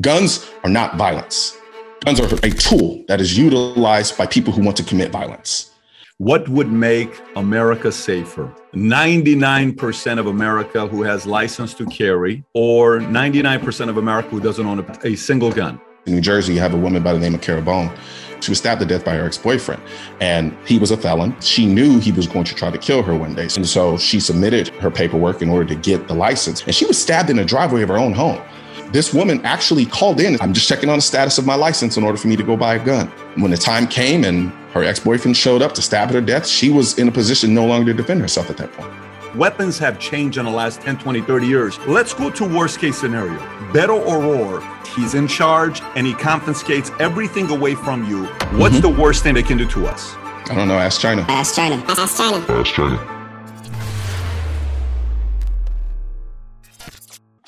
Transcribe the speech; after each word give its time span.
Guns 0.00 0.48
are 0.62 0.70
not 0.70 0.96
violence. 0.96 1.58
Guns 2.04 2.20
are 2.20 2.34
a 2.42 2.50
tool 2.50 3.04
that 3.08 3.20
is 3.20 3.36
utilized 3.36 4.16
by 4.16 4.24
people 4.24 4.52
who 4.52 4.62
want 4.62 4.76
to 4.76 4.84
commit 4.84 5.10
violence. 5.10 5.72
What 6.18 6.48
would 6.48 6.70
make 6.70 7.20
America 7.34 7.90
safer? 7.90 8.54
99% 8.72 10.18
of 10.18 10.26
America 10.26 10.86
who 10.86 11.02
has 11.02 11.26
license 11.26 11.74
to 11.74 11.86
carry, 11.86 12.44
or 12.54 13.00
99% 13.00 13.88
of 13.88 13.96
America 13.96 14.28
who 14.28 14.40
doesn't 14.40 14.64
own 14.64 14.78
a, 14.78 14.98
a 15.08 15.16
single 15.16 15.50
gun? 15.50 15.80
In 16.06 16.14
New 16.14 16.20
Jersey, 16.20 16.54
you 16.54 16.60
have 16.60 16.72
a 16.72 16.78
woman 16.78 17.02
by 17.02 17.12
the 17.12 17.18
name 17.18 17.34
of 17.34 17.40
Carol 17.40 17.62
Bowne. 17.62 17.90
She 18.40 18.50
was 18.50 18.58
stabbed 18.58 18.80
to 18.80 18.86
death 18.86 19.04
by 19.04 19.16
her 19.16 19.26
ex-boyfriend, 19.26 19.82
and 20.20 20.56
he 20.66 20.78
was 20.78 20.92
a 20.92 20.96
felon. 20.96 21.38
She 21.40 21.66
knew 21.66 21.98
he 21.98 22.12
was 22.12 22.26
going 22.26 22.44
to 22.44 22.54
try 22.54 22.70
to 22.70 22.78
kill 22.78 23.02
her 23.02 23.14
one 23.14 23.34
day, 23.34 23.48
and 23.56 23.66
so 23.66 23.98
she 23.98 24.20
submitted 24.20 24.68
her 24.68 24.90
paperwork 24.90 25.42
in 25.42 25.50
order 25.50 25.66
to 25.66 25.74
get 25.74 26.08
the 26.08 26.14
license. 26.14 26.62
And 26.62 26.74
she 26.74 26.86
was 26.86 26.96
stabbed 26.96 27.28
in 27.28 27.36
the 27.36 27.44
driveway 27.44 27.82
of 27.82 27.88
her 27.88 27.98
own 27.98 28.12
home. 28.12 28.40
This 28.92 29.14
woman 29.14 29.40
actually 29.44 29.86
called 29.86 30.20
in. 30.20 30.36
I'm 30.40 30.52
just 30.52 30.68
checking 30.68 30.88
on 30.88 30.98
the 30.98 31.02
status 31.02 31.38
of 31.38 31.46
my 31.46 31.54
license 31.54 31.96
in 31.96 32.02
order 32.02 32.18
for 32.18 32.26
me 32.26 32.34
to 32.34 32.42
go 32.42 32.56
buy 32.56 32.74
a 32.74 32.84
gun. 32.84 33.06
When 33.36 33.52
the 33.52 33.56
time 33.56 33.86
came 33.86 34.24
and 34.24 34.50
her 34.72 34.82
ex-boyfriend 34.82 35.36
showed 35.36 35.62
up 35.62 35.74
to 35.74 35.82
stab 35.82 36.08
her 36.08 36.20
to 36.20 36.26
death, 36.26 36.44
she 36.44 36.70
was 36.70 36.98
in 36.98 37.06
a 37.06 37.12
position 37.12 37.54
no 37.54 37.64
longer 37.64 37.92
to 37.92 37.96
defend 37.96 38.20
herself 38.20 38.50
at 38.50 38.56
that 38.56 38.72
point. 38.72 38.92
Weapons 39.36 39.78
have 39.78 40.00
changed 40.00 40.38
in 40.38 40.44
the 40.44 40.50
last 40.50 40.80
10, 40.80 40.98
20, 40.98 41.22
30 41.22 41.46
years. 41.46 41.78
Let's 41.86 42.12
go 42.12 42.30
to 42.30 42.44
worst 42.44 42.80
case 42.80 42.98
scenario. 42.98 43.38
Beto 43.72 44.04
O'Rourke, 44.04 44.64
he's 44.88 45.14
in 45.14 45.28
charge 45.28 45.80
and 45.94 46.04
he 46.04 46.14
confiscates 46.14 46.90
everything 46.98 47.48
away 47.50 47.76
from 47.76 48.04
you. 48.10 48.26
What's 48.58 48.74
mm-hmm. 48.74 48.92
the 48.92 49.00
worst 49.00 49.22
thing 49.22 49.34
they 49.34 49.44
can 49.44 49.56
do 49.56 49.68
to 49.68 49.86
us? 49.86 50.16
I 50.50 50.56
don't 50.56 50.66
know. 50.66 50.78
Ask 50.78 51.00
China. 51.00 51.24
Ask 51.28 51.54
China. 51.54 51.76
Ask 51.86 52.16
China. 52.16 52.44
Ask 52.48 52.74
China. 52.74 53.19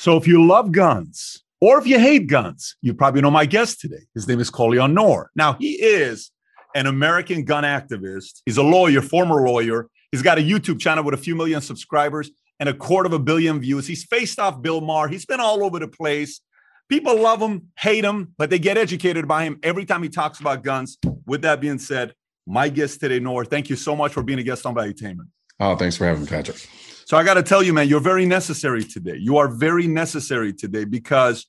So 0.03 0.17
if 0.17 0.27
you 0.27 0.45
love 0.45 0.73
guns 0.73 1.45
or 1.61 1.79
if 1.79 1.87
you 1.87 1.97
hate 1.97 2.27
guns, 2.27 2.75
you 2.83 2.93
probably 2.93 3.21
know 3.21 3.31
my 3.31 3.47
guest 3.47 3.81
today. 3.81 4.03
His 4.17 4.27
name 4.27 4.41
is 4.41 4.51
Colion 4.51 4.95
Noir. 4.95 5.31
Now, 5.37 5.53
he 5.53 5.75
is 5.75 6.33
an 6.75 6.87
American 6.87 7.45
gun 7.45 7.63
activist. 7.63 8.43
He's 8.45 8.57
a 8.57 8.65
lawyer, 8.65 9.01
former 9.01 9.47
lawyer. 9.47 9.89
He's 10.11 10.21
got 10.21 10.39
a 10.39 10.41
YouTube 10.41 10.81
channel 10.81 11.05
with 11.05 11.15
a 11.15 11.19
few 11.19 11.37
million 11.37 11.61
subscribers 11.61 12.33
and 12.59 12.69
a 12.69 12.75
quarter 12.75 13.07
of 13.07 13.13
a 13.13 13.21
billion 13.21 13.61
views. 13.61 13.87
He's 13.87 14.03
faced 14.03 14.41
off 14.41 14.61
Bill 14.61 14.81
Maher. 14.81 15.07
He's 15.07 15.25
been 15.25 15.39
all 15.39 15.63
over 15.63 15.79
the 15.79 15.87
place. 15.87 16.41
People 16.89 17.21
love 17.21 17.41
him, 17.41 17.69
hate 17.79 18.05
him, 18.05 18.35
but 18.37 18.51
they 18.51 18.59
get 18.59 18.77
educated 18.77 19.29
by 19.29 19.45
him 19.45 19.61
every 19.63 19.85
time 19.85 20.03
he 20.03 20.09
talks 20.09 20.41
about 20.41 20.65
guns. 20.65 20.99
With 21.27 21.43
that 21.43 21.61
being 21.61 21.79
said, 21.79 22.13
my 22.45 22.69
guest 22.69 22.99
today, 22.99 23.21
Noor, 23.21 23.45
thank 23.45 23.71
you 23.71 23.77
so 23.77 23.95
much 23.95 24.13
for 24.13 24.25
being 24.25 24.41
a 24.41 24.43
guest 24.43 24.67
on 24.67 24.75
Valuetainment. 24.75 25.29
Oh, 25.61 25.77
thanks 25.77 25.97
for 25.97 26.07
having 26.07 26.23
me, 26.23 26.29
Patrick. 26.29 26.69
So 27.05 27.17
I 27.17 27.25
got 27.25 27.35
to 27.35 27.43
tell 27.43 27.63
you, 27.63 27.73
man, 27.73 27.89
you're 27.89 28.01
very 28.01 28.27
necessary 28.27 28.85
today. 28.85 29.17
You 29.19 29.39
are 29.39 29.49
very 29.49 29.87
necessary 29.87 30.53
today 30.53 30.85
because 30.85 31.47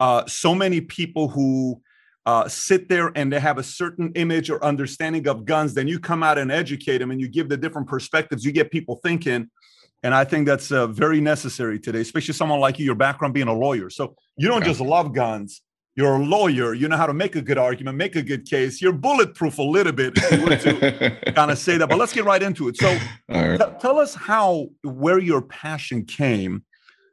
uh, 0.00 0.26
so 0.26 0.54
many 0.54 0.80
people 0.80 1.28
who 1.28 1.80
uh, 2.26 2.48
sit 2.48 2.88
there 2.88 3.10
and 3.14 3.32
they 3.32 3.40
have 3.40 3.58
a 3.58 3.62
certain 3.62 4.12
image 4.14 4.50
or 4.50 4.62
understanding 4.62 5.26
of 5.28 5.44
guns, 5.44 5.74
then 5.74 5.88
you 5.88 5.98
come 5.98 6.22
out 6.22 6.36
and 6.36 6.52
educate 6.52 6.98
them 6.98 7.10
and 7.10 7.20
you 7.20 7.28
give 7.28 7.48
the 7.48 7.56
different 7.56 7.88
perspectives. 7.88 8.44
You 8.44 8.52
get 8.52 8.70
people 8.70 9.00
thinking. 9.02 9.50
And 10.02 10.14
I 10.14 10.24
think 10.24 10.46
that's 10.46 10.70
uh, 10.70 10.86
very 10.86 11.20
necessary 11.20 11.80
today, 11.80 12.00
especially 12.00 12.34
someone 12.34 12.60
like 12.60 12.78
you, 12.78 12.84
your 12.84 12.94
background 12.94 13.34
being 13.34 13.48
a 13.48 13.54
lawyer. 13.54 13.90
So 13.90 14.14
you 14.36 14.46
don't 14.46 14.64
just 14.64 14.80
love 14.80 15.12
guns, 15.12 15.62
you're 15.98 16.14
a 16.14 16.24
lawyer. 16.24 16.74
You 16.74 16.86
know 16.86 16.96
how 16.96 17.08
to 17.08 17.12
make 17.12 17.34
a 17.34 17.42
good 17.42 17.58
argument, 17.58 17.96
make 17.96 18.14
a 18.14 18.22
good 18.22 18.48
case. 18.48 18.80
You're 18.80 18.92
bulletproof 18.92 19.58
a 19.58 19.62
little 19.64 19.92
bit, 19.92 20.12
if 20.16 20.30
you 20.30 20.44
were 20.44 20.56
to 20.56 21.32
kind 21.34 21.50
of 21.50 21.58
say 21.58 21.76
that. 21.76 21.88
But 21.88 21.98
let's 21.98 22.12
get 22.12 22.24
right 22.24 22.40
into 22.40 22.68
it. 22.68 22.76
So 22.76 22.96
right. 23.28 23.58
t- 23.58 23.66
tell 23.80 23.98
us 23.98 24.14
how, 24.14 24.68
where 24.84 25.18
your 25.18 25.42
passion 25.42 26.04
came 26.04 26.62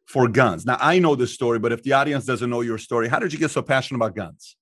for 0.06 0.28
guns. 0.28 0.68
Now, 0.68 0.78
I 0.80 1.00
know 1.00 1.16
this 1.16 1.34
story, 1.34 1.58
but 1.58 1.72
if 1.72 1.82
the 1.82 1.94
audience 1.94 2.26
doesn't 2.26 2.48
know 2.48 2.62
your 2.62 2.78
story, 2.78 3.08
how 3.08 3.18
did 3.18 3.34
you 3.34 3.40
get 3.40 3.50
so 3.50 3.64
passionate 3.64 3.98
about 3.98 4.16
guns? 4.16 4.56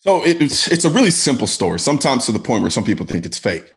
So 0.00 0.22
it's 0.22 0.70
it's 0.70 0.84
a 0.84 0.90
really 0.90 1.10
simple 1.10 1.46
story. 1.46 1.80
Sometimes 1.80 2.26
to 2.26 2.32
the 2.32 2.38
point 2.38 2.60
where 2.60 2.70
some 2.70 2.84
people 2.84 3.06
think 3.06 3.24
it's 3.24 3.38
fake. 3.38 3.72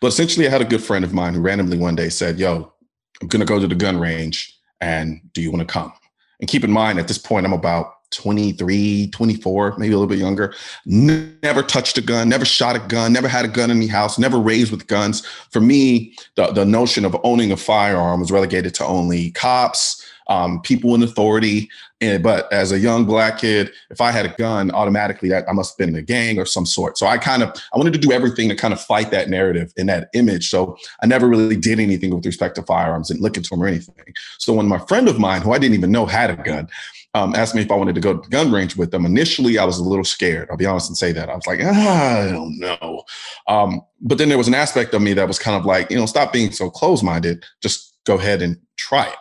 But 0.00 0.08
essentially, 0.08 0.48
I 0.48 0.50
had 0.50 0.60
a 0.60 0.66
good 0.66 0.82
friend 0.82 1.04
of 1.04 1.14
mine 1.14 1.34
who 1.34 1.40
randomly 1.40 1.78
one 1.78 1.94
day 1.94 2.08
said, 2.08 2.38
"Yo, 2.38 2.72
I'm 3.20 3.28
gonna 3.28 3.44
go 3.44 3.60
to 3.60 3.68
the 3.68 3.76
gun 3.76 3.98
range, 3.98 4.58
and 4.80 5.20
do 5.32 5.40
you 5.40 5.52
want 5.52 5.66
to 5.66 5.72
come?" 5.72 5.92
And 6.40 6.48
keep 6.48 6.64
in 6.64 6.72
mind, 6.72 6.98
at 6.98 7.06
this 7.06 7.16
point, 7.16 7.46
I'm 7.46 7.52
about 7.52 7.94
23, 8.12 9.08
24, 9.10 9.74
maybe 9.78 9.92
a 9.92 9.96
little 9.96 10.08
bit 10.08 10.18
younger. 10.18 10.54
Never 10.86 11.62
touched 11.62 11.98
a 11.98 12.02
gun, 12.02 12.28
never 12.28 12.44
shot 12.44 12.76
a 12.76 12.80
gun, 12.80 13.12
never 13.12 13.28
had 13.28 13.44
a 13.44 13.48
gun 13.48 13.70
in 13.70 13.80
the 13.80 13.88
house, 13.88 14.18
never 14.18 14.38
raised 14.38 14.70
with 14.70 14.86
guns. 14.86 15.26
For 15.50 15.60
me, 15.60 16.14
the, 16.36 16.52
the 16.52 16.64
notion 16.64 17.04
of 17.04 17.16
owning 17.24 17.52
a 17.52 17.56
firearm 17.56 18.20
was 18.20 18.30
relegated 18.30 18.74
to 18.74 18.86
only 18.86 19.30
cops, 19.32 20.02
um, 20.28 20.60
people 20.62 20.94
in 20.94 21.02
authority. 21.02 21.68
And, 22.00 22.22
but 22.22 22.52
as 22.52 22.72
a 22.72 22.78
young 22.78 23.04
black 23.04 23.38
kid, 23.38 23.70
if 23.90 24.00
I 24.00 24.10
had 24.10 24.26
a 24.26 24.34
gun, 24.36 24.70
automatically 24.72 25.32
I 25.34 25.52
must 25.52 25.72
have 25.72 25.78
been 25.78 25.90
in 25.90 26.00
a 26.00 26.02
gang 26.02 26.38
or 26.38 26.46
some 26.46 26.66
sort. 26.66 26.98
So 26.98 27.06
I 27.06 27.18
kind 27.18 27.42
of 27.42 27.50
I 27.72 27.78
wanted 27.78 27.92
to 27.92 27.98
do 27.98 28.12
everything 28.12 28.48
to 28.48 28.56
kind 28.56 28.74
of 28.74 28.80
fight 28.80 29.10
that 29.10 29.28
narrative 29.28 29.72
and 29.76 29.88
that 29.88 30.08
image. 30.14 30.50
So 30.50 30.76
I 31.02 31.06
never 31.06 31.28
really 31.28 31.56
did 31.56 31.78
anything 31.78 32.14
with 32.14 32.26
respect 32.26 32.56
to 32.56 32.62
firearms 32.62 33.10
and 33.10 33.20
look 33.20 33.36
into 33.36 33.50
them 33.50 33.62
or 33.62 33.66
anything. 33.66 33.94
So 34.38 34.52
when 34.52 34.66
my 34.66 34.78
friend 34.78 35.08
of 35.08 35.18
mine, 35.18 35.42
who 35.42 35.52
I 35.52 35.58
didn't 35.58 35.74
even 35.74 35.92
know 35.92 36.06
had 36.06 36.30
a 36.30 36.36
gun, 36.42 36.68
um, 37.14 37.34
asked 37.34 37.54
me 37.54 37.62
if 37.62 37.70
I 37.70 37.76
wanted 37.76 37.94
to 37.94 38.00
go 38.00 38.14
to 38.14 38.20
the 38.20 38.28
gun 38.28 38.50
range 38.50 38.76
with 38.76 38.90
them. 38.90 39.04
Initially, 39.04 39.58
I 39.58 39.64
was 39.64 39.78
a 39.78 39.84
little 39.84 40.04
scared. 40.04 40.48
I'll 40.50 40.56
be 40.56 40.66
honest 40.66 40.88
and 40.88 40.96
say 40.96 41.12
that. 41.12 41.28
I 41.28 41.34
was 41.34 41.46
like, 41.46 41.60
ah, 41.62 42.20
I 42.20 42.30
don't 42.30 42.58
know. 42.58 43.02
Um, 43.48 43.82
but 44.00 44.18
then 44.18 44.28
there 44.28 44.38
was 44.38 44.48
an 44.48 44.54
aspect 44.54 44.94
of 44.94 45.02
me 45.02 45.12
that 45.14 45.28
was 45.28 45.38
kind 45.38 45.56
of 45.56 45.66
like, 45.66 45.90
you 45.90 45.96
know, 45.96 46.06
stop 46.06 46.32
being 46.32 46.52
so 46.52 46.70
close 46.70 47.02
minded. 47.02 47.44
Just 47.62 47.98
go 48.04 48.16
ahead 48.16 48.40
and 48.40 48.56
try 48.76 49.06
it. 49.06 49.16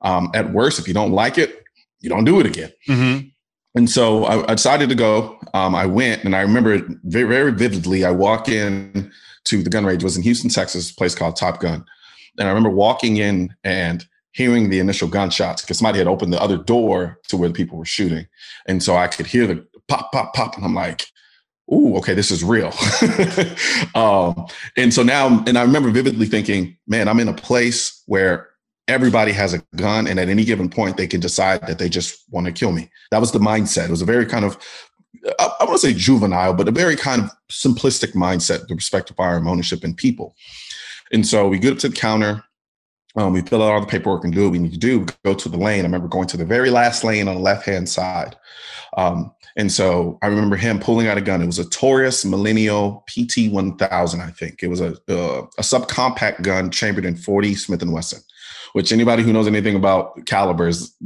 Um, 0.00 0.30
at 0.34 0.52
worst, 0.52 0.78
if 0.78 0.88
you 0.88 0.94
don't 0.94 1.12
like 1.12 1.36
it, 1.36 1.62
you 2.00 2.08
don't 2.08 2.24
do 2.24 2.40
it 2.40 2.46
again. 2.46 2.72
Mm-hmm. 2.88 3.28
And 3.76 3.90
so 3.90 4.24
I, 4.24 4.52
I, 4.52 4.54
decided 4.54 4.88
to 4.88 4.94
go. 4.94 5.38
Um, 5.52 5.74
I 5.74 5.86
went, 5.86 6.24
and 6.24 6.36
I 6.36 6.42
remember 6.42 6.74
it 6.74 6.84
very, 7.04 7.26
very 7.26 7.50
vividly. 7.50 8.04
I 8.04 8.10
walk 8.10 8.48
in 8.48 9.10
to 9.46 9.62
the 9.62 9.70
gun 9.70 9.84
range. 9.84 10.02
It 10.02 10.06
was 10.06 10.16
in 10.16 10.22
Houston, 10.22 10.50
Texas, 10.50 10.90
a 10.90 10.94
place 10.94 11.14
called 11.14 11.36
Top 11.36 11.60
Gun. 11.60 11.84
And 12.38 12.48
I 12.48 12.50
remember 12.50 12.70
walking 12.70 13.16
in 13.16 13.54
and 13.64 14.06
hearing 14.34 14.68
the 14.68 14.80
initial 14.80 15.08
gunshots 15.08 15.62
because 15.62 15.78
somebody 15.78 15.98
had 15.98 16.08
opened 16.08 16.32
the 16.32 16.42
other 16.42 16.58
door 16.58 17.20
to 17.28 17.36
where 17.36 17.48
the 17.48 17.54
people 17.54 17.78
were 17.78 17.84
shooting. 17.84 18.26
And 18.66 18.82
so 18.82 18.96
I 18.96 19.06
could 19.06 19.26
hear 19.26 19.46
the 19.46 19.66
pop, 19.88 20.12
pop, 20.12 20.34
pop. 20.34 20.56
And 20.56 20.64
I'm 20.64 20.74
like, 20.74 21.06
ooh, 21.72 21.96
okay, 21.96 22.14
this 22.14 22.30
is 22.32 22.42
real. 22.42 22.72
um, 23.94 24.46
and 24.76 24.92
so 24.92 25.02
now, 25.02 25.42
and 25.46 25.56
I 25.56 25.62
remember 25.62 25.90
vividly 25.90 26.26
thinking, 26.26 26.76
man, 26.86 27.08
I'm 27.08 27.20
in 27.20 27.28
a 27.28 27.34
place 27.34 28.02
where 28.06 28.48
everybody 28.88 29.30
has 29.32 29.54
a 29.54 29.62
gun. 29.76 30.08
And 30.08 30.18
at 30.18 30.28
any 30.28 30.44
given 30.44 30.68
point, 30.68 30.96
they 30.96 31.06
can 31.06 31.20
decide 31.20 31.66
that 31.68 31.78
they 31.78 31.88
just 31.88 32.24
want 32.30 32.46
to 32.46 32.52
kill 32.52 32.72
me. 32.72 32.90
That 33.12 33.20
was 33.20 33.30
the 33.30 33.38
mindset. 33.38 33.84
It 33.84 33.90
was 33.90 34.02
a 34.02 34.06
very 34.06 34.26
kind 34.26 34.44
of, 34.44 34.58
I, 35.38 35.48
I 35.60 35.64
want 35.64 35.80
to 35.80 35.86
say 35.86 35.94
juvenile, 35.94 36.54
but 36.54 36.68
a 36.68 36.72
very 36.72 36.96
kind 36.96 37.22
of 37.22 37.30
simplistic 37.50 38.14
mindset 38.14 38.62
with 38.62 38.72
respect 38.72 39.06
to 39.08 39.14
firearm 39.14 39.46
ownership 39.46 39.84
and 39.84 39.96
people. 39.96 40.34
And 41.12 41.24
so 41.24 41.48
we 41.48 41.60
get 41.60 41.72
up 41.72 41.78
to 41.78 41.88
the 41.88 41.96
counter. 41.96 42.44
Um, 43.16 43.32
we 43.32 43.42
fill 43.42 43.62
out 43.62 43.72
all 43.72 43.80
the 43.80 43.86
paperwork 43.86 44.24
and 44.24 44.34
do 44.34 44.44
what 44.44 44.52
we 44.52 44.58
need 44.58 44.72
to 44.72 44.78
do. 44.78 45.00
We 45.00 45.06
go 45.24 45.34
to 45.34 45.48
the 45.48 45.56
lane. 45.56 45.80
I 45.80 45.84
remember 45.84 46.08
going 46.08 46.26
to 46.28 46.36
the 46.36 46.44
very 46.44 46.70
last 46.70 47.04
lane 47.04 47.28
on 47.28 47.36
the 47.36 47.40
left 47.40 47.64
hand 47.64 47.88
side. 47.88 48.36
Um, 48.96 49.32
and 49.56 49.70
so 49.70 50.18
I 50.20 50.26
remember 50.26 50.56
him 50.56 50.80
pulling 50.80 51.06
out 51.06 51.16
a 51.16 51.20
gun. 51.20 51.40
It 51.40 51.46
was 51.46 51.60
a 51.60 51.68
Taurus 51.68 52.24
Millennium 52.24 53.00
PT 53.06 53.50
1000, 53.50 54.20
I 54.20 54.30
think. 54.30 54.62
It 54.62 54.68
was 54.68 54.80
a, 54.80 54.94
uh, 55.08 55.46
a 55.58 55.62
subcompact 55.62 56.42
gun 56.42 56.70
chambered 56.70 57.04
in 57.04 57.16
40 57.16 57.54
Smith 57.54 57.84
& 57.84 57.86
Wesson, 57.86 58.20
which 58.72 58.92
anybody 58.92 59.22
who 59.22 59.32
knows 59.32 59.46
anything 59.46 59.76
about 59.76 60.26
calibers, 60.26 60.96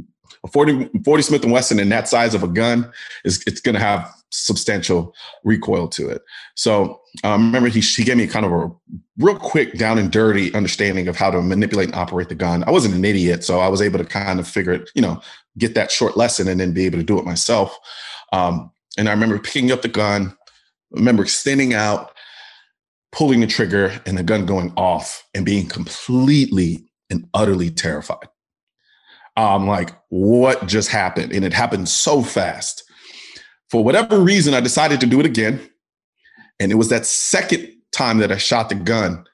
40, 0.51 0.89
40 1.03 1.23
Smith 1.23 1.45
& 1.45 1.45
Wesson 1.45 1.79
in 1.79 1.89
that 1.89 2.07
size 2.07 2.33
of 2.33 2.43
a 2.43 2.47
gun 2.47 2.91
is 3.23 3.43
it's 3.47 3.61
going 3.61 3.75
to 3.75 3.81
have 3.81 4.13
substantial 4.31 5.15
recoil 5.43 5.87
to 5.87 6.09
it. 6.09 6.21
So 6.55 7.01
um, 7.23 7.47
remember, 7.47 7.69
he, 7.69 7.79
he 7.79 8.03
gave 8.03 8.17
me 8.17 8.27
kind 8.27 8.45
of 8.45 8.51
a 8.51 8.71
real 9.17 9.37
quick, 9.37 9.77
down 9.77 9.97
and 9.97 10.11
dirty 10.11 10.53
understanding 10.53 11.07
of 11.07 11.15
how 11.15 11.31
to 11.31 11.41
manipulate 11.41 11.87
and 11.87 11.95
operate 11.95 12.29
the 12.29 12.35
gun. 12.35 12.63
I 12.65 12.71
wasn't 12.71 12.95
an 12.95 13.05
idiot, 13.05 13.43
so 13.43 13.59
I 13.59 13.67
was 13.67 13.81
able 13.81 13.99
to 13.99 14.05
kind 14.05 14.39
of 14.39 14.47
figure 14.47 14.73
it, 14.73 14.89
you 14.93 15.01
know, 15.01 15.21
get 15.57 15.75
that 15.75 15.91
short 15.91 16.15
lesson 16.15 16.47
and 16.47 16.59
then 16.59 16.73
be 16.73 16.85
able 16.85 16.99
to 16.99 17.03
do 17.03 17.17
it 17.17 17.25
myself. 17.25 17.77
Um, 18.31 18.71
and 18.97 19.09
I 19.09 19.11
remember 19.11 19.39
picking 19.39 19.71
up 19.71 19.81
the 19.81 19.87
gun, 19.87 20.35
remember 20.91 21.23
extending 21.23 21.73
out, 21.73 22.11
pulling 23.11 23.39
the 23.39 23.47
trigger, 23.47 23.99
and 24.05 24.17
the 24.17 24.23
gun 24.23 24.45
going 24.45 24.71
off 24.77 25.27
and 25.33 25.45
being 25.45 25.67
completely 25.67 26.85
and 27.09 27.27
utterly 27.33 27.71
terrified. 27.71 28.27
I'm 29.41 29.67
like, 29.67 29.91
what 30.09 30.67
just 30.67 30.89
happened? 30.89 31.31
And 31.31 31.45
it 31.45 31.53
happened 31.53 31.89
so 31.89 32.21
fast 32.21 32.83
for 33.69 33.83
whatever 33.83 34.19
reason, 34.19 34.53
I 34.53 34.61
decided 34.61 34.99
to 35.01 35.05
do 35.05 35.19
it 35.19 35.25
again. 35.25 35.61
And 36.59 36.71
it 36.71 36.75
was 36.75 36.89
that 36.89 37.05
second 37.05 37.71
time 37.91 38.17
that 38.17 38.31
I 38.31 38.37
shot 38.37 38.69
the 38.69 38.75
gun. 38.75 39.25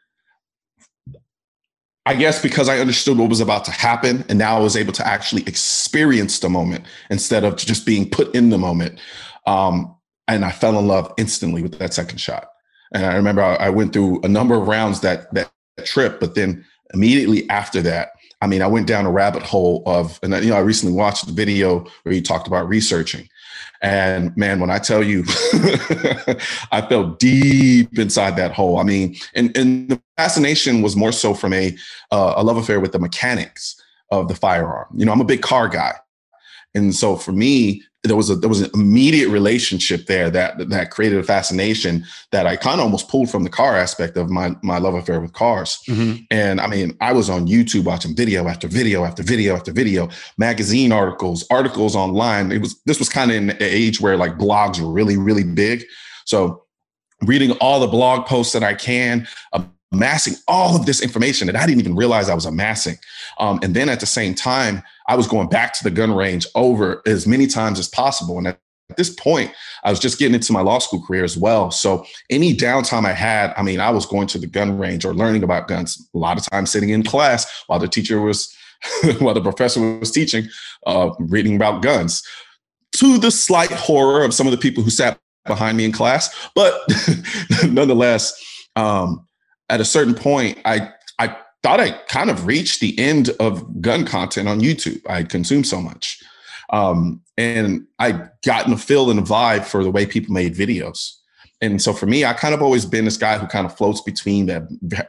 I 2.06 2.14
guess 2.14 2.40
because 2.40 2.70
I 2.70 2.78
understood 2.78 3.18
what 3.18 3.30
was 3.30 3.40
about 3.40 3.66
to 3.66 3.72
happen. 3.72 4.24
And 4.30 4.38
now 4.38 4.58
I 4.58 4.60
was 4.60 4.78
able 4.78 4.94
to 4.94 5.08
actually 5.08 5.42
experience 5.44 6.40
the 6.40 6.50
moment 6.50 6.86
instead 7.10 7.44
of 7.44 7.56
just 7.56 7.86
being 7.86 8.10
put 8.10 8.36
in 8.36 8.50
the 8.50 8.60
moment. 8.60 9.00
Um, 9.48 9.96
and 10.28 10.46
I 10.46 10.52
fell 10.52 10.78
in 10.78 10.88
love 10.88 11.12
instantly 11.18 11.64
with 11.64 11.80
that 11.80 11.94
second 11.94 12.20
shot. 12.20 12.50
And 12.94 13.06
I 13.06 13.16
remember 13.16 13.42
I, 13.42 13.56
I 13.56 13.70
went 13.70 13.94
through 13.94 14.22
a 14.22 14.28
number 14.28 14.56
of 14.56 14.68
rounds 14.68 15.00
that 15.02 15.34
that 15.34 15.52
trip, 15.84 16.20
but 16.20 16.36
then 16.36 16.64
immediately 16.94 17.50
after 17.50 17.82
that, 17.84 18.10
I 18.42 18.48
mean, 18.48 18.62
I 18.62 18.68
went 18.68 18.88
down 18.88 19.06
a 19.06 19.12
rabbit 19.12 19.44
hole 19.44 19.84
of, 19.86 20.20
and 20.22 20.34
you 20.44 20.50
know, 20.50 20.58
I 20.58 20.60
recently 20.60 20.96
watched 20.96 21.26
the 21.26 21.34
video 21.34 21.86
where 22.04 22.14
you 22.14 22.22
talked 22.22 22.48
about 22.48 22.68
researching. 22.68 23.30
And 23.82 24.36
man, 24.36 24.60
when 24.60 24.70
I 24.70 24.80
tell 24.80 25.04
you, 25.04 25.24
I 26.72 26.86
felt 26.88 27.20
deep 27.20 27.98
inside 27.98 28.36
that 28.38 28.54
hole. 28.54 28.78
I 28.78 28.84
mean, 28.84 29.16
and, 29.36 29.56
and 29.58 29.90
the 29.90 30.02
fascination 30.18 30.82
was 30.82 30.96
more 30.96 31.12
so 31.12 31.34
from 31.34 31.54
a, 31.54 31.76
uh, 32.12 32.34
a 32.38 32.44
love 32.44 32.58
affair 32.58 32.80
with 32.80 32.92
the 32.92 33.00
mechanics 33.00 33.82
of 34.12 34.28
the 34.28 34.36
firearm. 34.36 34.88
You 34.96 35.06
know, 35.06 35.12
I'm 35.12 35.22
a 35.22 35.26
big 35.26 35.42
car 35.42 35.68
guy. 35.68 35.94
And 36.74 36.96
so 36.96 37.16
for 37.16 37.32
me, 37.32 37.84
there 38.06 38.16
was 38.16 38.30
a 38.30 38.36
there 38.36 38.50
was 38.50 38.62
an 38.62 38.70
immediate 38.74 39.30
relationship 39.30 40.06
there 40.06 40.30
that 40.30 40.70
that 40.70 40.92
created 40.92 41.20
a 41.20 41.24
fascination 41.24 42.06
that 42.32 42.48
I 42.48 42.56
kind 42.56 42.80
of 42.80 42.86
almost 42.86 43.10
pulled 43.10 43.30
from 43.30 43.44
the 43.44 43.50
car 43.50 43.76
aspect 43.76 44.18
of 44.18 44.30
my 44.30 44.56
my 44.62 44.78
love 44.78 44.94
affair 44.94 45.20
with 45.20 45.34
cars. 45.34 45.80
Mm-hmm. 45.88 46.24
And 46.32 46.62
I 46.62 46.68
mean, 46.68 46.96
I 47.02 47.14
was 47.14 47.30
on 47.30 47.48
YouTube 47.48 47.86
watching 47.86 48.16
video 48.16 48.48
after 48.48 48.68
video 48.68 49.04
after 49.04 49.24
video 49.24 49.56
after 49.56 49.72
video, 49.72 50.10
magazine 50.38 50.92
articles, 50.92 51.46
articles 51.50 51.96
online. 51.96 52.52
It 52.52 52.62
was 52.62 52.80
this 52.86 53.00
was 53.00 53.10
kind 53.10 53.32
of 53.32 53.38
an 53.38 53.58
age 53.60 54.00
where 54.00 54.18
like 54.18 54.38
blogs 54.38 54.80
were 54.80 54.92
really 54.92 55.18
really 55.18 55.44
big. 55.44 55.84
So 56.26 56.64
reading 57.22 57.52
all 57.54 57.80
the 57.80 57.88
blog 57.88 58.26
posts 58.26 58.54
that 58.54 58.64
I 58.64 58.74
can, 58.74 59.28
amassing 59.96 60.36
all 60.48 60.76
of 60.76 60.86
this 60.86 61.02
information 61.02 61.48
that 61.48 61.56
I 61.56 61.66
didn't 61.66 61.80
even 61.80 61.96
realize 61.96 62.30
I 62.30 62.36
was 62.36 62.46
amassing. 62.46 62.98
Um, 63.40 63.60
and 63.64 63.74
then 63.74 63.90
at 63.90 64.00
the 64.00 64.06
same 64.06 64.36
time, 64.36 64.84
I 65.08 65.16
was 65.16 65.28
going 65.28 65.48
back 65.48 65.74
to 65.76 65.84
the 65.84 65.92
gun 65.92 66.14
range 66.14 66.46
over 66.56 67.02
as 67.06 67.26
many 67.26 67.48
times 67.48 67.80
as 67.80 67.88
possible. 67.88 68.38
And 68.38 68.48
at 68.48 68.60
this 68.98 69.10
point, 69.10 69.52
I 69.84 69.90
was 69.90 70.00
just 70.00 70.20
getting 70.20 70.36
into 70.36 70.52
my 70.52 70.62
law 70.62 70.80
school 70.80 71.02
career 71.02 71.24
as 71.24 71.38
well. 71.38 71.72
So 71.72 72.06
any 72.30 72.56
downtime 72.56 73.06
I 73.06 73.14
had, 73.14 73.54
I 73.58 73.64
mean, 73.64 73.80
I 73.80 73.90
was 73.90 74.06
going 74.06 74.28
to 74.28 74.38
the 74.38 74.48
gun 74.48 74.78
range 74.78 75.06
or 75.06 75.14
learning 75.14 75.44
about 75.44 75.68
guns. 75.68 76.08
A 76.14 76.18
lot 76.18 76.38
of 76.38 76.46
times 76.50 76.72
sitting 76.72 76.90
in 76.90 77.04
class 77.04 77.64
while 77.68 77.80
the 77.80 77.88
teacher 77.88 78.22
was, 78.22 78.54
while 79.20 79.34
the 79.34 79.42
professor 79.42 79.98
was 79.98 80.12
teaching, 80.12 80.48
uh, 80.86 81.12
reading 81.20 81.56
about 81.56 81.82
guns. 81.82 82.22
To 82.98 83.18
the 83.18 83.32
slight 83.32 83.72
horror 83.72 84.24
of 84.24 84.34
some 84.34 84.48
of 84.48 84.52
the 84.52 84.58
people 84.58 84.84
who 84.84 84.90
sat 84.90 85.20
behind 85.46 85.78
me 85.78 85.86
in 85.86 85.92
class, 85.92 86.34
but 86.56 86.82
nonetheless, 87.68 88.34
um, 88.76 89.25
at 89.70 89.82
a 89.82 89.86
certain 89.86 90.16
point, 90.16 90.60
I 90.66 90.90
I 91.20 91.36
thought 91.64 91.80
I 91.80 91.92
kind 92.08 92.30
of 92.30 92.46
reached 92.46 92.80
the 92.80 92.98
end 93.00 93.30
of 93.40 93.82
gun 93.82 94.06
content 94.06 94.48
on 94.48 94.60
YouTube. 94.60 95.02
I 95.10 95.24
consumed 95.24 95.68
so 95.68 95.82
much. 95.82 96.22
Um, 96.72 97.22
and 97.38 97.86
I 98.00 98.28
gotten 98.46 98.74
a 98.74 98.78
feel 98.78 99.10
and 99.10 99.20
a 99.20 99.24
vibe 99.24 99.66
for 99.66 99.84
the 99.84 99.92
way 99.92 100.06
people 100.06 100.34
made 100.34 100.56
videos. 100.56 101.14
And 101.62 101.82
so 101.82 101.94
for 101.94 102.06
me, 102.06 102.26
I 102.26 102.34
kind 102.34 102.54
of 102.54 102.62
always 102.62 102.86
been 102.86 103.06
this 103.06 103.18
guy 103.18 103.38
who 103.38 103.48
kind 103.48 103.66
of 103.66 103.76
floats 103.76 104.02
between 104.02 104.48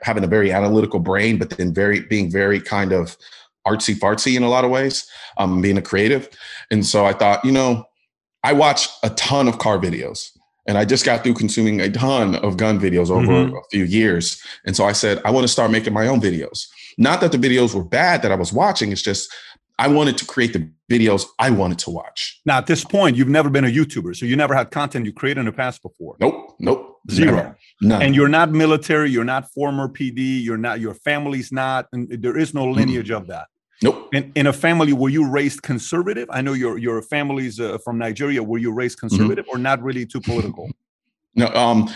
having 0.03 0.25
a 0.25 0.29
very 0.29 0.53
analytical 0.53 1.01
brain, 1.01 1.39
but 1.39 1.51
then 1.51 1.75
very 1.75 2.01
being 2.01 2.31
very 2.31 2.61
kind 2.61 2.93
of 2.93 3.17
artsy 3.67 3.95
fartsy 3.95 4.37
in 4.37 4.43
a 4.43 4.49
lot 4.49 4.65
of 4.65 4.71
ways, 4.71 5.09
um, 5.39 5.61
being 5.61 5.77
a 5.77 5.83
creative. 5.83 6.29
And 6.71 6.87
so 6.87 7.05
I 7.05 7.13
thought, 7.13 7.45
you 7.45 7.53
know, 7.53 7.85
I 8.45 8.53
watch 8.53 8.89
a 9.03 9.11
ton 9.11 9.49
of 9.49 9.59
car 9.59 9.79
videos. 9.79 10.31
And 10.67 10.77
I 10.77 10.85
just 10.85 11.05
got 11.05 11.23
through 11.23 11.35
consuming 11.35 11.81
a 11.81 11.91
ton 11.91 12.37
of 12.37 12.57
gun 12.57 12.81
videos 12.81 13.11
over 13.11 13.27
mm-hmm. 13.27 13.57
a 13.57 13.61
few 13.71 13.85
years. 13.85 14.43
And 14.65 14.75
so 14.75 14.85
I 14.85 14.93
said, 14.93 15.23
I 15.25 15.31
want 15.31 15.45
to 15.45 15.49
start 15.49 15.71
making 15.71 15.93
my 15.93 16.09
own 16.09 16.21
videos. 16.21 16.67
Not 16.99 17.21
that 17.21 17.33
the 17.33 17.39
videos 17.39 17.75
were 17.75 17.85
bad 17.85 18.23
that 18.23 18.33
I 18.33 18.37
was 18.37 18.53
watching, 18.53 18.91
it's 18.91 19.03
just 19.03 19.33
I 19.79 19.89
wanted 19.89 20.17
to 20.19 20.25
create 20.25 20.53
the 20.55 20.71
videos 20.91 21.27
I 21.39 21.51
wanted 21.51 21.79
to 21.81 21.91
watch. 21.91 22.41
Now, 22.47 22.59
at 22.59 22.67
this 22.67 22.85
point, 22.85 23.17
you've 23.17 23.29
never 23.29 23.51
been 23.51 23.65
a 23.65 23.69
YouTuber, 23.69 24.17
so 24.17 24.25
you 24.25 24.37
never 24.37 24.55
had 24.55 24.71
content 24.71 25.05
you 25.05 25.13
created 25.13 25.41
in 25.41 25.47
the 25.47 25.53
past 25.53 25.83
before. 25.83 26.17
Nope, 26.19 26.57
nope, 26.59 27.01
zero, 27.11 27.55
none. 27.83 28.01
And 28.01 28.15
you're 28.15 28.29
not 28.29 28.51
military, 28.51 29.11
you're 29.11 29.25
not 29.25 29.51
former 29.53 29.89
PD, 29.89 30.43
you're 30.43 30.57
not. 30.57 30.81
Your 30.81 30.95
family's 30.95 31.53
not, 31.53 31.89
and 31.93 32.09
there 32.11 32.39
is 32.39 32.55
no 32.55 32.65
lineage 32.65 33.09
mm-hmm. 33.09 33.17
of 33.17 33.27
that. 33.27 33.49
Nope. 33.83 34.09
In, 34.15 34.33
in 34.35 34.47
a 34.47 34.53
family, 34.53 34.93
were 34.93 35.09
you 35.09 35.29
raised 35.29 35.63
conservative? 35.63 36.29
I 36.31 36.41
know 36.41 36.55
your 36.55 36.79
your 36.79 37.03
family's 37.03 37.61
uh, 37.61 37.79
from 37.79 37.99
Nigeria. 37.99 38.43
Were 38.43 38.59
you 38.59 38.73
raised 38.73 38.99
mm-hmm. 38.99 39.09
conservative 39.09 39.45
mm-hmm. 39.45 39.57
or 39.57 39.61
not 39.61 39.83
really 39.83 40.07
too 40.07 40.21
political? 40.21 40.71
No, 41.35 41.49
um, 41.49 41.91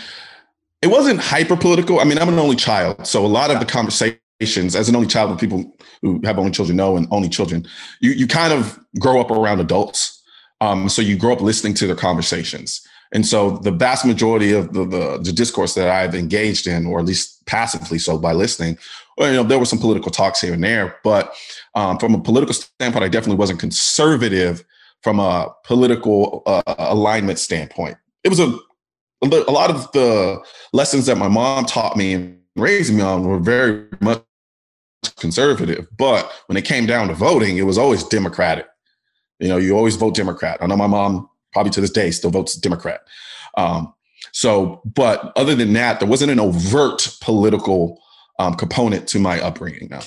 it 0.83 0.89
wasn't 0.89 1.21
hyper 1.21 1.57
political. 1.57 2.01
I 2.01 2.05
mean, 2.05 2.19
I'm 2.19 2.29
an 2.29 2.39
only 2.39 2.57
child, 2.57 3.07
so 3.07 3.25
a 3.25 3.29
lot 3.29 3.51
of 3.51 3.61
the 3.61 3.67
conversations, 3.67 4.77
as 4.77 4.89
an 4.89 4.97
only 4.97 5.09
child, 5.09 5.31
with 5.31 5.41
people 5.41 5.75
who 6.03 6.21
have 6.25 6.39
only 6.39 6.51
children 6.51 6.77
know, 6.77 6.97
and 6.97 7.07
only 7.11 7.29
children, 7.29 7.67
you 8.01 8.11
you 8.13 8.27
kind 8.27 8.53
of 8.53 8.79
grow 8.99 9.21
up 9.21 9.31
around 9.31 9.61
adults. 9.61 10.19
Um, 10.63 10.91
so 10.91 11.01
you 11.01 11.17
grow 11.17 11.33
up 11.33 11.41
listening 11.41 11.73
to 11.75 11.87
their 11.87 11.97
conversations. 11.97 12.87
And 13.13 13.27
so 13.27 13.59
the 13.59 13.71
vast 13.71 14.05
majority 14.05 14.53
of 14.53 14.73
the, 14.73 14.85
the, 14.85 15.19
the, 15.19 15.33
discourse 15.33 15.75
that 15.75 15.89
I've 15.89 16.15
engaged 16.15 16.67
in, 16.67 16.87
or 16.87 17.01
at 17.01 17.07
least 17.07 17.45
passively 17.47 17.99
so 17.99 18.19
by 18.19 18.33
listening, 18.33 18.79
well, 19.17 19.31
you 19.31 19.37
know, 19.37 19.43
there 19.43 19.59
were 19.59 19.65
some 19.65 19.79
political 19.79 20.13
talks 20.13 20.41
here 20.41 20.55
and 20.55 20.63
there, 20.63 20.97
but 21.03 21.35
um, 21.75 21.99
from 21.99 22.15
a 22.15 22.21
political 22.21 22.55
standpoint, 22.55 23.05
I 23.05 23.09
definitely 23.09 23.37
wasn't 23.37 23.61
conservative 23.61 24.65
from 25.03 25.19
a 25.19 25.49
political 25.65 26.43
uh, 26.47 26.63
alignment 26.79 27.39
standpoint. 27.39 27.97
It 28.25 28.29
was 28.29 28.41
a, 28.41 28.53
a 29.23 29.53
lot 29.53 29.71
of 29.71 29.91
the 29.93 30.43
lessons 30.73 31.07
that 31.07 31.17
my 31.17 31.29
mom 31.29 31.65
taught 31.65 31.97
me 31.97 32.15
and 32.15 32.39
raised 32.57 32.93
me 32.93 33.01
on 33.01 33.25
were 33.25 33.39
very 33.39 33.87
much 34.01 34.23
conservative, 35.17 35.87
but 35.97 36.31
when 36.47 36.57
it 36.57 36.65
came 36.65 36.87
down 36.87 37.09
to 37.09 37.15
voting, 37.15 37.57
it 37.57 37.63
was 37.63 37.79
always 37.79 38.05
Democratic. 38.05 38.67
You 39.39 39.49
know, 39.49 39.57
you 39.57 39.77
always 39.77 39.97
vote 39.97 40.15
Democrat. 40.15 40.59
I 40.61 40.67
know 40.67 40.77
my 40.77 40.87
mom 40.87 41.29
probably 41.53 41.71
to 41.73 41.81
this 41.81 41.91
day 41.91 42.11
still 42.11 42.31
votes 42.31 42.55
Democrat. 42.55 43.01
Um, 43.57 43.95
so, 44.33 44.83
but 44.85 45.33
other 45.37 45.55
than 45.55 45.73
that, 45.73 46.01
there 46.01 46.09
wasn't 46.09 46.31
an 46.31 46.41
overt 46.41 47.17
political 47.21 48.01
um, 48.39 48.55
component 48.55 49.09
to 49.09 49.19
my 49.19 49.41
upbringing. 49.41 49.89
Now, 49.91 50.01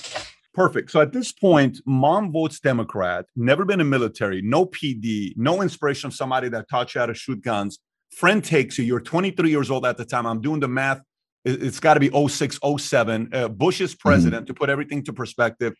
perfect. 0.53 0.91
So 0.91 1.01
at 1.01 1.13
this 1.13 1.31
point, 1.31 1.79
mom 1.85 2.31
votes 2.31 2.59
Democrat. 2.59 3.25
Never 3.35 3.65
been 3.65 3.81
in 3.81 3.89
military. 3.89 4.41
No 4.41 4.65
PD. 4.65 5.33
No 5.35 5.61
inspiration 5.61 6.07
of 6.07 6.13
somebody 6.13 6.49
that 6.49 6.69
taught 6.69 6.93
you 6.93 6.99
how 6.99 7.07
to 7.07 7.13
shoot 7.13 7.41
guns. 7.41 7.79
Friend 8.11 8.43
takes 8.43 8.77
you. 8.77 8.85
You're 8.85 9.01
23 9.01 9.49
years 9.49 9.71
old 9.71 9.85
at 9.85 9.97
the 9.97 10.05
time. 10.05 10.25
I'm 10.25 10.41
doing 10.41 10.59
the 10.59 10.67
math. 10.67 11.01
It's 11.45 11.79
got 11.79 11.95
to 11.95 11.99
be 11.99 12.09
06, 12.09 12.59
07. 12.77 13.29
Uh, 13.33 13.47
Bush 13.49 13.81
is 13.81 13.93
mm-hmm. 13.93 14.07
president 14.07 14.43
mm-hmm. 14.43 14.47
to 14.47 14.53
put 14.53 14.69
everything 14.69 15.03
to 15.03 15.13
perspective 15.13 15.73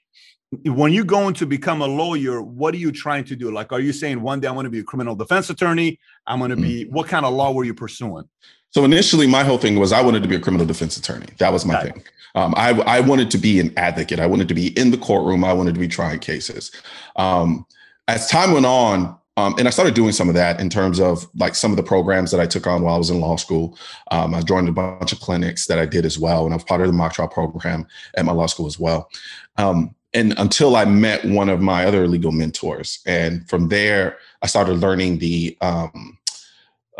when 0.65 0.93
you 0.93 1.03
go 1.03 1.31
to 1.31 1.45
become 1.45 1.81
a 1.81 1.87
lawyer, 1.87 2.41
what 2.41 2.73
are 2.73 2.77
you 2.77 2.91
trying 2.91 3.23
to 3.25 3.35
do? 3.35 3.51
Like, 3.51 3.71
are 3.71 3.79
you 3.79 3.93
saying 3.93 4.21
one 4.21 4.39
day 4.39 4.47
I 4.47 4.51
want 4.51 4.65
to 4.65 4.69
be 4.69 4.79
a 4.79 4.83
criminal 4.83 5.15
defense 5.15 5.49
attorney? 5.49 5.99
I'm 6.27 6.39
going 6.39 6.51
to 6.51 6.57
be, 6.57 6.83
mm-hmm. 6.83 6.93
what 6.93 7.07
kind 7.07 7.25
of 7.25 7.33
law 7.33 7.51
were 7.51 7.63
you 7.63 7.73
pursuing? 7.73 8.25
So 8.73 8.83
initially, 8.83 9.27
my 9.27 9.43
whole 9.43 9.59
thing 9.59 9.77
was 9.77 9.91
I 9.91 10.01
wanted 10.01 10.23
to 10.23 10.29
be 10.29 10.35
a 10.35 10.39
criminal 10.39 10.65
defense 10.65 10.97
attorney. 10.97 11.27
That 11.37 11.53
was 11.53 11.63
my 11.63 11.79
okay. 11.79 11.91
thing. 11.91 12.03
Um, 12.35 12.55
I, 12.57 12.71
I 12.81 12.99
wanted 13.01 13.29
to 13.31 13.37
be 13.37 13.59
an 13.59 13.71
advocate. 13.77 14.19
I 14.19 14.25
wanted 14.25 14.47
to 14.47 14.55
be 14.55 14.77
in 14.79 14.89
the 14.89 14.97
courtroom. 14.97 15.43
I 15.43 15.53
wanted 15.53 15.75
to 15.75 15.79
be 15.79 15.87
trying 15.87 16.19
cases. 16.19 16.71
Um, 17.15 17.67
as 18.07 18.27
time 18.27 18.51
went 18.51 18.65
on, 18.65 19.15
um, 19.37 19.55
and 19.59 19.67
I 19.67 19.71
started 19.71 19.93
doing 19.93 20.11
some 20.11 20.27
of 20.27 20.33
that 20.35 20.59
in 20.59 20.69
terms 20.69 20.99
of 20.99 21.27
like 21.35 21.53
some 21.53 21.71
of 21.71 21.77
the 21.77 21.83
programs 21.83 22.31
that 22.31 22.39
I 22.39 22.47
took 22.47 22.65
on 22.65 22.81
while 22.81 22.95
I 22.95 22.97
was 22.97 23.11
in 23.11 23.19
law 23.19 23.35
school. 23.35 23.77
Um, 24.09 24.33
I 24.33 24.41
joined 24.41 24.67
a 24.69 24.71
bunch 24.71 25.11
of 25.11 25.19
clinics 25.19 25.67
that 25.67 25.77
I 25.77 25.85
did 25.85 26.03
as 26.03 26.17
well, 26.17 26.45
and 26.45 26.53
I 26.53 26.57
was 26.57 26.63
part 26.63 26.81
of 26.81 26.87
the 26.87 26.93
mock 26.93 27.13
trial 27.13 27.27
program 27.27 27.87
at 28.15 28.25
my 28.25 28.31
law 28.31 28.47
school 28.47 28.65
as 28.65 28.79
well. 28.79 29.09
Um, 29.57 29.93
and 30.15 30.33
until 30.37 30.75
I 30.75 30.85
met 30.85 31.25
one 31.25 31.49
of 31.49 31.61
my 31.61 31.85
other 31.85 32.07
legal 32.07 32.31
mentors, 32.31 32.99
and 33.05 33.47
from 33.47 33.69
there 33.69 34.17
I 34.41 34.47
started 34.47 34.79
learning 34.79 35.19
the 35.19 35.57
um, 35.61 36.17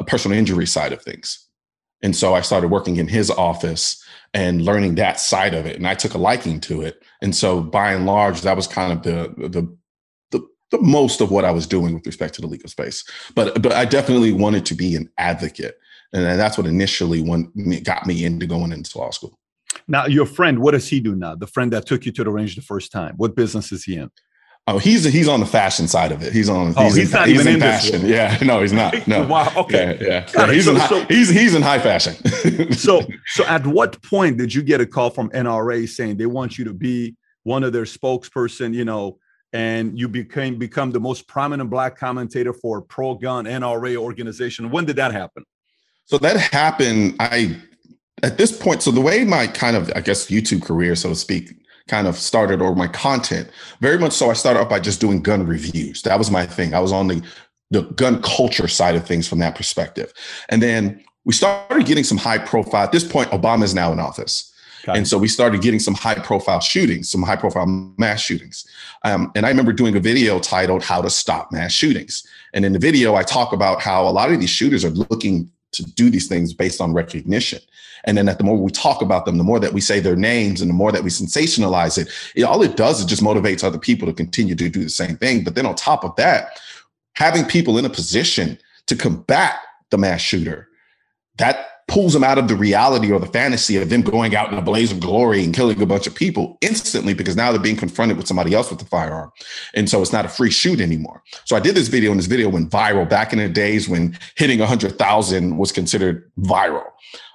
personal 0.06 0.38
injury 0.38 0.65
side 0.65 0.94
of 0.94 1.01
things, 1.01 1.48
and 2.03 2.15
so 2.15 2.36
I 2.36 2.41
started 2.41 2.67
working 2.69 2.98
in 2.98 3.07
his 3.07 3.31
office 3.31 4.03
and 4.33 4.63
learning 4.63 4.95
that 4.95 5.19
side 5.19 5.53
of 5.53 5.65
it, 5.65 5.77
and 5.77 5.88
I 5.88 5.95
took 5.95 6.13
a 6.13 6.17
liking 6.17 6.60
to 6.62 6.81
it, 6.81 7.01
and 7.22 7.36
so 7.36 7.62
by 7.62 7.93
and 7.93 8.05
large 8.05 8.41
that 8.41 8.55
was 8.55 8.67
kind 8.67 8.91
of 8.91 9.01
the 9.03 9.50
the 9.50 9.77
the, 10.31 10.48
the 10.69 10.81
most 10.81 11.22
of 11.22 11.31
what 11.31 11.45
I 11.45 11.51
was 11.51 11.65
doing 11.65 11.93
with 11.93 12.05
respect 12.05 12.36
to 12.36 12.41
the 12.41 12.48
legal 12.48 12.69
space, 12.69 13.03
but 13.33 13.62
but 13.62 13.72
I 13.72 13.86
definitely 13.86 14.33
wanted 14.33 14.65
to 14.67 14.75
be 14.75 14.95
an 14.95 15.10
advocate, 15.17 15.79
and 16.12 16.39
that's 16.39 16.57
what 16.57 16.67
initially 16.67 17.22
when 17.22 17.51
got 17.83 18.05
me 18.05 18.25
into 18.25 18.45
going 18.45 18.72
into 18.72 18.98
law 18.98 19.10
school. 19.10 19.39
Now, 19.88 20.05
your 20.05 20.25
friend, 20.25 20.60
what 20.60 20.72
does 20.72 20.88
he 20.88 21.00
do 21.00 21.15
now? 21.15 21.36
The 21.36 21.48
friend 21.48 21.74
that 21.74 21.86
took 21.86 22.05
you 22.05 22.12
to 22.13 22.24
the 22.24 22.31
range 22.31 22.55
the 22.55 22.62
first 22.62 22.91
time. 22.91 23.15
What 23.17 23.36
business 23.36 23.72
is 23.72 23.83
he 23.83 23.95
in? 23.95 24.12
Oh, 24.65 24.77
he's 24.77 25.03
he's 25.03 25.27
on 25.27 25.41
the 25.41 25.46
fashion 25.46 25.89
side 25.89 26.13
of 26.13 26.24
it. 26.24 26.32
He's 26.32 26.48
on. 26.48 26.74
Oh, 26.77 26.86
he's, 26.86 26.96
he's 26.96 27.13
in, 27.13 27.20
not 27.20 27.27
he's 27.27 27.41
even 27.41 27.48
in, 27.48 27.53
in 27.55 27.60
fashion. 27.60 28.05
Yeah, 28.05 28.38
no, 28.46 28.62
he's 28.62 28.72
not. 28.72 29.08
No. 29.08 29.25
wow. 29.27 29.51
Okay. 29.58 29.98
Yeah, 30.00 30.25
yeah. 30.34 30.51
he's 30.51 30.65
so, 30.65 30.72
in 30.72 30.77
high, 30.77 30.88
so, 30.88 31.05
he's 31.05 31.29
he's 31.29 31.53
in 31.53 31.62
high 31.62 31.79
fashion. 31.79 32.13
so 32.72 33.01
so 33.25 33.46
at 33.46 33.67
what 33.67 34.01
point 34.03 34.38
did 34.38 34.53
you 34.53 34.62
get 34.62 34.79
a 34.79 34.86
call 34.86 35.10
from 35.10 35.29
NRA 35.32 35.88
saying 35.89 36.15
they 36.15 36.27
want 36.27 36.58
you 36.58 36.63
to 36.65 36.74
be 36.74 37.15
one 37.43 37.65
of 37.65 37.74
their 37.74 37.84
spokesperson? 37.84 38.74
You 38.74 38.86
know, 38.86 39.17
and 39.51 40.00
you 40.00 40.08
became 40.08 40.58
become 40.58 40.91
the 40.91 41.00
most 41.00 41.27
prominent 41.27 41.70
black 41.70 41.98
commentator 41.98 42.53
for 42.53 42.82
pro 42.82 43.15
gun 43.15 43.43
NRA 43.43 43.98
organization. 43.98 44.72
When 44.72 44.86
did 44.86 44.96
that 44.96 45.12
happen? 45.12 45.43
So 46.05 46.17
that 46.20 46.38
happened. 46.38 47.17
I 47.20 47.58
at 48.24 48.38
this 48.38 48.58
point, 48.58 48.82
so 48.82 48.91
the 48.91 49.01
way 49.01 49.25
my 49.25 49.48
kind 49.48 49.75
of, 49.75 49.91
I 49.96 50.00
guess, 50.00 50.27
YouTube 50.27 50.63
career, 50.63 50.96
so 50.96 51.10
to 51.10 51.15
speak, 51.15 51.51
kind 51.88 52.08
of 52.08 52.18
started, 52.18 52.62
or 52.62 52.75
my 52.75 52.88
content, 52.88 53.50
very 53.82 53.98
much 53.98 54.13
so, 54.13 54.30
I 54.30 54.34
started 54.34 54.60
off 54.60 54.70
by 54.70 54.80
just 54.80 55.02
doing 55.02 55.22
gun 55.22 55.46
reviews. 55.46 56.02
That 56.04 56.18
was 56.18 56.32
my 56.32 56.46
thing. 56.46 56.74
I 56.74 56.80
was 56.80 56.92
on 56.92 57.08
the 57.08 57.24
the 57.72 57.82
gun 57.82 58.22
culture 58.22 58.68
side 58.68 58.96
of 58.96 59.04
things 59.08 59.28
from 59.28 59.40
that 59.40 59.56
perspective, 59.56 60.13
and 60.50 60.62
then 60.62 61.04
we 61.25 61.34
started 61.34 61.86
getting 61.86 62.04
some 62.04 62.18
high 62.18 62.38
profile. 62.38 62.84
At 62.84 62.92
this 62.92 63.04
point, 63.04 63.32
Obama 63.32 63.63
is 63.63 63.74
now 63.74 63.92
in 63.92 64.00
office, 64.00 64.54
Okay. 64.88 64.98
And 64.98 65.08
so 65.08 65.18
we 65.18 65.28
started 65.30 65.62
getting 65.62 65.80
some 65.80 65.94
high 65.94 66.16
profile 66.16 66.60
shootings, 66.60 67.10
some 67.10 67.24
high 67.24 67.38
profile 67.38 67.66
mass 67.98 68.22
shootings. 68.22 68.68
Um, 69.06 69.32
and 69.34 69.46
I 69.46 69.50
remember 69.50 69.72
doing 69.72 69.96
a 69.96 70.00
video 70.00 70.40
titled 70.40 70.84
How 70.84 71.02
to 71.02 71.10
Stop 71.10 71.52
Mass 71.52 71.72
Shootings. 71.72 72.28
And 72.54 72.66
in 72.66 72.74
the 72.74 72.80
video, 72.80 73.16
I 73.16 73.24
talk 73.24 73.54
about 73.54 73.82
how 73.82 74.06
a 74.08 74.12
lot 74.12 74.32
of 74.32 74.40
these 74.40 74.50
shooters 74.50 74.84
are 74.84 74.90
looking 74.90 75.50
to 75.72 75.84
do 75.84 76.10
these 76.10 76.28
things 76.28 76.54
based 76.54 76.82
on 76.82 76.94
recognition. 76.94 77.60
And 78.05 78.17
then 78.17 78.25
that 78.25 78.38
the 78.38 78.43
more 78.43 78.57
we 78.57 78.72
talk 78.72 79.01
about 79.01 79.25
them, 79.25 79.38
the 79.38 79.43
more 79.43 79.60
that 79.60 79.74
we 79.74 79.81
say 79.81 80.00
their 80.00 80.15
names 80.15 80.62
and 80.62 80.69
the 80.69 80.75
more 80.75 80.91
that 80.91 81.03
we 81.03 81.10
sensationalize 81.10 81.98
it, 81.98 82.10
it 82.36 82.43
all 82.43 82.62
it 82.62 82.75
does 82.75 83.00
is 83.00 83.05
just 83.05 83.24
motivates 83.24 83.63
other 83.63 83.77
people 83.77 84.07
to 84.07 84.13
continue 84.13 84.55
to 84.55 84.69
do 84.69 84.83
the 84.83 84.89
same 84.89 85.17
thing. 85.17 85.43
But 85.43 85.55
then 85.55 85.65
on 85.65 85.75
top 85.75 86.03
of 86.03 86.15
that, 86.17 86.60
having 87.15 87.45
people 87.45 87.77
in 87.77 87.86
a 87.86 87.89
position 87.89 88.57
to 88.88 88.95
combat 88.95 89.55
the 89.89 89.98
mass 89.98 90.22
shooter, 90.22 90.67
that 91.38 91.69
pulls 91.88 92.13
them 92.13 92.24
out 92.24 92.38
of 92.38 92.48
the 92.48 92.55
reality 92.55 93.12
or 93.12 93.19
the 93.19 93.27
fantasy 93.27 93.77
of 93.77 93.89
them 93.89 94.01
going 94.01 94.36
out 94.36 94.51
in 94.51 94.57
a 94.57 94.62
blaze 94.62 94.91
of 94.91 95.00
glory 95.00 95.43
and 95.43 95.53
killing 95.53 95.81
a 95.81 95.86
bunch 95.86 96.07
of 96.07 96.15
people 96.15 96.57
instantly 96.62 97.13
because 97.13 97.36
now 97.36 97.51
they're 97.51 97.62
being 97.62 97.75
confronted 97.75 98.17
with 98.17 98.25
somebody 98.25 98.53
else 98.53 98.69
with 98.69 98.79
the 98.79 98.86
firearm. 98.86 99.31
And 99.75 99.89
so 99.89 100.01
it's 100.01 100.13
not 100.13 100.25
a 100.25 100.29
free 100.29 100.50
shoot 100.50 100.79
anymore. 100.79 101.22
So 101.45 101.55
I 101.55 101.60
did 101.60 101.75
this 101.75 101.89
video 101.89 102.12
and 102.12 102.19
this 102.19 102.27
video 102.27 102.50
went 102.50 102.72
viral 102.72 103.07
back 103.07 103.33
in 103.33 103.39
the 103.39 103.50
days 103.50 103.89
when 103.89 104.17
hitting 104.36 104.60
100,000 104.60 105.57
was 105.57 105.72
considered 105.72 106.31
viral. 106.39 106.86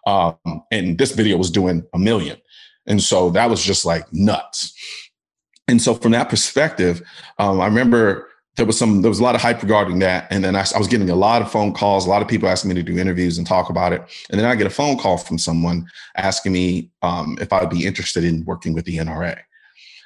Um, 0.07 0.37
and 0.71 0.99
this 0.99 1.12
video 1.12 1.37
was 1.37 1.50
doing 1.50 1.85
a 1.95 1.99
million. 1.99 2.38
And 2.87 3.02
so 3.02 3.31
that 3.31 3.50
was 3.50 3.62
just 3.62 3.85
like 3.85 4.11
nuts. 4.12 4.73
And 5.67 5.81
so 5.81 5.95
from 5.95 6.12
that 6.12 6.31
perspective, 6.31 7.02
um, 7.38 7.61
I 7.61 7.67
remember 7.67 8.28
there 8.59 8.67
was 8.67 8.76
some 8.76 9.02
there 9.02 9.09
was 9.09 9.21
a 9.21 9.23
lot 9.23 9.37
of 9.37 9.40
hype 9.40 9.62
regarding 9.62 10.00
that 10.00 10.26
and 10.31 10.45
then 10.45 10.57
I, 10.57 10.64
I, 10.75 10.78
was 10.78 10.88
getting 10.88 11.09
a 11.09 11.14
lot 11.14 11.40
of 11.43 11.50
phone 11.50 11.73
calls 11.73 12.07
a 12.07 12.11
lot 12.11 12.23
of 12.23 12.28
people 12.28 12.49
asking 12.49 12.71
me 12.71 12.75
to 12.75 12.83
do 12.83 12.99
interviews 12.99 13.38
and 13.38 13.47
talk 13.47 13.71
about 13.71 13.93
it 13.93 14.02
and 14.31 14.38
then 14.38 14.47
i 14.47 14.55
get 14.57 14.67
a 14.67 14.71
phone 14.71 14.99
call 14.99 15.17
from 15.17 15.38
someone 15.38 15.87
asking 16.17 16.52
me 16.52 16.90
um, 17.02 17.38
if 17.40 17.52
i 17.52 17.61
would 17.61 17.71
be 17.71 17.87
interested 17.87 18.25
in 18.25 18.45
working 18.45 18.75
with 18.75 18.85
the 18.85 18.97
nra 18.99 19.38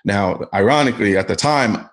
now 0.04 0.38
ironically 0.52 1.16
at 1.16 1.28
the 1.28 1.34
time 1.34 1.88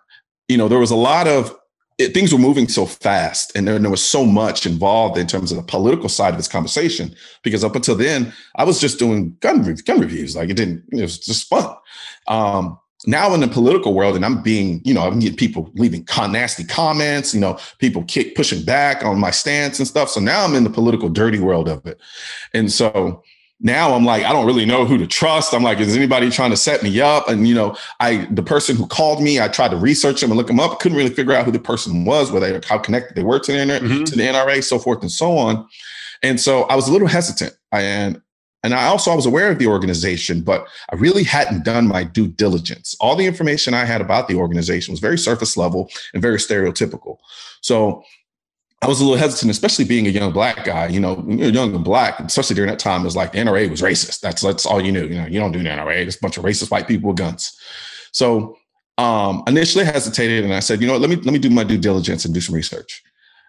you 0.50 0.58
know 0.58 0.68
there 0.68 0.80
was 0.80 0.92
a 0.92 0.98
lot 0.98 1.28
of 1.28 1.58
it, 2.00 2.14
things 2.14 2.34
were 2.34 2.40
moving 2.40 2.68
so 2.68 2.86
fast 2.86 3.56
and 3.56 3.68
there, 3.68 3.78
there, 3.78 3.92
was 3.92 4.04
so 4.04 4.26
much 4.26 4.66
involved 4.66 5.18
in 5.18 5.28
terms 5.28 5.52
of 5.52 5.58
the 5.58 5.64
political 5.64 6.10
side 6.10 6.30
of 6.30 6.38
this 6.38 6.48
conversation 6.48 7.14
because 7.44 7.64
up 7.64 7.76
until 7.76 7.96
then 7.96 8.34
i 8.56 8.64
was 8.64 8.80
just 8.80 8.98
doing 8.98 9.36
gun, 9.42 9.62
gun 9.86 10.00
reviews 10.00 10.36
like 10.36 10.50
it 10.50 10.56
didn't 10.56 10.84
it 10.92 11.02
was 11.02 11.20
just 11.20 11.48
fun 11.48 11.76
um, 12.28 12.80
now 13.08 13.34
in 13.34 13.40
the 13.40 13.48
political 13.48 13.94
world, 13.94 14.16
and 14.16 14.26
I'm 14.26 14.42
being, 14.42 14.82
you 14.84 14.94
know, 14.94 15.02
I'm 15.02 15.20
getting 15.20 15.38
people 15.38 15.72
leaving 15.76 16.04
con- 16.04 16.34
nasty 16.34 16.66
comments, 16.66 17.34
you 17.34 17.40
know, 17.40 17.58
people 17.78 18.04
kick 18.04 18.36
pushing 18.36 18.64
back 18.64 19.06
on 19.06 19.20
my 19.20 19.32
stance 19.32 19.80
and 19.80 19.88
stuff. 19.88 20.10
So 20.10 20.20
now 20.20 20.44
I'm 20.44 20.54
in 20.54 20.66
the 20.66 20.70
political 20.70 21.08
dirty 21.08 21.40
world 21.40 21.70
of 21.70 21.86
it. 21.86 22.00
And 22.54 22.72
so 22.72 23.24
now 23.62 23.94
I'm 23.94 24.06
like, 24.06 24.24
I 24.24 24.32
don't 24.32 24.46
really 24.46 24.66
know 24.66 24.86
who 24.86 24.98
to 24.98 25.08
trust. 25.08 25.54
I'm 25.54 25.64
like, 25.64 25.80
is 25.80 25.96
anybody 25.96 26.30
trying 26.30 26.52
to 26.52 26.58
set 26.58 26.82
me 26.82 27.02
up? 27.02 27.28
And 27.28 27.48
you 27.48 27.54
know, 27.54 27.76
I 28.00 28.28
the 28.32 28.44
person 28.44 28.76
who 28.76 28.88
called 28.88 29.22
me, 29.22 29.40
I 29.40 29.50
tried 29.50 29.72
to 29.72 29.78
research 29.78 30.22
them 30.22 30.32
and 30.32 30.38
look 30.38 30.48
them 30.48 30.60
up. 30.60 30.80
Couldn't 30.80 30.98
really 30.98 31.14
figure 31.14 31.34
out 31.34 31.46
who 31.46 31.52
the 31.52 31.60
person 31.60 32.06
was, 32.06 32.32
whether 32.32 32.62
how 32.68 32.78
connected 32.78 33.16
they 33.16 33.24
were 33.24 33.40
to 33.40 33.52
the 33.52 33.58
mm-hmm. 33.58 34.04
to 34.06 34.16
the 34.16 34.24
NRA, 34.24 34.64
so 34.64 34.80
forth 34.80 35.02
and 35.02 35.12
so 35.12 35.38
on. 35.38 35.68
And 36.24 36.40
so 36.40 36.64
I 36.64 36.76
was 36.76 36.88
a 36.88 36.92
little 36.92 37.08
hesitant. 37.08 37.54
I, 37.72 37.82
and 37.82 38.22
and 38.64 38.74
I 38.74 38.86
also 38.86 39.12
I 39.12 39.16
was 39.16 39.26
aware 39.26 39.52
of 39.52 39.60
the 39.60 39.68
organization, 39.68 40.42
but 40.42 40.68
I 40.92 40.96
really 40.96 41.24
hadn't 41.24 41.66
done 41.66 41.88
my 41.88 42.04
due 42.04 42.28
diligence. 42.28 42.96
All 43.00 43.16
the 43.16 43.26
information 43.26 43.74
I 43.74 43.86
had 43.86 44.02
about 44.02 44.28
the 44.28 44.36
organization 44.36 44.92
was 44.92 45.00
very 45.00 45.18
surface 45.18 45.58
level 45.58 45.90
and 46.14 46.22
very 46.22 46.38
stereotypical. 46.38 47.18
So 47.62 48.04
I 48.82 48.88
was 48.88 49.02
a 49.02 49.04
little 49.04 49.18
hesitant, 49.18 49.52
especially 49.52 49.84
being 49.86 50.08
a 50.08 50.10
young 50.10 50.32
black 50.32 50.64
guy. 50.64 50.88
You 50.88 51.02
know, 51.02 51.16
when 51.16 51.38
you're 51.38 51.50
young 51.50 51.76
and 51.76 51.84
black, 51.84 52.20
especially 52.22 52.56
during 52.56 52.70
that 52.70 52.80
time, 52.80 53.02
it 53.02 53.06
was 53.06 53.16
like 53.16 53.34
the 53.34 53.40
NRA 53.40 53.70
was 53.70 53.82
racist. 53.82 54.22
That's 54.22 54.42
that's 54.42 54.66
all 54.66 54.82
you 54.82 54.92
knew. 54.92 55.06
You 55.06 55.22
know, 55.22 55.28
you 55.28 55.40
don't 55.40 55.52
do 55.52 55.62
the 55.62 55.70
NRA. 55.70 55.98
It's 55.98 56.16
a 56.16 56.20
bunch 56.22 56.38
of 56.38 56.46
racist 56.46 56.72
white 56.72 56.88
people 56.88 57.10
with 57.10 57.18
guns. 57.18 57.58
So 58.14 58.58
um, 58.98 59.44
initially 59.48 59.84
hesitated, 59.84 60.46
and 60.46 60.54
I 60.54 60.62
said, 60.62 60.82
you 60.82 60.88
know 60.88 60.94
what, 60.94 61.02
let 61.02 61.10
me 61.10 61.18
let 61.18 61.34
me 61.34 61.40
do 61.40 61.50
my 61.50 61.66
due 61.66 61.78
diligence 61.78 62.24
and 62.24 62.34
do 62.34 62.42
some 62.42 62.56
research. 62.56 63.04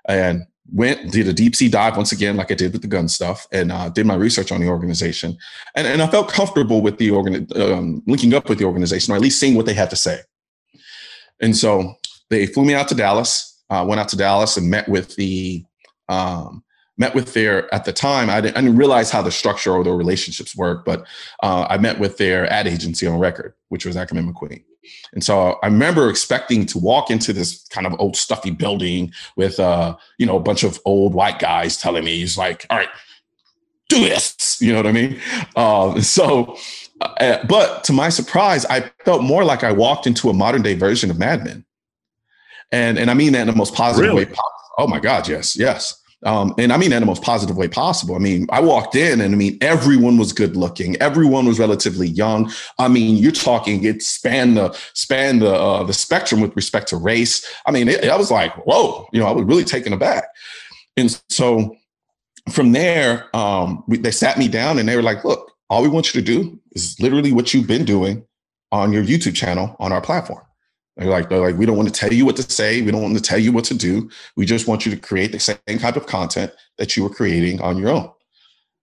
And 0.09 0.47
went 0.73 1.11
did 1.11 1.27
a 1.27 1.33
deep 1.33 1.57
sea 1.57 1.69
dive 1.69 1.97
once 1.97 2.13
again 2.13 2.37
like 2.37 2.51
i 2.53 2.55
did 2.55 2.73
with 2.73 2.83
the 2.83 2.89
gun 2.89 3.09
stuff 3.09 3.47
and 3.51 3.73
uh, 3.73 3.89
did 3.89 4.07
my 4.07 4.15
research 4.15 4.53
on 4.53 4.61
the 4.61 4.69
organization 4.69 5.37
and, 5.75 5.87
and 5.87 6.03
i 6.03 6.07
felt 6.07 6.29
comfortable 6.29 6.81
with 6.81 6.99
the 6.99 7.11
organ 7.11 7.47
um, 7.57 8.03
linking 8.07 8.35
up 8.35 8.49
with 8.49 8.59
the 8.59 8.65
organization 8.65 9.13
or 9.13 9.17
at 9.17 9.23
least 9.23 9.41
seeing 9.41 9.55
what 9.55 9.67
they 9.67 9.75
had 9.75 9.91
to 9.91 9.97
say 9.97 10.21
and 11.41 11.57
so 11.57 11.95
they 12.29 12.47
flew 12.47 12.65
me 12.65 12.75
out 12.75 12.87
to 12.87 12.95
dallas 12.95 13.50
uh, 13.71 13.85
went 13.87 14.01
out 14.01 14.09
to 14.09 14.17
dallas 14.17 14.57
and 14.57 14.71
met 14.71 14.89
with 14.89 15.17
the 15.17 15.65
um, 16.09 16.63
met 16.99 17.15
with 17.15 17.33
their 17.33 17.73
at 17.73 17.85
the 17.85 17.93
time 17.93 18.29
I 18.29 18.41
didn't, 18.41 18.57
I 18.57 18.61
didn't, 18.63 18.77
realize 18.77 19.11
how 19.11 19.23
the 19.23 19.31
structure 19.31 19.73
or 19.73 19.83
the 19.85 19.93
relationships 19.93 20.57
work 20.57 20.85
but 20.85 21.07
uh, 21.43 21.67
i 21.69 21.79
met 21.79 21.99
with 21.99 22.19
their 22.19 22.51
ad 22.53 22.67
agency 22.67 23.07
on 23.07 23.19
record 23.19 23.55
which 23.69 23.87
was 23.87 23.97
ackerman 23.97 24.33
mcqueen 24.33 24.65
and 25.13 25.23
so 25.23 25.59
I 25.63 25.67
remember 25.67 26.09
expecting 26.09 26.67
to 26.67 26.79
walk 26.79 27.11
into 27.11 27.33
this 27.33 27.67
kind 27.69 27.87
of 27.87 27.95
old 27.99 28.17
stuffy 28.17 28.51
building 28.51 29.13
with 29.37 29.61
uh, 29.61 29.97
you 30.19 30.27
know, 30.27 30.37
a 30.37 30.41
bunch 30.41 30.63
of 30.63 30.81
old 30.85 31.15
white 31.15 31.39
guys 31.39 31.77
telling 31.77 32.05
me, 32.05 32.19
he's 32.19 32.39
like, 32.39 32.67
all 32.71 32.79
right, 32.79 32.89
do 33.89 34.01
this. 34.01 34.59
You 34.61 34.73
know 34.73 34.79
what 34.79 34.87
I 34.87 34.93
mean? 34.93 35.21
Uh, 35.57 36.01
so, 36.01 36.57
uh, 37.01 37.45
but 37.47 37.85
to 37.85 37.93
my 37.93 38.09
surprise, 38.09 38.65
I 38.67 38.91
felt 39.05 39.23
more 39.23 39.45
like 39.45 39.65
I 39.65 39.73
walked 39.73 40.07
into 40.07 40.31
a 40.31 40.33
modern 40.33 40.63
day 40.63 40.75
version 40.75 41.11
of 41.11 41.19
Mad 41.19 41.45
Men. 41.45 41.65
And, 42.73 42.99
and 42.99 43.11
I 43.11 43.15
mean 43.15 43.33
that 43.33 43.43
in 43.43 43.47
the 43.49 43.57
most 43.57 43.75
positive 43.75 44.11
really? 44.11 44.25
way 44.25 44.31
possible. 44.31 44.71
Oh 44.79 44.87
my 44.87 45.01
God, 45.01 45.29
yes, 45.29 45.57
yes. 45.57 46.01
Um, 46.23 46.55
and 46.59 46.71
I 46.71 46.77
mean 46.77 46.91
that 46.91 46.97
in 46.97 47.03
the 47.03 47.07
most 47.07 47.23
positive 47.23 47.57
way 47.57 47.69
possible. 47.69 48.15
I 48.15 48.19
mean, 48.19 48.47
I 48.51 48.61
walked 48.61 48.95
in 48.95 49.21
and 49.23 49.35
I 49.35 49.39
mean, 49.39 49.57
everyone 49.63 50.19
was 50.19 50.33
good 50.33 50.55
looking. 50.55 50.97
Everyone 50.97 51.47
was 51.47 51.59
relatively 51.59 52.09
young. 52.09 52.53
I 52.79 52.89
mean, 52.89 53.17
you're 53.17 53.33
talking 53.33 53.85
it 53.85 54.03
spanned 54.03 54.57
the 54.59 54.77
span 54.93 55.39
the 55.39 55.55
uh, 55.55 55.83
the 55.85 55.95
spectrum 55.95 56.43
with 56.43 56.55
respect 56.55 56.89
to 56.89 56.97
race. 56.97 57.47
I 57.65 57.71
mean, 57.71 57.89
it, 57.89 58.05
I 58.05 58.17
was 58.17 58.31
like, 58.31 58.55
whoa, 58.67 59.09
you 59.13 59.21
know, 59.21 59.27
I 59.27 59.31
was 59.31 59.47
really 59.47 59.65
taken 59.65 59.95
aback. 59.95 60.25
And 60.97 61.19
so 61.31 61.77
from 62.51 62.73
there, 62.73 63.35
um, 63.35 63.83
we, 63.87 63.97
they 63.97 64.11
sat 64.11 64.39
me 64.39 64.49
down 64.49 64.79
and 64.79 64.89
they 64.89 64.97
were 64.97 65.03
like, 65.03 65.25
look, 65.25 65.53
all 65.71 65.83
we 65.83 65.89
want 65.89 66.13
you 66.13 66.21
to 66.21 66.27
do 66.27 66.61
is 66.73 67.01
literally 67.01 67.33
what 67.33 67.55
you've 67.55 67.67
been 67.67 67.85
doing 67.85 68.25
on 68.73 68.93
your 68.93 69.05
YouTube 69.05 69.35
channel 69.35 69.75
on 69.79 69.93
our 69.93 70.01
platform. 70.01 70.43
They're 71.01 71.09
like, 71.09 71.31
they're 71.31 71.41
like, 71.41 71.57
we 71.57 71.65
don't 71.65 71.79
want 71.79 71.89
to 71.89 71.95
tell 71.95 72.13
you 72.13 72.27
what 72.27 72.37
to 72.37 72.43
say. 72.43 72.83
We 72.83 72.91
don't 72.91 73.01
want 73.01 73.17
to 73.17 73.23
tell 73.23 73.39
you 73.39 73.53
what 73.53 73.65
to 73.65 73.75
do. 73.75 74.11
We 74.37 74.45
just 74.45 74.69
want 74.69 74.85
you 74.85 74.95
to 74.95 75.01
create 75.01 75.33
the 75.33 75.41
same 75.41 75.79
type 75.79 75.97
of 75.97 76.07
content 76.07 76.53
that 76.77 76.95
you 76.95 77.03
were 77.03 77.09
creating 77.09 77.59
on 77.63 77.79
your 77.79 77.89
own. 77.89 78.11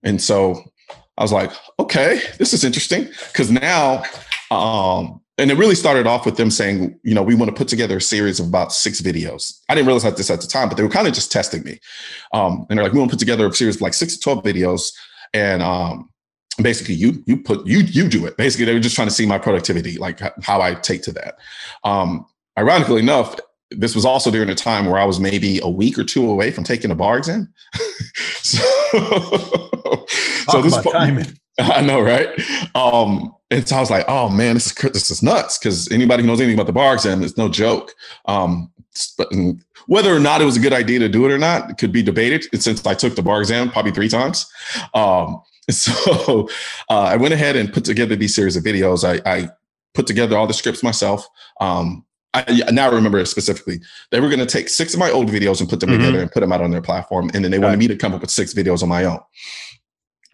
And 0.03 0.19
so 0.19 0.63
I 1.17 1.21
was 1.21 1.31
like, 1.31 1.51
okay, 1.79 2.19
this 2.39 2.53
is 2.53 2.63
interesting. 2.63 3.07
Cause 3.35 3.51
now, 3.51 4.01
um, 4.49 5.21
and 5.37 5.51
it 5.51 5.57
really 5.57 5.75
started 5.75 6.07
off 6.07 6.25
with 6.25 6.37
them 6.37 6.49
saying, 6.49 6.99
you 7.03 7.13
know, 7.13 7.21
we 7.21 7.35
want 7.35 7.49
to 7.51 7.55
put 7.55 7.67
together 7.67 7.97
a 7.97 8.01
series 8.01 8.39
of 8.39 8.47
about 8.47 8.73
six 8.73 8.99
videos. 8.99 9.59
I 9.69 9.75
didn't 9.75 9.85
realize 9.85 10.15
this 10.15 10.31
at 10.31 10.41
the 10.41 10.47
time, 10.47 10.69
but 10.69 10.77
they 10.77 10.83
were 10.83 10.89
kind 10.89 11.07
of 11.07 11.13
just 11.13 11.31
testing 11.31 11.63
me. 11.63 11.79
Um, 12.33 12.65
and 12.67 12.79
they're 12.79 12.83
like, 12.83 12.93
we 12.93 12.99
want 12.99 13.11
to 13.11 13.15
put 13.15 13.19
together 13.19 13.45
a 13.45 13.53
series 13.53 13.75
of 13.75 13.81
like 13.81 13.93
six 13.93 14.15
to 14.15 14.19
12 14.19 14.43
videos. 14.43 14.91
And 15.35 15.61
um, 15.61 16.09
basically 16.61 16.95
you 16.95 17.23
you 17.25 17.37
put 17.37 17.65
you 17.65 17.79
you 17.79 18.07
do 18.07 18.25
it. 18.25 18.37
Basically 18.37 18.65
they 18.65 18.73
were 18.73 18.79
just 18.79 18.95
trying 18.95 19.07
to 19.07 19.13
see 19.13 19.25
my 19.25 19.37
productivity 19.37 19.97
like 19.97 20.19
how 20.43 20.61
i 20.61 20.73
take 20.73 21.01
to 21.03 21.11
that. 21.13 21.37
Um 21.83 22.25
ironically 22.57 23.01
enough 23.01 23.35
this 23.71 23.95
was 23.95 24.05
also 24.05 24.31
during 24.31 24.49
a 24.49 24.55
time 24.55 24.85
where 24.85 24.97
i 24.99 25.03
was 25.05 25.19
maybe 25.19 25.59
a 25.61 25.69
week 25.69 25.99
or 25.99 26.03
two 26.03 26.29
away 26.29 26.51
from 26.51 26.63
taking 26.63 26.91
a 26.91 26.95
bar 26.95 27.17
exam. 27.17 27.53
So, 28.47 30.05
so 30.49 30.61
this 30.61 30.81
timing. 30.83 31.37
i 31.59 31.81
know 31.81 31.99
right? 31.99 32.29
Um 32.75 33.35
and 33.51 33.67
so 33.67 33.75
i 33.75 33.79
was 33.81 33.89
like 33.89 34.05
oh 34.07 34.29
man 34.29 34.53
this 34.53 34.67
is 34.67 34.73
this 34.73 35.11
is 35.11 35.21
nuts 35.21 35.57
because 35.57 35.91
anybody 35.91 36.23
who 36.23 36.27
knows 36.27 36.39
anything 36.39 36.55
about 36.55 36.67
the 36.67 36.73
bar 36.73 36.93
exam 36.93 37.23
it's 37.23 37.37
no 37.37 37.49
joke. 37.49 37.93
Um 38.25 38.71
but 39.17 39.27
whether 39.87 40.15
or 40.15 40.19
not 40.19 40.41
it 40.41 40.45
was 40.45 40.55
a 40.55 40.61
good 40.61 40.73
idea 40.73 40.99
to 40.99 41.09
do 41.09 41.25
it 41.25 41.31
or 41.31 41.37
not 41.37 41.77
could 41.77 41.91
be 41.91 42.01
debated 42.01 42.45
since 42.59 42.85
i 42.85 42.93
took 42.93 43.15
the 43.15 43.21
bar 43.21 43.41
exam 43.41 43.69
probably 43.69 43.91
three 43.91 44.09
times. 44.09 44.49
Um 44.93 45.41
So 45.71 46.47
uh, 46.89 47.01
I 47.01 47.17
went 47.17 47.33
ahead 47.33 47.55
and 47.57 47.71
put 47.71 47.83
together 47.83 48.15
these 48.15 48.33
series 48.33 48.55
of 48.55 48.63
videos. 48.63 49.03
I, 49.03 49.21
I 49.29 49.49
put 49.93 50.07
together 50.07 50.37
all 50.37 50.47
the 50.47 50.53
scripts 50.53 50.81
myself. 50.81 51.27
Um, 51.59 52.05
I, 52.33 52.61
I 52.67 52.71
now 52.71 52.91
remember 52.91 53.17
it 53.17 53.25
specifically. 53.25 53.81
They 54.11 54.19
were 54.19 54.29
going 54.29 54.39
to 54.39 54.45
take 54.45 54.69
six 54.69 54.93
of 54.93 54.99
my 54.99 55.09
old 55.09 55.29
videos 55.29 55.59
and 55.59 55.69
put 55.69 55.79
them 55.79 55.89
mm-hmm. 55.89 55.99
together 55.99 56.21
and 56.21 56.31
put 56.31 56.41
them 56.41 56.53
out 56.53 56.61
on 56.61 56.71
their 56.71 56.81
platform. 56.81 57.29
And 57.33 57.43
then 57.43 57.51
they 57.51 57.59
wanted 57.59 57.79
me 57.79 57.87
to 57.87 57.95
come 57.95 58.13
up 58.13 58.21
with 58.21 58.29
six 58.29 58.53
videos 58.53 58.83
on 58.83 58.89
my 58.89 59.05
own. 59.05 59.19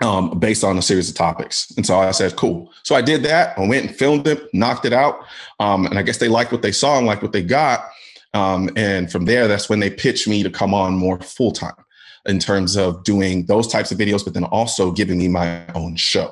Um, 0.02 0.38
based 0.38 0.66
on 0.66 0.78
a 0.78 0.82
series 0.82 1.10
of 1.10 1.16
topics. 1.16 1.72
And 1.78 1.86
so 1.86 1.98
I 1.98 2.12
said, 2.12 2.36
cool. 2.36 2.74
So 2.84 2.94
I 2.94 3.02
did 3.02 3.24
that. 3.24 3.58
I 3.58 3.66
went 3.66 3.86
and 3.86 3.96
filmed 3.96 4.28
it, 4.28 4.54
knocked 4.54 4.86
it 4.86 4.92
out. 4.92 5.20
Um, 5.62 5.86
and 5.86 5.98
I 5.98 6.02
guess 6.02 6.18
they 6.18 6.28
liked 6.28 6.52
what 6.52 6.62
they 6.62 6.74
saw 6.74 6.98
and 6.98 7.08
liked 7.08 7.22
what 7.22 7.32
they 7.32 7.44
got. 7.44 7.86
Um, 8.34 8.70
and 8.75 9.10
from 9.10 9.25
there, 9.25 9.48
that's 9.48 9.70
when 9.70 9.80
they 9.80 9.90
pitched 9.90 10.28
me 10.28 10.44
to 10.44 10.50
come 10.50 10.74
on 10.74 10.98
more 10.98 11.22
full 11.22 11.52
time 11.52 11.83
in 12.25 12.39
terms 12.39 12.75
of 12.75 13.03
doing 13.03 13.46
those 13.46 13.68
types 13.68 13.92
of 13.92 13.98
videos, 13.98 14.24
but 14.24 14.34
then 14.34 14.46
also 14.46 14.92
giving 14.92 15.18
me 15.18 15.27
my 15.27 15.65
own 15.75 15.96
show. 15.96 16.32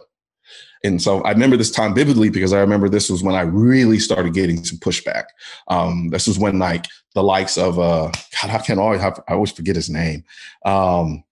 And 0.83 1.01
so 1.01 1.21
I 1.21 1.31
remember 1.31 1.57
this 1.57 1.69
time 1.71 1.93
vividly 1.93 2.29
because 2.29 2.53
I 2.53 2.59
remember 2.59 2.89
this 2.89 3.09
was 3.09 3.21
when 3.21 3.35
I 3.35 3.41
really 3.41 3.99
started 3.99 4.33
getting 4.33 4.63
some 4.63 4.79
pushback. 4.79 5.25
Um, 5.67 6.09
this 6.09 6.27
was 6.27 6.39
when 6.39 6.57
like 6.57 6.85
the 7.13 7.23
likes 7.23 7.57
of 7.57 7.77
uh, 7.77 8.11
God, 8.41 8.51
I 8.51 8.57
can 8.59 8.79
always 8.79 9.01
have, 9.01 9.19
I 9.27 9.33
always 9.33 9.51
forget 9.51 9.75
his 9.75 9.89
name, 9.89 10.23
um, 10.65 11.23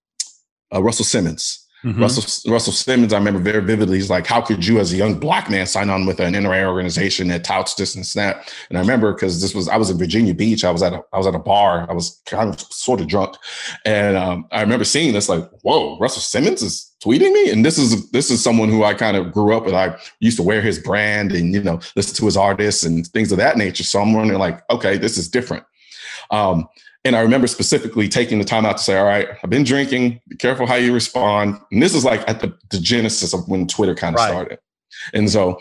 uh, 0.74 0.84
Russell 0.84 1.06
Simmons. 1.06 1.66
Mm-hmm. 1.84 2.02
Russell 2.02 2.52
Russell 2.52 2.74
Simmons, 2.74 3.14
I 3.14 3.18
remember 3.18 3.40
very 3.40 3.62
vividly. 3.64 3.98
He's 3.98 4.10
like, 4.10 4.28
"How 4.28 4.42
could 4.42 4.66
you, 4.66 4.80
as 4.80 4.92
a 4.92 4.98
young 4.98 5.18
black 5.18 5.50
man, 5.50 5.66
sign 5.66 5.90
on 5.90 6.06
with 6.06 6.20
an 6.20 6.34
NRA 6.34 6.68
organization 6.68 7.30
that 7.30 7.46
touts 7.46 7.74
this 7.76 7.96
and 7.96 8.04
that?" 8.16 8.54
And 8.68 8.78
I 8.78 8.82
remember 8.82 9.14
because 9.14 9.42
this 9.42 9.56
was 9.56 9.70
I 9.70 9.78
was 9.78 9.90
in 9.90 9.98
Virginia 9.98 10.34
Beach. 10.34 10.66
I 10.66 10.72
was 10.72 10.84
at 10.84 10.92
a 10.92 11.02
I 11.14 11.18
was 11.18 11.26
at 11.26 11.36
a 11.36 11.40
bar. 11.40 11.90
I 11.90 11.94
was 11.94 12.22
kind 12.26 12.50
of 12.50 12.60
sort 12.60 13.00
of 13.00 13.08
drunk, 13.08 13.38
and 13.86 14.18
um, 14.18 14.46
I 14.52 14.60
remember 14.60 14.84
seeing 14.84 15.14
this 15.14 15.30
like, 15.30 15.50
"Whoa, 15.62 15.98
Russell 16.00 16.22
Simmons 16.22 16.62
is 16.62 16.92
tweeting 17.02 17.32
me," 17.32 17.50
and 17.50 17.66
this 17.66 17.78
is 17.78 18.12
this 18.12 18.30
is 18.30 18.44
someone 18.44 18.68
who 18.68 18.84
I 18.84 18.94
kind 18.94 19.16
of 19.16 19.32
grew 19.32 19.56
up 19.56 19.64
with. 19.64 19.74
I 19.74 19.98
used 20.20 20.36
to 20.36 20.44
wear 20.44 20.62
his 20.62 20.80
brand 20.80 21.32
and 21.32 21.54
you 21.54 21.64
know 21.64 21.80
listen 21.96 22.14
to 22.16 22.26
his 22.26 22.36
artists 22.36 22.84
and 22.84 23.08
things 23.08 23.32
of 23.32 23.38
that 23.38 23.56
nature. 23.56 23.86
So 23.86 24.02
I'm 24.02 24.12
wondering 24.12 24.38
like, 24.38 24.70
okay, 24.70 24.98
this 24.98 25.18
is 25.18 25.30
different. 25.30 25.64
Um, 26.30 26.68
and 27.06 27.16
I 27.16 27.22
remember 27.22 27.48
specifically 27.48 28.10
taking 28.10 28.40
the 28.40 28.46
time 28.46 28.66
out 28.66 28.78
to 28.78 28.84
say, 28.84 28.98
all 28.98 29.06
right, 29.06 29.30
I've 29.44 29.50
been 29.50 29.64
drinking, 29.64 30.20
be 30.28 30.36
careful 30.36 30.66
how 30.66 30.76
you 30.76 30.94
respond. 30.94 31.60
And 31.72 31.82
this 31.82 31.96
is 31.96 32.04
like 32.04 32.28
at 32.28 32.42
the, 32.42 32.54
the 32.72 32.80
genesis 32.80 33.34
of 33.34 33.48
when 33.48 33.68
Twitter 33.68 33.96
kind 33.96 34.16
of 34.16 34.20
right. 34.20 34.30
started. 34.30 34.60
And 35.14 35.30
so 35.30 35.60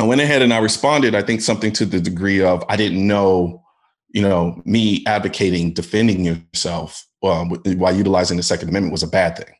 I 0.00 0.04
went 0.04 0.20
ahead 0.20 0.42
and 0.42 0.52
I 0.52 0.58
responded, 0.58 1.14
I 1.14 1.22
think 1.22 1.42
something 1.42 1.72
to 1.74 1.84
the 1.84 2.00
degree 2.00 2.42
of 2.42 2.64
I 2.68 2.76
didn't 2.76 3.06
know, 3.06 3.62
you 4.10 4.22
know, 4.22 4.60
me 4.64 5.04
advocating 5.06 5.72
defending 5.72 6.24
yourself 6.24 7.06
um, 7.22 7.50
while 7.50 7.94
utilizing 7.94 8.36
the 8.36 8.42
Second 8.42 8.68
Amendment 8.68 8.92
was 8.92 9.02
a 9.02 9.08
bad 9.08 9.36
thing. 9.36 9.54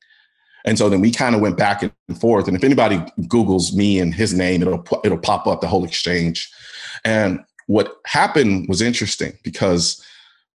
And 0.64 0.76
so 0.76 0.88
then 0.88 1.00
we 1.00 1.12
kind 1.12 1.34
of 1.34 1.40
went 1.40 1.56
back 1.56 1.82
and 1.82 1.92
forth. 2.20 2.48
And 2.48 2.56
if 2.56 2.64
anybody 2.64 2.98
Googles 3.22 3.72
me 3.72 4.00
and 4.00 4.12
his 4.12 4.34
name, 4.34 4.62
it'll 4.62 4.84
it'll 5.04 5.18
pop 5.18 5.46
up 5.46 5.60
the 5.60 5.68
whole 5.68 5.84
exchange. 5.84 6.50
And 7.04 7.40
what 7.66 7.96
happened 8.06 8.68
was 8.68 8.82
interesting 8.82 9.32
because 9.44 10.04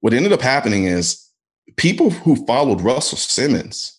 what 0.04 0.14
ended 0.14 0.34
up 0.34 0.42
happening 0.42 0.84
is 0.84 1.30
people 1.78 2.10
who 2.10 2.46
followed 2.46 2.82
Russell 2.82 3.18
Simmons 3.18 3.98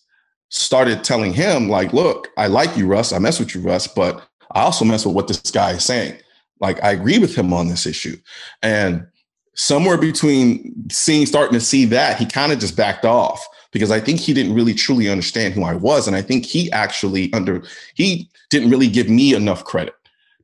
started 0.49 1.03
telling 1.03 1.33
him, 1.33 1.67
like, 1.67 1.93
look, 1.93 2.27
I 2.37 2.45
like 2.45 2.77
you, 2.77 2.85
Russ. 2.85 3.11
I 3.11 3.17
mess 3.17 3.39
with 3.39 3.55
you, 3.55 3.61
Russ, 3.61 3.87
but 3.87 4.23
I 4.51 4.61
also 4.61 4.85
mess 4.85 5.03
with 5.03 5.15
what 5.15 5.27
this 5.27 5.39
guy 5.49 5.71
is 5.71 5.83
saying. 5.83 6.19
Like, 6.59 6.81
I 6.83 6.91
agree 6.91 7.17
with 7.17 7.35
him 7.35 7.51
on 7.53 7.69
this 7.69 7.87
issue. 7.87 8.17
And 8.61 9.07
somewhere 9.55 9.97
between 9.97 10.75
seeing, 10.91 11.25
starting 11.25 11.57
to 11.57 11.65
see 11.65 11.85
that, 11.85 12.19
he 12.19 12.27
kind 12.27 12.51
of 12.51 12.59
just 12.59 12.77
backed 12.77 13.05
off 13.05 13.43
because 13.71 13.89
I 13.89 13.99
think 13.99 14.19
he 14.19 14.31
didn't 14.31 14.53
really 14.53 14.75
truly 14.75 15.09
understand 15.09 15.55
who 15.55 15.63
I 15.63 15.73
was. 15.73 16.05
And 16.05 16.15
I 16.15 16.21
think 16.21 16.45
he 16.45 16.71
actually 16.71 17.33
under, 17.33 17.63
he 17.95 18.29
didn't 18.51 18.69
really 18.69 18.89
give 18.89 19.09
me 19.09 19.33
enough 19.33 19.63
credit 19.63 19.95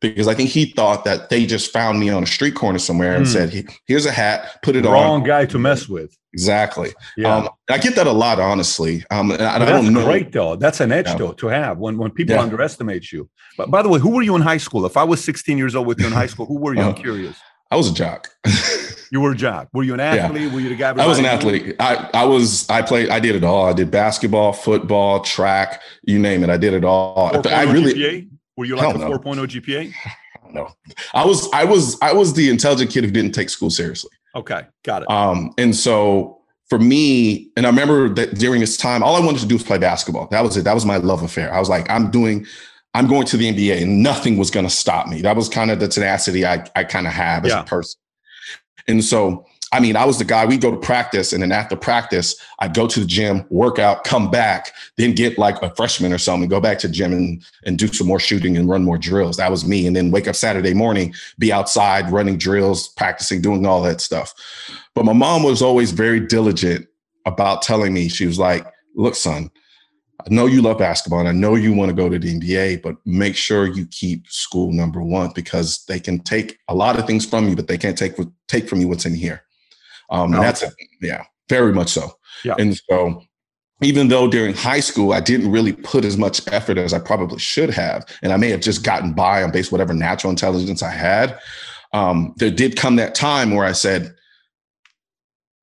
because 0.01 0.27
I 0.27 0.33
think 0.33 0.49
he 0.49 0.65
thought 0.65 1.05
that 1.05 1.29
they 1.29 1.45
just 1.45 1.71
found 1.71 1.99
me 1.99 2.09
on 2.09 2.23
a 2.23 2.27
street 2.27 2.55
corner 2.55 2.79
somewhere 2.79 3.15
and 3.15 3.25
mm. 3.25 3.31
said, 3.31 3.67
"Here's 3.85 4.05
a 4.05 4.11
hat, 4.11 4.61
put 4.63 4.75
it 4.75 4.83
Wrong 4.83 4.95
on." 4.95 5.03
Wrong 5.03 5.23
guy 5.23 5.45
to 5.45 5.59
mess 5.59 5.87
with. 5.87 6.17
Exactly. 6.33 6.91
Yeah. 7.17 7.35
Um, 7.35 7.49
I 7.69 7.77
get 7.77 7.95
that 7.95 8.07
a 8.07 8.11
lot, 8.11 8.39
honestly. 8.39 9.03
Um, 9.11 9.31
and 9.31 9.41
I, 9.41 9.59
that's 9.59 9.71
don't 9.71 9.93
know. 9.93 10.05
great, 10.05 10.31
though. 10.31 10.55
That's 10.55 10.79
an 10.79 10.91
edge, 10.91 11.07
yeah. 11.07 11.15
though, 11.15 11.33
to 11.33 11.47
have 11.47 11.77
when 11.77 11.97
when 11.97 12.11
people 12.11 12.35
yeah. 12.35 12.41
underestimate 12.41 13.11
you. 13.11 13.29
But 13.57 13.69
by 13.69 13.81
the 13.81 13.89
way, 13.89 13.99
who 13.99 14.09
were 14.11 14.21
you 14.21 14.35
in 14.35 14.41
high 14.41 14.57
school? 14.57 14.85
If 14.85 14.97
I 14.97 15.03
was 15.03 15.23
16 15.23 15.57
years 15.57 15.75
old 15.75 15.87
with 15.87 15.99
you 15.99 16.07
in 16.07 16.13
high 16.13 16.27
school, 16.27 16.45
who 16.45 16.57
were 16.57 16.73
you? 16.73 16.81
I'm 16.81 16.89
uh, 16.89 16.93
curious. 16.93 17.37
I 17.69 17.75
was 17.75 17.89
a 17.89 17.93
jock. 17.93 18.29
you 19.11 19.21
were 19.21 19.31
a 19.31 19.35
jock. 19.35 19.69
Were 19.73 19.83
you 19.83 19.93
an 19.93 19.99
athlete? 19.99 20.41
Yeah. 20.41 20.53
Were 20.53 20.59
you 20.59 20.69
the 20.69 20.75
guy? 20.75 20.91
I 20.91 21.05
was 21.05 21.19
an 21.19 21.25
athlete. 21.25 21.75
I, 21.79 22.09
I 22.13 22.25
was. 22.25 22.69
I 22.69 22.81
played. 22.81 23.09
I 23.09 23.19
did 23.19 23.35
it 23.35 23.43
all. 23.43 23.65
I 23.65 23.73
did 23.73 23.91
basketball, 23.91 24.53
football, 24.53 25.19
track. 25.21 25.81
You 26.03 26.17
name 26.17 26.43
it. 26.43 26.49
I 26.49 26.57
did 26.57 26.73
it 26.73 26.83
all. 26.83 27.31
I 27.47 27.63
really. 27.63 27.93
GPA? 27.93 28.30
Were 28.57 28.65
you 28.65 28.75
like 28.75 28.95
a 28.95 28.99
4.0 28.99 29.47
GPA? 29.47 29.93
no. 30.51 30.69
I 31.13 31.25
was 31.25 31.49
I 31.53 31.63
was 31.63 31.97
I 32.01 32.13
was 32.13 32.33
the 32.33 32.49
intelligent 32.49 32.91
kid 32.91 33.03
who 33.03 33.11
didn't 33.11 33.33
take 33.33 33.49
school 33.49 33.69
seriously. 33.69 34.11
Okay, 34.35 34.65
got 34.83 35.03
it. 35.03 35.09
Um, 35.09 35.53
and 35.57 35.75
so 35.75 36.41
for 36.69 36.79
me, 36.79 37.51
and 37.57 37.65
I 37.65 37.69
remember 37.69 38.07
that 38.09 38.35
during 38.35 38.61
this 38.61 38.77
time, 38.77 39.03
all 39.03 39.15
I 39.15 39.25
wanted 39.25 39.41
to 39.41 39.45
do 39.45 39.55
was 39.55 39.63
play 39.63 39.77
basketball. 39.77 40.27
That 40.27 40.41
was 40.41 40.55
it. 40.55 40.63
That 40.63 40.73
was 40.73 40.85
my 40.85 40.97
love 40.97 41.21
affair. 41.21 41.53
I 41.53 41.59
was 41.59 41.67
like, 41.67 41.89
I'm 41.89 42.09
doing, 42.09 42.45
I'm 42.93 43.07
going 43.07 43.25
to 43.27 43.35
the 43.35 43.51
NBA, 43.51 43.81
and 43.81 44.01
nothing 44.01 44.37
was 44.37 44.49
going 44.49 44.65
to 44.65 44.69
stop 44.69 45.07
me. 45.07 45.21
That 45.21 45.35
was 45.35 45.49
kind 45.49 45.69
of 45.69 45.79
the 45.79 45.89
tenacity 45.89 46.45
I 46.45 46.65
I 46.75 46.85
kind 46.85 47.07
of 47.07 47.13
have 47.13 47.45
as 47.45 47.51
yeah. 47.51 47.61
a 47.61 47.65
person. 47.65 47.99
And 48.87 49.03
so 49.03 49.45
I 49.73 49.79
mean, 49.79 49.95
I 49.95 50.03
was 50.03 50.19
the 50.19 50.25
guy, 50.25 50.45
We'd 50.45 50.61
go 50.61 50.71
to 50.71 50.77
practice, 50.77 51.31
and 51.31 51.41
then 51.41 51.53
after 51.53 51.77
practice, 51.77 52.35
I'd 52.59 52.73
go 52.73 52.87
to 52.87 52.99
the 52.99 53.05
gym, 53.05 53.45
work 53.49 53.79
out, 53.79 54.03
come 54.03 54.29
back, 54.29 54.73
then 54.97 55.13
get 55.13 55.37
like 55.37 55.61
a 55.61 55.73
freshman 55.75 56.11
or 56.11 56.17
something, 56.17 56.49
go 56.49 56.59
back 56.59 56.77
to 56.79 56.89
gym 56.89 57.13
and, 57.13 57.41
and 57.65 57.77
do 57.77 57.87
some 57.87 58.07
more 58.07 58.19
shooting 58.19 58.57
and 58.57 58.67
run 58.67 58.83
more 58.83 58.97
drills. 58.97 59.37
That 59.37 59.49
was 59.49 59.65
me. 59.65 59.87
And 59.87 59.95
then 59.95 60.11
wake 60.11 60.27
up 60.27 60.35
Saturday 60.35 60.73
morning, 60.73 61.13
be 61.39 61.53
outside 61.53 62.11
running 62.11 62.37
drills, 62.37 62.89
practicing, 62.89 63.41
doing 63.41 63.65
all 63.65 63.81
that 63.83 64.01
stuff. 64.01 64.33
But 64.93 65.05
my 65.05 65.13
mom 65.13 65.43
was 65.43 65.61
always 65.61 65.91
very 65.91 66.19
diligent 66.19 66.87
about 67.25 67.61
telling 67.61 67.93
me, 67.93 68.09
she 68.09 68.25
was 68.25 68.39
like, 68.39 68.65
look, 68.95 69.15
son, 69.15 69.49
I 70.19 70.33
know 70.33 70.47
you 70.47 70.61
love 70.61 70.79
basketball 70.79 71.19
and 71.19 71.29
I 71.29 71.31
know 71.31 71.55
you 71.55 71.73
want 71.73 71.89
to 71.89 71.95
go 71.95 72.09
to 72.09 72.19
the 72.19 72.39
NBA, 72.39 72.81
but 72.81 72.97
make 73.05 73.35
sure 73.35 73.67
you 73.67 73.85
keep 73.87 74.27
school 74.29 74.71
number 74.71 75.01
one 75.01 75.31
because 75.33 75.85
they 75.85 75.99
can 75.99 76.19
take 76.19 76.59
a 76.67 76.75
lot 76.75 76.99
of 76.99 77.07
things 77.07 77.25
from 77.25 77.47
you, 77.47 77.55
but 77.55 77.67
they 77.67 77.77
can't 77.77 77.97
take 77.97 78.15
take 78.47 78.67
from 78.67 78.81
you 78.81 78.87
what's 78.87 79.05
in 79.05 79.15
here. 79.15 79.43
Um, 80.11 80.33
and 80.33 80.43
that's 80.43 80.63
yeah, 81.01 81.23
very 81.49 81.73
much 81.73 81.89
so. 81.89 82.11
Yeah. 82.43 82.55
And 82.59 82.77
so 82.89 83.23
even 83.81 84.09
though 84.09 84.27
during 84.27 84.53
high 84.53 84.79
school 84.79 85.13
I 85.13 85.19
didn't 85.19 85.51
really 85.51 85.73
put 85.73 86.05
as 86.05 86.17
much 86.17 86.41
effort 86.51 86.77
as 86.77 86.93
I 86.93 86.99
probably 86.99 87.39
should 87.39 87.71
have, 87.71 88.05
and 88.21 88.31
I 88.31 88.37
may 88.37 88.49
have 88.49 88.61
just 88.61 88.83
gotten 88.83 89.13
by 89.13 89.41
on 89.41 89.51
base 89.51 89.71
whatever 89.71 89.93
natural 89.93 90.29
intelligence 90.29 90.83
I 90.83 90.91
had, 90.91 91.39
um, 91.93 92.33
there 92.37 92.51
did 92.51 92.77
come 92.77 92.97
that 92.97 93.15
time 93.15 93.51
where 93.55 93.65
I 93.65 93.71
said, 93.71 94.13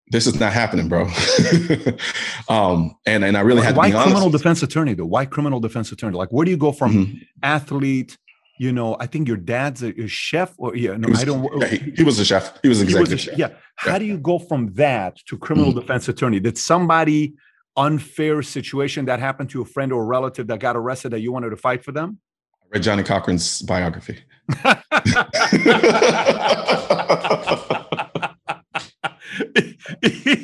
"This 0.09 0.27
is 0.27 0.41
not 0.41 0.53
happening, 0.53 0.89
bro." 0.89 1.03
um, 2.49 2.97
and 3.07 3.25
and 3.25 3.37
I 3.37 3.41
really 3.41 3.63
had 3.63 3.77
why 3.77 3.91
to 3.91 3.97
be 3.97 4.03
criminal 4.03 4.31
defense 4.31 4.63
attorney 4.63 4.95
though? 4.95 5.07
Why 5.07 5.25
criminal 5.25 5.61
defense 5.61 5.93
attorney? 5.93 6.17
Like, 6.17 6.31
where 6.31 6.45
do 6.45 6.51
you 6.51 6.57
go 6.57 6.73
from 6.73 6.93
mm-hmm. 6.93 7.19
athlete 7.43 8.17
you 8.59 8.73
know, 8.73 8.97
I 8.99 9.07
think 9.07 9.29
your 9.29 9.37
dad's 9.37 9.83
a, 9.83 9.99
a 10.01 10.09
chef, 10.09 10.55
or 10.59 10.77
yeah, 10.77 10.97
no, 10.97 11.09
was, 11.09 11.23
I 11.23 11.25
don't. 11.25 11.61
Yeah, 11.61 11.69
he, 11.69 11.91
he, 11.93 12.03
was 12.03 12.19
a 12.19 12.25
chef. 12.25 12.59
He 12.61 12.69
was 12.69 12.83
executive. 12.83 13.09
He 13.09 13.15
was 13.15 13.23
chef. 13.23 13.39
Yeah. 13.39 13.51
How 13.77 13.93
yeah. 13.93 13.99
do 14.01 14.05
you 14.05 14.19
go 14.19 14.39
from 14.39 14.75
that 14.75 15.17
to 15.27 15.39
criminal 15.39 15.71
mm-hmm. 15.71 15.81
defense 15.81 16.09
attorney? 16.09 16.41
Did 16.41 16.59
somebody 16.59 17.35
unfair 17.77 18.43
situation 18.43 19.05
that 19.05 19.21
happened 19.21 19.51
to 19.51 19.63
a 19.63 19.65
friend 19.65 19.93
or 19.93 20.03
a 20.03 20.07
relative 20.07 20.49
that 20.49 20.59
got 20.59 20.77
arrested 20.77 21.13
that 21.13 21.21
you 21.21 21.33
wanted 21.33 21.51
to 21.51 21.57
fight 21.57 21.85
for 21.85 21.93
them? 21.93 22.19
I 22.65 22.67
read 22.73 22.83
Johnnie 22.83 23.05
Cochran's 23.05 23.63
biography. 23.63 24.19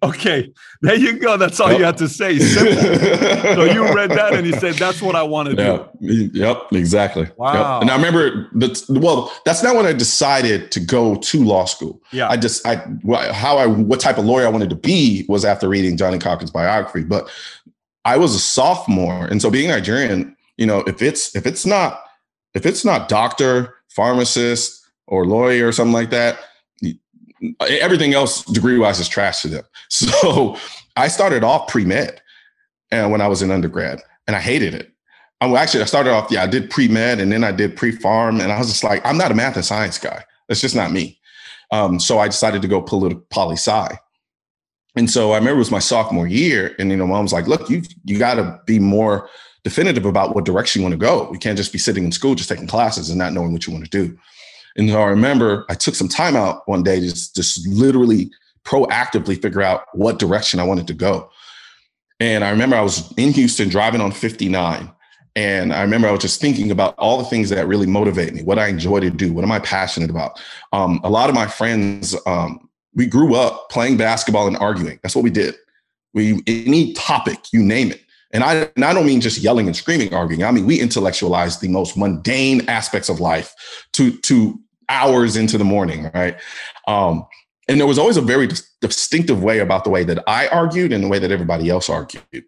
okay, 0.02 0.50
there 0.80 0.94
you 0.94 1.18
go. 1.18 1.36
That's 1.36 1.60
all 1.60 1.70
yep. 1.70 1.78
you 1.78 1.84
had 1.84 1.98
to 1.98 2.08
say. 2.08 2.38
So 3.50 3.64
you 3.64 3.92
read 3.94 4.10
that 4.10 4.32
and 4.34 4.46
you 4.46 4.52
said, 4.54 4.74
"That's 4.74 5.02
what 5.02 5.14
I 5.14 5.22
want 5.22 5.50
to 5.50 5.56
yeah. 5.56 5.84
do." 6.00 6.30
Yep, 6.32 6.72
exactly. 6.72 7.28
Wow. 7.36 7.74
Yep. 7.74 7.82
And 7.82 7.90
I 7.90 7.96
remember 7.96 8.48
that. 8.54 8.82
Well, 8.88 9.32
that's 9.44 9.62
not 9.62 9.76
when 9.76 9.86
I 9.86 9.92
decided 9.92 10.70
to 10.72 10.80
go 10.80 11.16
to 11.16 11.44
law 11.44 11.64
school. 11.64 12.00
Yeah. 12.12 12.28
I 12.28 12.36
just 12.36 12.66
I 12.66 12.76
how 13.32 13.58
I 13.58 13.66
what 13.66 14.00
type 14.00 14.18
of 14.18 14.24
lawyer 14.24 14.46
I 14.46 14.50
wanted 14.50 14.70
to 14.70 14.76
be 14.76 15.26
was 15.28 15.44
after 15.44 15.68
reading 15.68 15.96
Johnnie 15.96 16.18
Cochran's 16.18 16.50
biography. 16.50 17.02
But 17.02 17.28
I 18.04 18.16
was 18.16 18.34
a 18.34 18.40
sophomore, 18.40 19.26
and 19.26 19.42
so 19.42 19.50
being 19.50 19.68
Nigerian, 19.68 20.36
you 20.56 20.66
know, 20.66 20.80
if 20.86 21.02
it's 21.02 21.34
if 21.36 21.46
it's 21.46 21.66
not 21.66 22.04
if 22.54 22.64
it's 22.64 22.84
not 22.84 23.08
doctor, 23.08 23.74
pharmacist, 23.88 24.82
or 25.06 25.26
lawyer 25.26 25.68
or 25.68 25.72
something 25.72 25.92
like 25.92 26.10
that 26.10 26.38
everything 27.60 28.14
else 28.14 28.44
degree 28.44 28.78
wise 28.78 29.00
is 29.00 29.08
trash 29.08 29.42
to 29.42 29.48
them. 29.48 29.64
So 29.88 30.56
I 30.96 31.08
started 31.08 31.42
off 31.44 31.68
pre 31.68 31.84
med, 31.84 32.20
and 32.90 33.10
when 33.10 33.20
I 33.20 33.28
was 33.28 33.42
in 33.42 33.50
undergrad, 33.50 34.00
and 34.26 34.36
I 34.36 34.40
hated 34.40 34.74
it. 34.74 34.92
I 35.40 35.50
actually 35.54 35.82
I 35.82 35.86
started 35.86 36.12
off 36.12 36.30
yeah 36.30 36.42
I 36.42 36.46
did 36.46 36.70
pre 36.70 36.86
med 36.86 37.18
and 37.18 37.32
then 37.32 37.44
I 37.44 37.52
did 37.52 37.76
pre 37.76 37.92
pharm, 37.92 38.40
and 38.40 38.52
I 38.52 38.58
was 38.58 38.68
just 38.68 38.84
like 38.84 39.04
I'm 39.04 39.18
not 39.18 39.32
a 39.32 39.34
math 39.34 39.56
and 39.56 39.64
science 39.64 39.98
guy. 39.98 40.24
That's 40.48 40.60
just 40.60 40.76
not 40.76 40.92
me. 40.92 41.18
Um, 41.70 42.00
so 42.00 42.18
I 42.18 42.26
decided 42.26 42.62
to 42.62 42.68
go 42.68 42.82
political 42.82 43.24
poli 43.30 43.56
sci. 43.56 43.88
And 44.96 45.08
so 45.08 45.32
I 45.32 45.36
remember 45.36 45.56
it 45.56 45.58
was 45.58 45.70
my 45.70 45.78
sophomore 45.78 46.26
year, 46.26 46.74
and 46.78 46.90
you 46.90 46.96
know, 46.96 47.06
mom 47.06 47.22
was 47.22 47.32
like, 47.32 47.46
"Look, 47.46 47.70
you 47.70 47.82
you 48.04 48.18
got 48.18 48.34
to 48.34 48.60
be 48.66 48.78
more 48.78 49.28
definitive 49.62 50.04
about 50.04 50.34
what 50.34 50.44
direction 50.44 50.80
you 50.80 50.84
want 50.84 50.92
to 50.92 51.06
go. 51.06 51.30
You 51.32 51.38
can't 51.38 51.56
just 51.56 51.72
be 51.72 51.78
sitting 51.78 52.04
in 52.04 52.12
school 52.12 52.34
just 52.34 52.48
taking 52.48 52.66
classes 52.66 53.08
and 53.08 53.18
not 53.18 53.32
knowing 53.32 53.52
what 53.52 53.66
you 53.66 53.72
want 53.72 53.84
to 53.84 53.90
do." 53.90 54.18
And 54.76 54.90
I 54.90 55.04
remember 55.04 55.66
I 55.68 55.74
took 55.74 55.94
some 55.94 56.08
time 56.08 56.36
out 56.36 56.66
one 56.68 56.82
day 56.82 57.00
just, 57.00 57.34
just 57.34 57.66
literally 57.66 58.30
proactively 58.64 59.40
figure 59.40 59.62
out 59.62 59.84
what 59.92 60.18
direction 60.18 60.60
I 60.60 60.64
wanted 60.64 60.86
to 60.88 60.94
go. 60.94 61.30
And 62.20 62.44
I 62.44 62.50
remember 62.50 62.76
I 62.76 62.82
was 62.82 63.12
in 63.16 63.32
Houston 63.32 63.68
driving 63.68 64.00
on 64.00 64.12
59. 64.12 64.90
And 65.36 65.72
I 65.72 65.82
remember 65.82 66.08
I 66.08 66.12
was 66.12 66.20
just 66.20 66.40
thinking 66.40 66.70
about 66.70 66.94
all 66.98 67.18
the 67.18 67.24
things 67.24 67.50
that 67.50 67.66
really 67.66 67.86
motivate 67.86 68.34
me, 68.34 68.42
what 68.42 68.58
I 68.58 68.66
enjoy 68.66 69.00
to 69.00 69.10
do, 69.10 69.32
what 69.32 69.44
am 69.44 69.52
I 69.52 69.60
passionate 69.60 70.10
about. 70.10 70.40
Um, 70.72 71.00
a 71.04 71.10
lot 71.10 71.28
of 71.28 71.34
my 71.34 71.46
friends, 71.46 72.16
um, 72.26 72.68
we 72.94 73.06
grew 73.06 73.36
up 73.36 73.70
playing 73.70 73.96
basketball 73.96 74.48
and 74.48 74.56
arguing. 74.56 74.98
That's 75.02 75.14
what 75.14 75.22
we 75.22 75.30
did. 75.30 75.54
We 76.12 76.42
any 76.48 76.92
topic, 76.94 77.38
you 77.52 77.62
name 77.62 77.92
it. 77.92 78.02
And 78.32 78.44
I, 78.44 78.68
and 78.76 78.84
I 78.84 78.92
don't 78.92 79.06
mean 79.06 79.20
just 79.20 79.38
yelling 79.38 79.66
and 79.66 79.76
screaming, 79.76 80.14
arguing. 80.14 80.44
I 80.44 80.50
mean, 80.50 80.66
we 80.66 80.80
intellectualize 80.80 81.58
the 81.58 81.68
most 81.68 81.96
mundane 81.96 82.68
aspects 82.68 83.08
of 83.08 83.18
life 83.18 83.54
to, 83.92 84.16
to 84.18 84.58
hours 84.88 85.36
into 85.36 85.58
the 85.58 85.64
morning, 85.64 86.10
right? 86.14 86.36
Um, 86.86 87.26
and 87.68 87.78
there 87.78 87.86
was 87.86 87.98
always 87.98 88.16
a 88.16 88.22
very 88.22 88.48
distinctive 88.80 89.42
way 89.42 89.60
about 89.60 89.84
the 89.84 89.90
way 89.90 90.04
that 90.04 90.22
I 90.26 90.48
argued 90.48 90.92
and 90.92 91.04
the 91.04 91.08
way 91.08 91.18
that 91.18 91.30
everybody 91.30 91.68
else 91.68 91.88
argued. 91.88 92.44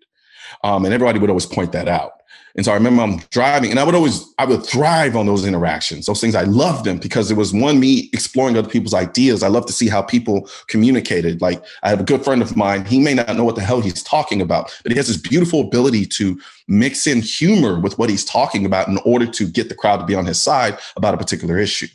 Um, 0.65 0.85
and 0.85 0.93
everybody 0.93 1.19
would 1.19 1.31
always 1.31 1.47
point 1.47 1.73
that 1.73 1.89
out. 1.89 2.13
And 2.57 2.65
so 2.65 2.73
I 2.73 2.75
remember 2.75 3.03
I'm 3.03 3.19
driving 3.31 3.71
and 3.71 3.81
I 3.81 3.85
would 3.85 3.95
always, 3.95 4.33
I 4.39 4.45
would 4.45 4.65
thrive 4.65 5.17
on 5.17 5.27
those 5.27 5.47
interactions, 5.47 6.07
those 6.07 6.21
things. 6.21 6.35
I 6.35 6.43
loved 6.43 6.85
them 6.85 6.99
because 6.99 7.31
it 7.31 7.37
was 7.37 7.53
one, 7.53 7.81
me 7.81 8.11
exploring 8.13 8.57
other 8.57 8.69
people's 8.69 8.95
ideas. 8.95 9.43
I 9.43 9.49
love 9.49 9.67
to 9.67 9.73
see 9.73 9.89
how 9.89 10.03
people 10.03 10.49
communicated. 10.69 11.41
Like 11.41 11.65
I 11.83 11.89
have 11.89 12.01
a 12.01 12.05
good 12.05 12.25
friend 12.25 12.43
of 12.43 12.57
mine. 12.57 12.85
He 12.85 12.99
may 12.99 13.15
not 13.15 13.37
know 13.37 13.45
what 13.45 13.57
the 13.57 13.63
hell 13.63 13.81
he's 13.81 14.03
talking 14.03 14.43
about, 14.43 14.79
but 14.83 14.93
he 14.93 14.99
has 14.99 15.09
this 15.09 15.17
beautiful 15.17 15.61
ability 15.61 16.07
to 16.07 16.39
mix 16.69 17.07
in 17.07 17.23
humor 17.23 17.81
with 17.81 17.99
what 17.99 18.11
he's 18.11 18.25
talking 18.25 18.67
about 18.67 18.89
in 18.89 18.99
order 18.99 19.27
to 19.27 19.47
get 19.47 19.69
the 19.69 19.75
crowd 19.75 19.99
to 19.99 20.07
be 20.07 20.15
on 20.15 20.27
his 20.27 20.41
side 20.41 20.79
about 20.97 21.15
a 21.15 21.19
particular 21.19 21.59
issue. 21.59 21.89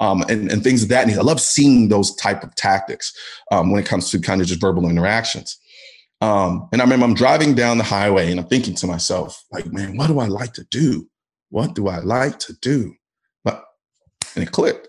Um, 0.00 0.22
and, 0.28 0.48
and 0.52 0.62
things 0.62 0.84
of 0.84 0.90
that. 0.90 1.08
And 1.08 1.18
I 1.18 1.22
love 1.22 1.40
seeing 1.40 1.88
those 1.88 2.14
type 2.14 2.44
of 2.44 2.54
tactics 2.54 3.12
um, 3.50 3.72
when 3.72 3.82
it 3.82 3.86
comes 3.86 4.12
to 4.12 4.20
kind 4.20 4.40
of 4.40 4.46
just 4.46 4.60
verbal 4.60 4.88
interactions. 4.88 5.58
Um, 6.20 6.68
and 6.72 6.80
I 6.80 6.84
remember 6.84 7.06
I'm 7.06 7.14
driving 7.14 7.54
down 7.54 7.78
the 7.78 7.84
highway 7.84 8.30
and 8.30 8.40
I'm 8.40 8.46
thinking 8.46 8.74
to 8.76 8.86
myself, 8.86 9.44
like, 9.52 9.66
man, 9.72 9.96
what 9.96 10.08
do 10.08 10.18
I 10.18 10.26
like 10.26 10.52
to 10.54 10.64
do? 10.64 11.08
What 11.50 11.74
do 11.74 11.88
I 11.88 12.00
like 12.00 12.38
to 12.40 12.54
do? 12.60 12.94
But 13.44 13.64
and 14.34 14.42
it 14.42 14.50
clicked. 14.50 14.88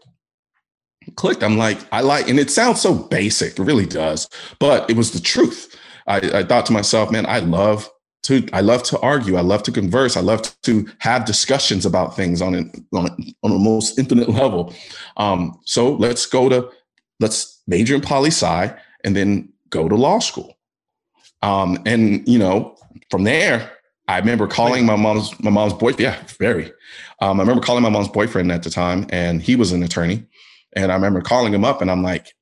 It 1.02 1.16
clicked. 1.16 1.44
I'm 1.44 1.58
like, 1.58 1.80
I 1.92 2.02
like, 2.02 2.28
and 2.28 2.40
it 2.40 2.50
sounds 2.50 2.82
so 2.82 2.94
basic, 2.94 3.60
it 3.60 3.64
really 3.64 3.86
does, 3.86 4.28
but 4.60 4.90
it 4.90 4.98
was 4.98 5.12
the 5.12 5.20
truth. 5.20 5.76
I, 6.08 6.18
I 6.18 6.44
thought 6.44 6.66
to 6.68 6.74
myself, 6.74 7.12
man, 7.12 7.26
I 7.28 7.40
love 7.40 7.90
to 8.24 8.48
I 8.52 8.62
love 8.62 8.84
to 8.84 9.00
argue. 9.00 9.38
I 9.38 9.42
love 9.42 9.64
to 9.64 9.72
converse. 9.72 10.18
I 10.18 10.22
love 10.22 10.42
to 10.64 10.88
have 11.00 11.26
discussions 11.26 11.86
about 11.86 12.16
things 12.16 12.42
on 12.42 12.54
an, 12.56 12.86
on, 12.94 13.10
on 13.44 13.52
a 13.52 13.58
most 13.58 13.98
infinite 13.98 14.30
level. 14.30 14.74
Um, 15.18 15.60
so 15.66 15.94
let's 15.94 16.26
go 16.26 16.50
to 16.50 16.70
let's 17.20 17.62
major 17.68 17.96
in 17.96 18.02
poli 18.02 18.30
sci 18.30 18.76
and 19.04 19.16
then 19.16 19.54
go 19.70 19.88
to 19.88 19.96
law 19.96 20.20
school. 20.20 20.59
Um, 21.42 21.78
and 21.86 22.28
you 22.28 22.40
know, 22.40 22.76
from 23.10 23.24
there, 23.24 23.72
I 24.08 24.18
remember 24.20 24.48
calling 24.48 24.86
my 24.86 24.96
mom's 24.96 25.38
my 25.40 25.52
mom's 25.52 25.74
boyfriend. 25.74 26.00
Yeah, 26.00 26.24
very. 26.40 26.72
Um, 27.22 27.40
I 27.40 27.44
remember 27.44 27.62
calling 27.62 27.84
my 27.84 27.90
mom's 27.90 28.10
boyfriend 28.10 28.52
at 28.52 28.64
the 28.64 28.70
time, 28.70 29.06
and 29.10 29.42
he 29.42 29.56
was 29.56 29.72
an 29.72 29.84
attorney. 29.84 30.26
And 30.76 30.92
I 30.92 30.96
remember 30.96 31.22
calling 31.22 31.54
him 31.54 31.66
up, 31.66 31.82
and 31.82 31.90
I'm 31.92 32.04
like, 32.04 32.34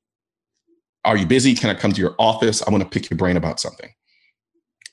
"Are 1.04 1.16
you 1.16 1.26
busy? 1.26 1.54
Can 1.54 1.70
I 1.70 1.74
come 1.74 1.92
to 1.92 2.00
your 2.00 2.14
office? 2.18 2.62
I 2.66 2.70
want 2.70 2.82
to 2.82 2.88
pick 2.88 3.10
your 3.10 3.18
brain 3.18 3.36
about 3.36 3.60
something." 3.60 3.90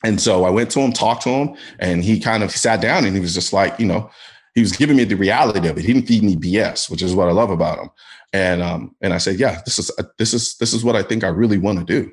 And 0.03 0.21
so 0.21 0.43
I 0.43 0.49
went 0.49 0.69
to 0.71 0.79
him, 0.81 0.91
talked 0.91 1.23
to 1.23 1.29
him, 1.29 1.55
and 1.79 2.03
he 2.03 2.19
kind 2.19 2.43
of 2.43 2.51
sat 2.51 2.81
down, 2.81 3.05
and 3.05 3.15
he 3.15 3.21
was 3.21 3.33
just 3.33 3.53
like, 3.53 3.79
you 3.79 3.87
know, 3.87 4.09
he 4.53 4.61
was 4.61 4.71
giving 4.71 4.97
me 4.97 5.03
the 5.03 5.15
reality 5.15 5.67
of 5.67 5.77
it. 5.77 5.83
He 5.83 5.93
didn't 5.93 6.07
feed 6.07 6.23
me 6.23 6.35
BS, 6.35 6.89
which 6.89 7.01
is 7.01 7.15
what 7.15 7.27
I 7.27 7.31
love 7.31 7.49
about 7.49 7.79
him. 7.79 7.89
And 8.31 8.61
um, 8.61 8.95
and 9.01 9.13
I 9.13 9.17
said, 9.17 9.39
yeah, 9.39 9.61
this 9.65 9.79
is 9.79 9.91
this 10.17 10.33
is 10.33 10.55
this 10.57 10.73
is 10.73 10.83
what 10.83 10.95
I 10.95 11.03
think 11.03 11.23
I 11.23 11.29
really 11.29 11.57
want 11.57 11.79
to 11.79 11.85
do. 11.85 12.11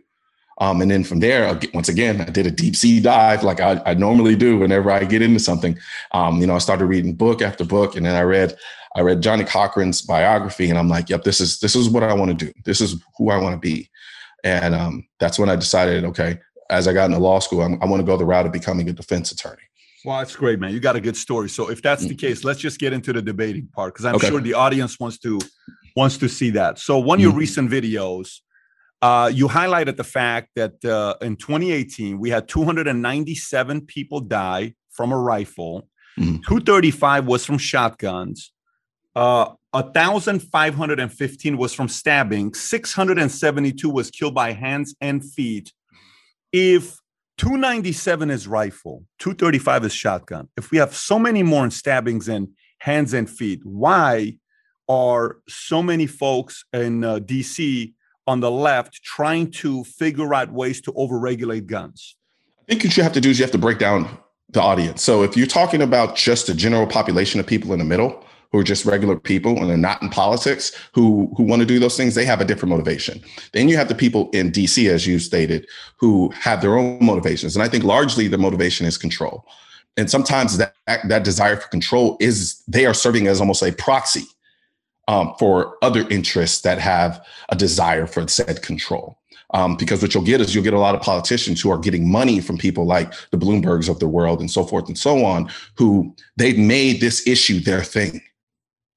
Um, 0.62 0.81
and 0.81 0.88
then 0.88 1.03
from 1.03 1.18
there, 1.18 1.59
once 1.75 1.88
again, 1.88 2.20
I 2.20 2.27
did 2.27 2.46
a 2.46 2.51
deep 2.53 2.77
sea 2.77 3.01
dive 3.01 3.42
like 3.42 3.59
I, 3.59 3.83
I 3.85 3.94
normally 3.94 4.37
do 4.37 4.61
whenever 4.61 4.92
I 4.92 5.03
get 5.03 5.20
into 5.20 5.40
something. 5.40 5.77
Um, 6.12 6.40
you 6.40 6.46
know, 6.46 6.55
I 6.55 6.59
started 6.59 6.87
reading 6.87 7.14
book 7.14 7.42
after 7.42 7.64
book, 7.64 7.96
and 7.96 8.07
then 8.07 8.14
I 8.14 8.22
read 8.22 8.57
I 8.94 9.01
read 9.01 9.22
Johnnie 9.22 9.42
Cochran's 9.42 10.03
biography, 10.03 10.70
and 10.70 10.79
I'm 10.79 10.88
like, 10.88 11.11
yep, 11.11 11.25
this 11.25 11.40
is 11.40 11.59
this 11.59 11.75
is 11.75 11.90
what 11.90 12.05
I 12.05 12.14
want 12.14 12.38
to 12.38 12.46
do. 12.46 12.53
This 12.64 12.81
is 12.81 13.03
who 13.18 13.31
I 13.31 13.38
want 13.38 13.55
to 13.55 13.59
be. 13.59 13.90
And 14.44 14.72
um, 14.72 15.05
that's 15.18 15.37
when 15.37 15.48
I 15.48 15.57
decided, 15.57 16.05
okay, 16.05 16.38
as 16.70 16.87
I 16.87 16.92
got 16.92 17.07
into 17.07 17.18
law 17.18 17.40
school, 17.40 17.62
I'm, 17.62 17.83
i 17.83 17.87
want 17.87 17.98
to 17.98 18.07
go 18.07 18.16
the 18.16 18.25
route 18.25 18.46
of 18.46 18.53
becoming 18.53 18.88
a 18.88 18.92
defense 18.92 19.33
attorney. 19.33 19.62
Well, 20.05 20.18
that's 20.18 20.37
great, 20.37 20.61
man. 20.61 20.72
You 20.72 20.79
got 20.79 20.94
a 20.94 21.01
good 21.01 21.16
story. 21.16 21.48
So 21.48 21.70
if 21.70 21.83
that's 21.83 22.03
the 22.03 22.11
mm-hmm. 22.11 22.18
case, 22.18 22.44
let's 22.44 22.61
just 22.61 22.79
get 22.79 22.92
into 22.92 23.12
the 23.12 23.22
debating 23.22 23.66
part 23.66 23.94
because 23.94 24.05
I'm 24.05 24.14
okay. 24.14 24.29
sure 24.29 24.40
the 24.40 24.55
audience 24.55 25.01
wants 25.01 25.18
to 25.18 25.40
wants 25.96 26.18
to 26.18 26.29
see 26.29 26.51
that. 26.51 26.79
So 26.79 27.01
one 27.01 27.18
of 27.18 27.22
your 27.22 27.33
mm-hmm. 27.33 27.40
recent 27.40 27.68
videos 27.68 28.42
uh, 29.03 29.31
you 29.35 29.49
highlighted 29.49 29.97
the 29.97 30.05
fact 30.05 30.51
that 30.55 30.83
uh, 30.85 31.15
in 31.21 31.37
2018 31.37 32.19
we 32.21 32.31
had 32.31 32.49
297 32.49 33.81
people 33.87 34.21
die 34.21 34.75
from 34.91 35.12
a 35.12 35.19
rifle. 35.19 35.88
Mm-hmm. 36.19 36.37
235 36.37 37.27
was 37.27 37.45
from 37.45 37.59
shotguns. 37.59 38.53
Uh, 39.17 39.51
1,515 39.73 41.57
was 41.57 41.75
from 41.75 41.88
stabbing. 41.88 42.55
672 42.55 43.91
was 43.91 44.11
killed 44.11 44.35
by 44.35 44.53
hands 44.53 44.95
and 45.01 45.25
feet. 45.25 45.73
If 46.53 46.99
297 47.38 48.31
is 48.31 48.47
rifle, 48.47 49.05
235 49.19 49.87
is 49.87 49.93
shotgun. 49.93 50.49
If 50.57 50.71
we 50.71 50.79
have 50.79 50.95
so 50.95 51.19
many 51.19 51.43
more 51.43 51.65
in 51.65 51.71
stabbings 51.71 52.29
and 52.29 52.49
hands 52.79 53.15
and 53.15 53.29
feet, 53.29 53.61
why 53.65 54.38
are 54.88 55.38
so 55.49 55.83
many 55.83 56.07
folks 56.07 56.65
in 56.73 57.03
uh, 57.03 57.19
DC 57.19 57.95
on 58.33 58.40
the 58.40 58.51
left 58.51 59.03
trying 59.03 59.51
to 59.51 59.85
figure 59.85 60.33
out 60.33 60.51
ways 60.51 60.81
to 60.81 60.92
overregulate 60.92 61.66
guns? 61.66 62.16
I 62.62 62.73
think 62.73 62.85
what 62.85 62.97
you 62.97 63.03
have 63.03 63.12
to 63.12 63.21
do 63.21 63.29
is 63.29 63.38
you 63.38 63.45
have 63.45 63.53
to 63.53 63.59
break 63.59 63.79
down 63.79 64.09
the 64.49 64.62
audience. 64.62 65.03
So 65.03 65.23
if 65.23 65.37
you're 65.37 65.47
talking 65.47 65.83
about 65.83 66.16
just 66.16 66.47
the 66.47 66.55
general 66.55 66.87
population 66.87 67.38
of 67.40 67.47
people 67.47 67.75
in 67.75 67.79
the 67.79 67.85
middle 67.85 68.25
who 68.51 68.59
are 68.59 68.64
just 68.64 68.87
regular 68.87 69.18
people 69.18 69.59
and 69.59 69.68
they're 69.68 69.77
not 69.77 70.03
in 70.03 70.09
politics 70.09 70.73
who 70.95 71.33
who 71.37 71.42
want 71.42 71.61
to 71.61 71.66
do 71.66 71.79
those 71.79 71.97
things, 71.97 72.14
they 72.14 72.25
have 72.25 72.40
a 72.40 72.45
different 72.45 72.71
motivation. 72.71 73.23
Then 73.53 73.68
you 73.68 73.77
have 73.77 73.88
the 73.88 73.95
people 73.95 74.31
in 74.33 74.51
DC, 74.51 74.88
as 74.88 75.07
you 75.07 75.18
stated, 75.18 75.66
who 75.99 76.31
have 76.31 76.62
their 76.62 76.77
own 76.77 77.05
motivations. 77.05 77.55
And 77.55 77.62
I 77.62 77.68
think 77.68 77.85
largely 77.85 78.29
the 78.29 78.38
motivation 78.38 78.87
is 78.87 78.97
control. 78.97 79.47
And 79.99 80.11
sometimes 80.11 80.57
that 80.57 80.75
that 80.87 81.23
desire 81.23 81.57
for 81.57 81.68
control 81.68 82.16
is 82.18 82.62
they 82.66 82.87
are 82.87 82.95
serving 82.95 83.27
as 83.27 83.40
almost 83.40 83.62
a 83.62 83.73
proxy 83.73 84.25
um, 85.09 85.35
for 85.38 85.77
other 85.83 86.09
interests 86.09 86.61
that 86.62 86.79
have 86.79 87.25
a 87.49 87.57
desire 87.57 88.07
for 88.07 88.27
said 88.29 88.62
control. 88.62 89.19
Um, 89.55 89.77
because 89.77 90.01
what 90.01 90.15
you'll 90.15 90.25
get 90.25 90.41
is 90.41 90.55
you'll 90.55 90.65
get 90.65 90.73
a 90.73 90.79
lot 90.79 90.95
of 90.95 91.03
politicians 91.03 91.61
who 91.61 91.71
are 91.71 91.79
getting 91.79 92.11
money 92.11 92.41
from 92.41 92.57
people 92.57 92.87
like 92.87 93.12
the 93.31 93.37
Bloombergs 93.37 93.88
of 93.91 93.99
the 93.99 94.09
world 94.09 94.41
and 94.41 94.51
so 94.51 94.65
forth 94.65 94.88
and 94.88 94.97
so 94.97 95.25
on, 95.25 95.51
who 95.77 96.15
they've 96.37 96.59
made 96.59 97.01
this 97.01 97.27
issue 97.27 97.61
their 97.61 97.83
thing. 97.83 98.23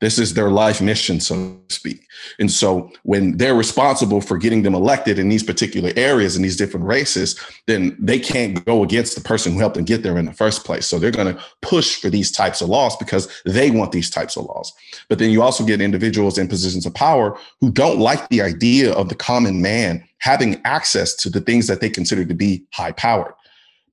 This 0.06 0.20
is 0.20 0.36
their 0.36 0.52
life 0.52 0.84
mission, 0.84 1.20
so 1.20 1.58
to 1.68 1.74
speak. 1.74 2.06
And 2.38 2.52
so 2.52 2.92
when 3.02 3.38
they're 3.38 3.56
responsible 3.56 4.22
for 4.22 4.38
getting 4.38 4.62
them 4.62 4.76
elected 4.76 5.18
in 5.18 5.30
these 5.30 5.42
particular 5.42 5.92
areas 5.96 6.36
and 6.36 6.46
these 6.46 6.56
different 6.56 6.86
races, 6.86 7.40
then 7.66 7.98
they 8.00 8.20
can't 8.20 8.64
go 8.66 8.84
against 8.84 9.16
the 9.16 9.22
person 9.22 9.54
who 9.54 9.58
helped 9.58 9.78
them 9.78 9.84
get 9.84 10.04
there 10.04 10.20
in 10.20 10.26
the 10.26 10.32
first 10.32 10.64
place. 10.64 10.86
So 10.86 11.00
they're 11.00 11.10
going 11.10 11.34
to 11.34 11.44
push 11.64 12.00
for 12.00 12.12
these 12.12 12.32
types 12.32 12.62
of 12.62 12.70
laws 12.70 12.96
because 12.98 13.28
they 13.46 13.72
want 13.72 13.94
these 13.94 14.12
types 14.12 14.38
of 14.38 14.46
laws. 14.46 14.72
But 15.10 15.18
then 15.18 15.32
you 15.32 15.42
also 15.42 15.66
get 15.66 15.82
individuals 15.82 16.38
in 16.38 16.48
positions 16.48 16.86
of 16.86 16.94
power 16.94 17.36
who 17.60 17.72
don't 17.72 17.98
like 17.98 18.30
the 18.30 18.44
idea 18.44 18.94
of 18.94 19.10
the 19.10 19.16
common 19.16 19.60
man 19.60 20.08
having 20.20 20.62
access 20.66 21.16
to 21.16 21.32
the 21.32 21.42
things 21.42 21.66
that 21.66 21.82
they 21.82 21.90
consider 21.90 22.26
to 22.26 22.36
be 22.36 22.64
high 22.74 22.92
powered 22.92 23.34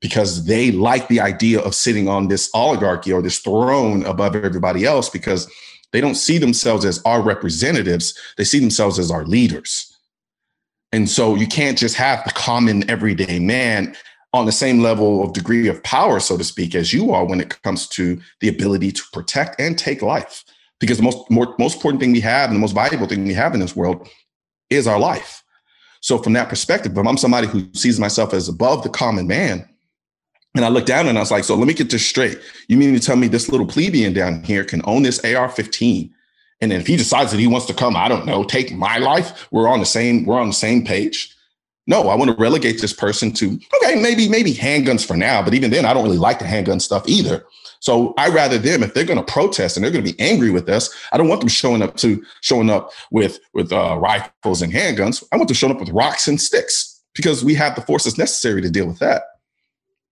because 0.03 0.45
they 0.45 0.73
like 0.73 1.09
the 1.09 1.21
idea 1.21 1.61
of 1.61 1.75
sitting 1.75 2.07
on 2.07 2.29
this 2.29 2.51
oligarchy 2.53 3.15
or 3.15 3.23
this 3.23 3.39
throne 3.39 4.05
above 4.05 4.37
everybody 4.37 4.85
else 4.85 5.09
because 5.09 5.51
they 5.93 6.01
don't 6.01 6.15
see 6.15 6.39
themselves 6.39 6.85
as 6.85 7.03
our 7.05 7.23
representatives, 7.23 8.19
they 8.37 8.45
see 8.45 8.59
themselves 8.59 8.99
as 8.99 9.11
our 9.11 9.25
leaders. 9.25 9.89
And 10.93 11.09
so 11.09 11.35
you 11.35 11.47
can't 11.47 11.79
just 11.79 11.97
have 11.97 12.25
the 12.25 12.33
common 12.33 12.89
everyday 12.91 13.39
man 13.39 13.97
on 14.35 14.47
the 14.47 14.53
same 14.53 14.81
level 14.81 15.23
of 15.23 15.33
degree 15.33 15.69
of 15.69 15.83
power, 15.83 16.19
so 16.19 16.37
to 16.37 16.45
speak, 16.45 16.75
as 16.75 16.93
you 16.93 17.13
are 17.13 17.25
when 17.25 17.41
it 17.41 17.61
comes 17.63 17.87
to 17.87 18.21
the 18.41 18.49
ability 18.49 18.93
to 18.93 19.03
protect 19.13 19.61
and 19.61 19.79
take 19.79 20.03
life. 20.03 20.45
Because 20.81 20.97
the 20.97 21.03
most, 21.05 21.31
more, 21.31 21.55
most 21.59 21.77
important 21.77 22.01
thing 22.01 22.13
we 22.13 22.21
have 22.21 22.51
and 22.51 22.57
the 22.57 22.61
most 22.61 22.75
valuable 22.75 23.07
thing 23.07 23.25
we 23.25 23.35
have 23.35 23.55
in 23.55 23.61
this 23.61 23.77
world 23.77 24.09
is 24.71 24.87
our 24.87 24.99
life. 24.99 25.43
So, 26.01 26.19
from 26.19 26.33
that 26.33 26.49
perspective, 26.49 26.97
if 26.97 27.07
I'm 27.07 27.17
somebody 27.17 27.47
who 27.47 27.73
sees 27.75 28.01
myself 28.01 28.35
as 28.35 28.49
above 28.49 28.83
the 28.83 28.89
common 28.89 29.27
man, 29.29 29.69
and 30.55 30.65
I 30.65 30.69
looked 30.69 30.87
down 30.87 31.09
and 31.09 31.17
I 31.17 31.21
was 31.21 31.31
like, 31.31 31.45
so 31.45 31.55
let 31.55 31.67
me 31.67 31.75
get 31.75 31.91
this 31.91 32.07
straight. 32.07 32.39
You 32.69 32.77
mean 32.77 32.93
to 32.95 33.01
tell 33.01 33.17
me 33.17 33.29
this 33.29 33.49
little 33.49 33.67
plebeian 33.67 34.13
down 34.13 34.43
here 34.43 34.65
can 34.65 34.83
own 34.85 35.03
this 35.03 35.25
AR 35.25 35.49
15? 35.49 36.13
And 36.61 36.71
then 36.71 36.81
if 36.81 36.87
he 36.87 36.97
decides 36.97 37.33
that 37.33 37.41
he 37.41 37.47
wants 37.47 37.67
to 37.67 37.75
come, 37.75 37.97
I 37.97 38.09
don't 38.09 38.27
know, 38.27 38.45
take 38.45 38.73
my 38.73 38.99
life, 38.99 39.49
we're 39.51 39.69
on 39.69 39.81
the 39.81 39.87
same, 39.87 40.25
we're 40.25 40.39
on 40.39 40.49
the 40.49 40.53
same 40.53 40.85
page. 40.85 41.35
No, 41.89 42.09
I 42.09 42.15
want 42.15 42.31
to 42.31 42.37
relegate 42.37 42.81
this 42.81 42.93
person 42.93 43.33
to, 43.33 43.59
okay, 43.77 44.01
maybe, 44.01 44.29
maybe 44.29 44.55
handguns 44.55 45.05
for 45.05 45.17
now, 45.17 45.43
but 45.43 45.55
even 45.55 45.73
then, 45.73 45.85
I 45.85 45.93
don't 45.93 46.05
really 46.05 46.19
like 46.19 46.39
the 46.39 46.47
handgun 46.47 46.79
stuff 46.79 47.09
either. 47.09 47.45
So 47.81 48.15
I 48.17 48.29
rather 48.29 48.59
them, 48.59 48.85
if 48.85 48.95
they're 48.95 49.03
going 49.05 49.19
to 49.19 49.33
protest 49.33 49.77
and 49.77 49.83
they're 49.83 49.91
going 49.91 50.05
to 50.05 50.13
be 50.13 50.21
angry 50.21 50.51
with 50.51 50.69
us, 50.69 50.95
I 51.11 51.19
don't 51.19 51.27
want 51.27 51.41
them 51.41 51.49
showing 51.49 51.83
up 51.83 51.97
to 51.97 52.25
showing 52.41 52.71
up 52.71 52.93
with 53.11 53.41
with 53.55 53.73
uh, 53.73 53.99
rifles 53.99 54.63
and 54.63 54.73
handguns. 54.73 55.25
I 55.33 55.37
want 55.37 55.49
them 55.49 55.57
showing 55.57 55.75
up 55.75 55.81
with 55.81 55.91
rocks 55.91 56.29
and 56.29 56.41
sticks 56.41 57.03
because 57.13 57.45
we 57.45 57.57
have 57.57 57.75
the 57.75 57.83
forces 57.83 58.17
necessary 58.17 58.63
to 58.63 58.71
deal 58.71 58.87
with 58.87 59.01
that. 59.01 59.23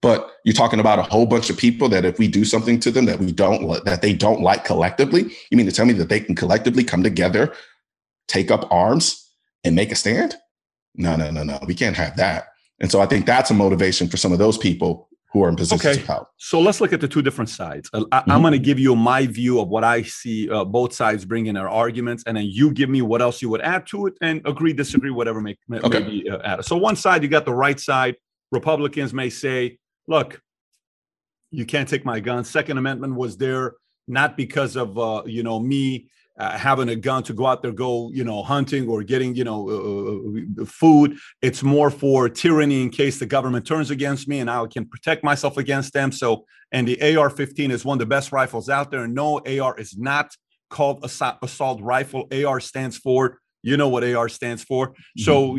But 0.02 0.30
you're 0.44 0.54
talking 0.54 0.80
about 0.80 0.98
a 0.98 1.02
whole 1.02 1.26
bunch 1.26 1.50
of 1.50 1.58
people 1.58 1.88
that 1.90 2.06
if 2.06 2.18
we 2.18 2.26
do 2.26 2.44
something 2.44 2.80
to 2.80 2.90
them 2.90 3.04
that 3.04 3.18
we 3.18 3.32
don't 3.32 3.84
that 3.84 4.00
they 4.00 4.14
don't 4.14 4.40
like 4.40 4.64
collectively, 4.64 5.30
you 5.50 5.56
mean 5.56 5.66
to 5.66 5.72
tell 5.72 5.84
me 5.84 5.92
that 5.94 6.08
they 6.08 6.20
can 6.20 6.34
collectively 6.34 6.84
come 6.84 7.02
together, 7.02 7.52
take 8.26 8.50
up 8.50 8.66
arms, 8.70 9.30
and 9.62 9.74
make 9.74 9.92
a 9.92 9.96
stand? 9.96 10.36
No, 10.94 11.16
no, 11.16 11.30
no, 11.30 11.42
no. 11.42 11.58
We 11.66 11.74
can't 11.74 11.96
have 11.96 12.16
that. 12.16 12.48
And 12.80 12.90
so 12.90 13.00
I 13.00 13.06
think 13.06 13.26
that's 13.26 13.50
a 13.50 13.54
motivation 13.54 14.08
for 14.08 14.16
some 14.16 14.32
of 14.32 14.38
those 14.38 14.56
people 14.56 15.08
who 15.32 15.44
are 15.44 15.48
in 15.48 15.54
positions 15.54 15.96
okay. 15.96 16.00
of 16.00 16.06
power. 16.06 16.26
So 16.38 16.60
let's 16.60 16.80
look 16.80 16.92
at 16.92 17.00
the 17.00 17.06
two 17.06 17.22
different 17.22 17.50
sides. 17.50 17.88
I, 17.94 17.98
am 17.98 18.04
mm-hmm. 18.04 18.40
going 18.40 18.52
to 18.52 18.58
give 18.58 18.78
you 18.80 18.96
my 18.96 19.26
view 19.26 19.60
of 19.60 19.68
what 19.68 19.84
I 19.84 20.02
see 20.02 20.50
uh, 20.50 20.64
both 20.64 20.92
sides 20.92 21.24
bringing 21.24 21.54
their 21.54 21.68
arguments, 21.68 22.24
and 22.26 22.36
then 22.36 22.46
you 22.46 22.72
give 22.72 22.88
me 22.88 23.02
what 23.02 23.22
else 23.22 23.40
you 23.40 23.48
would 23.50 23.60
add 23.60 23.86
to 23.88 24.06
it, 24.06 24.14
and 24.22 24.40
agree, 24.44 24.72
disagree, 24.72 25.10
whatever 25.10 25.40
may, 25.40 25.56
may, 25.68 25.78
okay. 25.80 26.00
may 26.00 26.08
be 26.08 26.30
uh, 26.30 26.38
added. 26.42 26.64
So 26.64 26.76
one 26.76 26.96
side, 26.96 27.22
you 27.22 27.28
got 27.28 27.44
the 27.44 27.54
right 27.54 27.78
side. 27.78 28.16
Republicans 28.50 29.14
may 29.14 29.30
say 29.30 29.78
look, 30.10 30.42
you 31.50 31.64
can't 31.64 31.88
take 31.88 32.04
my 32.04 32.20
gun. 32.20 32.44
Second 32.44 32.76
Amendment 32.76 33.14
was 33.14 33.38
there 33.38 33.76
not 34.06 34.36
because 34.36 34.76
of 34.76 34.98
uh, 34.98 35.22
you 35.24 35.42
know 35.42 35.58
me 35.58 36.10
uh, 36.38 36.58
having 36.58 36.88
a 36.88 36.96
gun 36.96 37.22
to 37.22 37.32
go 37.32 37.46
out 37.46 37.62
there, 37.62 37.72
go 37.72 38.10
you 38.12 38.24
know 38.24 38.42
hunting 38.42 38.88
or 38.88 39.02
getting 39.02 39.34
you 39.34 39.44
know 39.44 39.60
uh, 39.70 40.62
uh, 40.62 40.64
food. 40.66 41.16
It's 41.40 41.62
more 41.62 41.90
for 41.90 42.28
tyranny 42.28 42.82
in 42.82 42.90
case 42.90 43.18
the 43.18 43.26
government 43.26 43.66
turns 43.66 43.90
against 43.90 44.28
me, 44.28 44.40
and 44.40 44.50
I 44.50 44.66
can 44.66 44.84
protect 44.84 45.24
myself 45.24 45.56
against 45.56 45.92
them. 45.92 46.12
So, 46.12 46.44
and 46.72 46.86
the 46.86 47.00
AR-15 47.16 47.70
is 47.70 47.84
one 47.84 47.96
of 47.96 48.00
the 48.00 48.06
best 48.06 48.32
rifles 48.32 48.68
out 48.68 48.90
there. 48.90 49.06
No, 49.06 49.40
AR 49.46 49.78
is 49.78 49.96
not 49.96 50.36
called 50.68 51.04
a 51.04 51.38
assault 51.42 51.80
rifle. 51.80 52.28
AR 52.32 52.60
stands 52.60 52.96
for 52.96 53.38
you 53.62 53.76
know 53.76 53.88
what 53.88 54.04
AR 54.04 54.28
stands 54.28 54.64
for. 54.64 54.88
Mm-hmm. 54.88 55.22
So, 55.22 55.58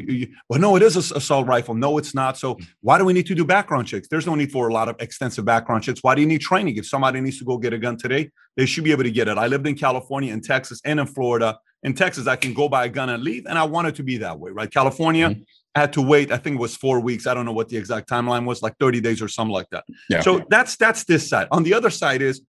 well, 0.50 0.60
no, 0.60 0.76
it 0.76 0.84
is 0.84 0.96
a 0.96 1.16
assault 1.16 1.48
rifle. 1.48 1.76
No, 1.76 1.98
it's 1.98 2.16
not. 2.16 2.38
So, 2.38 2.58
why 2.82 2.98
do 2.98 3.06
we 3.06 3.14
need 3.14 3.28
to 3.28 3.36
do 3.36 3.46
background 3.46 3.88
checks? 3.88 4.08
There's 4.08 4.26
no 4.26 4.36
need 4.36 4.52
for 4.52 4.68
a 4.68 4.74
lot 4.74 4.90
of 4.90 4.96
extensive 5.00 5.46
background 5.46 5.84
checks. 5.84 6.00
Why 6.02 6.16
do 6.16 6.22
you 6.22 6.28
need 6.28 6.42
training? 6.42 6.78
If 6.78 6.88
somebody 6.88 7.22
needs 7.22 7.40
to 7.40 7.46
go 7.46 7.58
get 7.58 7.74
a 7.74 7.78
gun 7.78 7.98
today, 7.98 8.32
they 8.58 8.66
should 8.66 8.84
be 8.84 8.92
able 8.92 9.04
to 9.04 9.12
get 9.12 9.28
it. 9.28 9.38
I 9.38 9.48
lived 9.48 9.68
in 9.68 9.76
California, 9.76 10.34
in 10.34 10.42
Texas, 10.42 10.82
and 10.86 11.00
in 11.00 11.08
Florida. 11.08 11.60
In 11.84 11.96
Texas, 11.96 12.28
I 12.28 12.36
can 12.36 12.54
go 12.54 12.70
buy 12.70 12.86
a 12.86 12.90
gun 12.90 13.10
and 13.10 13.24
leave, 13.24 13.48
and 13.48 13.58
I 13.58 13.64
want 13.64 13.88
it 13.88 13.96
to 13.96 14.04
be 14.04 14.18
that 14.18 14.40
way, 14.40 14.52
right? 14.52 14.72
California, 14.72 15.30
mm-hmm. 15.30 15.42
had 15.74 15.92
to 15.94 16.02
wait. 16.02 16.32
I 16.32 16.38
think 16.38 16.58
it 16.58 16.60
was 16.60 16.76
four 16.78 17.00
weeks. 17.00 17.26
I 17.26 17.34
don't 17.34 17.46
know 17.46 17.54
what 17.54 17.70
the 17.70 17.78
exact 17.78 18.08
timeline 18.08 18.46
was, 18.46 18.62
like 18.62 18.76
30 18.80 19.02
days 19.02 19.20
or 19.20 19.28
something 19.28 19.54
like 19.54 19.68
that. 19.72 19.86
Yeah. 20.08 20.22
So 20.22 20.46
that's 20.50 20.76
that's 20.76 21.06
this 21.06 21.28
side. 21.28 21.48
On 21.52 21.64
the 21.64 21.74
other 21.74 21.90
side 21.90 22.22
is 22.22 22.42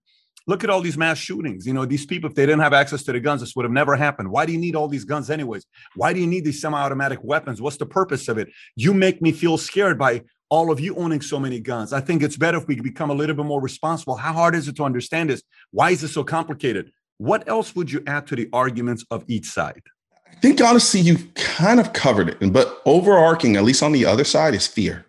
Look 0.45 0.63
at 0.63 0.69
all 0.69 0.81
these 0.81 0.97
mass 0.97 1.17
shootings. 1.17 1.65
You 1.65 1.73
know, 1.73 1.85
these 1.85 2.05
people, 2.05 2.29
if 2.29 2.35
they 2.35 2.45
didn't 2.45 2.61
have 2.61 2.73
access 2.73 3.03
to 3.03 3.13
the 3.13 3.19
guns, 3.19 3.41
this 3.41 3.55
would 3.55 3.63
have 3.63 3.71
never 3.71 3.95
happened. 3.95 4.29
Why 4.29 4.45
do 4.45 4.51
you 4.51 4.57
need 4.57 4.75
all 4.75 4.89
these 4.89 5.05
guns, 5.05 5.29
anyways? 5.29 5.65
Why 5.95 6.11
do 6.11 6.19
you 6.19 6.27
need 6.27 6.43
these 6.43 6.59
semi 6.59 6.77
automatic 6.77 7.19
weapons? 7.23 7.61
What's 7.61 7.77
the 7.77 7.85
purpose 7.85 8.27
of 8.27 8.37
it? 8.37 8.49
You 8.75 8.93
make 8.93 9.21
me 9.21 9.31
feel 9.31 9.57
scared 9.57 9.97
by 9.97 10.23
all 10.49 10.69
of 10.69 10.79
you 10.79 10.95
owning 10.97 11.21
so 11.21 11.39
many 11.39 11.59
guns. 11.59 11.93
I 11.93 12.01
think 12.01 12.21
it's 12.21 12.37
better 12.37 12.57
if 12.57 12.67
we 12.67 12.79
become 12.79 13.09
a 13.09 13.13
little 13.13 13.35
bit 13.35 13.45
more 13.45 13.61
responsible. 13.61 14.15
How 14.15 14.33
hard 14.33 14.53
is 14.53 14.67
it 14.67 14.75
to 14.75 14.83
understand 14.83 15.29
this? 15.29 15.41
Why 15.71 15.91
is 15.91 16.03
it 16.03 16.09
so 16.09 16.23
complicated? 16.23 16.91
What 17.17 17.47
else 17.47 17.75
would 17.75 17.91
you 17.91 18.03
add 18.05 18.27
to 18.27 18.35
the 18.35 18.49
arguments 18.51 19.05
of 19.09 19.23
each 19.27 19.45
side? 19.45 19.81
I 20.29 20.35
think 20.41 20.61
honestly, 20.61 20.99
you 20.99 21.17
kind 21.35 21.79
of 21.79 21.93
covered 21.93 22.29
it. 22.29 22.53
But 22.53 22.81
overarching, 22.85 23.55
at 23.55 23.63
least 23.63 23.81
on 23.81 23.93
the 23.93 24.05
other 24.05 24.23
side, 24.25 24.53
is 24.53 24.67
fear. 24.67 25.05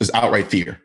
Is 0.00 0.10
outright 0.14 0.48
fear. 0.48 0.80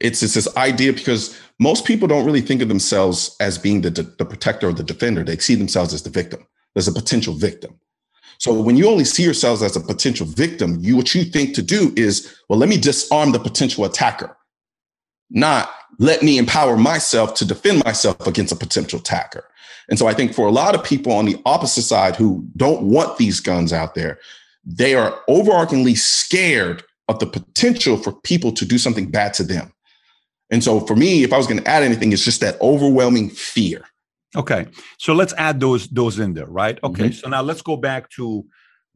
It's, 0.00 0.22
it's 0.22 0.34
this 0.34 0.56
idea 0.56 0.92
because 0.92 1.38
most 1.58 1.84
people 1.84 2.06
don't 2.06 2.26
really 2.26 2.42
think 2.42 2.60
of 2.62 2.68
themselves 2.68 3.34
as 3.40 3.56
being 3.56 3.80
the, 3.80 3.90
the 3.90 4.24
protector 4.24 4.68
or 4.68 4.72
the 4.72 4.82
defender. 4.82 5.24
They 5.24 5.38
see 5.38 5.54
themselves 5.54 5.94
as 5.94 6.02
the 6.02 6.10
victim, 6.10 6.46
as 6.76 6.86
a 6.86 6.92
potential 6.92 7.34
victim. 7.34 7.78
So 8.38 8.60
when 8.60 8.76
you 8.76 8.88
only 8.88 9.04
see 9.04 9.22
yourselves 9.22 9.62
as 9.62 9.76
a 9.76 9.80
potential 9.80 10.26
victim, 10.26 10.78
you 10.80 10.96
what 10.96 11.14
you 11.14 11.24
think 11.24 11.54
to 11.54 11.62
do 11.62 11.92
is, 11.96 12.36
well, 12.48 12.58
let 12.58 12.68
me 12.68 12.76
disarm 12.76 13.32
the 13.32 13.38
potential 13.38 13.84
attacker, 13.84 14.36
not 15.30 15.70
let 15.98 16.22
me 16.22 16.36
empower 16.36 16.76
myself 16.76 17.34
to 17.34 17.46
defend 17.46 17.82
myself 17.84 18.26
against 18.26 18.52
a 18.52 18.56
potential 18.56 18.98
attacker. 18.98 19.48
And 19.88 19.98
so 19.98 20.06
I 20.06 20.14
think 20.14 20.34
for 20.34 20.46
a 20.46 20.52
lot 20.52 20.74
of 20.74 20.84
people 20.84 21.12
on 21.12 21.24
the 21.24 21.40
opposite 21.46 21.82
side 21.82 22.16
who 22.16 22.46
don't 22.56 22.82
want 22.82 23.16
these 23.16 23.40
guns 23.40 23.72
out 23.72 23.94
there, 23.94 24.18
they 24.64 24.94
are 24.94 25.18
overarchingly 25.28 25.96
scared 25.96 26.82
of 27.08 27.18
the 27.20 27.26
potential 27.26 27.96
for 27.96 28.12
people 28.12 28.52
to 28.52 28.64
do 28.64 28.78
something 28.78 29.10
bad 29.10 29.32
to 29.34 29.44
them. 29.44 29.72
And 30.50 30.62
so 30.62 30.80
for 30.80 30.96
me, 30.96 31.24
if 31.24 31.32
I 31.32 31.36
was 31.36 31.46
going 31.46 31.60
to 31.60 31.68
add 31.68 31.82
anything, 31.82 32.12
it's 32.12 32.24
just 32.24 32.40
that 32.40 32.60
overwhelming 32.60 33.30
fear. 33.30 33.84
Okay. 34.36 34.66
So 34.98 35.12
let's 35.12 35.32
add 35.38 35.60
those 35.60 35.88
those 35.88 36.18
in 36.18 36.34
there, 36.34 36.46
right? 36.46 36.78
Okay. 36.82 37.04
Mm-hmm. 37.04 37.12
So 37.12 37.28
now 37.28 37.42
let's 37.42 37.62
go 37.62 37.76
back 37.76 38.10
to 38.10 38.44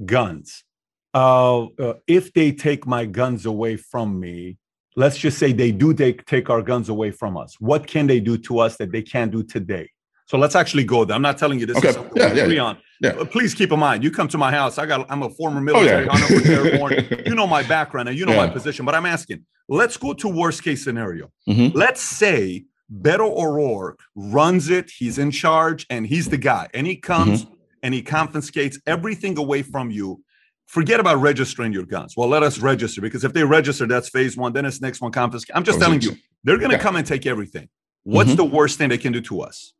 guns. 0.04 0.64
Uh, 1.12 1.64
uh, 1.64 1.94
if 2.06 2.32
they 2.34 2.52
take 2.52 2.86
my 2.86 3.04
guns 3.04 3.46
away 3.46 3.76
from 3.76 4.20
me, 4.20 4.58
let's 4.96 5.18
just 5.18 5.38
say 5.38 5.52
they 5.52 5.72
do 5.72 5.92
take 5.94 6.24
take 6.26 6.50
our 6.50 6.62
guns 6.62 6.88
away 6.88 7.10
from 7.10 7.36
us. 7.36 7.56
What 7.58 7.86
can 7.86 8.06
they 8.06 8.20
do 8.20 8.36
to 8.38 8.60
us 8.60 8.76
that 8.76 8.92
they 8.92 9.02
can't 9.02 9.32
do 9.32 9.42
today? 9.42 9.90
So 10.30 10.38
let's 10.38 10.54
actually 10.54 10.84
go 10.84 11.04
there. 11.04 11.16
I'm 11.16 11.22
not 11.22 11.38
telling 11.38 11.58
you 11.58 11.66
this 11.66 11.78
okay. 11.78 11.88
is 11.88 11.96
something 11.96 12.12
yeah, 12.14 12.32
we 12.32 12.40
agree 12.40 12.54
yeah. 12.54 12.62
on. 12.62 12.78
Yeah. 13.00 13.24
Please 13.32 13.52
keep 13.52 13.72
in 13.72 13.80
mind, 13.80 14.04
you 14.04 14.12
come 14.12 14.28
to 14.28 14.38
my 14.38 14.52
house. 14.52 14.78
I 14.78 14.86
got. 14.86 15.04
I'm 15.10 15.24
a 15.24 15.30
former 15.30 15.60
military 15.60 16.08
oh, 16.08 16.16
yeah. 16.44 16.50
airborne. 16.50 17.22
You 17.26 17.34
know 17.34 17.48
my 17.48 17.64
background 17.64 18.08
and 18.08 18.16
you 18.16 18.26
know 18.26 18.36
my 18.36 18.46
position. 18.46 18.84
But 18.86 18.94
I'm 18.94 19.06
asking. 19.06 19.44
Let's 19.68 19.96
go 19.96 20.12
to 20.14 20.28
worst 20.28 20.62
case 20.62 20.84
scenario. 20.84 21.32
Mm-hmm. 21.48 21.76
Let's 21.76 22.00
say 22.00 22.64
Beto 23.02 23.28
O'Rourke 23.28 23.98
runs 24.14 24.70
it. 24.70 24.92
He's 24.96 25.18
in 25.18 25.32
charge 25.32 25.84
and 25.90 26.06
he's 26.06 26.28
the 26.28 26.36
guy. 26.36 26.68
And 26.74 26.86
he 26.86 26.94
comes 26.94 27.44
mm-hmm. 27.44 27.54
and 27.82 27.92
he 27.92 28.00
confiscates 28.00 28.78
everything 28.86 29.36
away 29.36 29.62
from 29.62 29.90
you. 29.90 30.22
Forget 30.68 31.00
about 31.00 31.16
registering 31.16 31.72
your 31.72 31.86
guns. 31.86 32.16
Well, 32.16 32.28
let 32.28 32.44
us 32.44 32.60
register 32.60 33.00
because 33.00 33.24
if 33.24 33.32
they 33.32 33.42
register, 33.42 33.84
that's 33.88 34.08
phase 34.08 34.36
one. 34.36 34.52
Then 34.52 34.64
it's 34.64 34.80
next 34.80 35.00
one 35.00 35.10
confiscate. 35.10 35.56
I'm 35.56 35.64
just 35.64 35.80
telling 35.80 36.00
you, 36.02 36.12
they're 36.44 36.58
going 36.58 36.70
to 36.70 36.78
come 36.78 36.94
and 36.94 37.04
take 37.04 37.26
everything. 37.26 37.68
What's 38.04 38.30
mm-hmm. 38.30 38.36
the 38.36 38.44
worst 38.44 38.78
thing 38.78 38.90
they 38.90 38.98
can 38.98 39.12
do 39.12 39.20
to 39.22 39.40
us? 39.40 39.72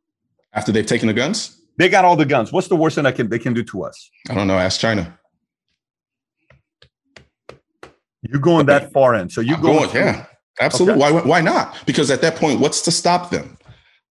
After 0.53 0.71
they've 0.71 0.85
taken 0.85 1.07
the 1.07 1.13
guns? 1.13 1.57
They 1.77 1.89
got 1.89 2.05
all 2.05 2.15
the 2.15 2.25
guns. 2.25 2.51
What's 2.51 2.67
the 2.67 2.75
worst 2.75 2.95
thing 2.95 3.05
that 3.05 3.15
can 3.15 3.29
they 3.29 3.39
can 3.39 3.53
do 3.53 3.63
to 3.63 3.83
us? 3.83 4.09
I 4.29 4.35
don't 4.35 4.47
know. 4.47 4.57
Ask 4.57 4.79
China. 4.79 5.17
You're 8.21 8.41
going 8.41 8.65
that 8.67 8.91
far 8.91 9.15
in. 9.15 9.29
So 9.29 9.41
you 9.41 9.57
going, 9.57 9.85
going 9.85 9.95
yeah, 9.95 10.25
absolutely. 10.59 11.03
Okay. 11.03 11.13
Why 11.13 11.21
why 11.21 11.41
not? 11.41 11.75
Because 11.85 12.11
at 12.11 12.21
that 12.21 12.35
point, 12.35 12.59
what's 12.59 12.81
to 12.81 12.91
stop 12.91 13.31
them? 13.31 13.57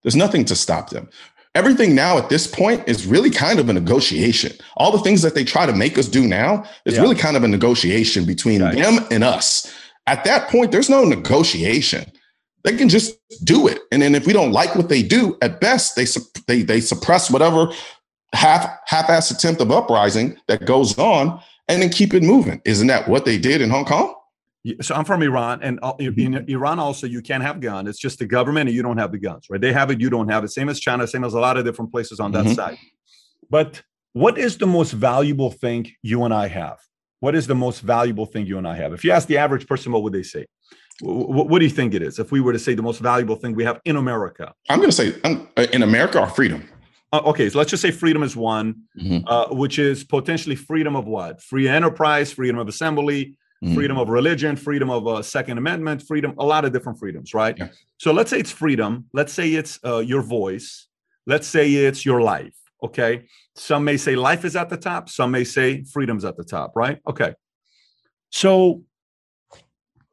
There's 0.03 0.17
nothing 0.17 0.45
to 0.47 0.57
stop 0.57 0.91
them. 0.91 1.09
Everything 1.55 1.95
now 1.95 2.17
at 2.17 2.29
this 2.29 2.47
point 2.47 2.83
is 2.89 3.07
really 3.07 3.31
kind 3.31 3.59
of 3.59 3.69
a 3.69 3.73
negotiation. 3.73 4.53
All 4.77 4.93
the 4.93 5.01
things 5.01 5.21
that 5.23 5.35
they 5.35 5.45
try 5.45 5.67
to 5.67 5.73
make 5.73 5.99
us 5.99 6.07
do 6.07 6.27
now 6.27 6.65
is 6.85 6.95
yeah. 6.95 7.03
really 7.03 7.17
kind 7.17 7.37
of 7.37 7.43
a 7.43 7.49
negotiation 7.49 8.25
between 8.25 8.63
right. 8.63 8.77
them 8.77 9.05
and 9.11 9.25
us. 9.25 9.73
At 10.07 10.25
that 10.25 10.49
point, 10.49 10.71
there's 10.71 10.89
no 10.89 11.05
negotiation 11.05 12.11
they 12.63 12.77
can 12.77 12.89
just 12.89 13.17
do 13.45 13.67
it. 13.67 13.81
And 13.91 14.03
then 14.03 14.15
if 14.15 14.27
we 14.27 14.33
don't 14.33 14.53
like 14.53 14.75
what 14.75 14.89
they 14.89 15.03
do, 15.03 15.37
at 15.43 15.61
best 15.61 15.97
they 15.97 16.07
they 16.47 16.63
they 16.63 16.81
suppress 16.81 17.31
whatever 17.31 17.73
half 18.33 18.69
half-ass 18.87 19.31
attempt 19.31 19.61
of 19.61 19.71
uprising 19.71 20.39
that 20.49 20.65
goes 20.65 20.99
on, 20.99 21.41
and 21.69 21.83
then 21.83 21.91
keep 21.91 22.15
it 22.15 22.23
moving. 22.23 22.61
Isn't 22.65 22.87
that 22.89 23.09
what 23.09 23.25
they 23.25 23.39
did 23.39 23.61
in 23.61 23.71
Hong 23.71 23.85
Kong? 23.85 24.15
So 24.83 24.95
I'm 24.95 25.07
from 25.07 25.23
Iran, 25.23 25.63
and 25.63 25.81
in 25.99 26.45
Iran 26.49 26.79
also 26.79 27.07
you 27.07 27.23
can't 27.23 27.43
have 27.43 27.61
guns. 27.61 27.89
It's 27.89 27.99
just 27.99 28.19
the 28.19 28.27
government, 28.27 28.69
and 28.69 28.77
you 28.77 28.83
don't 28.83 28.99
have 28.99 29.11
the 29.11 29.19
guns, 29.19 29.47
right? 29.49 29.61
They 29.61 29.73
have 29.73 29.91
it, 29.91 30.01
you 30.01 30.11
don't 30.11 30.29
have 30.29 30.45
it. 30.45 30.49
Same 30.49 30.69
as 30.69 30.79
China, 30.79 31.07
same 31.07 31.25
as 31.25 31.33
a 31.33 31.41
lot 31.41 31.57
of 31.57 31.65
different 31.65 31.91
places 31.91 32.21
on 32.21 32.33
that 32.33 32.45
mm-hmm. 32.45 32.55
side. 32.55 32.79
But 33.49 33.83
what 34.13 34.37
is 34.37 34.59
the 34.59 34.67
most 34.67 34.93
valuable 34.93 35.51
thing 35.51 35.91
you 36.03 36.25
and 36.25 36.35
I 36.35 36.49
have? 36.49 36.79
What 37.21 37.35
is 37.35 37.47
the 37.47 37.55
most 37.55 37.81
valuable 37.81 38.27
thing 38.27 38.45
you 38.47 38.59
and 38.59 38.69
I 38.69 38.77
have? 38.77 38.93
If 38.93 39.03
you 39.03 39.13
ask 39.13 39.29
the 39.29 39.39
average 39.39 39.67
person, 39.67 39.93
what 39.93 40.03
would 40.03 40.13
they 40.13 40.23
say? 40.23 40.47
What, 41.01 41.49
what 41.49 41.59
do 41.59 41.65
you 41.65 41.71
think 41.71 41.95
it 41.95 42.03
is? 42.03 42.19
If 42.19 42.33
we 42.33 42.41
were 42.41 42.53
to 42.53 42.59
say 42.59 42.75
the 42.75 42.83
most 42.83 43.01
valuable 43.01 43.37
thing 43.37 43.55
we 43.55 43.65
have 43.65 43.81
in 43.85 43.97
America, 43.97 44.53
I'm 44.69 44.79
going 44.79 44.91
to 44.91 44.97
say 44.97 45.21
um, 45.23 45.49
uh, 45.57 45.67
in 45.73 45.83
America, 45.83 46.21
our 46.21 46.29
freedom. 46.29 46.69
Uh, 47.13 47.23
okay, 47.27 47.51
so 47.51 47.59
let's 47.59 47.71
just 47.71 47.83
say 47.83 47.91
freedom 47.91 48.23
is 48.23 48.37
one, 48.37 48.83
mm-hmm. 48.97 49.27
uh, 49.27 49.47
which 49.55 49.79
is 49.79 50.05
potentially 50.05 50.55
freedom 50.55 50.95
of 50.95 51.07
what? 51.07 51.43
Free 51.43 51.67
enterprise, 51.69 52.33
freedom 52.33 52.59
of 52.59 52.69
assembly, 52.69 53.37
mm-hmm. 53.65 53.75
freedom 53.75 53.99
of 53.99 54.09
religion, 54.09 54.55
freedom 54.55 54.91
of 54.91 55.09
uh, 55.09 55.23
Second 55.23 55.59
Amendment, 55.59 56.03
freedom, 56.07 56.35
a 56.39 56.45
lot 56.45 56.65
of 56.65 56.73
different 56.73 56.99
freedoms, 56.99 57.35
right? 57.35 57.57
Yeah. 57.59 57.69
So 57.99 58.13
let's 58.13 58.31
say 58.31 58.39
it's 58.39 58.53
freedom. 58.53 59.07
Let's 59.13 59.33
say 59.33 59.55
it's 59.55 59.81
uh, 59.85 59.99
your 59.99 60.23
voice. 60.23 60.87
Let's 61.27 61.49
say 61.49 61.73
it's 61.73 62.07
your 62.07 62.23
life. 62.23 62.55
Okay. 62.83 63.27
Some 63.57 63.85
may 63.85 63.97
say 63.97 64.15
life 64.15 64.45
is 64.45 64.55
at 64.55 64.71
the 64.71 64.77
top. 64.77 65.09
Some 65.09 65.33
may 65.33 65.45
say 65.45 65.83
freedom's 65.85 66.25
at 66.25 66.37
the 66.37 66.45
top, 66.45 66.77
right? 66.77 66.99
Okay. 67.09 67.35
So 68.31 68.85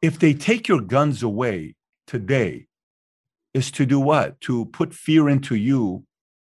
if 0.02 0.20
they 0.20 0.34
take 0.34 0.68
your 0.68 0.82
guns 0.82 1.24
away 1.24 1.76
today, 2.06 2.68
is 3.54 3.72
to 3.72 3.86
do 3.86 4.00
what? 4.00 4.40
To 4.42 4.66
put 4.66 4.94
fear 4.94 5.28
into 5.30 5.56
you 5.56 6.06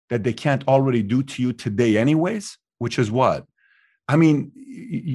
that 0.10 0.24
they 0.24 0.34
can't 0.34 0.66
already 0.68 1.04
do 1.04 1.24
to 1.24 1.42
you 1.42 1.54
today, 1.54 1.98
anyways, 1.98 2.58
which 2.80 2.98
is 2.98 3.12
what? 3.12 3.46
I 4.08 4.16
mean, 4.16 4.52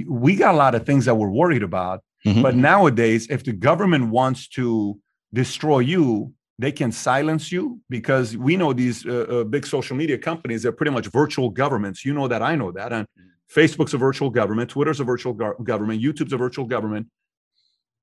we 0.09 0.37
got 0.37 0.55
a 0.55 0.57
lot 0.57 0.75
of 0.75 0.87
things 0.87 1.05
that 1.05 1.14
we're 1.14 1.31
worried 1.31 1.62
about. 1.62 2.03
Mm-hmm. 2.25 2.42
But 2.42 2.57
nowadays, 2.57 3.29
if 3.31 3.44
the 3.44 3.53
government 3.53 4.11
wants 4.11 4.49
to 4.49 4.99
destroy 5.33 5.81
you, 5.81 6.33
they 6.59 6.72
can 6.72 6.90
silence 6.90 7.53
you 7.53 7.81
because 7.90 8.37
we 8.37 8.57
know 8.57 8.72
these 8.72 9.05
uh, 9.07 9.27
uh, 9.29 9.44
big 9.44 9.66
social 9.66 9.96
media 9.96 10.16
companies 10.16 10.62
they're 10.62 10.72
pretty 10.72 10.92
much 10.92 11.07
virtual 11.07 11.51
governments. 11.51 12.05
You 12.05 12.14
know 12.14 12.29
that, 12.29 12.42
I 12.42 12.57
know 12.57 12.72
that. 12.72 12.92
And 12.92 13.07
mm-hmm. 13.07 13.61
Facebook's 13.61 13.94
a 13.94 13.99
virtual 13.99 14.31
government, 14.31 14.70
Twitter's 14.70 14.99
a 14.99 15.05
virtual 15.05 15.35
go- 15.35 15.55
government, 15.62 16.03
YouTube's 16.03 16.33
a 16.33 16.37
virtual 16.37 16.64
government 16.64 17.07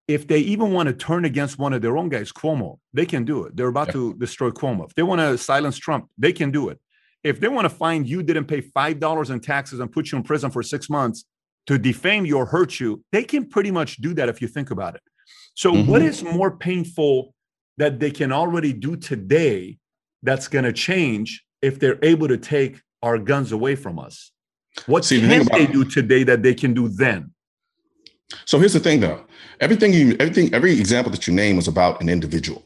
if 0.08 0.28
they 0.28 0.40
even 0.40 0.74
want 0.74 0.88
to 0.88 0.94
turn 0.94 1.26
against 1.26 1.58
one 1.58 1.74
of 1.74 1.82
their 1.82 1.98
own 1.98 2.10
guys, 2.10 2.32
Cuomo, 2.32 2.80
they 2.94 3.06
can 3.06 3.24
do 3.24 3.46
it. 3.46 3.56
They're 3.56 3.68
about 3.68 3.88
yeah. 3.88 3.94
to 3.94 4.14
destroy 4.16 4.50
Cuomo. 4.50 4.86
If 4.86 4.96
they 4.96 5.04
want 5.04 5.22
to 5.22 5.38
silence 5.38 5.78
Trump, 5.78 6.10
they 6.18 6.34
can 6.34 6.52
do 6.52 6.70
it. 6.70 6.80
If 7.24 7.40
they 7.40 7.48
want 7.48 7.66
to 7.66 7.70
find 7.70 8.08
you 8.08 8.22
didn't 8.22 8.46
pay 8.46 8.62
five 8.62 9.00
dollars 9.00 9.30
in 9.30 9.40
taxes 9.40 9.80
and 9.80 9.92
put 9.92 10.12
you 10.12 10.18
in 10.18 10.24
prison 10.24 10.52
for 10.52 10.62
six 10.62 10.90
months 10.90 11.24
to 11.68 11.78
defame 11.78 12.26
you 12.26 12.38
or 12.38 12.46
hurt 12.46 12.80
you, 12.80 13.04
they 13.14 13.24
can 13.24 13.48
pretty 13.48 13.72
much 13.72 13.98
do 13.98 14.14
that 14.16 14.28
if 14.28 14.42
you 14.42 14.48
think 14.48 14.72
about 14.72 14.96
it. 14.96 15.02
So, 15.54 15.72
mm-hmm. 15.72 15.90
what 15.90 16.02
is 16.02 16.22
more 16.22 16.58
painful 16.58 17.34
that 17.78 18.00
they 18.00 18.12
can 18.12 18.34
already 18.34 18.74
do 18.74 18.98
today 18.98 19.78
that's 20.22 20.50
going 20.50 20.66
to 20.66 20.74
change 20.74 21.44
if 21.62 21.80
they're 21.80 22.00
able 22.04 22.28
to 22.28 22.38
take 22.38 22.82
our 23.02 23.18
guns 23.18 23.54
away 23.54 23.76
from 23.76 24.00
us? 24.00 24.32
What 24.86 25.06
See, 25.06 25.22
can 25.22 25.46
they 25.46 25.68
do 25.68 25.86
today 25.86 26.24
that 26.24 26.44
they 26.44 26.54
can 26.54 26.74
do 26.74 26.90
then? 26.90 27.32
So 28.46 28.60
here's 28.60 28.74
the 28.74 28.80
thing, 28.80 29.00
though. 29.00 29.22
Everything 29.60 29.94
you, 29.94 30.16
everything, 30.20 30.54
every 30.54 30.80
example 30.80 31.12
that 31.12 31.28
you 31.28 31.34
name 31.34 31.56
was 31.56 31.68
about 31.68 32.02
an 32.02 32.10
individual. 32.10 32.64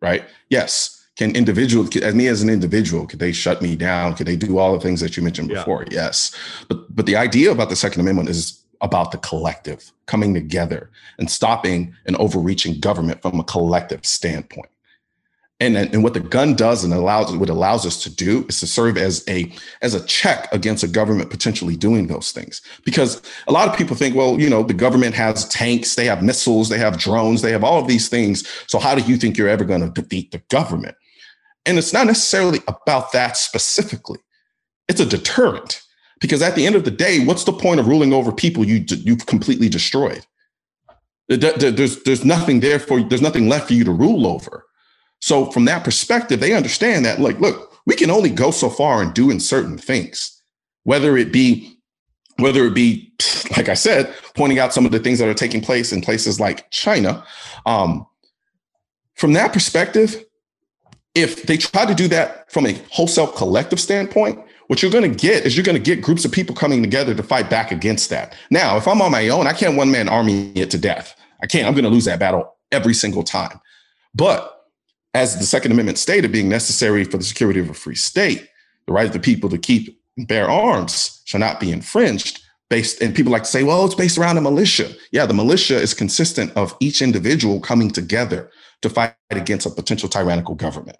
right? 0.00 0.24
Yes. 0.48 0.96
Can 1.16 1.36
individual, 1.36 1.86
as 2.02 2.14
me 2.14 2.28
as 2.28 2.42
an 2.42 2.48
individual, 2.48 3.06
could 3.06 3.18
they 3.18 3.32
shut 3.32 3.60
me 3.60 3.76
down? 3.76 4.14
Could 4.14 4.26
they 4.26 4.36
do 4.36 4.56
all 4.58 4.72
the 4.72 4.80
things 4.80 5.00
that 5.00 5.16
you 5.16 5.22
mentioned 5.22 5.48
before? 5.48 5.82
Yeah. 5.90 6.04
Yes. 6.04 6.34
But 6.68 6.94
but 6.96 7.04
the 7.04 7.16
idea 7.16 7.50
about 7.50 7.68
the 7.68 7.76
Second 7.76 8.00
Amendment 8.00 8.30
is 8.30 8.58
about 8.80 9.10
the 9.10 9.18
collective 9.18 9.92
coming 10.06 10.32
together 10.32 10.90
and 11.18 11.30
stopping 11.30 11.94
an 12.06 12.16
overreaching 12.16 12.80
government 12.80 13.20
from 13.20 13.38
a 13.38 13.44
collective 13.44 14.06
standpoint. 14.06 14.70
And, 15.62 15.76
and 15.76 16.02
what 16.02 16.14
the 16.14 16.20
gun 16.20 16.54
does 16.54 16.84
and 16.84 16.94
allows 16.94 17.36
what 17.36 17.50
allows 17.50 17.84
us 17.84 18.02
to 18.04 18.10
do 18.14 18.46
is 18.48 18.60
to 18.60 18.66
serve 18.66 18.96
as 18.96 19.22
a 19.28 19.52
as 19.82 19.92
a 19.92 20.04
check 20.06 20.48
against 20.52 20.82
a 20.82 20.88
government 20.88 21.28
potentially 21.28 21.76
doing 21.76 22.06
those 22.06 22.32
things. 22.32 22.62
Because 22.82 23.20
a 23.46 23.52
lot 23.52 23.68
of 23.68 23.76
people 23.76 23.94
think 23.94 24.16
well 24.16 24.40
you 24.40 24.48
know 24.48 24.62
the 24.62 24.72
government 24.72 25.14
has 25.14 25.46
tanks 25.48 25.96
they 25.96 26.06
have 26.06 26.22
missiles 26.22 26.70
they 26.70 26.78
have 26.78 26.96
drones 26.96 27.42
they 27.42 27.52
have 27.52 27.62
all 27.62 27.78
of 27.78 27.88
these 27.88 28.08
things. 28.08 28.48
So 28.68 28.78
how 28.78 28.94
do 28.94 29.02
you 29.02 29.18
think 29.18 29.36
you're 29.36 29.48
ever 29.48 29.64
going 29.64 29.82
to 29.82 30.00
defeat 30.00 30.30
the 30.30 30.42
government? 30.48 30.96
And 31.66 31.76
it's 31.76 31.92
not 31.92 32.06
necessarily 32.06 32.60
about 32.66 33.12
that 33.12 33.36
specifically. 33.36 34.18
It's 34.88 35.00
a 35.00 35.06
deterrent. 35.06 35.82
Because 36.20 36.42
at 36.42 36.54
the 36.54 36.66
end 36.66 36.74
of 36.74 36.84
the 36.84 36.90
day, 36.90 37.24
what's 37.24 37.44
the 37.44 37.52
point 37.52 37.80
of 37.80 37.86
ruling 37.86 38.12
over 38.12 38.30
people 38.30 38.64
you 38.64 38.84
you've 38.88 39.26
completely 39.26 39.68
destroyed? 39.68 40.24
There's 41.28 42.02
there's 42.02 42.24
nothing 42.24 42.60
there 42.60 42.78
for 42.78 43.00
there's 43.02 43.22
nothing 43.22 43.48
left 43.48 43.68
for 43.68 43.74
you 43.74 43.84
to 43.84 43.92
rule 43.92 44.26
over. 44.26 44.64
So 45.20 45.50
from 45.50 45.66
that 45.66 45.84
perspective, 45.84 46.40
they 46.40 46.54
understand 46.54 47.04
that 47.04 47.20
like, 47.20 47.38
look, 47.40 47.78
we 47.86 47.94
can 47.94 48.10
only 48.10 48.30
go 48.30 48.50
so 48.50 48.68
far 48.70 49.02
in 49.02 49.12
doing 49.12 49.40
certain 49.40 49.78
things, 49.78 50.42
whether 50.84 51.16
it 51.16 51.32
be 51.32 51.76
whether 52.36 52.64
it 52.64 52.74
be 52.74 53.12
like 53.56 53.68
I 53.68 53.74
said, 53.74 54.14
pointing 54.34 54.58
out 54.58 54.72
some 54.72 54.86
of 54.86 54.92
the 54.92 54.98
things 54.98 55.18
that 55.18 55.28
are 55.28 55.34
taking 55.34 55.60
place 55.60 55.92
in 55.92 56.00
places 56.00 56.40
like 56.40 56.70
China. 56.70 57.24
Um, 57.66 58.06
from 59.14 59.34
that 59.34 59.52
perspective, 59.52 60.24
if 61.14 61.42
they 61.42 61.56
try 61.56 61.84
to 61.84 61.94
do 61.94 62.08
that 62.08 62.50
from 62.50 62.66
a 62.66 62.80
wholesale 62.90 63.26
collective 63.26 63.80
standpoint, 63.80 64.38
what 64.68 64.82
you're 64.82 64.92
going 64.92 65.10
to 65.10 65.18
get 65.18 65.44
is 65.44 65.56
you're 65.56 65.64
going 65.64 65.76
to 65.76 65.82
get 65.82 66.00
groups 66.00 66.24
of 66.24 66.30
people 66.30 66.54
coming 66.54 66.80
together 66.82 67.14
to 67.14 67.22
fight 67.22 67.50
back 67.50 67.72
against 67.72 68.08
that. 68.10 68.36
Now, 68.50 68.76
if 68.76 68.86
I'm 68.86 69.02
on 69.02 69.10
my 69.10 69.28
own, 69.28 69.48
I 69.48 69.52
can't 69.52 69.76
one 69.76 69.90
man 69.90 70.08
army 70.08 70.52
it 70.52 70.70
to 70.70 70.78
death. 70.78 71.16
I 71.42 71.46
can't. 71.46 71.66
I'm 71.66 71.74
going 71.74 71.84
to 71.84 71.90
lose 71.90 72.04
that 72.04 72.20
battle 72.20 72.54
every 72.70 72.94
single 72.94 73.24
time. 73.24 73.60
But 74.14 74.59
as 75.14 75.38
the 75.38 75.44
Second 75.44 75.72
Amendment 75.72 75.98
stated, 75.98 76.32
being 76.32 76.48
necessary 76.48 77.04
for 77.04 77.16
the 77.16 77.24
security 77.24 77.60
of 77.60 77.70
a 77.70 77.74
free 77.74 77.94
state, 77.94 78.48
the 78.86 78.92
right 78.92 79.06
of 79.06 79.12
the 79.12 79.20
people 79.20 79.50
to 79.50 79.58
keep 79.58 80.00
and 80.16 80.28
bear 80.28 80.48
arms 80.50 81.22
shall 81.24 81.40
not 81.40 81.60
be 81.60 81.72
infringed. 81.72 82.40
Based 82.68 83.02
and 83.02 83.14
people 83.14 83.32
like 83.32 83.42
to 83.42 83.48
say, 83.48 83.64
well, 83.64 83.84
it's 83.84 83.96
based 83.96 84.16
around 84.16 84.38
a 84.38 84.40
militia. 84.40 84.92
Yeah, 85.10 85.26
the 85.26 85.34
militia 85.34 85.74
is 85.74 85.92
consistent 85.92 86.52
of 86.56 86.76
each 86.78 87.02
individual 87.02 87.60
coming 87.60 87.90
together 87.90 88.48
to 88.82 88.88
fight 88.88 89.14
against 89.30 89.66
a 89.66 89.70
potential 89.70 90.08
tyrannical 90.08 90.54
government. 90.54 90.96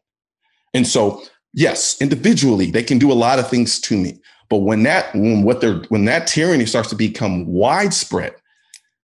And 0.75 0.85
so 0.85 1.23
yes, 1.53 2.01
individually, 2.01 2.71
they 2.71 2.83
can 2.83 2.99
do 2.99 3.13
a 3.13 3.15
lot 3.15 3.39
of 3.39 3.49
things 3.49 3.81
to 3.83 3.97
me. 3.97 4.21
But 4.49 4.59
when 4.59 4.83
that 4.83 5.15
when 5.15 5.45
what 5.45 5.61
they're 5.61 5.83
when 5.91 6.07
that 6.07 6.27
tyranny 6.27 6.67
starts 6.67 6.89
to 6.91 6.97
become 6.97 7.47
widespread 7.47 8.35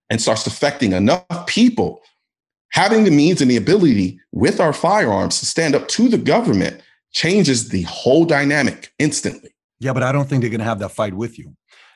and 0.10 0.22
starts 0.22 0.48
affecting 0.48 0.94
enough 0.94 1.48
people, 1.48 2.02
having 2.74 3.04
the 3.04 3.12
means 3.12 3.42
and 3.42 3.50
the 3.50 3.58
ability 3.58 4.20
with 4.32 4.60
our 4.60 4.74
firearms 4.74 5.40
to 5.40 5.46
stand 5.46 5.76
up 5.76 5.88
to 5.88 6.10
the 6.10 6.18
government 6.18 6.82
changes 7.12 7.70
the 7.70 7.84
whole 7.84 8.26
dynamic 8.26 8.92
instantly. 9.00 9.52
Yeah, 9.80 9.94
but 9.94 10.04
I 10.04 10.12
don't 10.12 10.28
think 10.28 10.42
they're 10.42 10.50
going 10.50 10.60
to 10.60 10.66
have 10.66 10.80
that 10.80 10.90
fight 10.90 11.14
with 11.14 11.40
you. 11.40 11.56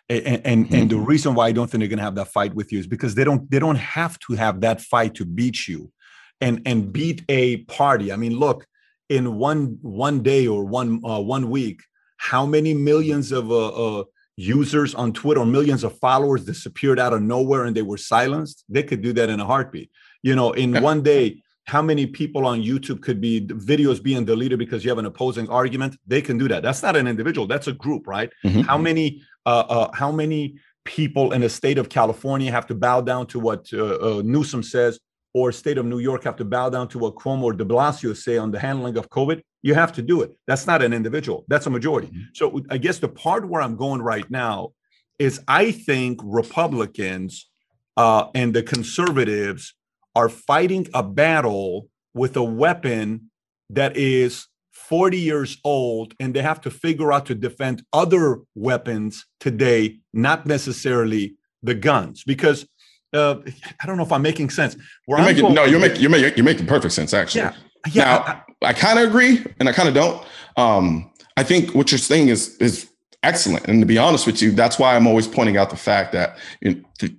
And 0.09 0.41
and, 0.45 0.65
mm-hmm. 0.65 0.75
and 0.75 0.89
the 0.89 0.97
reason 0.97 1.35
why 1.35 1.47
I 1.47 1.51
don't 1.51 1.69
think 1.69 1.81
they're 1.81 1.89
going 1.89 1.99
to 1.99 2.05
have 2.05 2.15
that 2.15 2.29
fight 2.29 2.53
with 2.53 2.71
you 2.71 2.79
is 2.79 2.87
because 2.87 3.15
they 3.15 3.25
don't 3.25 3.49
they 3.51 3.59
don't 3.59 3.75
have 3.75 4.17
to 4.19 4.33
have 4.33 4.61
that 4.61 4.81
fight 4.81 5.15
to 5.15 5.25
beat 5.25 5.67
you 5.67 5.91
and 6.39 6.61
and 6.65 6.93
beat 6.93 7.23
a 7.27 7.57
party. 7.65 8.11
I 8.11 8.15
mean, 8.15 8.37
look, 8.37 8.65
in 9.09 9.35
one 9.35 9.79
one 9.81 10.23
day 10.23 10.47
or 10.47 10.63
one 10.63 11.01
uh, 11.05 11.19
one 11.19 11.49
week 11.49 11.81
how 12.17 12.45
many 12.45 12.73
millions 12.73 13.31
of 13.31 13.51
uh, 13.51 13.67
uh, 13.99 14.03
users 14.35 14.93
on 14.95 15.13
Twitter 15.13 15.41
or 15.41 15.45
millions 15.45 15.83
of 15.83 15.97
followers 15.99 16.43
disappeared 16.43 16.99
out 16.99 17.13
of 17.13 17.21
nowhere 17.21 17.65
and 17.65 17.75
they 17.75 17.81
were 17.81 17.97
silenced? 17.97 18.65
They 18.67 18.83
could 18.83 19.01
do 19.01 19.13
that 19.13 19.29
in 19.29 19.39
a 19.39 19.45
heartbeat. 19.45 19.91
You 20.23 20.35
know, 20.35 20.51
in 20.51 20.81
one 20.81 21.01
day, 21.01 21.41
how 21.65 21.81
many 21.81 22.05
people 22.07 22.45
on 22.45 22.61
YouTube 22.61 23.01
could 23.01 23.19
be 23.19 23.41
videos 23.41 24.01
being 24.01 24.23
deleted 24.25 24.57
because 24.57 24.83
you 24.83 24.89
have 24.89 24.97
an 24.97 25.05
opposing 25.05 25.49
argument? 25.49 25.97
They 26.07 26.21
can 26.21 26.37
do 26.37 26.47
that. 26.47 26.63
That's 26.63 26.81
not 26.81 26.95
an 26.95 27.07
individual. 27.07 27.45
That's 27.45 27.67
a 27.67 27.73
group, 27.73 28.07
right? 28.07 28.31
Mm-hmm. 28.45 28.61
How 28.61 28.77
many? 28.77 29.21
Uh, 29.45 29.63
uh, 29.69 29.89
how 29.93 30.11
many 30.11 30.57
people 30.83 31.31
in 31.31 31.41
the 31.41 31.49
state 31.49 31.77
of 31.77 31.87
California 31.87 32.51
have 32.51 32.67
to 32.67 32.75
bow 32.75 32.99
down 33.01 33.27
to 33.27 33.39
what 33.39 33.71
uh, 33.73 34.21
Newsom 34.25 34.63
says 34.63 34.99
or 35.33 35.51
state 35.51 35.77
of 35.77 35.85
New 35.85 35.99
York 35.99 36.23
have 36.23 36.35
to 36.37 36.45
bow 36.45 36.69
down 36.69 36.87
to 36.87 36.97
what 36.97 37.15
Cuomo 37.15 37.43
or 37.43 37.53
de 37.53 37.63
Blasio 37.63 38.15
say 38.15 38.37
on 38.37 38.49
the 38.51 38.59
handling 38.59 38.97
of 38.97 39.09
COVID, 39.09 39.41
you 39.61 39.73
have 39.73 39.91
to 39.93 40.01
do 40.01 40.21
it. 40.21 40.31
That's 40.47 40.65
not 40.65 40.81
an 40.81 40.93
individual, 40.93 41.45
that's 41.47 41.67
a 41.67 41.69
majority. 41.69 42.07
Mm-hmm. 42.07 42.33
So 42.33 42.61
I 42.69 42.77
guess 42.77 42.99
the 42.99 43.09
part 43.09 43.47
where 43.47 43.61
I'm 43.61 43.75
going 43.75 44.01
right 44.01 44.29
now 44.31 44.71
is 45.19 45.41
I 45.47 45.71
think 45.71 46.19
Republicans 46.23 47.49
uh, 47.97 48.27
and 48.33 48.53
the 48.53 48.63
conservatives 48.63 49.73
are 50.17 50.29
fighting 50.29 50.87
a 50.95 51.03
battle 51.03 51.87
with 52.15 52.35
a 52.35 52.43
weapon 52.43 53.29
that 53.69 53.95
is 53.95 54.47
40 54.71 55.15
years 55.15 55.59
old 55.63 56.15
and 56.19 56.33
they 56.33 56.41
have 56.41 56.59
to 56.61 56.71
figure 56.71 57.13
out 57.13 57.27
to 57.27 57.35
defend 57.35 57.83
other 57.93 58.39
weapons 58.55 59.27
today, 59.39 59.99
not 60.13 60.47
necessarily 60.47 61.35
the 61.61 61.75
guns. 61.75 62.23
Because 62.23 62.67
uh, 63.13 63.35
I 63.79 63.85
don't 63.85 63.97
know 63.97 64.03
if 64.03 64.11
I'm 64.11 64.23
making 64.23 64.49
sense. 64.49 64.75
Where 65.05 65.19
you're 65.19 65.27
making, 65.33 65.53
no, 65.53 65.65
you're 65.65 65.79
making 65.79 66.01
you're 66.01 66.09
making 66.09 66.35
you're 66.35 66.45
making 66.45 66.65
perfect 66.65 66.95
sense 66.95 67.13
actually. 67.13 67.41
Yeah, 67.41 67.53
yeah. 67.91 68.03
Now, 68.03 68.17
I, 68.17 68.31
I, 68.31 68.69
I 68.69 68.73
kind 68.73 68.97
of 68.97 69.07
agree, 69.07 69.45
and 69.59 69.69
I 69.69 69.71
kind 69.71 69.87
of 69.87 69.93
don't. 69.93 70.25
Um, 70.57 71.11
I 71.37 71.43
think 71.43 71.75
what 71.75 71.91
you're 71.91 71.99
saying 71.99 72.29
is 72.29 72.57
is 72.57 72.89
excellent, 73.21 73.67
and 73.67 73.81
to 73.81 73.85
be 73.85 73.99
honest 73.99 74.25
with 74.25 74.41
you, 74.41 74.51
that's 74.51 74.79
why 74.79 74.95
I'm 74.95 75.05
always 75.05 75.27
pointing 75.27 75.57
out 75.57 75.69
the 75.69 75.77
fact 75.77 76.11
that 76.13 76.37
you 76.61 76.73
know, 76.73 77.09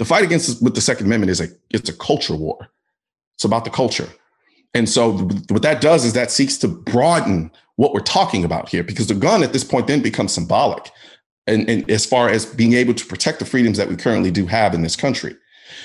the, 0.00 0.04
fight 0.06 0.24
against 0.24 0.62
with 0.62 0.74
the 0.74 0.80
Second 0.80 1.06
Amendment 1.06 1.30
is 1.30 1.40
a 1.40 1.48
it's 1.68 1.90
a 1.90 1.92
culture 1.92 2.34
war. 2.34 2.68
It's 3.36 3.44
about 3.44 3.64
the 3.64 3.70
culture, 3.70 4.08
and 4.74 4.88
so 4.88 5.12
what 5.48 5.62
that 5.62 5.80
does 5.80 6.04
is 6.04 6.14
that 6.14 6.30
seeks 6.30 6.56
to 6.58 6.68
broaden 6.68 7.50
what 7.76 7.92
we're 7.92 8.00
talking 8.00 8.44
about 8.44 8.68
here, 8.68 8.82
because 8.82 9.06
the 9.06 9.14
gun 9.14 9.42
at 9.42 9.52
this 9.52 9.64
point 9.64 9.86
then 9.86 10.02
becomes 10.02 10.32
symbolic 10.32 10.90
and, 11.46 11.68
and 11.68 11.90
as 11.90 12.06
far 12.06 12.28
as 12.28 12.46
being 12.46 12.74
able 12.74 12.94
to 12.94 13.06
protect 13.06 13.38
the 13.38 13.44
freedoms 13.44 13.76
that 13.78 13.88
we 13.88 13.96
currently 13.96 14.30
do 14.30 14.46
have 14.46 14.74
in 14.74 14.82
this 14.82 14.96
country. 14.96 15.36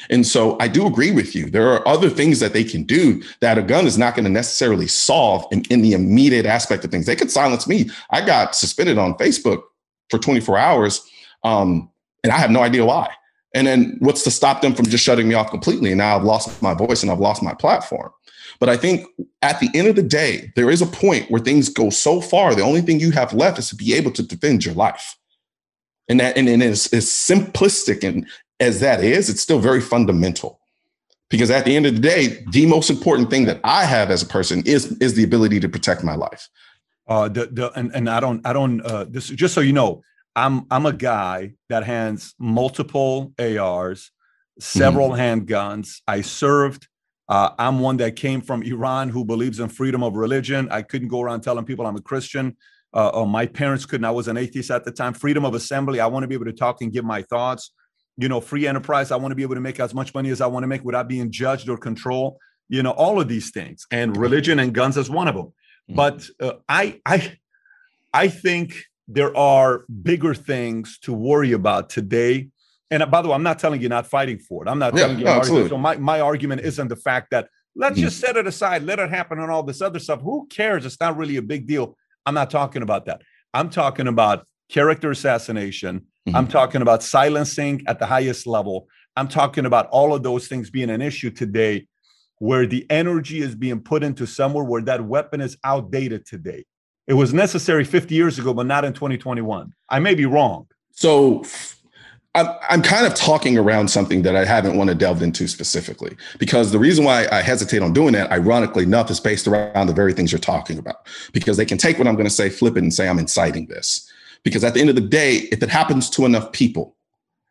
And 0.09 0.25
so 0.25 0.57
I 0.59 0.67
do 0.67 0.85
agree 0.87 1.11
with 1.11 1.35
you. 1.35 1.49
There 1.49 1.69
are 1.69 1.87
other 1.87 2.09
things 2.09 2.39
that 2.39 2.53
they 2.53 2.63
can 2.63 2.83
do 2.83 3.23
that 3.39 3.57
a 3.57 3.61
gun 3.61 3.87
is 3.87 3.97
not 3.97 4.15
going 4.15 4.25
to 4.25 4.31
necessarily 4.31 4.87
solve 4.87 5.45
in, 5.51 5.63
in 5.69 5.81
the 5.81 5.93
immediate 5.93 6.45
aspect 6.45 6.83
of 6.85 6.91
things. 6.91 7.05
They 7.05 7.15
could 7.15 7.31
silence 7.31 7.67
me. 7.67 7.89
I 8.11 8.25
got 8.25 8.55
suspended 8.55 8.97
on 8.97 9.15
Facebook 9.15 9.63
for 10.09 10.19
24 10.19 10.57
hours, 10.57 11.09
um, 11.43 11.89
and 12.23 12.31
I 12.31 12.37
have 12.37 12.51
no 12.51 12.61
idea 12.61 12.85
why. 12.85 13.09
And 13.55 13.65
then 13.65 13.95
what's 13.99 14.21
to 14.23 14.31
stop 14.31 14.61
them 14.61 14.75
from 14.75 14.85
just 14.85 15.03
shutting 15.03 15.29
me 15.29 15.33
off 15.33 15.49
completely? 15.49 15.91
And 15.91 15.99
now 15.99 16.17
I've 16.17 16.25
lost 16.25 16.61
my 16.61 16.73
voice 16.73 17.01
and 17.01 17.11
I've 17.11 17.21
lost 17.21 17.41
my 17.41 17.53
platform. 17.53 18.11
But 18.59 18.67
I 18.67 18.75
think 18.75 19.07
at 19.41 19.59
the 19.61 19.69
end 19.73 19.87
of 19.87 19.95
the 19.95 20.03
day, 20.03 20.51
there 20.55 20.69
is 20.69 20.81
a 20.81 20.85
point 20.85 21.31
where 21.31 21.41
things 21.41 21.69
go 21.69 21.89
so 21.89 22.19
far, 22.19 22.53
the 22.53 22.61
only 22.61 22.81
thing 22.81 22.99
you 22.99 23.11
have 23.11 23.33
left 23.33 23.57
is 23.57 23.69
to 23.69 23.75
be 23.75 23.93
able 23.93 24.11
to 24.11 24.23
defend 24.23 24.65
your 24.65 24.75
life. 24.75 25.17
And 26.09 26.19
that 26.19 26.37
and, 26.37 26.47
and 26.49 26.61
as, 26.61 26.93
as 26.93 27.05
simplistic 27.05 28.03
and 28.03 28.27
as 28.59 28.81
that 28.81 29.03
is, 29.03 29.29
it's 29.29 29.41
still 29.41 29.59
very 29.59 29.81
fundamental. 29.81 30.59
Because 31.29 31.49
at 31.49 31.65
the 31.65 31.75
end 31.75 31.85
of 31.85 31.95
the 31.95 32.01
day, 32.01 32.43
the 32.51 32.65
most 32.65 32.89
important 32.89 33.29
thing 33.29 33.45
that 33.45 33.59
I 33.63 33.85
have 33.85 34.11
as 34.11 34.21
a 34.21 34.27
person 34.27 34.63
is 34.65 34.91
is 34.99 35.15
the 35.15 35.23
ability 35.23 35.59
to 35.61 35.69
protect 35.69 36.03
my 36.03 36.15
life. 36.15 36.49
Uh, 37.07 37.29
the, 37.29 37.47
the 37.47 37.71
and, 37.79 37.93
and 37.95 38.09
I 38.09 38.19
don't 38.19 38.45
I 38.45 38.51
don't 38.51 38.81
uh, 38.81 39.05
this 39.05 39.29
just 39.29 39.53
so 39.53 39.61
you 39.61 39.73
know 39.73 40.03
I'm 40.35 40.65
I'm 40.69 40.85
a 40.85 40.93
guy 40.93 41.53
that 41.69 41.83
has 41.83 42.33
multiple 42.39 43.33
ARs, 43.39 44.11
several 44.59 45.11
mm-hmm. 45.11 45.41
handguns. 45.41 46.01
I 46.07 46.21
served. 46.21 46.87
Uh, 47.27 47.51
I'm 47.57 47.79
one 47.79 47.97
that 47.97 48.15
came 48.15 48.41
from 48.41 48.61
Iran 48.61 49.09
who 49.09 49.25
believes 49.25 49.59
in 49.59 49.69
freedom 49.69 50.03
of 50.03 50.15
religion. 50.15 50.67
I 50.69 50.83
couldn't 50.83 51.07
go 51.07 51.21
around 51.21 51.41
telling 51.41 51.65
people 51.65 51.87
I'm 51.87 51.95
a 51.95 52.01
Christian 52.01 52.55
uh, 52.93 53.09
or 53.09 53.27
my 53.27 53.45
parents 53.45 53.85
couldn't. 53.85 54.05
I 54.05 54.11
was 54.11 54.27
an 54.27 54.37
atheist 54.37 54.69
at 54.71 54.85
the 54.85 54.91
time. 54.91 55.13
Freedom 55.13 55.43
of 55.43 55.55
assembly. 55.55 55.99
I 55.99 56.07
want 56.07 56.23
to 56.23 56.27
be 56.27 56.35
able 56.35 56.45
to 56.45 56.53
talk 56.53 56.81
and 56.81 56.91
give 56.91 57.03
my 57.03 57.21
thoughts. 57.23 57.71
You 58.17 58.29
know, 58.29 58.39
free 58.39 58.67
enterprise. 58.67 59.11
I 59.11 59.17
want 59.17 59.31
to 59.31 59.35
be 59.35 59.43
able 59.43 59.55
to 59.55 59.61
make 59.61 59.79
as 59.79 59.93
much 59.93 60.13
money 60.13 60.29
as 60.29 60.39
I 60.39 60.47
want 60.47 60.63
to 60.63 60.67
make 60.67 60.83
without 60.85 61.07
being 61.07 61.31
judged 61.31 61.67
or 61.67 61.77
controlled. 61.77 62.37
You 62.69 62.81
know, 62.81 62.91
all 62.91 63.19
of 63.19 63.27
these 63.27 63.51
things, 63.51 63.85
and 63.91 64.15
religion 64.17 64.57
and 64.59 64.73
guns 64.73 64.97
is 64.97 65.09
one 65.09 65.27
of 65.27 65.35
them. 65.35 65.53
Mm-hmm. 65.89 65.95
But 65.95 66.25
uh, 66.39 66.53
I, 66.67 66.99
I, 67.05 67.37
I 68.13 68.27
think 68.29 68.75
there 69.07 69.35
are 69.37 69.85
bigger 70.01 70.33
things 70.33 70.97
to 70.99 71.13
worry 71.13 71.51
about 71.51 71.89
today. 71.89 72.49
And 72.91 73.03
uh, 73.03 73.05
by 73.05 73.21
the 73.21 73.27
way, 73.29 73.35
I'm 73.35 73.43
not 73.43 73.59
telling 73.59 73.81
you 73.81 73.89
not 73.89 74.07
fighting 74.07 74.39
for 74.39 74.63
it. 74.63 74.69
I'm 74.69 74.79
not 74.79 74.93
yeah, 74.95 75.01
telling 75.01 75.19
you. 75.19 75.25
No, 75.25 75.67
so 75.67 75.77
my, 75.77 75.97
my 75.97 76.19
argument 76.19 76.61
isn't 76.61 76.87
the 76.87 76.95
fact 76.95 77.31
that 77.31 77.49
let's 77.75 77.95
mm-hmm. 77.95 78.05
just 78.05 78.19
set 78.19 78.37
it 78.37 78.47
aside, 78.47 78.83
let 78.83 78.99
it 78.99 79.09
happen, 79.09 79.39
and 79.39 79.51
all 79.51 79.63
this 79.63 79.81
other 79.81 79.99
stuff. 79.99 80.21
Who 80.21 80.47
cares? 80.47 80.85
It's 80.85 80.99
not 80.99 81.17
really 81.17 81.37
a 81.37 81.41
big 81.41 81.67
deal. 81.67 81.97
I'm 82.25 82.33
not 82.33 82.49
talking 82.49 82.81
about 82.81 83.05
that. 83.05 83.21
I'm 83.53 83.69
talking 83.69 84.07
about 84.07 84.47
character 84.69 85.11
assassination. 85.11 86.01
Mm-hmm. 86.27 86.35
I'm 86.35 86.47
talking 86.47 86.81
about 86.81 87.03
silencing 87.03 87.83
at 87.87 87.99
the 87.99 88.05
highest 88.05 88.47
level. 88.47 88.87
I'm 89.15 89.27
talking 89.27 89.65
about 89.65 89.87
all 89.89 90.13
of 90.13 90.23
those 90.23 90.47
things 90.47 90.69
being 90.69 90.89
an 90.89 91.01
issue 91.01 91.29
today. 91.29 91.87
where 92.39 92.65
the 92.65 92.85
energy 92.89 93.41
is 93.41 93.55
being 93.55 93.79
put 93.81 94.03
into 94.03 94.27
somewhere 94.27 94.63
where 94.63 94.81
that 94.81 95.05
weapon 95.05 95.41
is 95.41 95.57
outdated 95.63 96.25
today. 96.25 96.65
It 97.07 97.13
was 97.13 97.33
necessary 97.33 97.83
50 97.83 98.15
years 98.15 98.39
ago, 98.39 98.53
but 98.53 98.65
not 98.65 98.83
in 98.83 98.93
2021. 98.93 99.73
I 99.89 99.99
may 99.99 100.15
be 100.15 100.25
wrong. 100.25 100.67
So 100.91 101.43
I'm, 102.33 102.81
kind 102.81 103.05
of 103.05 103.13
talking 103.13 103.57
around 103.57 103.89
something 103.89 104.23
that 104.23 104.35
I 104.35 104.43
haven't 104.43 104.75
want 104.75 104.89
to 104.89 104.95
delve 104.95 105.21
into 105.21 105.47
specifically 105.47 106.17
because 106.37 106.71
the 106.71 106.79
reason 106.79 107.05
why 107.05 107.27
I 107.31 107.41
hesitate 107.41 107.81
on 107.81 107.93
doing 107.93 108.13
that, 108.13 108.31
ironically 108.31 108.83
enough, 108.83 109.09
is 109.09 109.19
based 109.19 109.47
around 109.47 109.87
the 109.87 109.93
very 109.93 110.13
things 110.13 110.31
you're 110.31 110.39
talking 110.39 110.77
about. 110.77 111.07
Because 111.31 111.57
they 111.57 111.65
can 111.65 111.77
take 111.77 111.97
what 111.97 112.07
I'm 112.07 112.15
going 112.15 112.27
to 112.27 112.33
say, 112.33 112.49
flip 112.49 112.75
it, 112.75 112.83
and 112.83 112.93
say 112.93 113.07
I'm 113.07 113.19
inciting 113.19 113.67
this. 113.67 114.11
Because 114.43 114.63
at 114.63 114.73
the 114.73 114.81
end 114.81 114.89
of 114.89 114.95
the 114.95 115.01
day, 115.01 115.47
if 115.51 115.63
it 115.63 115.69
happens 115.69 116.09
to 116.11 116.25
enough 116.25 116.51
people, 116.51 116.94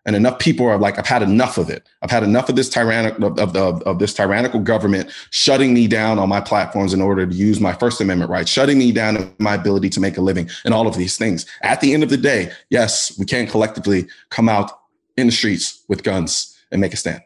and 0.07 0.15
enough 0.15 0.39
people 0.39 0.67
are 0.67 0.79
like, 0.79 0.99
I've 0.99 1.07
had 1.07 1.23
enough 1.23 1.57
of 1.57 1.71
it. 1.71 1.89
I've 2.03 2.11
had 2.11 2.23
enough 2.23 2.49
of 2.49 2.57
this 2.57 2.69
tyrannical 2.69 3.39
of, 3.39 3.57
of, 3.57 3.83
of, 3.83 3.99
this 3.99 4.13
tyrannical 4.13 4.61
government 4.61 5.11
shutting 5.31 5.73
me 5.73 5.89
down 5.89 6.19
on 6.19 6.29
my 6.29 6.41
platforms 6.41 6.93
in 6.93 7.01
order 7.01 7.27
to 7.27 7.35
use 7.35 7.61
my 7.61 7.73
First 7.73 8.01
Amendment 8.01 8.31
rights, 8.31 8.51
shutting 8.51 8.79
me 8.79 8.93
down 8.93 9.17
in 9.17 9.35
my 9.39 9.55
ability 9.55 9.89
to 9.91 10.01
make 10.01 10.17
a 10.17 10.21
living, 10.21 10.49
and 10.65 10.75
all 10.75 10.87
of 10.87 10.97
these 10.97 11.17
things. 11.17 11.47
At 11.63 11.81
the 11.81 11.95
end 11.95 12.03
of 12.03 12.11
the 12.11 12.17
day, 12.17 12.53
yes, 12.71 13.17
we 13.19 13.25
can 13.25 13.47
collectively 13.47 14.07
come 14.31 14.49
out 14.49 14.71
in 15.17 15.27
the 15.27 15.33
streets 15.33 15.83
with 15.89 16.03
guns 16.03 16.59
and 16.71 16.81
make 16.81 16.93
a 16.93 16.97
stand. 16.97 17.23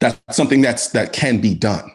That's 0.00 0.18
something 0.32 0.62
that's 0.62 0.88
that 0.90 1.12
can 1.12 1.40
be 1.40 1.54
done. 1.54 1.92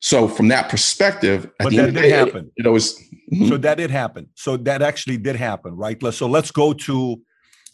So 0.00 0.28
from 0.28 0.48
that 0.48 0.68
perspective, 0.70 1.50
but 1.58 1.74
that 1.74 1.92
did 1.92 1.94
day, 1.94 2.10
happen. 2.10 2.50
It, 2.56 2.62
it 2.62 2.66
always. 2.66 2.98
Mm-hmm. 3.32 3.48
So 3.48 3.56
that 3.58 3.74
did 3.76 3.90
happen. 3.90 4.28
So 4.34 4.56
that 4.58 4.80
actually 4.80 5.18
did 5.18 5.36
happen, 5.36 5.76
right? 5.76 6.00
So 6.14 6.26
let's 6.26 6.50
go 6.50 6.72
to 6.72 7.20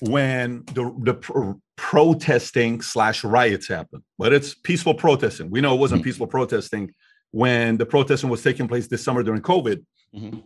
when 0.08 0.64
the 0.74 0.92
the 1.02 1.14
pr- 1.14 1.52
protesting 1.76 2.80
slash 2.80 3.22
riots 3.22 3.68
happened, 3.68 4.02
but 4.18 4.32
it's 4.32 4.52
peaceful 4.52 4.94
protesting. 4.94 5.48
We 5.48 5.60
know 5.60 5.74
it 5.74 5.78
wasn't 5.78 6.00
mm-hmm. 6.00 6.06
peaceful 6.06 6.26
protesting 6.26 6.92
when 7.30 7.76
the 7.76 7.86
protesting 7.86 8.28
was 8.28 8.42
taking 8.42 8.66
place 8.66 8.88
this 8.88 9.04
summer 9.04 9.22
during 9.22 9.42
COVID. 9.42 9.84
Mm-hmm. 10.14 10.40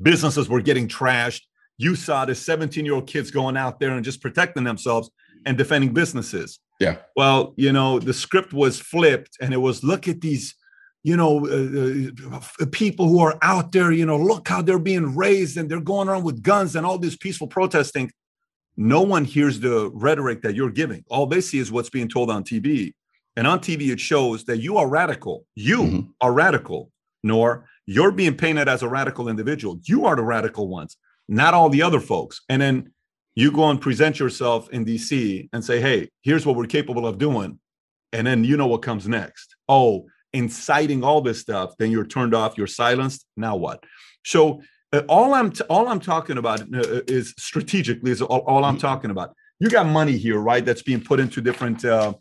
Businesses 0.00 0.48
were 0.48 0.60
getting 0.60 0.86
trashed. 0.86 1.42
You 1.76 1.96
saw 1.96 2.24
the 2.24 2.36
17 2.36 2.84
year 2.84 2.94
old 2.94 3.08
kids 3.08 3.32
going 3.32 3.56
out 3.56 3.80
there 3.80 3.90
and 3.90 4.04
just 4.04 4.22
protecting 4.22 4.62
themselves 4.62 5.10
and 5.44 5.58
defending 5.58 5.92
businesses. 5.92 6.60
Yeah. 6.78 6.98
Well, 7.16 7.52
you 7.56 7.72
know, 7.72 7.98
the 7.98 8.14
script 8.14 8.52
was 8.52 8.78
flipped 8.78 9.38
and 9.40 9.52
it 9.52 9.58
was 9.58 9.82
look 9.82 10.06
at 10.06 10.20
these 10.20 10.54
you 11.02 11.16
know, 11.16 11.46
uh, 11.46 12.36
uh, 12.36 12.66
people 12.72 13.08
who 13.08 13.20
are 13.20 13.38
out 13.40 13.72
there, 13.72 13.90
you 13.90 14.04
know, 14.04 14.18
look 14.18 14.46
how 14.46 14.60
they're 14.60 14.78
being 14.78 15.16
raised 15.16 15.56
and 15.56 15.66
they're 15.66 15.80
going 15.80 16.08
around 16.08 16.24
with 16.24 16.42
guns 16.42 16.76
and 16.76 16.84
all 16.84 16.98
this 16.98 17.16
peaceful 17.16 17.46
protesting 17.46 18.12
no 18.76 19.02
one 19.02 19.24
hears 19.24 19.60
the 19.60 19.90
rhetoric 19.92 20.42
that 20.42 20.54
you're 20.54 20.70
giving. 20.70 21.04
All 21.08 21.26
they 21.26 21.40
see 21.40 21.58
is 21.58 21.70
what's 21.70 21.90
being 21.90 22.08
told 22.08 22.30
on 22.30 22.44
TV. 22.44 22.94
And 23.36 23.46
on 23.46 23.60
TV, 23.60 23.90
it 23.90 24.00
shows 24.00 24.44
that 24.44 24.58
you 24.58 24.76
are 24.76 24.88
radical. 24.88 25.46
You 25.54 25.78
mm-hmm. 25.78 26.00
are 26.20 26.32
radical, 26.32 26.90
nor 27.22 27.66
you're 27.86 28.12
being 28.12 28.36
painted 28.36 28.68
as 28.68 28.82
a 28.82 28.88
radical 28.88 29.28
individual. 29.28 29.78
You 29.84 30.06
are 30.06 30.16
the 30.16 30.22
radical 30.22 30.68
ones, 30.68 30.96
not 31.28 31.54
all 31.54 31.68
the 31.68 31.82
other 31.82 32.00
folks. 32.00 32.40
And 32.48 32.60
then 32.60 32.92
you 33.34 33.52
go 33.52 33.70
and 33.70 33.80
present 33.80 34.18
yourself 34.18 34.68
in 34.70 34.84
DC 34.84 35.48
and 35.52 35.64
say, 35.64 35.80
hey, 35.80 36.08
here's 36.22 36.44
what 36.44 36.56
we're 36.56 36.66
capable 36.66 37.06
of 37.06 37.18
doing. 37.18 37.58
And 38.12 38.26
then 38.26 38.44
you 38.44 38.56
know 38.56 38.66
what 38.66 38.82
comes 38.82 39.06
next. 39.06 39.54
Oh, 39.68 40.06
inciting 40.32 41.02
all 41.04 41.20
this 41.20 41.40
stuff, 41.40 41.74
then 41.78 41.90
you're 41.90 42.06
turned 42.06 42.34
off, 42.34 42.58
you're 42.58 42.66
silenced. 42.66 43.24
Now 43.36 43.56
what? 43.56 43.84
So 44.24 44.62
uh, 44.92 45.02
all 45.08 45.34
I'm 45.34 45.50
t- 45.52 45.64
all 45.68 45.88
I'm 45.88 46.00
talking 46.00 46.38
about 46.38 46.62
uh, 46.62 46.78
uh, 46.78 47.00
is 47.06 47.34
strategically 47.38 48.10
is 48.10 48.22
all, 48.22 48.40
all, 48.40 48.64
I'm 48.64 48.74
mm-hmm. 48.74 48.80
talking 48.80 49.10
about. 49.10 49.34
You 49.58 49.68
got 49.68 49.86
money 49.86 50.16
here, 50.16 50.38
right? 50.38 50.64
That's 50.64 50.82
being 50.82 51.00
put 51.00 51.20
into 51.20 51.40
different 51.40 51.84
uh, 51.84 52.14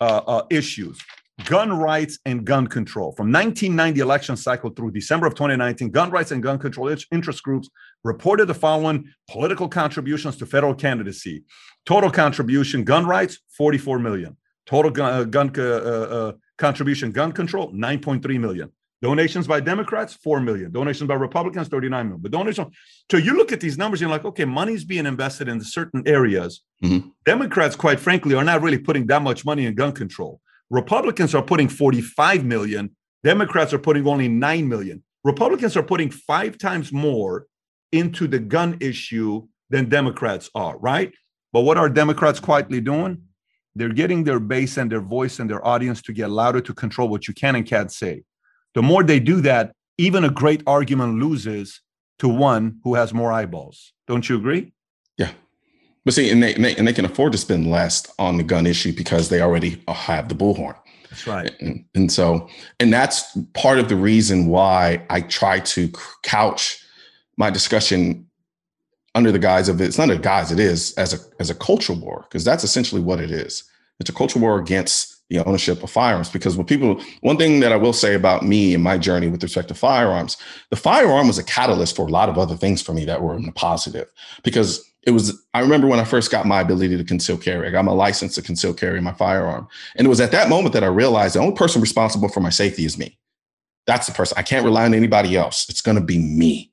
uh, 0.00 0.22
uh 0.26 0.42
issues. 0.50 1.00
Gun 1.46 1.72
rights 1.72 2.18
and 2.26 2.44
gun 2.44 2.66
control. 2.66 3.12
From 3.12 3.32
1990 3.32 4.00
election 4.00 4.36
cycle 4.36 4.68
through 4.70 4.90
December 4.90 5.26
of 5.26 5.34
2019, 5.34 5.90
gun 5.90 6.10
rights 6.10 6.32
and 6.32 6.42
gun 6.42 6.58
control 6.58 6.94
interest 7.10 7.42
groups 7.42 7.70
reported 8.04 8.46
the 8.46 8.54
following 8.54 9.10
political 9.30 9.66
contributions 9.66 10.36
to 10.36 10.44
federal 10.44 10.74
candidacy. 10.74 11.44
Total 11.86 12.10
contribution, 12.10 12.84
gun 12.84 13.06
rights, 13.06 13.38
44 13.56 13.98
million. 14.00 14.36
Total 14.66 14.90
gun, 14.90 15.30
gun 15.30 16.38
contribution, 16.58 17.10
gun 17.10 17.32
control, 17.32 17.72
9.3 17.72 18.38
million. 18.38 18.70
Donations 19.02 19.46
by 19.46 19.60
Democrats, 19.60 20.12
4 20.14 20.40
million. 20.40 20.70
Donations 20.70 21.08
by 21.08 21.14
Republicans, 21.14 21.68
39 21.68 22.06
million. 22.06 22.20
But 22.20 22.32
donations, 22.32 22.76
so 23.10 23.16
you 23.16 23.34
look 23.34 23.50
at 23.50 23.60
these 23.60 23.78
numbers, 23.78 24.00
you're 24.00 24.10
like, 24.10 24.26
okay, 24.26 24.44
money's 24.44 24.84
being 24.84 25.06
invested 25.06 25.48
in 25.48 25.60
certain 25.62 26.02
areas. 26.06 26.62
Mm-hmm. 26.84 27.08
Democrats, 27.24 27.76
quite 27.76 27.98
frankly, 27.98 28.34
are 28.34 28.44
not 28.44 28.60
really 28.60 28.78
putting 28.78 29.06
that 29.06 29.22
much 29.22 29.44
money 29.44 29.64
in 29.64 29.74
gun 29.74 29.92
control. 29.92 30.40
Republicans 30.68 31.34
are 31.34 31.42
putting 31.42 31.68
45 31.68 32.44
million. 32.44 32.94
Democrats 33.24 33.72
are 33.72 33.78
putting 33.78 34.06
only 34.06 34.28
9 34.28 34.68
million. 34.68 35.02
Republicans 35.24 35.76
are 35.76 35.82
putting 35.82 36.10
five 36.10 36.58
times 36.58 36.92
more 36.92 37.46
into 37.92 38.26
the 38.26 38.38
gun 38.38 38.76
issue 38.80 39.46
than 39.70 39.88
Democrats 39.88 40.50
are, 40.54 40.78
right? 40.78 41.12
But 41.52 41.62
what 41.62 41.78
are 41.78 41.88
Democrats 41.88 42.38
quietly 42.38 42.80
doing? 42.80 43.22
They're 43.74 43.88
getting 43.88 44.24
their 44.24 44.40
base 44.40 44.76
and 44.76 44.90
their 44.90 45.00
voice 45.00 45.38
and 45.38 45.48
their 45.48 45.66
audience 45.66 46.02
to 46.02 46.12
get 46.12 46.30
louder 46.30 46.60
to 46.60 46.74
control 46.74 47.08
what 47.08 47.28
you 47.28 47.34
can 47.34 47.56
and 47.56 47.66
can't 47.66 47.90
say. 47.90 48.24
The 48.74 48.82
more 48.82 49.02
they 49.02 49.20
do 49.20 49.40
that, 49.42 49.72
even 49.98 50.24
a 50.24 50.30
great 50.30 50.62
argument 50.66 51.20
loses 51.20 51.80
to 52.18 52.28
one 52.28 52.80
who 52.84 52.94
has 52.94 53.12
more 53.12 53.32
eyeballs. 53.32 53.92
Don't 54.06 54.28
you 54.28 54.36
agree? 54.36 54.72
Yeah. 55.18 55.32
But 56.04 56.14
see, 56.14 56.30
and 56.30 56.42
they, 56.42 56.54
and 56.54 56.64
they, 56.64 56.76
and 56.76 56.86
they 56.86 56.92
can 56.92 57.04
afford 57.04 57.32
to 57.32 57.38
spend 57.38 57.70
less 57.70 58.06
on 58.18 58.36
the 58.36 58.42
gun 58.42 58.66
issue 58.66 58.92
because 58.92 59.28
they 59.28 59.40
already 59.40 59.82
have 59.88 60.28
the 60.28 60.34
bullhorn. 60.34 60.76
That's 61.10 61.26
right. 61.26 61.52
And, 61.60 61.84
and 61.94 62.12
so, 62.12 62.48
and 62.78 62.92
that's 62.92 63.36
part 63.54 63.78
of 63.78 63.88
the 63.88 63.96
reason 63.96 64.46
why 64.46 65.04
I 65.10 65.22
try 65.22 65.60
to 65.60 65.90
couch 66.22 66.84
my 67.36 67.50
discussion 67.50 68.26
under 69.14 69.32
the 69.32 69.38
guise 69.38 69.68
of 69.68 69.80
it's 69.80 69.98
not 69.98 70.10
a 70.10 70.16
guise, 70.16 70.52
it 70.52 70.60
is 70.60 70.94
as 70.94 71.12
a 71.12 71.18
as 71.40 71.50
a 71.50 71.54
cultural 71.54 71.98
war, 71.98 72.24
because 72.28 72.44
that's 72.44 72.62
essentially 72.62 73.00
what 73.00 73.20
it 73.20 73.30
is. 73.30 73.64
It's 73.98 74.08
a 74.08 74.12
cultural 74.12 74.42
war 74.42 74.58
against 74.58 75.19
the 75.30 75.44
ownership 75.44 75.82
of 75.82 75.90
firearms. 75.90 76.28
Because 76.28 76.56
when 76.56 76.66
people, 76.66 77.00
one 77.20 77.38
thing 77.38 77.60
that 77.60 77.72
I 77.72 77.76
will 77.76 77.92
say 77.92 78.14
about 78.14 78.44
me 78.44 78.74
and 78.74 78.84
my 78.84 78.98
journey 78.98 79.28
with 79.28 79.42
respect 79.42 79.68
to 79.68 79.74
firearms, 79.74 80.36
the 80.70 80.76
firearm 80.76 81.28
was 81.28 81.38
a 81.38 81.44
catalyst 81.44 81.96
for 81.96 82.06
a 82.06 82.10
lot 82.10 82.28
of 82.28 82.36
other 82.36 82.56
things 82.56 82.82
for 82.82 82.92
me 82.92 83.04
that 83.06 83.22
were 83.22 83.36
in 83.36 83.46
the 83.46 83.52
positive. 83.52 84.10
Because 84.42 84.84
it 85.04 85.12
was, 85.12 85.42
I 85.54 85.60
remember 85.60 85.86
when 85.86 86.00
I 86.00 86.04
first 86.04 86.30
got 86.30 86.46
my 86.46 86.60
ability 86.60 86.96
to 86.96 87.04
conceal 87.04 87.38
carry, 87.38 87.66
I 87.66 87.70
got 87.70 87.84
my 87.84 87.92
license 87.92 88.34
to 88.34 88.42
conceal 88.42 88.74
carry 88.74 89.00
my 89.00 89.12
firearm. 89.12 89.66
And 89.96 90.04
it 90.04 90.10
was 90.10 90.20
at 90.20 90.32
that 90.32 90.48
moment 90.50 90.74
that 90.74 90.84
I 90.84 90.88
realized 90.88 91.36
the 91.36 91.40
only 91.40 91.54
person 91.54 91.80
responsible 91.80 92.28
for 92.28 92.40
my 92.40 92.50
safety 92.50 92.84
is 92.84 92.98
me. 92.98 93.16
That's 93.86 94.06
the 94.06 94.12
person. 94.12 94.36
I 94.36 94.42
can't 94.42 94.64
rely 94.64 94.84
on 94.84 94.94
anybody 94.94 95.36
else. 95.36 95.68
It's 95.68 95.80
going 95.80 95.96
to 95.96 96.04
be 96.04 96.18
me. 96.18 96.72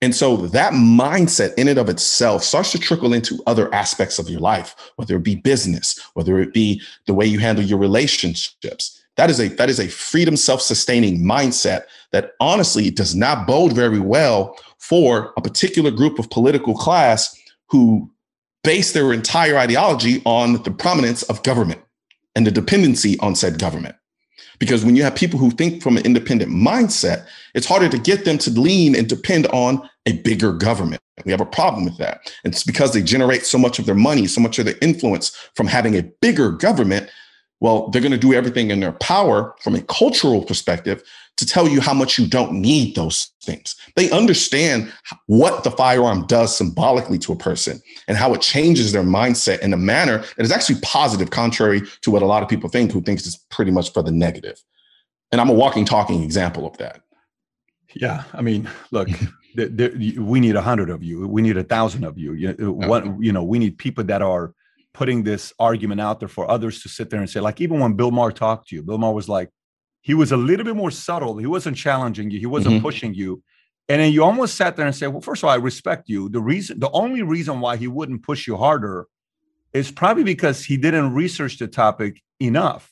And 0.00 0.14
so 0.14 0.36
that 0.36 0.72
mindset 0.74 1.54
in 1.56 1.66
and 1.66 1.78
of 1.78 1.88
itself 1.88 2.44
starts 2.44 2.70
to 2.72 2.78
trickle 2.78 3.12
into 3.12 3.42
other 3.46 3.72
aspects 3.74 4.18
of 4.18 4.30
your 4.30 4.40
life, 4.40 4.76
whether 4.96 5.16
it 5.16 5.24
be 5.24 5.36
business, 5.36 5.98
whether 6.14 6.38
it 6.38 6.54
be 6.54 6.80
the 7.06 7.14
way 7.14 7.26
you 7.26 7.40
handle 7.40 7.64
your 7.64 7.78
relationships. 7.78 9.02
That 9.16 9.30
is 9.30 9.40
a 9.40 9.48
that 9.48 9.68
is 9.68 9.80
a 9.80 9.88
freedom 9.88 10.36
self-sustaining 10.36 11.24
mindset 11.24 11.82
that 12.12 12.34
honestly 12.38 12.88
does 12.90 13.16
not 13.16 13.48
bode 13.48 13.72
very 13.72 13.98
well 13.98 14.56
for 14.78 15.32
a 15.36 15.42
particular 15.42 15.90
group 15.90 16.20
of 16.20 16.30
political 16.30 16.74
class 16.74 17.36
who 17.66 18.08
base 18.62 18.92
their 18.92 19.12
entire 19.12 19.58
ideology 19.58 20.22
on 20.24 20.62
the 20.62 20.70
prominence 20.70 21.24
of 21.24 21.42
government 21.42 21.80
and 22.36 22.46
the 22.46 22.52
dependency 22.52 23.18
on 23.18 23.34
said 23.34 23.58
government. 23.58 23.96
Because 24.58 24.84
when 24.84 24.96
you 24.96 25.02
have 25.02 25.14
people 25.14 25.38
who 25.38 25.50
think 25.50 25.82
from 25.82 25.96
an 25.96 26.04
independent 26.04 26.50
mindset, 26.50 27.26
it's 27.54 27.66
harder 27.66 27.88
to 27.88 27.98
get 27.98 28.24
them 28.24 28.38
to 28.38 28.50
lean 28.50 28.94
and 28.96 29.08
depend 29.08 29.46
on 29.48 29.88
a 30.06 30.12
bigger 30.18 30.52
government. 30.52 31.00
We 31.24 31.32
have 31.32 31.40
a 31.40 31.46
problem 31.46 31.84
with 31.84 31.98
that. 31.98 32.20
And 32.44 32.52
it's 32.52 32.64
because 32.64 32.92
they 32.92 33.02
generate 33.02 33.44
so 33.44 33.58
much 33.58 33.78
of 33.78 33.86
their 33.86 33.94
money, 33.94 34.26
so 34.26 34.40
much 34.40 34.58
of 34.58 34.64
their 34.64 34.76
influence 34.80 35.30
from 35.54 35.66
having 35.66 35.96
a 35.96 36.02
bigger 36.20 36.50
government. 36.50 37.10
Well, 37.60 37.88
they're 37.88 38.02
going 38.02 38.12
to 38.12 38.18
do 38.18 38.34
everything 38.34 38.70
in 38.70 38.80
their 38.80 38.92
power 38.92 39.54
from 39.60 39.74
a 39.74 39.82
cultural 39.82 40.44
perspective 40.44 41.02
to 41.38 41.46
tell 41.46 41.68
you 41.68 41.80
how 41.80 41.94
much 41.94 42.18
you 42.18 42.26
don't 42.26 42.52
need 42.52 42.96
those 42.96 43.32
things. 43.42 43.76
They 43.94 44.10
understand 44.10 44.92
what 45.26 45.64
the 45.64 45.70
firearm 45.70 46.26
does 46.26 46.56
symbolically 46.56 47.18
to 47.20 47.32
a 47.32 47.36
person 47.36 47.80
and 48.08 48.18
how 48.18 48.34
it 48.34 48.40
changes 48.40 48.92
their 48.92 49.04
mindset 49.04 49.60
in 49.60 49.72
a 49.72 49.76
manner 49.76 50.18
that 50.18 50.42
is 50.42 50.50
actually 50.50 50.80
positive, 50.82 51.30
contrary 51.30 51.82
to 52.02 52.10
what 52.10 52.22
a 52.22 52.26
lot 52.26 52.42
of 52.42 52.48
people 52.48 52.68
think, 52.68 52.90
who 52.90 53.00
thinks 53.00 53.24
it's 53.26 53.36
pretty 53.50 53.70
much 53.70 53.92
for 53.92 54.02
the 54.02 54.10
negative. 54.10 54.62
And 55.30 55.40
I'm 55.40 55.48
a 55.48 55.54
walking, 55.54 55.84
talking 55.84 56.22
example 56.22 56.66
of 56.66 56.76
that. 56.78 57.02
Yeah, 57.94 58.24
I 58.32 58.42
mean, 58.42 58.68
look, 58.90 59.08
there, 59.54 59.68
there, 59.68 59.92
we 60.20 60.40
need 60.40 60.56
a 60.56 60.62
hundred 60.62 60.90
of 60.90 61.04
you. 61.04 61.28
We 61.28 61.40
need 61.40 61.56
a 61.56 61.64
thousand 61.64 62.04
of 62.04 62.18
you. 62.18 62.32
You, 62.32 62.56
uh, 62.60 62.72
what, 62.72 63.04
you 63.22 63.32
know, 63.32 63.44
we 63.44 63.60
need 63.60 63.78
people 63.78 64.02
that 64.04 64.22
are 64.22 64.54
putting 64.92 65.22
this 65.22 65.52
argument 65.60 66.00
out 66.00 66.18
there 66.18 66.28
for 66.28 66.50
others 66.50 66.82
to 66.82 66.88
sit 66.88 67.10
there 67.10 67.20
and 67.20 67.30
say, 67.30 67.38
like, 67.38 67.60
even 67.60 67.78
when 67.78 67.92
Bill 67.92 68.10
Maher 68.10 68.32
talked 68.32 68.68
to 68.68 68.76
you, 68.76 68.82
Bill 68.82 68.98
Maher 68.98 69.14
was 69.14 69.28
like, 69.28 69.50
he 70.00 70.14
was 70.14 70.32
a 70.32 70.36
little 70.36 70.64
bit 70.64 70.76
more 70.76 70.90
subtle. 70.90 71.36
He 71.38 71.46
wasn't 71.46 71.76
challenging 71.76 72.30
you. 72.30 72.38
He 72.38 72.46
wasn't 72.46 72.76
mm-hmm. 72.76 72.82
pushing 72.84 73.14
you. 73.14 73.42
And 73.88 74.00
then 74.00 74.12
you 74.12 74.22
almost 74.22 74.56
sat 74.56 74.76
there 74.76 74.86
and 74.86 74.94
said, 74.94 75.08
"Well, 75.08 75.22
first 75.22 75.42
of 75.42 75.48
all, 75.48 75.50
I 75.50 75.56
respect 75.56 76.08
you. 76.08 76.28
The 76.28 76.40
reason, 76.40 76.78
the 76.78 76.90
only 76.90 77.22
reason 77.22 77.60
why 77.60 77.76
he 77.76 77.88
wouldn't 77.88 78.22
push 78.22 78.46
you 78.46 78.56
harder, 78.56 79.06
is 79.72 79.90
probably 79.90 80.24
because 80.24 80.64
he 80.64 80.76
didn't 80.76 81.14
research 81.14 81.58
the 81.58 81.68
topic 81.68 82.22
enough 82.40 82.90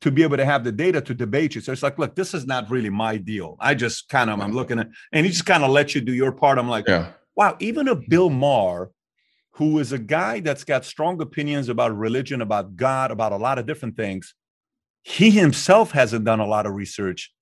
to 0.00 0.10
be 0.10 0.22
able 0.22 0.36
to 0.36 0.44
have 0.44 0.64
the 0.64 0.72
data 0.72 1.00
to 1.00 1.14
debate 1.14 1.54
you. 1.54 1.62
So 1.62 1.72
it's 1.72 1.82
like, 1.82 1.98
look, 1.98 2.14
this 2.14 2.34
is 2.34 2.46
not 2.46 2.68
really 2.70 2.90
my 2.90 3.16
deal. 3.16 3.56
I 3.58 3.74
just 3.74 4.10
kind 4.10 4.28
of, 4.28 4.38
I'm 4.38 4.52
looking 4.52 4.78
at, 4.78 4.88
and 5.12 5.24
he 5.24 5.32
just 5.32 5.46
kind 5.46 5.64
of 5.64 5.70
let 5.70 5.94
you 5.94 6.02
do 6.02 6.12
your 6.12 6.32
part. 6.32 6.58
I'm 6.58 6.68
like, 6.68 6.86
Yeah. 6.86 7.12
wow, 7.34 7.56
even 7.58 7.88
a 7.88 7.94
Bill 7.94 8.28
Maher, 8.28 8.90
who 9.52 9.78
is 9.78 9.92
a 9.92 9.98
guy 9.98 10.40
that's 10.40 10.64
got 10.64 10.84
strong 10.84 11.22
opinions 11.22 11.70
about 11.70 11.96
religion, 11.96 12.42
about 12.42 12.76
God, 12.76 13.12
about 13.12 13.32
a 13.32 13.38
lot 13.38 13.58
of 13.58 13.66
different 13.66 13.96
things, 13.96 14.34
he 15.04 15.30
himself 15.30 15.92
hasn't 15.92 16.24
done 16.24 16.40
a 16.40 16.46
lot 16.46 16.66
of 16.66 16.74
research 16.74 17.32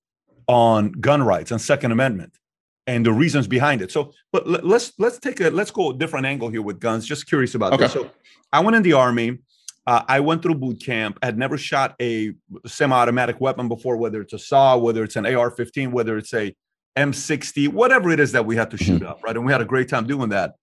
on 0.47 0.91
gun 0.91 1.23
rights 1.23 1.49
and 1.49 1.59
Second 1.59 1.91
Amendment 1.91 2.37
and 2.85 3.05
the 3.05 3.13
reasons 3.13 3.47
behind 3.47 3.81
it. 3.81 3.91
So, 3.91 4.11
but 4.31 4.47
let- 4.47 4.65
let's 4.65 4.93
let's 4.99 5.17
take 5.17 5.39
a 5.39 5.49
let's 5.49 5.71
go 5.71 5.91
a 5.91 5.93
different 5.93 6.25
angle 6.25 6.49
here 6.49 6.61
with 6.61 6.79
guns. 6.79 7.05
Just 7.07 7.25
curious 7.27 7.55
about 7.55 7.79
this. 7.79 7.95
Okay. 7.95 8.07
So, 8.07 8.11
I 8.51 8.59
went 8.59 8.75
in 8.75 8.83
the 8.83 8.93
army. 8.93 9.39
Uh, 9.87 10.03
I 10.07 10.19
went 10.19 10.41
through 10.43 10.55
boot 10.55 10.81
camp. 10.81 11.17
I 11.21 11.25
had 11.25 11.37
never 11.37 11.57
shot 11.57 11.95
a 12.01 12.33
semi-automatic 12.65 13.41
weapon 13.41 13.67
before, 13.67 13.97
whether 13.97 14.21
it's 14.21 14.31
a 14.33 14.39
saw, 14.39 14.77
whether 14.77 15.03
it's 15.03 15.17
an 15.17 15.25
AR-15, 15.25 15.91
whether 15.91 16.17
it's 16.17 16.33
a 16.33 16.55
M60, 16.97 17.67
whatever 17.67 18.09
it 18.11 18.19
is 18.19 18.31
that 18.31 18.45
we 18.45 18.55
had 18.55 18.71
to 18.71 18.77
shoot 18.77 19.03
up, 19.03 19.21
right? 19.23 19.35
And 19.35 19.45
we 19.45 19.51
had 19.51 19.59
a 19.61 19.65
great 19.65 19.89
time 19.89 20.07
doing 20.07 20.29
that. 20.29 20.53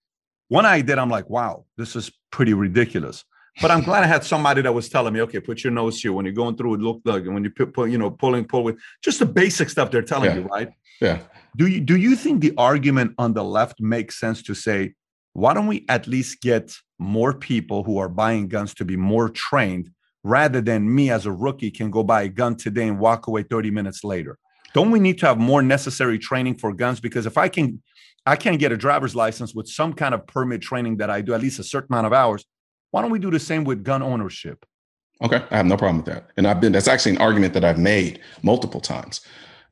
When 0.48 0.64
I 0.64 0.80
did, 0.80 0.98
I'm 0.98 1.11
like, 1.11 1.28
wow, 1.28 1.66
this 1.76 1.96
is 1.96 2.11
pretty 2.30 2.55
ridiculous. 2.55 3.24
But 3.61 3.71
I'm 3.71 3.83
glad 3.83 4.05
I 4.05 4.07
had 4.07 4.25
somebody 4.25 4.63
that 4.63 4.73
was 4.73 4.89
telling 4.89 5.13
me, 5.13 5.21
okay, 5.23 5.41
put 5.41 5.63
your 5.63 5.73
nose 5.73 6.01
here 6.01 6.13
when 6.13 6.25
you're 6.25 6.35
going 6.35 6.57
through 6.57 6.75
it. 6.75 6.81
Look, 6.81 7.01
like 7.05 7.25
when 7.27 7.45
you 7.45 7.51
put, 7.51 7.91
you 7.91 7.99
know, 7.99 8.11
pulling, 8.11 8.45
pull 8.47 8.65
with 8.65 8.79
just 9.03 9.19
the 9.19 9.27
basic 9.27 9.69
stuff 9.69 9.91
they're 9.91 10.03
telling 10.03 10.31
Yeah. 10.31 10.37
you, 10.37 10.43
right? 10.43 10.71
Yeah. 11.01 11.19
Do 11.57 11.67
you 11.67 11.81
do 11.81 11.97
you 11.97 12.15
think 12.17 12.41
the 12.41 12.55
argument 12.57 13.15
on 13.19 13.35
the 13.35 13.45
left 13.45 13.81
makes 13.81 14.19
sense 14.19 14.43
to 14.45 14.55
say, 14.55 14.95
why 15.33 15.53
don't 15.55 15.67
we 15.67 15.85
at 15.89 16.07
least 16.07 16.41
get 16.41 16.75
more 16.99 17.33
people 17.35 17.83
who 17.85 17.99
are 17.99 18.09
buying 18.09 18.49
guns 18.49 18.75
to 18.75 18.85
be 18.85 18.97
more 18.97 19.29
trained 19.29 19.91
rather 20.23 20.61
than 20.61 20.95
me 20.95 21.11
as 21.11 21.27
a 21.27 21.33
rookie 21.33 21.71
can 21.71 21.91
go 21.91 22.03
buy 22.03 22.23
a 22.23 22.29
gun 22.29 22.55
today 22.57 22.87
and 22.89 22.99
walk 22.99 23.27
away 23.27 23.43
30 23.43 23.71
minutes 23.71 24.05
later? 24.05 24.39
Don't 24.75 24.91
we 24.91 25.01
need 25.01 25.19
to 25.19 25.27
have 25.27 25.39
more 25.39 25.63
necessary 25.63 26.19
training 26.19 26.57
for 26.59 26.73
guns? 26.73 27.01
Because 27.01 27.27
if 27.27 27.37
I 27.37 27.49
can 27.49 27.83
I 28.27 28.37
can 28.37 28.57
get 28.59 28.71
a 28.73 28.77
driver's 28.77 29.15
license 29.17 29.55
with 29.55 29.69
some 29.69 29.93
kind 29.93 30.15
of 30.15 30.27
permit 30.27 30.61
training 30.63 30.99
that 30.99 31.11
I 31.11 31.21
do 31.21 31.35
at 31.35 31.41
least 31.41 31.59
a 31.59 31.65
certain 31.65 31.93
amount 31.93 32.07
of 32.07 32.13
hours. 32.13 32.45
Why 32.91 33.03
don't 33.03 33.11
we 33.11 33.18
do 33.18 33.30
the 33.30 33.38
same 33.38 33.64
with 33.64 33.84
gun 33.84 34.03
ownership? 34.03 34.66
Okay, 35.22 35.43
I 35.51 35.57
have 35.57 35.66
no 35.66 35.76
problem 35.76 35.99
with 35.99 36.07
that. 36.07 36.30
And 36.36 36.47
I've 36.47 36.61
been 36.61 36.72
that's 36.72 36.88
actually 36.88 37.12
an 37.12 37.18
argument 37.18 37.55
that 37.55 37.64
I've 37.64 37.78
made 37.78 38.20
multiple 38.43 38.80
times. 38.80 39.20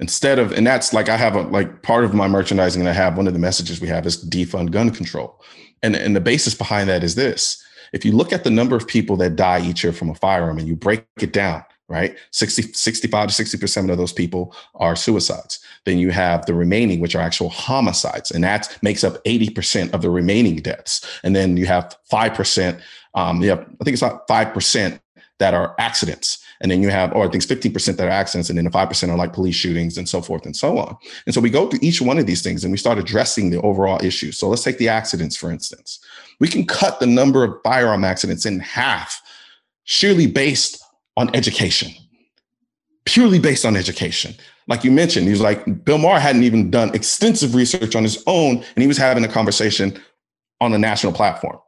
Instead 0.01 0.39
of 0.39 0.53
and 0.53 0.67
that's 0.67 0.93
like 0.93 1.09
I 1.09 1.17
have 1.17 1.35
a 1.35 1.43
like 1.43 1.83
part 1.83 2.05
of 2.05 2.15
my 2.15 2.29
merchandising 2.29 2.85
that 2.85 2.91
I 2.91 2.95
have 2.95 3.17
one 3.17 3.27
of 3.27 3.33
the 3.33 3.39
messages 3.39 3.81
we 3.81 3.89
have 3.89 4.07
is 4.07 4.25
defund 4.29 4.71
gun 4.71 4.91
control. 4.91 5.41
And 5.83 5.97
and 5.97 6.15
the 6.15 6.21
basis 6.21 6.55
behind 6.55 6.89
that 6.89 7.03
is 7.03 7.15
this. 7.15 7.63
If 7.93 8.05
you 8.05 8.13
look 8.13 8.33
at 8.33 8.45
the 8.45 8.51
number 8.51 8.77
of 8.77 8.87
people 8.87 9.17
that 9.17 9.37
die 9.37 9.61
each 9.67 9.83
year 9.83 9.95
from 9.95 10.11
a 10.11 10.15
firearm 10.15 10.59
and 10.59 10.69
you 10.69 10.77
break 10.77 11.07
it 11.21 11.33
down, 11.33 11.65
right? 11.89 12.17
60 12.33 12.75
65 12.75 13.31
to 13.31 13.45
60% 13.45 13.91
of 13.91 13.97
those 13.97 14.13
people 14.13 14.55
are 14.75 14.95
suicides. 14.95 15.59
Then 15.87 15.99
you 15.99 16.11
have 16.11 16.45
the 16.45 16.53
remaining 16.53 17.01
which 17.01 17.17
are 17.17 17.23
actual 17.23 17.49
homicides 17.49 18.31
and 18.31 18.45
that 18.45 18.77
makes 18.83 19.03
up 19.03 19.25
80% 19.25 19.95
of 19.95 20.03
the 20.03 20.11
remaining 20.11 20.57
deaths. 20.57 21.05
And 21.25 21.35
then 21.35 21.57
you 21.57 21.65
have 21.67 21.97
5% 22.13 22.81
um 23.19 23.43
yeah, 23.43 23.55
I 23.55 23.85
think 23.85 23.95
it's 23.95 24.03
about 24.03 24.29
5% 24.29 25.01
that 25.39 25.55
are 25.55 25.75
accidents. 25.79 26.39
And 26.61 26.71
then 26.71 26.83
you 26.83 26.89
have, 26.91 27.13
or 27.13 27.25
I 27.25 27.29
think 27.31 27.43
it's 27.45 27.53
15% 27.53 27.97
that 27.97 28.09
are 28.09 28.11
accidents, 28.11 28.49
and 28.49 28.59
then 28.59 28.65
the 28.65 28.71
5% 28.71 29.09
are 29.09 29.17
like 29.17 29.33
police 29.33 29.55
shootings 29.55 29.97
and 29.97 30.09
so 30.09 30.21
forth 30.21 30.45
and 30.45 30.57
so 30.57 30.79
on. 30.79 30.97
And 31.27 31.35
so 31.35 31.41
we 31.41 31.51
go 31.51 31.69
through 31.69 31.79
each 31.83 32.01
one 32.01 32.19
of 32.19 32.27
these 32.27 32.43
things 32.43 32.65
and 32.65 32.73
we 32.73 32.79
start 32.79 32.99
addressing 32.99 33.51
the 33.51 33.61
overall 33.63 34.05
issue. 34.05 34.33
So 34.33 34.49
let's 34.49 34.65
take 34.65 34.79
the 34.79 34.89
accidents, 34.89 35.37
for 35.37 35.53
instance. 35.53 36.01
We 36.41 36.49
can 36.49 36.67
cut 36.67 36.99
the 36.99 37.07
number 37.07 37.45
of 37.45 37.55
firearm 37.63 38.05
accidents 38.05 38.45
in 38.45 38.59
half, 38.59 39.21
surely 39.85 40.27
based 40.27 40.83
on 41.17 41.35
education. 41.35 41.93
Purely 43.05 43.39
based 43.39 43.65
on 43.65 43.77
education. 43.77 44.35
Like 44.67 44.85
you 44.85 44.91
mentioned, 44.91 45.27
he 45.27 45.33
was 45.33 45.41
like, 45.41 45.85
Bill 45.85 45.99
Maher 45.99 46.21
hadn't 46.21 46.43
even 46.43 46.71
done 46.71 46.95
extensive 46.95 47.55
research 47.55 47.97
on 47.97 48.03
his 48.03 48.23
own, 48.27 48.57
and 48.57 48.83
he 48.83 48.87
was 48.87 48.99
having 48.99 49.25
a 49.25 49.29
conversation 49.29 49.99
on 50.61 50.75
a 50.75 50.79
national 50.79 51.13
platform. 51.13 51.59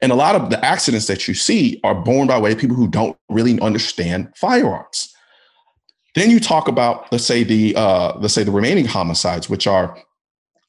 And 0.00 0.12
a 0.12 0.14
lot 0.14 0.36
of 0.36 0.50
the 0.50 0.64
accidents 0.64 1.06
that 1.06 1.26
you 1.26 1.34
see 1.34 1.80
are 1.82 1.94
born 1.94 2.28
by 2.28 2.38
way 2.38 2.52
of 2.52 2.58
people 2.58 2.76
who 2.76 2.88
don't 2.88 3.16
really 3.28 3.60
understand 3.60 4.32
firearms. 4.36 5.12
Then 6.14 6.30
you 6.30 6.40
talk 6.40 6.68
about, 6.68 7.10
let's 7.12 7.24
say 7.24 7.44
the 7.44 7.74
uh, 7.76 8.16
let's 8.18 8.34
say 8.34 8.44
the 8.44 8.50
remaining 8.50 8.86
homicides, 8.86 9.50
which 9.50 9.66
are 9.66 9.98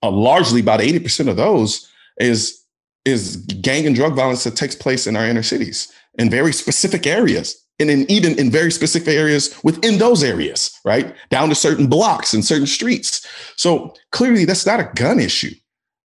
uh, 0.03 0.11
largely 0.11 0.61
about 0.61 0.82
eighty 0.82 0.99
percent 0.99 1.30
of 1.30 1.38
those 1.38 1.88
is 2.17 2.61
is 3.05 3.38
gang 3.38 3.88
and 3.88 3.95
drug 3.95 4.15
violence 4.15 4.43
that 4.43 4.55
takes 4.55 4.75
place 4.75 5.07
in 5.07 5.15
our 5.15 5.25
inner 5.25 5.43
cities 5.43 5.91
in 6.17 6.30
very 6.30 6.51
specific 6.51 7.07
areas, 7.07 7.55
and 7.80 7.89
in 7.89 8.09
even 8.11 8.38
in 8.38 8.51
very 8.51 8.71
specific 8.71 9.13
areas 9.13 9.57
within 9.63 9.97
those 9.97 10.23
areas, 10.23 10.77
right 10.86 11.15
down 11.30 11.49
to 11.49 11.55
certain 11.55 11.88
blocks 11.88 12.34
and 12.34 12.43
certain 12.43 12.67
streets. 12.67 13.25
So 13.55 13.93
clearly, 14.11 14.45
that's 14.45 14.65
not 14.65 14.80
a 14.80 14.91
gun 14.95 15.19
issue. 15.19 15.53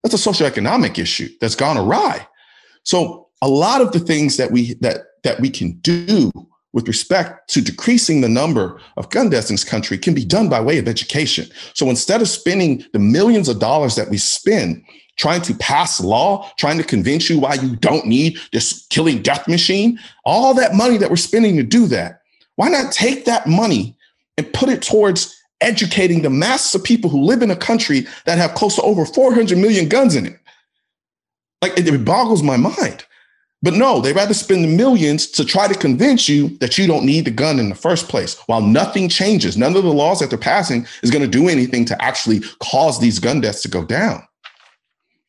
That's 0.03 0.15
a 0.15 0.29
socioeconomic 0.29 0.97
issue 0.97 1.29
that's 1.41 1.55
gone 1.55 1.77
awry. 1.77 2.27
So 2.85 3.27
a 3.41 3.49
lot 3.49 3.81
of 3.81 3.91
the 3.91 3.99
things 3.99 4.37
that 4.37 4.51
we 4.51 4.75
that 4.75 5.01
that 5.23 5.39
we 5.41 5.49
can 5.49 5.73
do 5.79 6.31
with 6.71 6.87
respect 6.87 7.49
to 7.49 7.61
decreasing 7.61 8.21
the 8.21 8.29
number 8.29 8.79
of 8.97 9.09
gun 9.09 9.29
deaths 9.29 9.49
in 9.49 9.53
this 9.53 9.63
country 9.63 9.97
can 9.97 10.13
be 10.13 10.25
done 10.25 10.49
by 10.49 10.59
way 10.59 10.77
of 10.77 10.87
education. 10.87 11.47
So 11.73 11.89
instead 11.89 12.21
of 12.21 12.27
spending 12.27 12.83
the 12.91 12.99
millions 12.99 13.47
of 13.47 13.59
dollars 13.59 13.95
that 13.95 14.09
we 14.09 14.17
spend 14.17 14.83
trying 15.17 15.41
to 15.43 15.53
pass 15.53 16.01
law, 16.01 16.51
trying 16.59 16.77
to 16.77 16.83
convince 16.83 17.29
you 17.29 17.39
why 17.39 17.53
you 17.53 17.77
don't 17.77 18.05
need 18.05 18.37
this 18.51 18.85
killing 18.89 19.21
death 19.21 19.47
machine, 19.47 19.97
all 20.25 20.53
that 20.53 20.75
money 20.75 20.97
that 20.97 21.09
we're 21.09 21.15
spending 21.15 21.55
to 21.55 21.63
do 21.63 21.87
that, 21.87 22.21
why 22.55 22.67
not 22.67 22.91
take 22.91 23.23
that 23.23 23.47
money 23.47 23.95
and 24.37 24.51
put 24.53 24.67
it 24.67 24.81
towards 24.81 25.33
educating 25.61 26.21
the 26.21 26.29
masses 26.29 26.75
of 26.75 26.83
people 26.83 27.09
who 27.09 27.21
live 27.21 27.41
in 27.41 27.51
a 27.51 27.55
country 27.55 28.05
that 28.25 28.37
have 28.37 28.53
close 28.53 28.75
to 28.75 28.81
over 28.81 29.05
400 29.05 29.57
million 29.57 29.87
guns 29.87 30.15
in 30.15 30.25
it? 30.25 30.37
Like 31.61 31.77
it, 31.77 32.05
boggles 32.05 32.43
my 32.43 32.57
mind. 32.57 33.05
But 33.61 33.73
no, 33.73 33.99
they 33.99 34.13
rather 34.13 34.35
spend 34.35 34.63
the 34.63 34.75
millions 34.75 35.27
to 35.31 35.43
try 35.43 35.67
to 35.67 35.73
convince 35.73 36.29
you 36.29 36.49
that 36.59 36.77
you 36.77 36.85
don't 36.85 37.05
need 37.05 37.25
the 37.25 37.31
gun 37.31 37.57
in 37.57 37.69
the 37.69 37.75
first 37.75 38.09
place. 38.09 38.37
While 38.45 38.61
nothing 38.61 39.09
changes, 39.09 39.57
none 39.57 39.75
of 39.75 39.83
the 39.83 39.89
laws 39.89 40.19
that 40.19 40.29
they're 40.29 40.37
passing 40.37 40.85
is 41.01 41.09
going 41.09 41.23
to 41.23 41.27
do 41.27 41.49
anything 41.49 41.83
to 41.85 41.99
actually 41.99 42.41
cause 42.61 42.99
these 42.99 43.17
gun 43.17 43.41
deaths 43.41 43.63
to 43.63 43.67
go 43.67 43.83
down. 43.83 44.21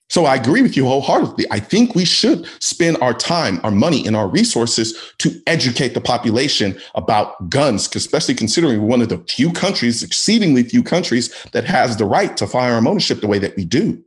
So 0.09 0.24
I 0.24 0.37
agree 0.37 0.62
with 0.62 0.77
you 0.77 0.85
wholeheartedly. 0.87 1.47
I 1.51 1.59
think 1.59 1.95
we 1.95 2.05
should 2.05 2.47
spend 2.62 2.97
our 2.99 3.12
time, 3.12 3.59
our 3.64 3.72
money, 3.72 4.07
and 4.07 4.14
our 4.14 4.29
resources 4.29 5.12
to 5.18 5.41
educate 5.47 5.95
the 5.95 6.01
population 6.01 6.79
about 6.95 7.49
guns, 7.51 7.89
especially 7.95 8.35
considering 8.35 8.81
we're 8.81 8.87
one 8.87 9.03
of 9.03 9.09
the 9.09 9.18
few 9.29 9.51
countries, 9.53 10.03
exceedingly 10.03 10.62
few 10.62 10.83
countries, 10.83 11.35
that 11.53 11.64
has 11.64 11.97
the 11.97 12.05
right 12.05 12.37
to 12.37 12.47
firearm 12.47 12.87
ownership 12.87 13.20
the 13.20 13.27
way 13.27 13.39
that 13.39 13.57
we 13.57 13.64
do. 13.64 14.01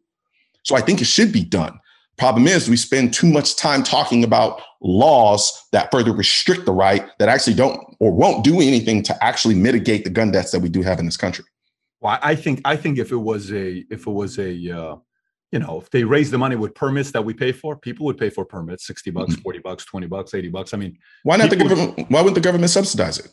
So 0.64 0.76
I 0.76 0.82
think 0.82 1.02
it 1.02 1.06
should 1.06 1.34
be 1.34 1.44
done. 1.44 1.80
Problem 2.20 2.48
is, 2.48 2.70
we 2.70 2.76
spend 2.76 3.14
too 3.14 3.28
much 3.28 3.56
time 3.56 3.82
talking 3.82 4.26
about 4.26 4.62
laws 4.82 5.68
that 5.72 5.90
further 5.90 6.12
restrict 6.12 6.66
the 6.66 6.72
right 6.74 7.10
that 7.18 7.30
actually 7.30 7.54
don't 7.54 7.96
or 8.00 8.12
won't 8.12 8.44
do 8.44 8.60
anything 8.60 9.02
to 9.04 9.24
actually 9.24 9.56
mitigate 9.56 10.04
the 10.04 10.10
gun 10.10 10.30
deaths 10.32 10.52
that 10.52 10.60
we 10.60 10.68
do 10.68 10.82
have 10.82 11.00
in 11.00 11.06
this 11.06 11.16
country. 11.16 11.46
Well, 12.02 12.20
I 12.22 12.36
think 12.36 12.62
I 12.66 12.76
think 12.76 12.98
if 13.00 13.12
it 13.14 13.18
was 13.18 13.52
a 13.54 13.86
if 13.90 14.06
it 14.06 14.12
was 14.12 14.38
a 14.38 14.50
uh, 14.52 14.96
you 15.54 15.60
know 15.60 15.80
if 15.80 15.90
they 15.92 16.04
raised 16.04 16.32
the 16.32 16.38
money 16.38 16.58
with 16.58 16.76
permits 16.76 17.12
that 17.12 17.24
we 17.24 17.34
pay 17.34 17.54
for, 17.54 17.78
people 17.78 18.06
would 18.08 18.18
pay 18.18 18.30
for 18.30 18.44
permits 18.44 18.86
sixty 18.86 19.12
bucks, 19.12 19.36
Mhm. 19.36 19.42
forty 19.42 19.60
bucks, 19.60 19.86
twenty 19.86 20.08
bucks, 20.08 20.34
eighty 20.34 20.50
bucks. 20.50 20.74
I 20.74 20.78
mean, 20.78 20.98
Why 21.24 21.38
not 21.38 21.50
the 21.50 21.56
government? 21.56 22.06
Why 22.12 22.20
wouldn't 22.22 22.36
the 22.36 22.42
government 22.42 22.70
subsidize 22.70 23.20
it? 23.20 23.30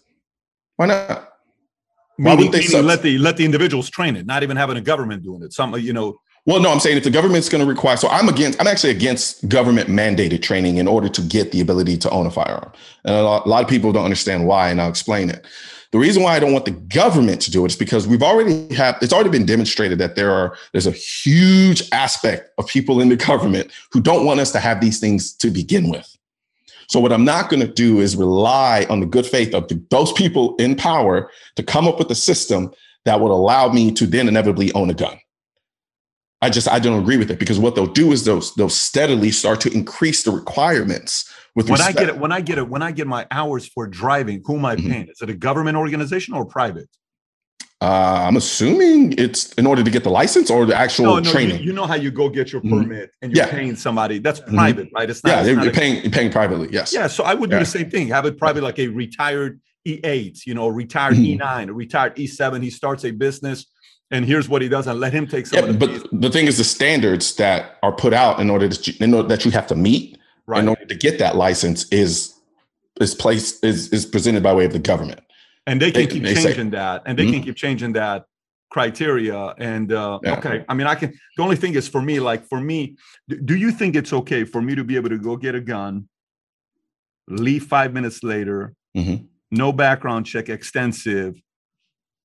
Why 0.76 0.86
not? 0.86 1.08
Why 1.08 2.34
meaning, 2.36 2.36
wouldn't 2.36 2.52
they 2.52 2.62
subs- 2.62 2.86
let 2.86 3.02
the 3.02 3.18
let 3.18 3.36
the 3.36 3.44
individuals 3.44 3.90
train 3.90 4.14
it, 4.14 4.26
not 4.26 4.44
even 4.44 4.56
having 4.56 4.76
a 4.76 4.80
government 4.80 5.22
doing 5.24 5.42
it. 5.42 5.52
Some 5.52 5.74
you 5.76 5.92
know 5.92 6.20
Well, 6.46 6.60
no, 6.60 6.70
I'm 6.70 6.78
saying 6.78 6.96
if 6.96 7.02
the 7.02 7.10
government's 7.10 7.48
going 7.48 7.64
to 7.64 7.68
require, 7.68 7.96
so 7.96 8.08
I'm 8.08 8.28
against, 8.28 8.60
I'm 8.60 8.68
actually 8.68 8.90
against 8.90 9.48
government 9.48 9.88
mandated 9.88 10.42
training 10.42 10.76
in 10.76 10.86
order 10.86 11.08
to 11.08 11.20
get 11.20 11.50
the 11.50 11.60
ability 11.60 11.96
to 11.98 12.10
own 12.10 12.24
a 12.24 12.30
firearm. 12.30 12.70
And 13.04 13.16
a 13.16 13.22
lot, 13.22 13.46
a 13.46 13.48
lot 13.48 13.64
of 13.64 13.68
people 13.68 13.90
don't 13.90 14.04
understand 14.04 14.46
why, 14.46 14.70
and 14.70 14.80
I'll 14.80 14.88
explain 14.88 15.28
it. 15.28 15.44
The 15.90 15.98
reason 15.98 16.22
why 16.22 16.36
I 16.36 16.38
don't 16.38 16.52
want 16.52 16.64
the 16.64 16.70
government 16.70 17.40
to 17.42 17.50
do 17.50 17.64
it 17.64 17.72
is 17.72 17.76
because 17.76 18.06
we've 18.06 18.22
already 18.22 18.72
have, 18.74 18.96
it's 19.02 19.12
already 19.12 19.30
been 19.30 19.44
demonstrated 19.44 19.98
that 19.98 20.14
there 20.14 20.30
are, 20.30 20.56
there's 20.70 20.86
a 20.86 20.92
huge 20.92 21.88
aspect 21.90 22.50
of 22.58 22.68
people 22.68 23.00
in 23.00 23.08
the 23.08 23.16
government 23.16 23.72
who 23.90 24.00
don't 24.00 24.24
want 24.24 24.38
us 24.38 24.52
to 24.52 24.60
have 24.60 24.80
these 24.80 25.00
things 25.00 25.32
to 25.38 25.50
begin 25.50 25.90
with. 25.90 26.16
So 26.88 27.00
what 27.00 27.12
I'm 27.12 27.24
not 27.24 27.50
going 27.50 27.60
to 27.60 27.72
do 27.72 27.98
is 27.98 28.14
rely 28.14 28.86
on 28.88 29.00
the 29.00 29.06
good 29.06 29.26
faith 29.26 29.52
of 29.52 29.66
the, 29.66 29.82
those 29.90 30.12
people 30.12 30.54
in 30.56 30.76
power 30.76 31.28
to 31.56 31.64
come 31.64 31.88
up 31.88 31.98
with 31.98 32.08
a 32.12 32.14
system 32.14 32.72
that 33.04 33.20
would 33.20 33.32
allow 33.32 33.72
me 33.72 33.90
to 33.92 34.06
then 34.06 34.28
inevitably 34.28 34.72
own 34.74 34.90
a 34.90 34.94
gun. 34.94 35.18
I 36.42 36.50
just 36.50 36.68
I 36.68 36.78
don't 36.78 37.00
agree 37.00 37.16
with 37.16 37.30
it 37.30 37.38
because 37.38 37.58
what 37.58 37.74
they'll 37.74 37.86
do 37.86 38.12
is 38.12 38.24
they'll 38.24 38.42
they'll 38.56 38.68
steadily 38.68 39.30
start 39.30 39.60
to 39.62 39.72
increase 39.72 40.22
the 40.22 40.30
requirements 40.30 41.32
with 41.54 41.70
when 41.70 41.80
I 41.80 41.92
get 41.92 42.08
it 42.08 42.18
when 42.18 42.30
I 42.32 42.40
get 42.42 42.58
it 42.58 42.68
when 42.68 42.82
I 42.82 42.92
get 42.92 43.06
my 43.06 43.26
hours 43.30 43.66
for 43.66 43.86
driving, 43.86 44.42
who 44.44 44.56
am 44.56 44.64
I 44.66 44.76
Mhm. 44.76 44.90
paying? 44.90 45.08
Is 45.08 45.22
it 45.22 45.30
a 45.30 45.34
government 45.34 45.76
organization 45.78 46.34
or 46.34 46.44
private? 46.44 46.88
Uh, 47.80 48.24
I'm 48.26 48.36
assuming 48.36 49.12
it's 49.18 49.52
in 49.54 49.66
order 49.66 49.82
to 49.84 49.90
get 49.90 50.02
the 50.02 50.10
license 50.10 50.50
or 50.50 50.64
the 50.66 50.74
actual 50.74 51.04
No, 51.06 51.18
no. 51.18 51.30
Training. 51.30 51.62
you 51.62 51.72
know 51.74 51.86
how 51.86 51.94
you 51.94 52.10
go 52.10 52.28
get 52.30 52.50
your 52.52 52.62
Mhm. 52.62 52.70
permit 52.70 53.10
and 53.22 53.34
you're 53.34 53.44
Yeah. 53.46 53.50
paying 53.50 53.76
somebody. 53.76 54.18
That's 54.18 54.40
Mhm. 54.40 54.54
private, 54.54 54.88
right? 54.94 55.08
It's 55.08 55.22
not. 55.22 55.30
yeah, 55.30 55.36
it's 55.40 55.46
they're, 55.46 55.56
not 55.56 55.64
you're 55.64 55.72
a- 55.72 55.76
paying 55.76 56.02
you're 56.02 56.10
paying 56.12 56.30
privately. 56.32 56.68
Yes. 56.70 56.92
Yeah, 56.92 57.06
so 57.06 57.24
I 57.24 57.34
would 57.34 57.50
do 57.50 57.56
Yeah. 57.56 57.60
the 57.60 57.66
same 57.66 57.90
thing. 57.90 58.08
Have 58.08 58.24
it 58.26 58.38
private, 58.38 58.62
like 58.62 58.78
a 58.78 58.88
retired 58.88 59.60
E8, 59.86 60.46
you 60.46 60.54
know, 60.54 60.68
retired 60.68 61.16
Mhm. 61.16 61.38
E9, 61.38 61.68
a 61.68 61.72
retired 61.72 62.14
E7. 62.18 62.60
He 62.62 62.70
starts 62.70 63.04
a 63.04 63.10
business, 63.10 63.66
and 64.10 64.24
here's 64.24 64.48
what 64.48 64.62
he 64.62 64.68
does, 64.68 64.86
and 64.86 65.00
let 65.00 65.12
him 65.12 65.26
take 65.26 65.46
some 65.46 65.58
Yeah, 65.64 65.72
the 65.72 65.78
but 65.78 66.20
the 66.20 66.30
thing 66.30 66.46
is, 66.46 66.58
the 66.58 66.64
standards 66.64 67.34
that 67.36 67.76
are 67.82 67.92
put 67.92 68.12
out 68.12 68.40
in 68.40 68.50
order 68.50 68.68
to 68.68 69.04
in 69.04 69.14
order, 69.14 69.28
that 69.28 69.44
you 69.44 69.50
have 69.50 69.66
to 69.68 69.74
meet 69.74 70.18
right. 70.46 70.60
in 70.62 70.68
order 70.68 70.84
to 70.84 70.94
get 70.94 71.18
that 71.18 71.36
license 71.36 71.86
is 71.92 72.34
is 73.00 73.14
placed 73.14 73.64
is 73.64 73.92
is 73.92 74.06
presented 74.06 74.42
by 74.42 74.52
way 74.54 74.64
of 74.64 74.72
the 74.72 74.78
government. 74.78 75.20
and 75.68 75.80
they 75.82 75.90
can 75.90 76.02
They- 76.02 76.06
keep 76.14 76.22
they 76.22 76.34
say- 76.34 76.42
changing 76.44 76.70
that 76.70 77.02
and 77.06 77.18
they 77.18 77.28
can 77.30 77.42
keep 77.42 77.56
changing 77.56 77.92
that 77.94 78.24
criteria 78.70 79.40
and 79.58 79.92
uh 79.92 80.18
Yeah. 80.22 80.36
okay 80.38 80.64
i 80.68 80.74
mean 80.74 80.86
i 80.86 80.94
can 80.94 81.08
the 81.36 81.42
only 81.42 81.56
thing 81.56 81.74
is 81.74 81.86
for 81.88 82.02
me 82.02 82.16
like 82.20 82.42
for 82.52 82.60
me 82.60 82.78
do 83.50 83.54
you 83.56 83.70
think 83.78 83.96
it's 83.96 84.12
okay 84.20 84.42
for 84.44 84.60
me 84.62 84.72
to 84.80 84.84
be 84.84 84.94
able 85.00 85.08
to 85.16 85.18
go 85.18 85.36
get 85.36 85.54
a 85.54 85.60
gun 85.74 86.08
leave 87.28 87.64
five 87.76 87.92
minutes 87.92 88.22
later 88.22 88.74
Mhm. 88.96 89.26
no 89.50 89.72
background 89.72 90.26
check 90.26 90.48
extensive 90.48 91.32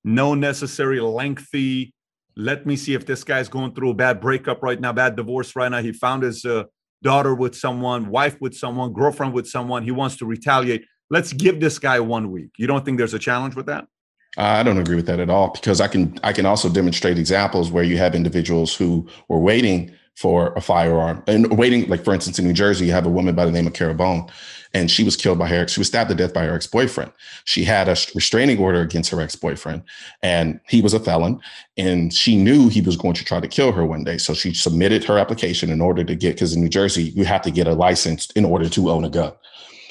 no 0.03 0.33
necessary 0.33 0.99
lengthy 0.99 1.93
let 2.35 2.65
me 2.65 2.75
see 2.75 2.93
if 2.93 3.05
this 3.05 3.23
guy's 3.23 3.49
going 3.49 3.73
through 3.73 3.91
a 3.91 3.93
bad 3.93 4.21
breakup 4.21 4.63
right 4.63 4.79
now 4.79 4.93
bad 4.93 5.15
divorce 5.15 5.55
right 5.55 5.69
now. 5.69 5.81
He 5.81 5.91
found 5.91 6.23
his 6.23 6.45
uh, 6.45 6.63
daughter 7.03 7.35
with 7.35 7.55
someone 7.55 8.09
wife 8.09 8.39
with 8.39 8.55
someone 8.55 8.93
girlfriend 8.93 9.33
with 9.33 9.47
someone. 9.47 9.83
He 9.83 9.91
wants 9.91 10.17
to 10.17 10.25
retaliate. 10.25 10.85
Let's 11.09 11.33
give 11.33 11.59
this 11.59 11.77
guy 11.77 11.99
one 11.99 12.31
week. 12.31 12.51
You 12.57 12.67
don't 12.67 12.85
think 12.85 12.97
there's 12.97 13.13
a 13.13 13.19
challenge 13.19 13.55
with 13.55 13.65
that? 13.65 13.85
I 14.37 14.63
don't 14.63 14.77
agree 14.77 14.95
with 14.95 15.07
that 15.07 15.19
at 15.19 15.29
all 15.29 15.49
because 15.49 15.81
I 15.81 15.87
can 15.87 16.17
I 16.23 16.31
can 16.31 16.45
also 16.45 16.69
demonstrate 16.69 17.17
examples 17.17 17.69
where 17.69 17.83
you 17.83 17.97
have 17.97 18.15
individuals 18.15 18.73
who 18.73 19.07
were 19.27 19.39
waiting 19.39 19.93
for 20.15 20.53
a 20.53 20.61
firearm 20.61 21.23
and 21.27 21.57
waiting, 21.57 21.87
like 21.89 22.03
for 22.03 22.13
instance, 22.13 22.37
in 22.37 22.45
New 22.45 22.53
Jersey, 22.53 22.85
you 22.85 22.91
have 22.91 23.05
a 23.05 23.09
woman 23.09 23.35
by 23.35 23.45
the 23.45 23.51
name 23.51 23.67
of 23.67 23.73
Carol 23.73 23.95
Bowne, 23.95 24.27
and 24.73 24.89
she 24.89 25.03
was 25.03 25.15
killed 25.15 25.37
by 25.37 25.47
her. 25.47 25.67
She 25.67 25.79
was 25.79 25.87
stabbed 25.87 26.09
to 26.09 26.15
death 26.15 26.33
by 26.33 26.45
her 26.45 26.55
ex-boyfriend. 26.55 27.11
She 27.45 27.63
had 27.63 27.87
a 27.87 27.95
restraining 28.15 28.59
order 28.59 28.81
against 28.81 29.11
her 29.11 29.21
ex-boyfriend, 29.21 29.83
and 30.21 30.59
he 30.69 30.81
was 30.81 30.93
a 30.93 30.99
felon. 30.99 31.39
And 31.77 32.13
she 32.13 32.35
knew 32.35 32.69
he 32.69 32.81
was 32.81 32.97
going 32.97 33.13
to 33.15 33.25
try 33.25 33.39
to 33.39 33.47
kill 33.47 33.71
her 33.71 33.85
one 33.85 34.03
day, 34.03 34.17
so 34.17 34.33
she 34.33 34.53
submitted 34.53 35.03
her 35.05 35.17
application 35.17 35.69
in 35.69 35.81
order 35.81 36.03
to 36.03 36.15
get 36.15 36.35
because 36.35 36.53
in 36.53 36.61
New 36.61 36.69
Jersey 36.69 37.03
you 37.03 37.25
have 37.25 37.41
to 37.43 37.51
get 37.51 37.67
a 37.67 37.73
license 37.73 38.29
in 38.31 38.45
order 38.45 38.69
to 38.69 38.89
own 38.89 39.03
a 39.03 39.09
gun. 39.09 39.33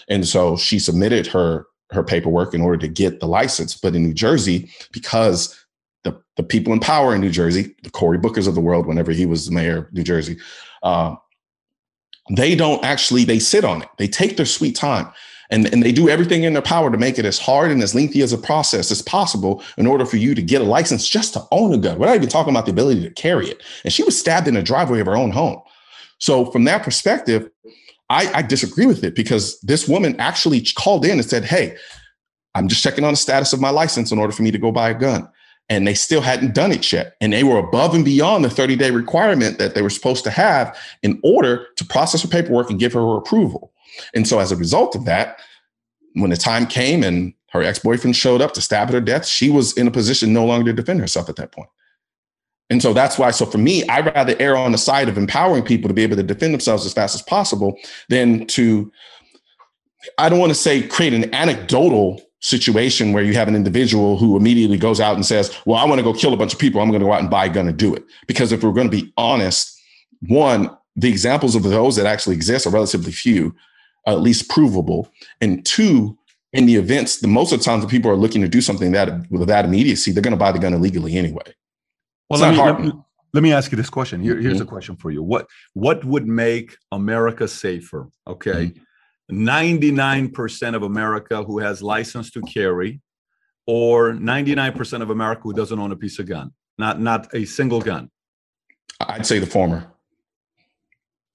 And 0.09 0.26
so 0.26 0.57
she 0.57 0.78
submitted 0.78 1.26
her 1.28 1.66
her 1.93 2.05
paperwork 2.05 2.55
in 2.55 2.61
order 2.61 2.76
to 2.78 2.89
get 2.89 3.20
the 3.20 3.26
license. 3.26 3.74
But 3.76 3.95
in 3.95 4.05
New 4.05 4.14
Jersey, 4.14 4.70
because 4.93 5.64
the, 6.05 6.20
the 6.37 6.43
people 6.43 6.72
in 6.72 6.81
power 6.81 7.14
in 7.14 7.20
New 7.20 7.31
Jersey, 7.31 7.74
the 7.83 7.91
Cory 7.91 8.18
Bookers 8.18 8.47
of 8.47 8.55
the 8.55 8.61
world, 8.61 8.87
whenever 8.87 9.12
he 9.12 9.26
was 9.26 9.51
mayor 9.51 9.78
of 9.78 9.93
New 9.93 10.05
Jersey, 10.05 10.37
uh, 10.83 11.16
they 12.37 12.55
don't 12.55 12.85
actually, 12.85 13.24
they 13.24 13.39
sit 13.39 13.64
on 13.64 13.83
it. 13.83 13.89
They 13.99 14.09
take 14.09 14.37
their 14.37 14.47
sweet 14.47 14.76
time 14.76 15.11
and, 15.51 15.66
and 15.72 15.83
they 15.83 15.93
do 15.93 16.09
everything 16.09 16.45
in 16.45 16.53
their 16.53 16.62
power 16.62 16.91
to 16.91 16.97
make 16.97 17.18
it 17.18 17.24
as 17.24 17.39
hard 17.39 17.70
and 17.70 17.83
as 17.83 17.95
lengthy 17.95 18.22
as 18.22 18.33
a 18.33 18.39
process 18.39 18.91
as 18.91 19.03
possible 19.03 19.62
in 19.76 19.87
order 19.87 20.07
for 20.07 20.16
you 20.16 20.35
to 20.35 20.43
get 20.43 20.62
a 20.62 20.64
license 20.64 21.09
just 21.09 21.35
to 21.35 21.43
own 21.51 21.74
a 21.74 21.78
gun. 21.78 21.99
We're 21.99 22.07
not 22.07 22.14
even 22.14 22.28
talking 22.28 22.53
about 22.53 22.66
the 22.66 22.72
ability 22.72 23.03
to 23.03 23.11
carry 23.11 23.49
it. 23.49 23.62
And 23.85 23.93
she 23.93 24.05
was 24.05 24.18
stabbed 24.18 24.47
in 24.47 24.55
the 24.55 24.62
driveway 24.62 25.01
of 25.01 25.07
her 25.07 25.16
own 25.16 25.33
home. 25.33 25.61
So 26.18 26.47
from 26.47 26.64
that 26.64 26.83
perspective, 26.83 27.51
I, 28.09 28.31
I 28.33 28.43
disagree 28.43 28.87
with 28.87 29.03
it 29.05 29.14
because 29.14 29.61
this 29.61 29.89
woman 29.89 30.14
actually 30.18 30.62
called 30.76 31.05
in 31.05 31.12
and 31.12 31.24
said, 31.24 31.45
Hey, 31.45 31.76
I'm 32.55 32.68
just 32.68 32.83
checking 32.83 33.05
on 33.05 33.12
the 33.12 33.16
status 33.16 33.53
of 33.53 33.61
my 33.61 33.70
license 33.70 34.12
in 34.12 34.18
order 34.18 34.33
for 34.33 34.43
me 34.43 34.51
to 34.51 34.59
go 34.59 34.72
buy 34.72 34.91
a 34.91 34.95
gun. 34.95 35.28
And 35.71 35.87
they 35.87 35.95
still 35.95 36.21
hadn't 36.21 36.53
done 36.53 36.73
it 36.73 36.93
yet. 36.93 37.16
And 37.23 37.33
they 37.33 37.45
were 37.45 37.57
above 37.57 37.95
and 37.95 38.05
beyond 38.05 38.45
the 38.45 38.51
30 38.51 38.77
day 38.77 38.91
requirement 38.91 39.59
that 39.59 39.75
they 39.75 39.83
were 39.83 39.91
supposed 39.91 40.25
to 40.25 40.31
have 40.31 40.77
in 41.03 41.18
order 41.25 41.68
to 41.77 41.85
process 41.87 42.23
her 42.23 42.29
paperwork 42.29 42.68
and 42.68 42.79
give 42.79 42.93
her 42.93 43.01
her 43.01 43.16
approval. 43.16 43.73
And 44.14 44.29
so, 44.29 44.39
as 44.41 44.53
a 44.53 44.57
result 44.57 44.95
of 44.95 45.05
that, 45.07 45.41
when 46.14 46.31
the 46.31 46.37
time 46.37 46.66
came 46.66 47.03
and 47.03 47.33
her 47.51 47.62
ex 47.62 47.79
boyfriend 47.79 48.16
showed 48.16 48.41
up 48.41 48.53
to 48.55 48.61
stab 48.61 48.89
her 48.89 48.95
to 48.95 49.01
death, 49.01 49.27
she 49.27 49.51
was 49.51 49.77
in 49.77 49.87
a 49.87 49.91
position 49.91 50.33
no 50.33 50.45
longer 50.45 50.71
to 50.71 50.77
defend 50.77 51.01
herself 51.01 51.29
at 51.29 51.37
that 51.37 51.53
point. 51.53 51.68
And 52.71 52.81
so 52.81 52.93
that's 52.93 53.18
why, 53.18 53.33
so 53.33 53.45
for 53.45 53.59
me, 53.59 53.87
I'd 53.89 54.07
rather 54.14 54.37
err 54.39 54.57
on 54.57 54.71
the 54.73 54.79
side 54.79 55.09
of 55.09 55.18
empowering 55.18 55.64
people 55.64 55.89
to 55.89 55.95
be 55.95 56.05
able 56.05 56.16
to 56.16 56.23
defend 56.23 56.55
themselves 56.55 56.87
as 56.87 56.93
fast 56.93 57.16
as 57.16 57.23
possible 57.23 57.77
than 58.09 58.47
to, 58.47 58.93
I 60.18 60.29
don't 60.29 60.39
want 60.39 60.51
to 60.51 60.59
say 60.59 60.87
create 60.87 61.12
an 61.12 61.35
anecdotal 61.35 62.23
situation 62.41 63.12
where 63.12 63.22
you 63.22 63.34
have 63.34 63.49
an 63.49 63.55
individual 63.55 64.16
who 64.16 64.36
immediately 64.36 64.78
goes 64.78 65.01
out 65.01 65.14
and 65.14 65.24
says, 65.24 65.55
Well, 65.66 65.78
I 65.78 65.84
want 65.84 65.99
to 65.99 66.03
go 66.03 66.12
kill 66.12 66.32
a 66.32 66.36
bunch 66.36 66.53
of 66.53 66.59
people. 66.59 66.80
I'm 66.80 66.88
going 66.88 67.01
to 67.01 67.07
go 67.07 67.12
out 67.12 67.20
and 67.20 67.30
buy 67.30 67.45
a 67.47 67.49
gun 67.49 67.68
and 67.68 67.76
do 67.76 67.95
it. 67.95 68.05
Because 68.26 68.53
if 68.53 68.62
we're 68.62 68.72
going 68.72 68.91
to 68.91 68.97
be 69.03 69.12
honest, 69.16 69.78
one, 70.28 70.70
the 70.97 71.09
examples 71.09 71.55
of 71.55 71.62
those 71.62 71.97
that 71.97 72.07
actually 72.07 72.34
exist 72.36 72.66
are 72.66 72.70
relatively 72.70 73.12
few, 73.12 73.55
at 74.07 74.20
least 74.20 74.49
provable. 74.49 75.11
And 75.41 75.64
two, 75.64 76.16
in 76.53 76.66
the 76.66 76.76
events, 76.76 77.20
the 77.20 77.28
most 77.28 77.53
of 77.53 77.59
the 77.59 77.64
times 77.64 77.84
when 77.84 77.91
people 77.91 78.11
are 78.11 78.16
looking 78.16 78.43
to 78.43 78.49
do 78.49 78.61
something 78.61 78.93
that 78.93 79.30
with 79.30 79.47
that 79.49 79.64
immediacy, 79.64 80.11
they're 80.11 80.22
going 80.22 80.32
to 80.32 80.36
buy 80.38 80.51
the 80.53 80.59
gun 80.59 80.74
illegally 80.74 81.16
anyway. 81.16 81.45
Well, 82.28 82.41
let 82.41 82.53
me, 82.53 82.61
let, 82.62 82.80
me, 82.80 82.93
let 83.34 83.43
me 83.43 83.53
ask 83.53 83.70
you 83.70 83.76
this 83.76 83.91
question. 83.91 84.20
Here, 84.20 84.38
here's 84.41 84.59
Mhm. 84.59 84.62
a 84.62 84.66
question 84.66 84.97
for 84.97 85.11
you. 85.11 85.22
What 85.22 85.47
what 85.74 86.05
would 86.05 86.26
make 86.26 86.76
America 86.91 87.47
safer? 87.47 88.09
Okay. 88.26 88.72
99% 89.31 90.74
of 90.74 90.83
America 90.83 91.43
who 91.43 91.59
has 91.59 91.83
license 91.83 92.31
to 92.33 92.43
carry, 92.43 93.01
or 93.66 94.12
99% 94.12 95.03
of 95.03 95.11
America 95.11 95.43
who 95.43 95.53
doesn't 95.53 95.78
own 95.78 95.93
a 95.93 95.97
piece 95.97 96.18
of 96.18 96.26
gun, 96.26 96.53
not 96.78 97.01
not 97.01 97.33
a 97.35 97.45
single 97.45 97.81
gun. 97.81 98.11
I'd 99.01 99.26
say 99.26 99.39
the 99.39 99.47
former. 99.47 99.91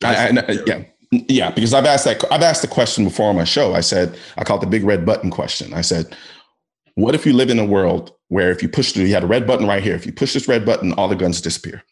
I, 0.04 0.28
I, 0.28 0.58
yeah, 0.68 0.84
yeah, 1.12 1.52
because 1.52 1.74
I've 1.74 1.86
asked 1.86 2.06
that. 2.06 2.24
I've 2.32 2.42
asked 2.42 2.62
the 2.62 2.68
question 2.68 3.04
before 3.04 3.30
on 3.30 3.36
my 3.36 3.44
show. 3.44 3.74
I 3.74 3.82
said 3.82 4.18
I 4.38 4.44
call 4.44 4.58
it 4.58 4.62
the 4.62 4.68
big 4.68 4.84
red 4.84 5.06
button 5.06 5.32
question. 5.32 5.74
I 5.74 5.82
said, 5.82 6.16
"What 6.96 7.16
if 7.16 7.26
you 7.26 7.34
live 7.34 7.50
in 7.50 7.60
a 7.60 7.66
world 7.66 8.12
where 8.28 8.52
if 8.52 8.62
you 8.62 8.70
push 8.70 8.94
the, 8.94 9.02
you 9.02 9.14
had 9.14 9.24
a 9.24 9.28
red 9.28 9.48
button 9.48 9.68
right 9.68 9.84
here. 9.84 9.96
If 9.96 10.06
you 10.06 10.12
push 10.12 10.34
this 10.34 10.48
red 10.48 10.66
button, 10.66 10.94
all 10.94 11.08
the 11.08 11.16
guns 11.16 11.42
disappear. 11.42 11.84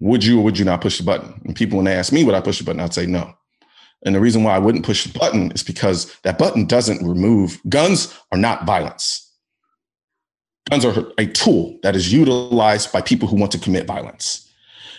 Would 0.00 0.22
you 0.22 0.38
or 0.38 0.44
would 0.44 0.58
you 0.58 0.64
not 0.64 0.80
push 0.80 0.98
the 0.98 1.04
button?" 1.04 1.40
And 1.44 1.56
people, 1.56 1.76
when 1.76 1.86
they 1.86 1.94
ask 1.94 2.12
me, 2.12 2.24
would 2.24 2.34
I 2.34 2.40
push 2.40 2.58
the 2.58 2.64
button? 2.64 2.80
I'd 2.80 2.94
say 2.94 3.06
no. 3.06 3.34
And 4.04 4.14
the 4.14 4.20
reason 4.20 4.44
why 4.44 4.54
I 4.54 4.58
wouldn't 4.58 4.84
push 4.84 5.04
the 5.04 5.18
button 5.18 5.50
is 5.52 5.62
because 5.62 6.14
that 6.22 6.38
button 6.38 6.66
doesn't 6.66 7.06
remove 7.06 7.60
guns 7.68 8.14
are 8.30 8.38
not 8.38 8.64
violence. 8.64 9.24
Guns 10.70 10.84
are 10.84 11.06
a 11.18 11.26
tool 11.26 11.78
that 11.82 11.96
is 11.96 12.12
utilized 12.12 12.92
by 12.92 13.00
people 13.00 13.26
who 13.26 13.36
want 13.36 13.52
to 13.52 13.58
commit 13.58 13.86
violence. 13.86 14.48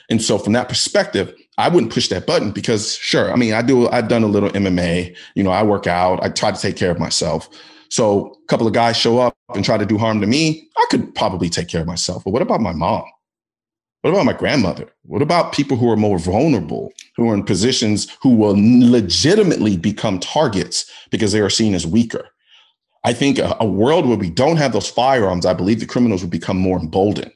And 0.10 0.22
so 0.22 0.38
from 0.38 0.54
that 0.54 0.68
perspective, 0.68 1.34
I 1.58 1.70
wouldn't 1.70 1.94
push 1.94 2.08
that 2.10 2.26
button 2.26 2.52
because 2.52 2.96
sure, 2.96 3.32
I 3.32 3.36
mean, 3.36 3.54
I 3.54 3.62
do 3.62 3.88
I've 3.90 4.08
done 4.08 4.24
a 4.24 4.28
little 4.28 4.50
MMA, 4.50 5.16
you 5.36 5.44
know, 5.44 5.52
I 5.52 5.62
work 5.62 5.88
out, 5.88 6.24
I 6.24 6.30
try 6.30 6.52
to 6.52 6.60
take 6.60 6.76
care 6.76 6.90
of 6.90 7.00
myself. 7.00 7.50
So 7.90 8.38
a 8.44 8.48
couple 8.48 8.68
of 8.68 8.74
guys 8.74 8.98
show 8.98 9.20
up 9.20 9.36
and 9.54 9.64
try 9.64 9.78
to 9.78 9.86
do 9.86 9.98
harm 9.98 10.22
to 10.22 10.28
me, 10.28 10.68
I 10.78 10.86
could 10.90 11.14
probably 11.16 11.50
take 11.50 11.68
care 11.68 11.82
of 11.82 11.88
myself. 11.88 12.24
But 12.24 12.32
what 12.32 12.42
about 12.42 12.62
my 12.62 12.74
mom? 12.74 13.04
What 14.02 14.12
about 14.12 14.26
my 14.26 14.34
grandmother? 14.34 14.90
What 15.04 15.22
about 15.22 15.52
people 15.52 15.76
who 15.76 15.90
are 15.90 15.98
more 15.98 16.20
vulnerable, 16.20 16.94
who 17.18 17.30
are 17.30 17.34
in 17.34 17.44
positions 17.44 18.16
who 18.22 18.30
will 18.30 18.56
legitimately 18.58 19.76
become 19.76 20.20
targets 20.20 20.90
because 21.12 21.34
they 21.34 21.42
are 21.42 21.50
seen 21.50 21.74
as 21.74 21.86
weaker? 21.86 22.30
I 23.04 23.14
think 23.14 23.40
a, 23.40 23.58
a 23.60 23.66
world 23.66 24.08
where 24.08 24.18
we 24.18 24.30
don't 24.30 24.58
have 24.58 24.72
those 24.72 24.90
firearms, 24.90 25.46
I 25.46 25.54
believe 25.54 25.82
the 25.82 25.86
criminals 25.86 26.22
would 26.22 26.32
become 26.32 26.58
more 26.58 26.80
emboldened. 26.80 27.32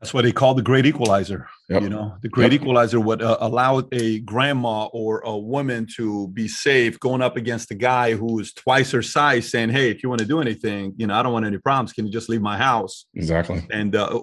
That's 0.00 0.12
what 0.12 0.24
they 0.24 0.32
call 0.32 0.52
the 0.52 0.62
great 0.62 0.84
equalizer. 0.84 1.48
Yep. 1.70 1.82
You 1.82 1.88
know, 1.88 2.14
the 2.20 2.28
great 2.28 2.52
Yep. 2.52 2.60
equalizer 2.60 3.00
would 3.00 3.22
uh, 3.22 3.38
allow 3.40 3.82
a 3.92 4.20
grandma 4.20 4.86
or 4.92 5.20
a 5.20 5.36
woman 5.36 5.86
to 5.96 6.28
be 6.28 6.48
safe 6.48 7.00
going 7.00 7.22
up 7.22 7.36
against 7.36 7.70
a 7.70 7.74
guy 7.74 8.14
who 8.14 8.38
is 8.38 8.52
twice 8.52 8.90
her 8.90 9.02
size, 9.02 9.50
saying, 9.50 9.70
"Hey, 9.70 9.90
if 9.90 10.02
you 10.02 10.10
want 10.10 10.20
to 10.20 10.26
do 10.26 10.40
anything, 10.40 10.92
you 10.98 11.06
know, 11.06 11.14
I 11.14 11.22
don't 11.22 11.32
want 11.32 11.46
any 11.46 11.58
problems. 11.58 11.94
Can 11.94 12.06
you 12.06 12.12
just 12.12 12.28
leave 12.28 12.42
my 12.42 12.58
house?" 12.58 13.06
Exactly. 13.14 13.66
And 13.70 13.96
uh, 13.96 14.20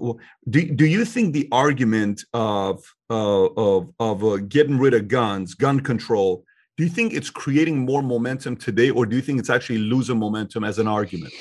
do 0.47 0.61
do 0.63 0.85
you 0.85 1.05
think 1.05 1.33
the 1.33 1.47
argument 1.51 2.23
of 2.33 2.83
uh, 3.09 3.45
of 3.57 3.89
of 3.99 4.23
uh, 4.23 4.37
getting 4.47 4.77
rid 4.77 4.93
of 4.93 5.07
guns, 5.07 5.55
gun 5.55 5.79
control, 5.79 6.45
do 6.77 6.83
you 6.83 6.89
think 6.89 7.13
it's 7.13 7.29
creating 7.29 7.79
more 7.79 8.01
momentum 8.03 8.55
today, 8.55 8.89
or 8.91 9.05
do 9.05 9.15
you 9.15 9.21
think 9.23 9.39
it's 9.39 9.49
actually 9.49 9.79
losing 9.79 10.19
momentum 10.19 10.63
as 10.63 10.79
an 10.79 10.87
argument? 10.87 11.33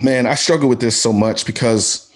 Man, 0.00 0.26
I 0.26 0.34
struggle 0.34 0.68
with 0.68 0.80
this 0.80 1.00
so 1.00 1.12
much 1.12 1.46
because 1.46 2.10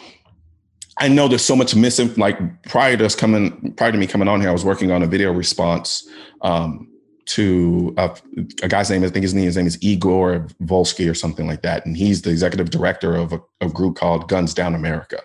I 1.01 1.09
know 1.09 1.29
there's 1.29 1.45
so 1.45 1.57
much 1.57 1.75
missing. 1.75 2.13
Like 2.17 2.63
prior 2.65 2.97
to 2.97 3.07
us 3.07 3.15
coming, 3.15 3.73
prior 3.77 3.93
to 3.93 3.99
me 3.99 4.07
coming 4.07 4.29
on 4.29 4.41
here, 4.41 4.51
I 4.51 4.53
was 4.53 4.65
working 4.65 4.91
on 4.91 5.03
a 5.03 5.07
video 5.07 5.33
response 5.33 6.09
um, 6.43 6.89
to 7.27 7.95
a, 7.97 8.17
a 8.63 8.69
guy's 8.69 8.91
name. 8.91 9.05
I 9.05 9.09
think 9.09 9.23
his 9.23 9.35
name, 9.35 9.45
his 9.45 9.57
name 9.57 9.67
is 9.67 9.79
Igor 9.83 10.49
Volsky 10.63 11.11
or 11.11 11.15
something 11.15 11.47
like 11.47 11.63
that, 11.63 11.87
and 11.87 11.97
he's 11.97 12.23
the 12.23 12.31
executive 12.31 12.71
director 12.71 13.15
of 13.15 13.33
a, 13.33 13.41
a 13.61 13.69
group 13.69 13.97
called 13.97 14.29
Guns 14.29 14.55
Down 14.55 14.75
America. 14.75 15.21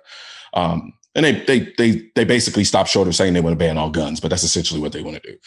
Um, 0.54 0.94
and 1.16 1.26
they 1.26 1.44
they 1.46 1.74
they 1.78 2.12
they 2.16 2.24
basically 2.24 2.64
stopped 2.64 2.90
short 2.90 3.08
of 3.08 3.16
saying 3.16 3.34
they 3.34 3.42
want 3.42 3.54
to 3.54 3.58
ban 3.58 3.78
all 3.78 3.90
guns, 3.90 4.20
but 4.20 4.30
that's 4.30 4.44
essentially 4.44 4.80
what 4.80 4.92
they 4.92 5.02
want 5.02 5.22
to 5.22 5.32
do. 5.32 5.38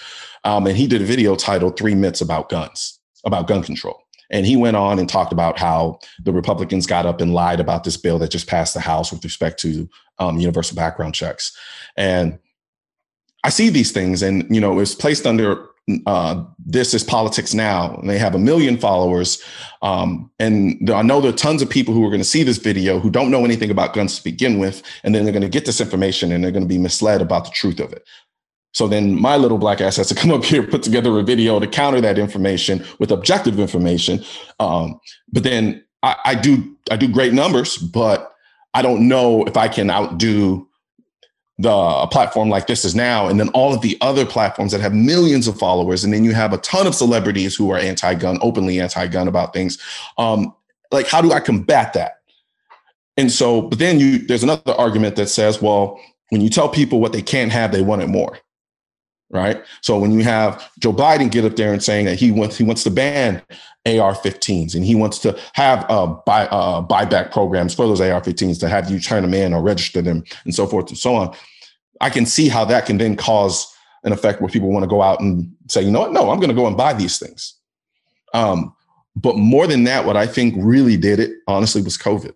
Um, 0.44 0.66
and 0.66 0.76
he 0.76 0.86
did 0.86 1.02
a 1.02 1.04
video 1.04 1.36
titled 1.36 1.76
Three 1.76 1.94
Myths 1.94 2.20
About 2.20 2.48
Guns, 2.48 3.00
about 3.24 3.48
gun 3.48 3.62
control. 3.62 4.05
And 4.30 4.46
he 4.46 4.56
went 4.56 4.76
on 4.76 4.98
and 4.98 5.08
talked 5.08 5.32
about 5.32 5.58
how 5.58 5.98
the 6.22 6.32
Republicans 6.32 6.86
got 6.86 7.06
up 7.06 7.20
and 7.20 7.34
lied 7.34 7.60
about 7.60 7.84
this 7.84 7.96
bill 7.96 8.18
that 8.18 8.30
just 8.30 8.48
passed 8.48 8.74
the 8.74 8.80
House 8.80 9.12
with 9.12 9.24
respect 9.24 9.60
to 9.60 9.88
um, 10.18 10.38
universal 10.38 10.76
background 10.76 11.14
checks. 11.14 11.56
And 11.96 12.38
I 13.44 13.50
see 13.50 13.68
these 13.68 13.92
things, 13.92 14.22
and 14.22 14.52
you 14.52 14.60
know, 14.60 14.80
it's 14.80 14.94
placed 14.94 15.26
under 15.26 15.68
uh, 16.06 16.44
this 16.58 16.94
is 16.94 17.04
politics 17.04 17.54
now 17.54 17.94
and 17.94 18.10
they 18.10 18.18
have 18.18 18.34
a 18.34 18.38
million 18.38 18.76
followers 18.76 19.40
um, 19.82 20.28
and 20.40 20.90
i 20.90 21.00
know 21.00 21.20
there 21.20 21.32
are 21.32 21.36
tons 21.36 21.62
of 21.62 21.70
people 21.70 21.94
who 21.94 22.04
are 22.04 22.10
going 22.10 22.20
to 22.20 22.24
see 22.24 22.42
this 22.42 22.58
video 22.58 22.98
who 22.98 23.08
don't 23.08 23.30
know 23.30 23.44
anything 23.44 23.70
about 23.70 23.94
guns 23.94 24.16
to 24.16 24.24
begin 24.24 24.58
with 24.58 24.82
and 25.04 25.14
then 25.14 25.22
they're 25.22 25.32
going 25.32 25.42
to 25.42 25.48
get 25.48 25.64
this 25.64 25.80
information 25.80 26.32
and 26.32 26.42
they're 26.42 26.50
going 26.50 26.64
to 26.64 26.68
be 26.68 26.78
misled 26.78 27.22
about 27.22 27.44
the 27.44 27.52
truth 27.52 27.78
of 27.78 27.92
it 27.92 28.04
so 28.76 28.86
then 28.86 29.18
my 29.18 29.38
little 29.38 29.56
black 29.56 29.80
ass 29.80 29.96
has 29.96 30.08
to 30.08 30.14
come 30.22 30.30
up 30.30 30.44
here, 30.44 30.62
put 30.62 30.82
together 30.82 31.18
a 31.18 31.22
video 31.22 31.58
to 31.58 31.66
counter 31.66 31.98
that 32.02 32.18
information 32.18 32.84
with 32.98 33.10
objective 33.10 33.58
information. 33.58 34.22
Um, 34.60 35.00
but 35.32 35.44
then 35.44 35.82
I, 36.02 36.16
I, 36.26 36.34
do 36.34 36.76
I 36.90 36.98
do 36.98 37.08
great 37.08 37.32
numbers, 37.32 37.78
but 37.78 38.34
I 38.74 38.82
don't 38.82 39.08
know 39.08 39.44
if 39.44 39.56
I 39.56 39.68
can 39.68 39.88
outdo 39.88 40.68
the 41.56 41.72
a 41.72 42.06
platform 42.06 42.50
like 42.50 42.66
this 42.66 42.84
is 42.84 42.94
now, 42.94 43.28
and 43.28 43.40
then 43.40 43.48
all 43.54 43.72
of 43.72 43.80
the 43.80 43.96
other 44.02 44.26
platforms 44.26 44.72
that 44.72 44.82
have 44.82 44.92
millions 44.92 45.48
of 45.48 45.58
followers, 45.58 46.04
and 46.04 46.12
then 46.12 46.22
you 46.22 46.34
have 46.34 46.52
a 46.52 46.58
ton 46.58 46.86
of 46.86 46.94
celebrities 46.94 47.56
who 47.56 47.70
are 47.70 47.78
anti-gun, 47.78 48.38
openly 48.42 48.78
anti-gun 48.78 49.26
about 49.26 49.54
things. 49.54 49.78
Um, 50.18 50.54
like, 50.92 51.06
how 51.06 51.22
do 51.22 51.32
I 51.32 51.40
combat 51.40 51.94
that? 51.94 52.18
And 53.16 53.32
so, 53.32 53.62
but 53.62 53.78
then 53.78 53.98
you 53.98 54.18
there's 54.18 54.42
another 54.42 54.74
argument 54.74 55.16
that 55.16 55.28
says, 55.28 55.62
well, 55.62 55.98
when 56.28 56.42
you 56.42 56.50
tell 56.50 56.68
people 56.68 57.00
what 57.00 57.14
they 57.14 57.22
can't 57.22 57.52
have, 57.52 57.72
they 57.72 57.80
want 57.80 58.02
it 58.02 58.08
more 58.08 58.38
right? 59.30 59.62
So 59.80 59.98
when 59.98 60.12
you 60.12 60.22
have 60.24 60.70
Joe 60.78 60.92
Biden 60.92 61.30
get 61.30 61.44
up 61.44 61.56
there 61.56 61.72
and 61.72 61.82
saying 61.82 62.06
that 62.06 62.18
he 62.18 62.30
wants 62.30 62.56
he 62.56 62.64
wants 62.64 62.82
to 62.84 62.90
ban 62.90 63.42
AR-15s 63.84 64.74
and 64.74 64.84
he 64.84 64.94
wants 64.94 65.18
to 65.20 65.38
have 65.54 65.84
uh, 65.88 66.06
buy 66.06 66.46
uh, 66.46 66.82
buyback 66.82 67.32
programs 67.32 67.74
for 67.74 67.86
those 67.86 68.00
AR-15s 68.00 68.58
to 68.60 68.68
have 68.68 68.90
you 68.90 68.98
turn 69.00 69.22
them 69.22 69.34
in 69.34 69.52
or 69.52 69.62
register 69.62 70.02
them 70.02 70.24
and 70.44 70.54
so 70.54 70.66
forth 70.66 70.88
and 70.88 70.98
so 70.98 71.14
on, 71.14 71.34
I 72.00 72.10
can 72.10 72.26
see 72.26 72.48
how 72.48 72.64
that 72.66 72.86
can 72.86 72.98
then 72.98 73.16
cause 73.16 73.72
an 74.04 74.12
effect 74.12 74.40
where 74.40 74.48
people 74.48 74.70
want 74.70 74.84
to 74.84 74.88
go 74.88 75.02
out 75.02 75.20
and 75.20 75.52
say, 75.68 75.82
you 75.82 75.90
know 75.90 76.00
what, 76.00 76.12
no, 76.12 76.30
I'm 76.30 76.38
going 76.38 76.48
to 76.48 76.54
go 76.54 76.66
and 76.66 76.76
buy 76.76 76.92
these 76.92 77.18
things. 77.18 77.54
Um, 78.34 78.74
but 79.16 79.36
more 79.36 79.66
than 79.66 79.84
that, 79.84 80.04
what 80.04 80.16
I 80.16 80.26
think 80.26 80.54
really 80.58 80.96
did 80.96 81.18
it, 81.18 81.32
honestly, 81.48 81.82
was 81.82 81.96
COVID. 81.96 82.34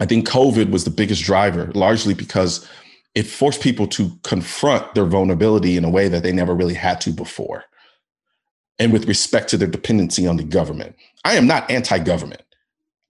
I 0.00 0.06
think 0.06 0.28
COVID 0.28 0.70
was 0.70 0.84
the 0.84 0.90
biggest 0.90 1.22
driver, 1.22 1.70
largely 1.74 2.14
because 2.14 2.68
it 3.14 3.26
forced 3.26 3.60
people 3.60 3.86
to 3.86 4.10
confront 4.22 4.94
their 4.94 5.06
vulnerability 5.06 5.76
in 5.76 5.84
a 5.84 5.90
way 5.90 6.08
that 6.08 6.22
they 6.22 6.32
never 6.32 6.54
really 6.54 6.74
had 6.74 7.00
to 7.02 7.10
before. 7.10 7.64
And 8.78 8.92
with 8.92 9.06
respect 9.06 9.48
to 9.50 9.56
their 9.56 9.68
dependency 9.68 10.26
on 10.26 10.36
the 10.36 10.42
government, 10.42 10.96
I 11.24 11.34
am 11.34 11.46
not 11.46 11.70
anti 11.70 11.98
government. 11.98 12.42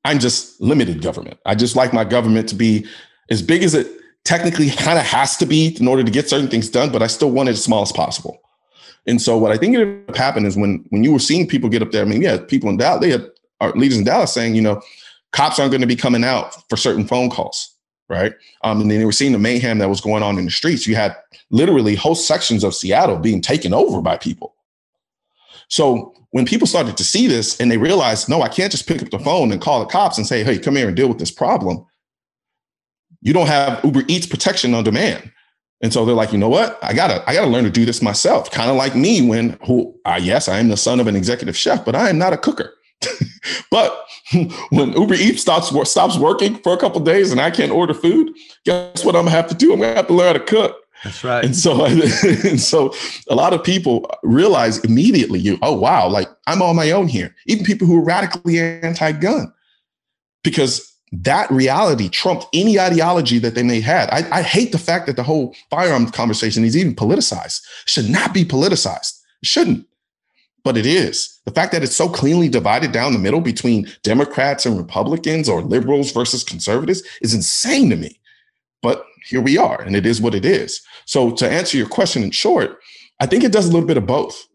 I'm 0.05 0.18
just 0.18 0.61
limited 0.61 1.02
government. 1.02 1.38
I 1.46 1.55
just 1.55 1.76
like 1.76 1.94
my 1.94 2.05
government 2.05 2.50
to 2.50 2.55
be 2.55 2.86
as 3.30 3.40
big 3.40 3.62
as 3.62 3.74
it 3.74 3.86
technically 4.24 4.70
kind 4.70 4.98
of 4.98 5.07
has 5.07 5.38
to 5.38 5.46
be 5.46 5.74
in 5.80 5.88
order 5.88 6.05
to 6.05 6.11
get 6.11 6.28
certain 6.28 6.48
things 6.48 6.68
done, 6.68 6.92
but 6.92 7.02
I 7.02 7.07
still 7.07 7.30
want 7.30 7.48
it 7.48 7.52
as 7.52 7.64
small 7.64 7.82
as 7.82 7.92
possible. 7.92 8.42
And 9.07 9.20
so 9.20 9.38
what 9.38 9.52
I 9.52 9.57
think 9.57 9.74
ended 9.74 10.09
up 10.09 10.16
happening 10.16 10.46
is 10.46 10.57
when 10.57 10.84
when 10.90 11.02
you 11.02 11.12
were 11.12 11.18
seeing 11.18 11.46
people 11.46 11.70
get 11.70 11.82
up 11.82 11.92
there, 11.92 12.02
I 12.02 12.07
mean, 12.09 12.20
yeah, 12.20 12.38
people 12.38 12.68
in 12.68 12.76
Dallas, 12.76 13.00
they 13.00 13.11
had 13.11 13.26
our 13.61 13.72
leaders 13.72 13.96
in 13.96 14.05
Dallas 14.05 14.32
saying, 14.32 14.55
you 14.55 14.62
know, 14.62 14.82
cops 15.32 15.59
aren't 15.59 15.72
going 15.72 15.80
to 15.80 15.86
be 15.86 15.96
coming 15.96 16.24
out 16.24 16.68
for 16.68 16.76
certain 16.76 17.07
phone 17.07 17.30
calls 17.30 17.74
right? 18.09 18.34
Um, 18.62 18.80
and 18.80 18.90
then 18.90 18.98
they 18.98 19.05
were 19.05 19.12
seeing 19.12 19.32
the 19.32 19.38
mayhem 19.38 19.78
that 19.78 19.88
was 19.88 20.00
going 20.00 20.22
on 20.22 20.38
in 20.38 20.44
the 20.44 20.50
streets. 20.50 20.86
You 20.86 20.94
had 20.94 21.16
literally 21.50 21.94
whole 21.94 22.14
sections 22.14 22.64
of 22.64 22.74
Seattle 22.74 23.18
being 23.18 23.40
taken 23.40 23.72
over 23.72 24.00
by 24.00 24.16
people. 24.16 24.55
So 25.68 26.14
when 26.30 26.44
people 26.44 26.66
started 26.66 26.96
to 26.96 27.05
see 27.05 27.26
this 27.26 27.61
and 27.61 27.70
they 27.70 27.78
realized, 27.78 28.28
no, 28.28 28.42
I 28.42 28.48
can't 28.48 28.70
just 28.70 28.86
pick 28.86 29.02
up 29.02 29.11
the 29.11 29.18
phone 29.18 29.52
and 29.52 29.61
call 29.61 29.80
the 29.80 29.86
cops 29.86 30.18
and 30.18 30.26
say, 30.26 30.42
hey, 30.44 30.59
come 30.59 30.76
here 30.76 30.88
and 30.88 30.96
deal 30.96 31.09
with 31.09 31.18
this 31.18 31.30
problem. 31.30 31.86
You 33.22 33.32
don't 33.32 33.46
have 33.46 33.82
Uber 33.84 34.02
Eats 34.09 34.26
protection 34.26 34.74
on 34.74 34.84
demand. 34.84 35.32
And 35.82 35.92
so 35.92 36.05
they're 36.05 36.14
like, 36.14 36.32
you 36.32 36.38
know 36.38 36.48
what? 36.48 36.78
I 36.82 36.92
gotta, 36.92 37.22
I 37.28 37.34
gotta 37.34 37.50
learn 37.50 37.64
to 37.64 37.70
do 37.70 37.84
this 37.84 38.02
myself. 38.02 38.50
Kind 38.50 38.70
of 38.70 38.76
like 38.76 38.94
me 38.94 39.26
when 39.26 39.59
who 39.66 39.98
I 40.05 40.18
yes, 40.18 40.48
I 40.48 40.59
am 40.59 40.68
the 40.68 40.76
son 40.76 41.00
of 41.00 41.07
an 41.07 41.16
executive 41.16 41.57
chef, 41.57 41.84
but 41.84 41.94
I 41.94 42.11
am 42.11 42.18
not 42.18 42.32
a 42.32 42.38
cooker. 42.38 42.74
but 43.70 44.07
when 44.70 44.92
Uber 44.92 45.14
Eats 45.14 45.42
stops 45.42 45.72
stops 45.88 46.18
working 46.18 46.57
for 46.57 46.72
a 46.72 46.76
couple 46.76 47.00
days 47.00 47.32
and 47.32 47.40
I 47.40 47.50
can't 47.50 47.72
order 47.72 47.94
food, 47.94 48.34
guess 48.64 49.05
what 49.05 49.16
I'm 49.16 49.24
gonna 49.24 49.36
have 49.36 49.48
to 49.48 49.55
do? 49.55 49.72
I'm 49.72 49.80
gonna 49.80 49.94
have 49.94 50.07
to 50.09 50.14
learn 50.14 50.26
how 50.28 50.32
to 50.34 50.44
cook. 50.44 50.76
That's 51.05 51.22
right. 51.22 51.44
And 51.44 51.55
so, 51.55 51.84
and 52.44 52.61
so, 52.61 52.94
a 53.28 53.34
lot 53.34 53.52
of 53.52 53.62
people 53.62 54.11
realize 54.22 54.78
immediately, 54.78 55.38
you, 55.38 55.59
oh 55.62 55.74
wow, 55.74 56.09
like 56.09 56.28
I'm 56.46 56.62
on 56.62 56.76
my 56.76 56.90
own 56.90 57.09
here. 57.09 57.34
Even 57.46 57.64
people 57.64 57.86
who 57.86 57.98
are 57.98 58.05
radically 58.05 58.59
anti-gun, 58.59 59.52
because 60.42 60.94
that 61.12 61.50
reality 61.50 62.09
trumped 62.09 62.46
any 62.52 62.80
ideology 62.80 63.38
that 63.38 63.55
they 63.55 63.62
may 63.62 63.80
have. 63.80 64.09
I, 64.11 64.26
I 64.32 64.42
hate 64.42 64.72
the 64.72 64.78
fact 64.78 65.07
that 65.07 65.16
the 65.16 65.22
whole 65.22 65.55
firearm 65.70 66.11
conversation 66.11 66.64
is 66.64 66.76
even 66.76 66.94
politicized. 66.94 67.61
It 67.84 67.90
should 67.90 68.09
not 68.09 68.34
be 68.34 68.44
politicized. 68.44 69.20
It 69.42 69.46
shouldn't 69.46 69.86
but 70.65 70.79
it 70.79 70.87
is. 70.87 71.39
The 71.45 71.53
fact 71.53 71.73
that 71.73 71.83
it's 71.83 71.95
so 71.95 72.09
cleanly 72.09 72.49
divided 72.49 72.91
down 72.91 73.12
the 73.12 73.19
middle 73.19 73.43
between 73.43 73.87
Democrats 74.03 74.65
and 74.65 74.79
Republicans 74.79 75.49
or 75.49 75.62
liberals 75.62 76.11
versus 76.11 76.43
conservatives 76.43 77.03
is 77.21 77.35
insane 77.35 77.91
to 77.91 77.97
me. 77.97 78.19
But 78.83 79.05
here 79.27 79.43
we 79.43 79.59
are, 79.59 79.81
and 79.81 79.95
it 79.95 80.07
is 80.07 80.21
what 80.21 80.35
it 80.35 80.45
is. 80.45 80.81
So 81.05 81.31
to 81.33 81.49
answer 81.49 81.77
your 81.77 81.89
question 81.89 82.23
in 82.23 82.31
short, 82.31 82.79
I 83.21 83.27
think 83.27 83.45
it 83.45 83.53
does 83.53 83.69
a 83.69 83.73
little 83.73 83.87
bit 83.87 83.99
of 83.99 84.07
both. 84.07 84.47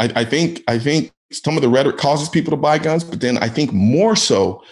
I, 0.00 0.12
I 0.16 0.24
think 0.24 0.62
I 0.68 0.78
think 0.78 1.12
some 1.30 1.56
of 1.56 1.62
the 1.62 1.68
rhetoric 1.68 1.96
causes 1.96 2.28
people 2.28 2.50
to 2.50 2.56
buy 2.56 2.78
guns, 2.78 3.04
but 3.04 3.20
then 3.20 3.38
I 3.38 3.48
think 3.48 3.72
more 3.72 4.16
so 4.16 4.62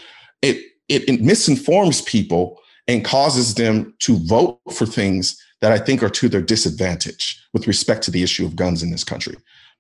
it, 0.43 0.57
it, 0.88 1.09
it 1.09 1.22
misinforms 1.22 2.03
people 2.03 2.61
and 2.86 3.05
causes 3.05 3.55
them 3.55 3.95
to 4.01 4.16
vote 4.18 4.61
for 4.72 4.86
things 4.86 5.41
that 5.61 5.72
I 5.72 5.78
think 5.78 6.03
are 6.03 6.11
to 6.11 6.28
their 6.28 6.43
disadvantage 6.43 7.41
with 7.53 7.66
respect 7.66 8.03
to 8.05 8.11
the 8.11 8.22
issue 8.22 8.45
of 8.45 8.57
guns 8.57 8.82
in 8.82 8.91
this 8.91 9.05
country 9.05 9.36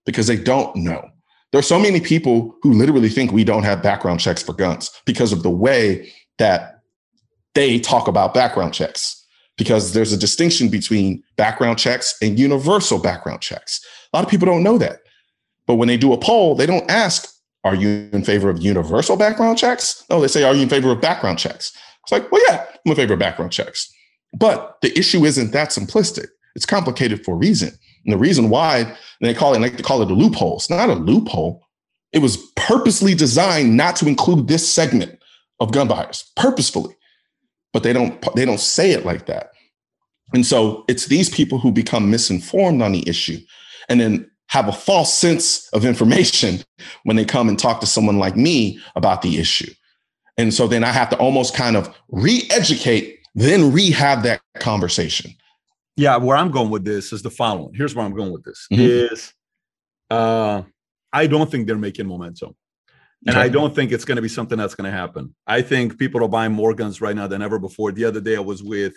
because 0.06 0.26
they 0.26 0.36
don't 0.36 0.74
know. 0.76 1.08
There 1.52 1.58
are 1.58 1.62
so 1.62 1.78
many 1.78 2.00
people 2.00 2.56
who 2.62 2.72
literally 2.72 3.08
think 3.08 3.32
we 3.32 3.44
don't 3.44 3.64
have 3.64 3.82
background 3.82 4.20
checks 4.20 4.42
for 4.42 4.52
guns 4.52 4.90
because 5.04 5.32
of 5.32 5.42
the 5.42 5.50
way 5.50 6.12
that 6.38 6.80
they 7.54 7.78
talk 7.78 8.06
about 8.08 8.34
background 8.34 8.72
checks. 8.72 9.16
Because 9.58 9.92
there's 9.92 10.12
a 10.12 10.16
distinction 10.16 10.68
between 10.68 11.22
background 11.36 11.78
checks 11.78 12.14
and 12.22 12.38
universal 12.38 12.98
background 12.98 13.42
checks. 13.42 13.84
A 14.12 14.16
lot 14.16 14.24
of 14.24 14.30
people 14.30 14.46
don't 14.46 14.62
know 14.62 14.78
that. 14.78 15.00
But 15.66 15.74
when 15.74 15.88
they 15.88 15.96
do 15.96 16.12
a 16.12 16.18
poll, 16.18 16.54
they 16.54 16.66
don't 16.66 16.90
ask, 16.90 17.28
Are 17.64 17.74
you 17.74 18.08
in 18.12 18.24
favor 18.24 18.48
of 18.48 18.62
universal 18.62 19.16
background 19.16 19.58
checks? 19.58 20.04
No, 20.08 20.20
they 20.20 20.28
say, 20.28 20.44
Are 20.44 20.54
you 20.54 20.62
in 20.62 20.68
favor 20.68 20.90
of 20.90 21.00
background 21.00 21.38
checks? 21.38 21.76
It's 22.04 22.12
like, 22.12 22.30
Well, 22.32 22.42
yeah, 22.48 22.64
I'm 22.68 22.92
in 22.92 22.96
favor 22.96 23.14
of 23.14 23.18
background 23.18 23.52
checks. 23.52 23.92
But 24.32 24.78
the 24.82 24.96
issue 24.98 25.24
isn't 25.24 25.50
that 25.50 25.70
simplistic. 25.70 26.28
It's 26.54 26.66
complicated 26.66 27.24
for 27.24 27.34
a 27.34 27.38
reason. 27.38 27.72
And 28.04 28.12
the 28.12 28.18
reason 28.18 28.48
why 28.48 28.96
they 29.20 29.34
call 29.34 29.54
it, 29.54 29.60
like 29.60 29.76
to 29.76 29.82
call 29.82 30.02
it 30.02 30.10
a 30.10 30.14
loophole. 30.14 30.56
It's 30.56 30.70
not 30.70 30.88
a 30.88 30.94
loophole. 30.94 31.62
It 32.12 32.20
was 32.20 32.36
purposely 32.56 33.14
designed 33.14 33.76
not 33.76 33.96
to 33.96 34.08
include 34.08 34.48
this 34.48 34.68
segment 34.68 35.20
of 35.60 35.72
gun 35.72 35.88
buyers, 35.88 36.30
purposefully. 36.36 36.96
But 37.72 37.82
they 37.82 37.92
don't 37.92 38.34
they 38.34 38.44
don't 38.44 38.60
say 38.60 38.90
it 38.90 39.04
like 39.04 39.26
that. 39.26 39.50
And 40.32 40.46
so 40.46 40.84
it's 40.88 41.06
these 41.06 41.28
people 41.28 41.58
who 41.58 41.72
become 41.72 42.10
misinformed 42.10 42.82
on 42.82 42.92
the 42.92 43.08
issue 43.08 43.38
and 43.88 44.00
then 44.00 44.30
have 44.48 44.68
a 44.68 44.72
false 44.72 45.14
sense 45.14 45.68
of 45.72 45.84
information 45.84 46.64
when 47.04 47.16
they 47.16 47.24
come 47.24 47.48
and 47.48 47.58
talk 47.58 47.80
to 47.80 47.86
someone 47.86 48.18
like 48.18 48.36
me 48.36 48.80
about 48.96 49.22
the 49.22 49.38
issue. 49.38 49.70
And 50.36 50.54
so 50.54 50.66
then 50.66 50.84
I 50.84 50.90
have 50.90 51.10
to 51.10 51.18
almost 51.18 51.54
kind 51.54 51.76
of 51.76 51.94
re-educate, 52.08 53.18
then 53.34 53.72
rehab 53.72 54.22
that 54.22 54.40
conversation 54.58 55.34
yeah, 56.00 56.16
where 56.16 56.36
I'm 56.36 56.50
going 56.50 56.70
with 56.70 56.84
this 56.84 57.12
is 57.12 57.20
the 57.20 57.30
following. 57.30 57.74
Here's 57.74 57.94
where 57.94 58.06
I'm 58.06 58.14
going 58.14 58.32
with 58.32 58.42
this 58.42 58.66
mm-hmm. 58.72 59.14
is 59.14 59.32
uh 60.10 60.62
I 61.12 61.26
don't 61.26 61.50
think 61.50 61.66
they're 61.66 61.76
making 61.76 62.06
momentum. 62.06 62.56
And 63.26 63.36
okay. 63.36 63.44
I 63.44 63.48
don't 63.50 63.74
think 63.74 63.92
it's 63.92 64.06
going 64.06 64.16
to 64.16 64.22
be 64.22 64.28
something 64.28 64.56
that's 64.56 64.74
going 64.74 64.90
to 64.90 64.96
happen. 64.96 65.34
I 65.46 65.60
think 65.60 65.98
people 65.98 66.24
are 66.24 66.28
buying 66.28 66.52
more 66.52 66.72
guns 66.72 67.02
right 67.02 67.14
now 67.14 67.26
than 67.26 67.42
ever 67.42 67.58
before. 67.58 67.92
The 67.92 68.06
other 68.06 68.20
day, 68.20 68.36
I 68.36 68.40
was 68.40 68.62
with 68.62 68.94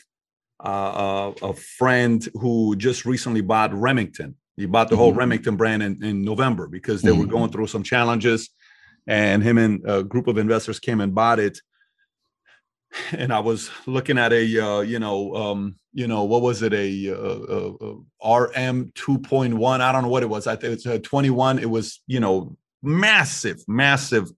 uh, 0.65 1.33
a, 1.41 1.47
a 1.47 1.53
friend 1.53 2.25
who 2.35 2.77
just 2.77 3.03
recently 3.05 3.41
bought 3.41 3.73
Remington. 3.73 4.35
He 4.55 4.65
bought 4.65 4.87
the 4.87 4.95
mm-hmm. 4.95 5.01
whole 5.01 5.13
Remington 5.13 5.57
brand 5.57 5.83
in, 5.83 6.01
in 6.01 6.21
November 6.21 6.67
because 6.67 7.01
they 7.01 7.11
mm-hmm. 7.11 7.19
were 7.19 7.25
going 7.25 7.51
through 7.51 7.67
some 7.67 7.83
challenges. 7.83 8.49
And 9.07 9.43
him 9.43 9.57
and 9.57 9.81
a 9.85 10.03
group 10.03 10.27
of 10.27 10.37
investors 10.37 10.79
came 10.79 11.01
and 11.01 11.13
bought 11.13 11.39
it 11.39 11.59
and 13.11 13.33
I 13.33 13.39
was 13.39 13.69
looking 13.85 14.17
at 14.17 14.33
a 14.33 14.59
uh, 14.59 14.81
you 14.81 14.99
know 14.99 15.35
um, 15.35 15.75
you 15.93 16.07
know 16.07 16.23
what 16.23 16.41
was 16.41 16.61
it? 16.61 16.73
A, 16.73 17.09
uh, 17.09 17.15
uh, 17.15 17.73
uh 17.81 18.47
RM 18.47 18.91
2.1 18.95 19.81
I 19.81 19.91
don't 19.91 20.03
know 20.03 20.09
what 20.09 20.23
it 20.23 20.29
was. 20.29 20.47
I 20.47 20.55
think 20.55 20.73
it's 20.73 20.85
a 20.85 20.99
21 20.99 21.59
it 21.59 21.69
was 21.69 22.01
you 22.07 22.19
know 22.19 22.55
massive 22.81 23.63
massive 23.67 24.31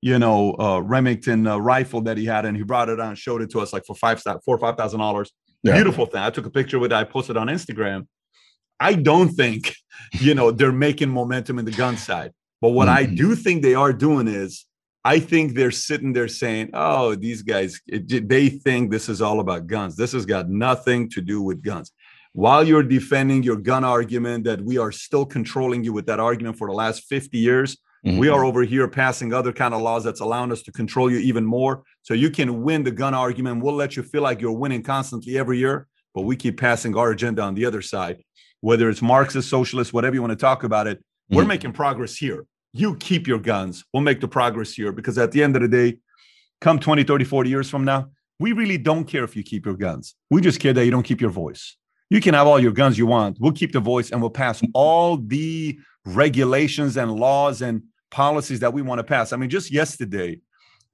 you 0.00 0.18
know 0.18 0.56
uh, 0.58 0.80
Remington 0.80 1.46
uh, 1.46 1.58
rifle 1.58 2.00
that 2.02 2.16
he 2.16 2.24
had 2.24 2.44
and 2.44 2.56
he 2.56 2.62
brought 2.62 2.88
it 2.88 3.00
on 3.00 3.14
showed 3.14 3.42
it 3.42 3.50
to 3.50 3.60
us 3.60 3.72
like 3.72 3.84
for 3.84 3.94
five 3.94 4.22
four 4.22 4.56
or 4.56 4.58
five 4.58 4.76
thousand 4.76 5.00
dollars. 5.00 5.32
Beautiful 5.64 6.06
thing. 6.06 6.20
I 6.20 6.30
took 6.30 6.46
a 6.46 6.50
picture 6.50 6.80
with 6.80 6.90
it. 6.90 6.96
I 6.96 7.04
posted 7.04 7.36
on 7.36 7.46
Instagram. 7.46 8.08
I 8.80 8.94
don't 8.94 9.28
think 9.28 9.76
you 10.12 10.34
know 10.34 10.50
they're 10.50 10.72
making 10.72 11.08
momentum 11.08 11.58
in 11.58 11.64
the 11.64 11.72
gun 11.72 11.96
side. 11.96 12.32
But 12.60 12.70
what 12.70 12.88
mm-hmm. 12.88 13.12
I 13.12 13.14
do 13.14 13.34
think 13.34 13.62
they 13.62 13.74
are 13.74 13.92
doing 13.92 14.28
is 14.28 14.66
I 15.04 15.18
think 15.18 15.54
they're 15.54 15.70
sitting 15.70 16.12
there 16.12 16.28
saying, 16.28 16.70
"Oh, 16.74 17.14
these 17.14 17.42
guys, 17.42 17.80
it, 17.86 18.28
they 18.28 18.48
think 18.48 18.90
this 18.90 19.08
is 19.08 19.20
all 19.20 19.40
about 19.40 19.66
guns. 19.66 19.96
This 19.96 20.12
has 20.12 20.26
got 20.26 20.48
nothing 20.48 21.10
to 21.10 21.20
do 21.20 21.42
with 21.42 21.62
guns." 21.62 21.92
while 22.32 22.66
you're 22.66 22.82
defending 22.82 23.42
your 23.42 23.56
gun 23.56 23.84
argument 23.84 24.44
that 24.44 24.60
we 24.62 24.78
are 24.78 24.90
still 24.90 25.26
controlling 25.26 25.84
you 25.84 25.92
with 25.92 26.06
that 26.06 26.18
argument 26.18 26.56
for 26.56 26.66
the 26.66 26.74
last 26.74 27.04
50 27.04 27.36
years, 27.38 27.76
mm-hmm. 28.04 28.18
we 28.18 28.28
are 28.28 28.44
over 28.44 28.62
here 28.62 28.88
passing 28.88 29.32
other 29.34 29.52
kind 29.52 29.74
of 29.74 29.82
laws 29.82 30.02
that's 30.04 30.20
allowing 30.20 30.50
us 30.50 30.62
to 30.62 30.72
control 30.72 31.10
you 31.10 31.18
even 31.18 31.44
more. 31.44 31.82
So 32.02 32.14
you 32.14 32.30
can 32.30 32.62
win 32.62 32.84
the 32.84 32.90
gun 32.90 33.14
argument. 33.14 33.62
We'll 33.62 33.74
let 33.74 33.96
you 33.96 34.02
feel 34.02 34.22
like 34.22 34.40
you're 34.40 34.52
winning 34.52 34.82
constantly 34.82 35.38
every 35.38 35.58
year, 35.58 35.86
but 36.14 36.22
we 36.22 36.36
keep 36.36 36.58
passing 36.58 36.96
our 36.96 37.10
agenda 37.10 37.42
on 37.42 37.54
the 37.54 37.66
other 37.66 37.82
side. 37.82 38.22
Whether 38.60 38.88
it's 38.88 39.02
Marxist, 39.02 39.50
socialist, 39.50 39.92
whatever 39.92 40.14
you 40.14 40.22
want 40.22 40.32
to 40.32 40.36
talk 40.36 40.64
about 40.64 40.86
it, 40.86 40.98
mm-hmm. 40.98 41.36
we're 41.36 41.44
making 41.44 41.72
progress 41.72 42.16
here. 42.16 42.46
You 42.72 42.96
keep 42.96 43.26
your 43.26 43.38
guns. 43.38 43.84
We'll 43.92 44.02
make 44.02 44.20
the 44.20 44.28
progress 44.28 44.72
here 44.72 44.92
because 44.92 45.18
at 45.18 45.32
the 45.32 45.42
end 45.42 45.56
of 45.56 45.62
the 45.62 45.68
day, 45.68 45.98
come 46.60 46.78
20, 46.78 47.04
30, 47.04 47.24
40 47.24 47.50
years 47.50 47.68
from 47.68 47.84
now, 47.84 48.10
we 48.38 48.52
really 48.52 48.78
don't 48.78 49.04
care 49.04 49.24
if 49.24 49.36
you 49.36 49.42
keep 49.42 49.66
your 49.66 49.76
guns. 49.76 50.14
We 50.30 50.40
just 50.40 50.58
care 50.58 50.72
that 50.72 50.84
you 50.84 50.90
don't 50.90 51.02
keep 51.02 51.20
your 51.20 51.30
voice. 51.30 51.76
You 52.10 52.20
can 52.20 52.34
have 52.34 52.46
all 52.46 52.58
your 52.58 52.72
guns 52.72 52.98
you 52.98 53.06
want. 53.06 53.38
We'll 53.40 53.52
keep 53.52 53.72
the 53.72 53.80
voice 53.80 54.10
and 54.10 54.20
we'll 54.20 54.30
pass 54.30 54.62
all 54.74 55.16
the 55.16 55.78
regulations 56.04 56.96
and 56.96 57.12
laws 57.12 57.62
and 57.62 57.82
policies 58.10 58.60
that 58.60 58.72
we 58.72 58.82
want 58.82 58.98
to 58.98 59.04
pass. 59.04 59.32
I 59.32 59.36
mean, 59.36 59.50
just 59.50 59.70
yesterday, 59.70 60.40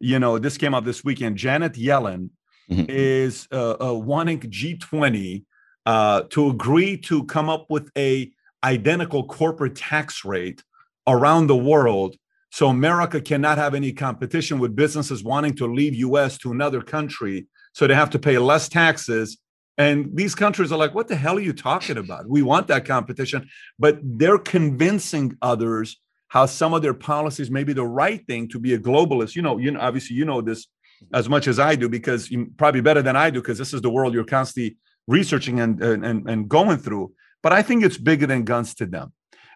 you 0.00 0.18
know, 0.18 0.38
this 0.38 0.56
came 0.56 0.74
up 0.74 0.84
this 0.84 1.04
weekend. 1.04 1.36
Janet 1.36 1.72
Yellen 1.72 2.30
mm-hmm. 2.70 2.84
is 2.88 3.48
uh, 3.52 3.76
uh, 3.80 3.94
wanting 3.94 4.40
G20 4.40 5.44
uh, 5.86 6.22
to 6.30 6.50
agree 6.50 6.96
to 6.98 7.24
come 7.24 7.48
up 7.48 7.66
with 7.68 7.90
a 7.96 8.30
identical 8.62 9.24
corporate 9.24 9.74
tax 9.74 10.24
rate 10.24 10.62
around 11.09 11.48
the 11.48 11.56
world 11.56 12.14
so 12.50 12.68
America 12.68 13.20
cannot 13.20 13.59
have 13.59 13.74
any 13.74 13.92
competition 13.92 14.59
with 14.59 14.74
businesses 14.74 15.22
wanting 15.22 15.54
to 15.56 15.66
leave 15.66 15.94
US 15.94 16.38
to 16.38 16.50
another 16.50 16.80
country. 16.80 17.46
So 17.72 17.86
they 17.86 17.94
have 17.94 18.11
to 18.11 18.18
pay 18.18 18.38
less 18.38 18.68
taxes. 18.68 19.38
And 19.76 20.11
these 20.14 20.34
countries 20.34 20.72
are 20.72 20.78
like, 20.78 20.94
what 20.94 21.09
the 21.09 21.16
hell 21.16 21.36
are 21.36 21.40
you 21.40 21.52
talking 21.52 21.98
about? 21.98 22.28
We 22.28 22.42
want 22.42 22.66
that 22.68 22.84
competition. 22.84 23.48
But 23.78 23.98
they're 24.02 24.38
convincing 24.38 25.36
others 25.40 26.00
how 26.28 26.46
some 26.46 26.74
of 26.74 26.82
their 26.82 26.94
policies 26.94 27.50
may 27.50 27.64
be 27.64 27.72
the 27.72 27.86
right 27.86 28.26
thing 28.26 28.48
to 28.48 28.59
be 28.59 28.74
a 28.74 28.78
globalist. 28.78 29.36
You 29.36 29.42
know, 29.42 29.59
you 29.59 29.70
know, 29.70 29.80
obviously 29.80 30.16
you 30.16 30.24
know 30.24 30.40
this 30.40 30.66
as 31.12 31.28
much 31.28 31.46
as 31.46 31.59
I 31.61 31.76
do 31.76 31.88
because 31.88 32.30
you 32.30 32.50
probably 32.56 32.80
better 32.80 33.02
than 33.02 33.14
I 33.14 33.30
do, 33.30 33.40
because 33.40 33.59
this 33.59 33.72
is 33.72 33.82
the 33.82 33.90
world 33.90 34.14
you're 34.14 34.24
constantly 34.24 34.78
researching 35.06 35.61
and, 35.61 35.80
and, 35.82 36.28
and 36.28 36.48
going 36.48 36.78
through. 36.78 37.12
But 37.42 37.52
I 37.52 37.62
think 37.62 37.84
it's 37.84 37.96
bigger 37.96 38.26
than 38.26 38.44
guns 38.44 38.74
to 38.76 38.86
them. 38.86 39.12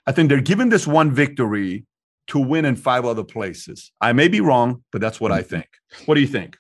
I 0.07 0.13
think 0.13 0.29
they're 0.29 0.41
given 0.41 0.69
this 0.69 0.87
one 0.87 1.13
victory 1.13 1.87
to 2.29 2.39
win 2.39 2.65
in 2.65 2.77
five 2.77 3.05
other 3.05 3.25
places. 3.25 3.93
I 4.01 4.13
may 4.13 4.29
be 4.29 4.41
wrong, 4.41 4.83
but 4.91 5.01
that's 5.01 5.21
what 5.21 5.33
I 5.33 5.41
mm-hmm. 5.41 5.49
think. 5.49 5.69
What 6.07 6.15
do 6.15 6.21
you 6.21 6.27
think? 6.27 6.57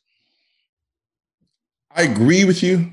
I 1.94 2.02
agree 2.02 2.44
with 2.44 2.62
you, 2.62 2.92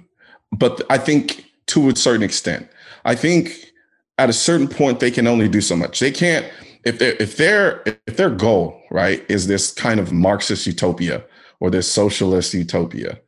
but 0.52 0.82
I 0.90 0.98
think 0.98 1.46
to 1.68 1.90
a 1.90 1.96
certain 1.96 2.24
extent. 2.24 2.68
I 3.06 3.16
think 3.16 3.72
at 4.18 4.30
a 4.30 4.34
certain 4.34 4.68
point 4.68 5.00
they 5.00 5.12
can 5.12 5.28
only 5.28 5.48
do 5.48 5.62
so 5.62 5.76
much. 5.76 6.00
They 6.00 6.12
can't 6.12 6.46
if 6.84 7.00
they 7.00 7.16
if 7.18 7.38
their 7.38 7.82
if 7.86 8.18
their 8.18 8.30
goal, 8.30 8.82
right, 8.92 9.24
is 9.30 9.48
this 9.48 9.72
kind 9.72 10.00
of 10.00 10.12
Marxist 10.12 10.66
utopia 10.68 11.24
or 11.60 11.70
this 11.70 11.92
socialist 11.92 12.54
utopia. 12.54 13.20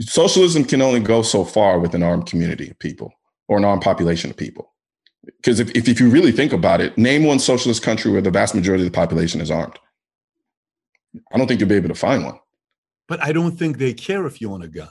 Socialism 0.00 0.64
can 0.64 0.80
only 0.80 1.00
go 1.00 1.22
so 1.22 1.44
far 1.44 1.80
with 1.80 1.94
an 1.94 2.02
armed 2.02 2.26
community 2.26 2.70
of 2.70 2.78
people 2.78 3.12
or 3.48 3.58
an 3.58 3.64
armed 3.64 3.82
population 3.82 4.30
of 4.30 4.36
people. 4.36 4.72
Because 5.36 5.60
if, 5.60 5.70
if, 5.70 5.88
if 5.88 6.00
you 6.00 6.08
really 6.08 6.32
think 6.32 6.52
about 6.52 6.80
it, 6.80 6.96
name 6.96 7.24
one 7.24 7.38
socialist 7.38 7.82
country 7.82 8.10
where 8.10 8.22
the 8.22 8.30
vast 8.30 8.54
majority 8.54 8.86
of 8.86 8.92
the 8.92 8.96
population 8.96 9.40
is 9.40 9.50
armed. 9.50 9.78
I 11.32 11.38
don't 11.38 11.46
think 11.46 11.60
you'll 11.60 11.68
be 11.68 11.76
able 11.76 11.88
to 11.88 11.94
find 11.94 12.24
one. 12.24 12.38
But 13.08 13.22
I 13.22 13.32
don't 13.32 13.56
think 13.56 13.78
they 13.78 13.94
care 13.94 14.26
if 14.26 14.40
you 14.40 14.52
own 14.52 14.62
a 14.62 14.68
gun. 14.68 14.90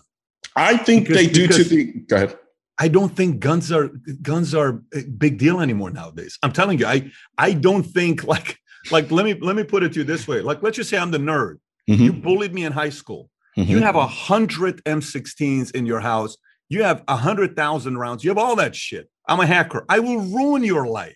I 0.55 0.77
think 0.77 1.07
because, 1.07 1.17
they 1.17 1.31
do 1.31 1.47
to 1.47 1.63
the. 1.63 1.85
Go 2.07 2.15
ahead. 2.15 2.37
I 2.79 2.87
don't 2.87 3.15
think 3.15 3.39
guns 3.39 3.71
are 3.71 3.89
guns 4.21 4.53
are 4.53 4.81
a 4.93 5.03
big 5.03 5.37
deal 5.37 5.61
anymore 5.61 5.89
nowadays. 5.91 6.37
I'm 6.43 6.51
telling 6.51 6.79
you, 6.79 6.85
I 6.85 7.11
I 7.37 7.53
don't 7.53 7.83
think 7.83 8.23
like 8.23 8.57
like 8.91 9.11
let 9.11 9.25
me 9.25 9.35
let 9.35 9.55
me 9.55 9.63
put 9.63 9.83
it 9.83 9.93
to 9.93 9.99
you 9.99 10.03
this 10.03 10.27
way. 10.27 10.41
Like 10.41 10.61
let's 10.63 10.77
just 10.77 10.89
say 10.89 10.97
I'm 10.97 11.11
the 11.11 11.17
nerd. 11.17 11.57
Mm-hmm. 11.89 12.03
You 12.03 12.13
bullied 12.13 12.53
me 12.53 12.65
in 12.65 12.71
high 12.71 12.89
school. 12.89 13.29
Mm-hmm. 13.57 13.71
You 13.71 13.79
have 13.79 13.95
a 13.95 14.07
hundred 14.07 14.83
M16s 14.83 15.71
in 15.71 15.85
your 15.85 15.99
house. 15.99 16.37
You 16.69 16.83
have 16.83 17.03
a 17.07 17.15
hundred 17.15 17.55
thousand 17.55 17.97
rounds. 17.97 18.23
You 18.23 18.29
have 18.29 18.37
all 18.37 18.55
that 18.57 18.75
shit. 18.75 19.09
I'm 19.27 19.39
a 19.39 19.45
hacker. 19.45 19.85
I 19.89 19.99
will 19.99 20.19
ruin 20.19 20.63
your 20.63 20.87
life. 20.87 21.15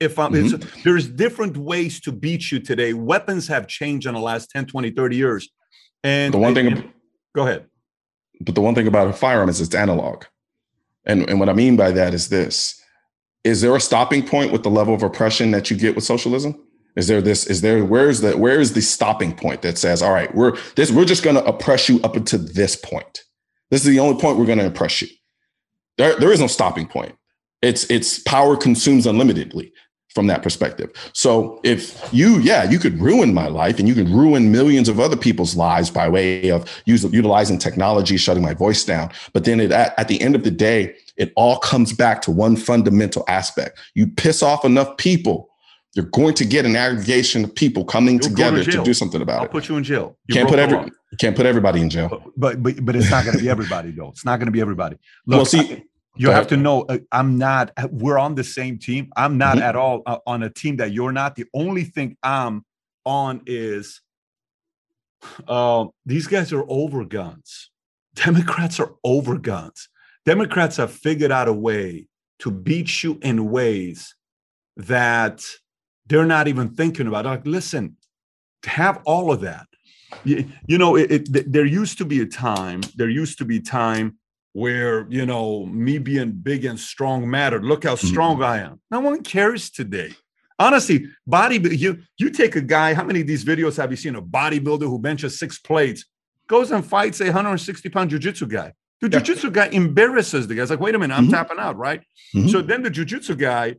If 0.00 0.18
I'm, 0.18 0.32
mm-hmm. 0.32 0.80
there's 0.84 1.08
different 1.08 1.56
ways 1.56 2.00
to 2.00 2.12
beat 2.12 2.50
you 2.50 2.58
today. 2.58 2.92
Weapons 2.92 3.46
have 3.48 3.68
changed 3.68 4.06
in 4.06 4.14
the 4.14 4.20
last 4.20 4.50
10, 4.50 4.66
20, 4.66 4.90
30 4.90 5.16
years. 5.16 5.48
And 6.02 6.34
the 6.34 6.38
one 6.38 6.54
thing, 6.54 6.66
and, 6.66 6.92
go 7.34 7.46
ahead. 7.46 7.66
But 8.40 8.56
the 8.56 8.60
one 8.60 8.74
thing 8.74 8.88
about 8.88 9.06
a 9.06 9.12
firearm 9.12 9.48
is 9.48 9.60
it's 9.60 9.74
analog. 9.74 10.24
And, 11.04 11.28
and 11.28 11.38
what 11.38 11.48
I 11.48 11.52
mean 11.52 11.76
by 11.76 11.92
that 11.92 12.14
is 12.14 12.28
this 12.28 12.80
is 13.44 13.60
there 13.60 13.74
a 13.74 13.80
stopping 13.80 14.26
point 14.26 14.52
with 14.52 14.62
the 14.62 14.70
level 14.70 14.94
of 14.94 15.02
oppression 15.02 15.50
that 15.50 15.70
you 15.70 15.76
get 15.76 15.94
with 15.94 16.04
socialism? 16.04 16.64
Is 16.94 17.08
there 17.08 17.20
this? 17.20 17.46
Is 17.46 17.60
there 17.60 17.84
where's 17.84 18.20
the 18.20 18.36
where 18.36 18.60
is 18.60 18.74
the 18.74 18.82
stopping 18.82 19.34
point 19.34 19.62
that 19.62 19.78
says, 19.78 20.02
all 20.02 20.12
right, 20.12 20.32
we're 20.34 20.56
this, 20.76 20.90
we're 20.92 21.04
just 21.04 21.24
gonna 21.24 21.40
oppress 21.40 21.88
you 21.88 22.00
up 22.02 22.16
until 22.16 22.40
this 22.40 22.76
point. 22.76 23.22
This 23.70 23.84
is 23.84 23.88
the 23.88 23.98
only 23.98 24.20
point 24.20 24.38
we're 24.38 24.46
gonna 24.46 24.66
oppress 24.66 25.00
you. 25.00 25.08
There, 25.96 26.14
there 26.18 26.32
is 26.32 26.40
no 26.40 26.46
stopping 26.46 26.86
point 26.86 27.14
it's 27.62 27.88
it's 27.90 28.18
power 28.18 28.56
consumes 28.56 29.06
unlimitedly 29.06 29.72
from 30.14 30.26
that 30.26 30.42
perspective. 30.42 30.90
So 31.14 31.60
if 31.64 32.12
you, 32.12 32.38
yeah, 32.40 32.68
you 32.68 32.78
could 32.78 33.00
ruin 33.00 33.32
my 33.32 33.46
life 33.46 33.78
and 33.78 33.88
you 33.88 33.94
could 33.94 34.08
ruin 34.08 34.52
millions 34.52 34.88
of 34.88 35.00
other 35.00 35.16
people's 35.16 35.56
lives 35.56 35.90
by 35.90 36.08
way 36.08 36.50
of 36.50 36.82
use, 36.84 37.02
utilizing 37.04 37.58
technology, 37.58 38.16
shutting 38.18 38.42
my 38.42 38.54
voice 38.54 38.84
down. 38.84 39.10
But 39.32 39.44
then 39.44 39.58
it, 39.58 39.72
at, 39.72 39.98
at 39.98 40.08
the 40.08 40.20
end 40.20 40.34
of 40.34 40.44
the 40.44 40.50
day, 40.50 40.94
it 41.16 41.32
all 41.34 41.58
comes 41.58 41.92
back 41.92 42.20
to 42.22 42.30
one 42.30 42.56
fundamental 42.56 43.24
aspect. 43.26 43.78
You 43.94 44.06
piss 44.06 44.42
off 44.42 44.64
enough 44.64 44.96
people, 44.98 45.48
you're 45.94 46.06
going 46.06 46.34
to 46.34 46.44
get 46.44 46.64
an 46.64 46.76
aggregation 46.76 47.44
of 47.44 47.54
people 47.54 47.84
coming 47.84 48.14
You'll 48.14 48.30
together 48.30 48.64
to, 48.64 48.70
to, 48.70 48.82
do 48.82 48.94
something 48.94 49.20
about 49.20 49.36
I'll 49.36 49.40
it. 49.40 49.46
I'll 49.46 49.52
put 49.52 49.68
you 49.68 49.76
in 49.76 49.84
jail. 49.84 50.16
You 50.26 50.34
can't 50.34 50.48
put 50.48 50.58
every, 50.58 50.90
can't 51.18 51.36
put 51.36 51.46
everybody 51.46 51.80
in 51.80 51.90
jail. 51.90 52.32
But 52.36 52.62
but 52.62 52.84
but 52.84 52.96
it's 52.96 53.10
not 53.10 53.24
going 53.24 53.36
to 53.36 53.42
be 53.42 53.50
everybody 53.50 53.90
though. 53.90 54.08
It's 54.08 54.24
not 54.24 54.38
going 54.38 54.46
to 54.46 54.52
be 54.52 54.62
everybody. 54.62 54.96
Look, 55.26 55.36
well, 55.36 55.44
see, 55.44 55.60
I, 55.60 55.84
you 56.16 56.30
have 56.30 56.46
to 56.48 56.56
know 56.56 56.82
uh, 56.82 56.98
I'm 57.10 57.38
not, 57.38 57.72
uh, 57.76 57.88
we're 57.90 58.18
on 58.18 58.34
the 58.34 58.44
same 58.44 58.78
team. 58.78 59.12
I'm 59.16 59.38
not 59.38 59.56
mm-hmm. 59.56 59.64
at 59.64 59.76
all 59.76 60.02
uh, 60.06 60.18
on 60.26 60.42
a 60.42 60.50
team 60.50 60.76
that 60.76 60.92
you're 60.92 61.12
not. 61.12 61.36
The 61.36 61.46
only 61.54 61.84
thing 61.84 62.16
I'm 62.22 62.64
on 63.04 63.42
is 63.46 64.00
uh, 65.48 65.86
these 66.04 66.26
guys 66.26 66.52
are 66.52 66.64
over 66.68 67.04
guns. 67.04 67.70
Democrats 68.14 68.78
are 68.78 68.92
over 69.04 69.38
guns. 69.38 69.88
Democrats 70.26 70.76
have 70.76 70.92
figured 70.92 71.32
out 71.32 71.48
a 71.48 71.52
way 71.52 72.06
to 72.40 72.50
beat 72.50 73.02
you 73.02 73.18
in 73.22 73.50
ways 73.50 74.14
that 74.76 75.42
they're 76.06 76.26
not 76.26 76.48
even 76.48 76.68
thinking 76.68 77.06
about. 77.06 77.24
Like, 77.24 77.46
listen, 77.46 77.96
to 78.62 78.70
have 78.70 79.00
all 79.04 79.32
of 79.32 79.40
that. 79.40 79.66
You, 80.24 80.46
you 80.66 80.76
know, 80.76 80.96
it, 80.96 81.10
it, 81.10 81.52
there 81.52 81.64
used 81.64 81.96
to 81.98 82.04
be 82.04 82.20
a 82.20 82.26
time, 82.26 82.82
there 82.96 83.08
used 83.08 83.38
to 83.38 83.44
be 83.46 83.60
time 83.60 84.18
where 84.52 85.06
you 85.08 85.24
know 85.24 85.66
me 85.66 85.98
being 85.98 86.32
big 86.32 86.64
and 86.64 86.78
strong 86.78 87.28
mattered. 87.28 87.64
Look 87.64 87.84
how 87.84 87.94
strong 87.94 88.34
mm-hmm. 88.34 88.44
I 88.44 88.58
am. 88.58 88.80
No 88.90 89.00
one 89.00 89.22
cares 89.22 89.70
today. 89.70 90.12
Honestly, 90.58 91.06
body 91.26 91.56
you 91.76 92.02
you 92.18 92.30
take 92.30 92.56
a 92.56 92.60
guy. 92.60 92.94
How 92.94 93.04
many 93.04 93.22
of 93.22 93.26
these 93.26 93.44
videos 93.44 93.76
have 93.76 93.90
you 93.90 93.96
seen? 93.96 94.14
A 94.16 94.22
bodybuilder 94.22 94.82
who 94.82 94.98
benches 94.98 95.38
six 95.38 95.58
plates 95.58 96.04
goes 96.46 96.70
and 96.70 96.84
fights 96.84 97.20
a 97.20 97.24
160 97.24 97.88
pound 97.88 98.10
jujitsu 98.10 98.48
guy. 98.48 98.72
The 99.00 99.08
yeah. 99.10 99.20
jujitsu 99.20 99.52
guy 99.52 99.68
embarrasses 99.68 100.46
the 100.46 100.54
guy. 100.54 100.62
It's 100.62 100.70
like, 100.70 100.80
wait 100.80 100.94
a 100.94 100.98
minute, 100.98 101.16
I'm 101.16 101.24
mm-hmm. 101.24 101.32
tapping 101.32 101.58
out, 101.58 101.76
right? 101.76 102.00
Mm-hmm. 102.34 102.48
So 102.48 102.62
then 102.62 102.82
the 102.82 102.90
jujitsu 102.90 103.36
guy, 103.36 103.76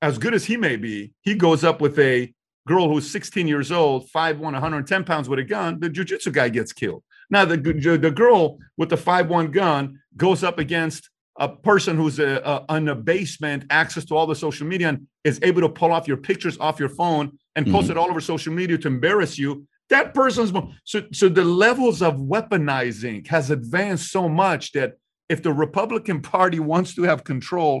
as 0.00 0.18
good 0.18 0.32
as 0.32 0.44
he 0.44 0.56
may 0.56 0.76
be, 0.76 1.12
he 1.20 1.34
goes 1.34 1.64
up 1.64 1.80
with 1.80 1.98
a 1.98 2.32
girl 2.66 2.88
who's 2.88 3.10
16 3.10 3.48
years 3.48 3.72
old, 3.72 4.08
5'1, 4.10 4.38
110 4.40 5.04
pounds 5.04 5.28
with 5.28 5.40
a 5.40 5.44
gun. 5.44 5.80
The 5.80 5.90
jujitsu 5.90 6.32
guy 6.32 6.48
gets 6.48 6.72
killed. 6.72 7.02
Now 7.32 7.46
the 7.46 7.56
the 7.56 8.10
girl 8.10 8.58
with 8.76 8.90
the 8.90 8.96
five 8.98 9.28
one 9.30 9.50
gun 9.50 9.98
goes 10.16 10.44
up 10.44 10.58
against 10.58 11.08
a 11.38 11.48
person 11.48 11.96
who's 11.96 12.18
a, 12.18 12.62
a, 12.68 12.76
in 12.76 12.88
a 12.88 12.94
basement, 12.94 13.64
access 13.70 14.04
to 14.04 14.14
all 14.14 14.26
the 14.26 14.34
social 14.34 14.66
media, 14.66 14.90
and 14.90 15.06
is 15.24 15.40
able 15.42 15.62
to 15.62 15.68
pull 15.70 15.92
off 15.92 16.06
your 16.06 16.18
pictures 16.18 16.58
off 16.58 16.78
your 16.78 16.90
phone 16.90 17.38
and 17.56 17.66
post 17.66 17.84
mm-hmm. 17.84 17.92
it 17.92 17.96
all 17.96 18.10
over 18.10 18.20
social 18.20 18.52
media 18.52 18.76
to 18.76 18.86
embarrass 18.86 19.38
you. 19.38 19.66
That 19.88 20.12
person's 20.12 20.52
so 20.84 21.04
so 21.10 21.30
the 21.30 21.44
levels 21.44 22.02
of 22.02 22.16
weaponizing 22.16 23.26
has 23.28 23.50
advanced 23.50 24.12
so 24.12 24.28
much 24.28 24.72
that 24.72 24.98
if 25.30 25.42
the 25.42 25.54
Republican 25.54 26.20
Party 26.20 26.60
wants 26.60 26.94
to 26.96 27.02
have 27.04 27.24
control 27.24 27.80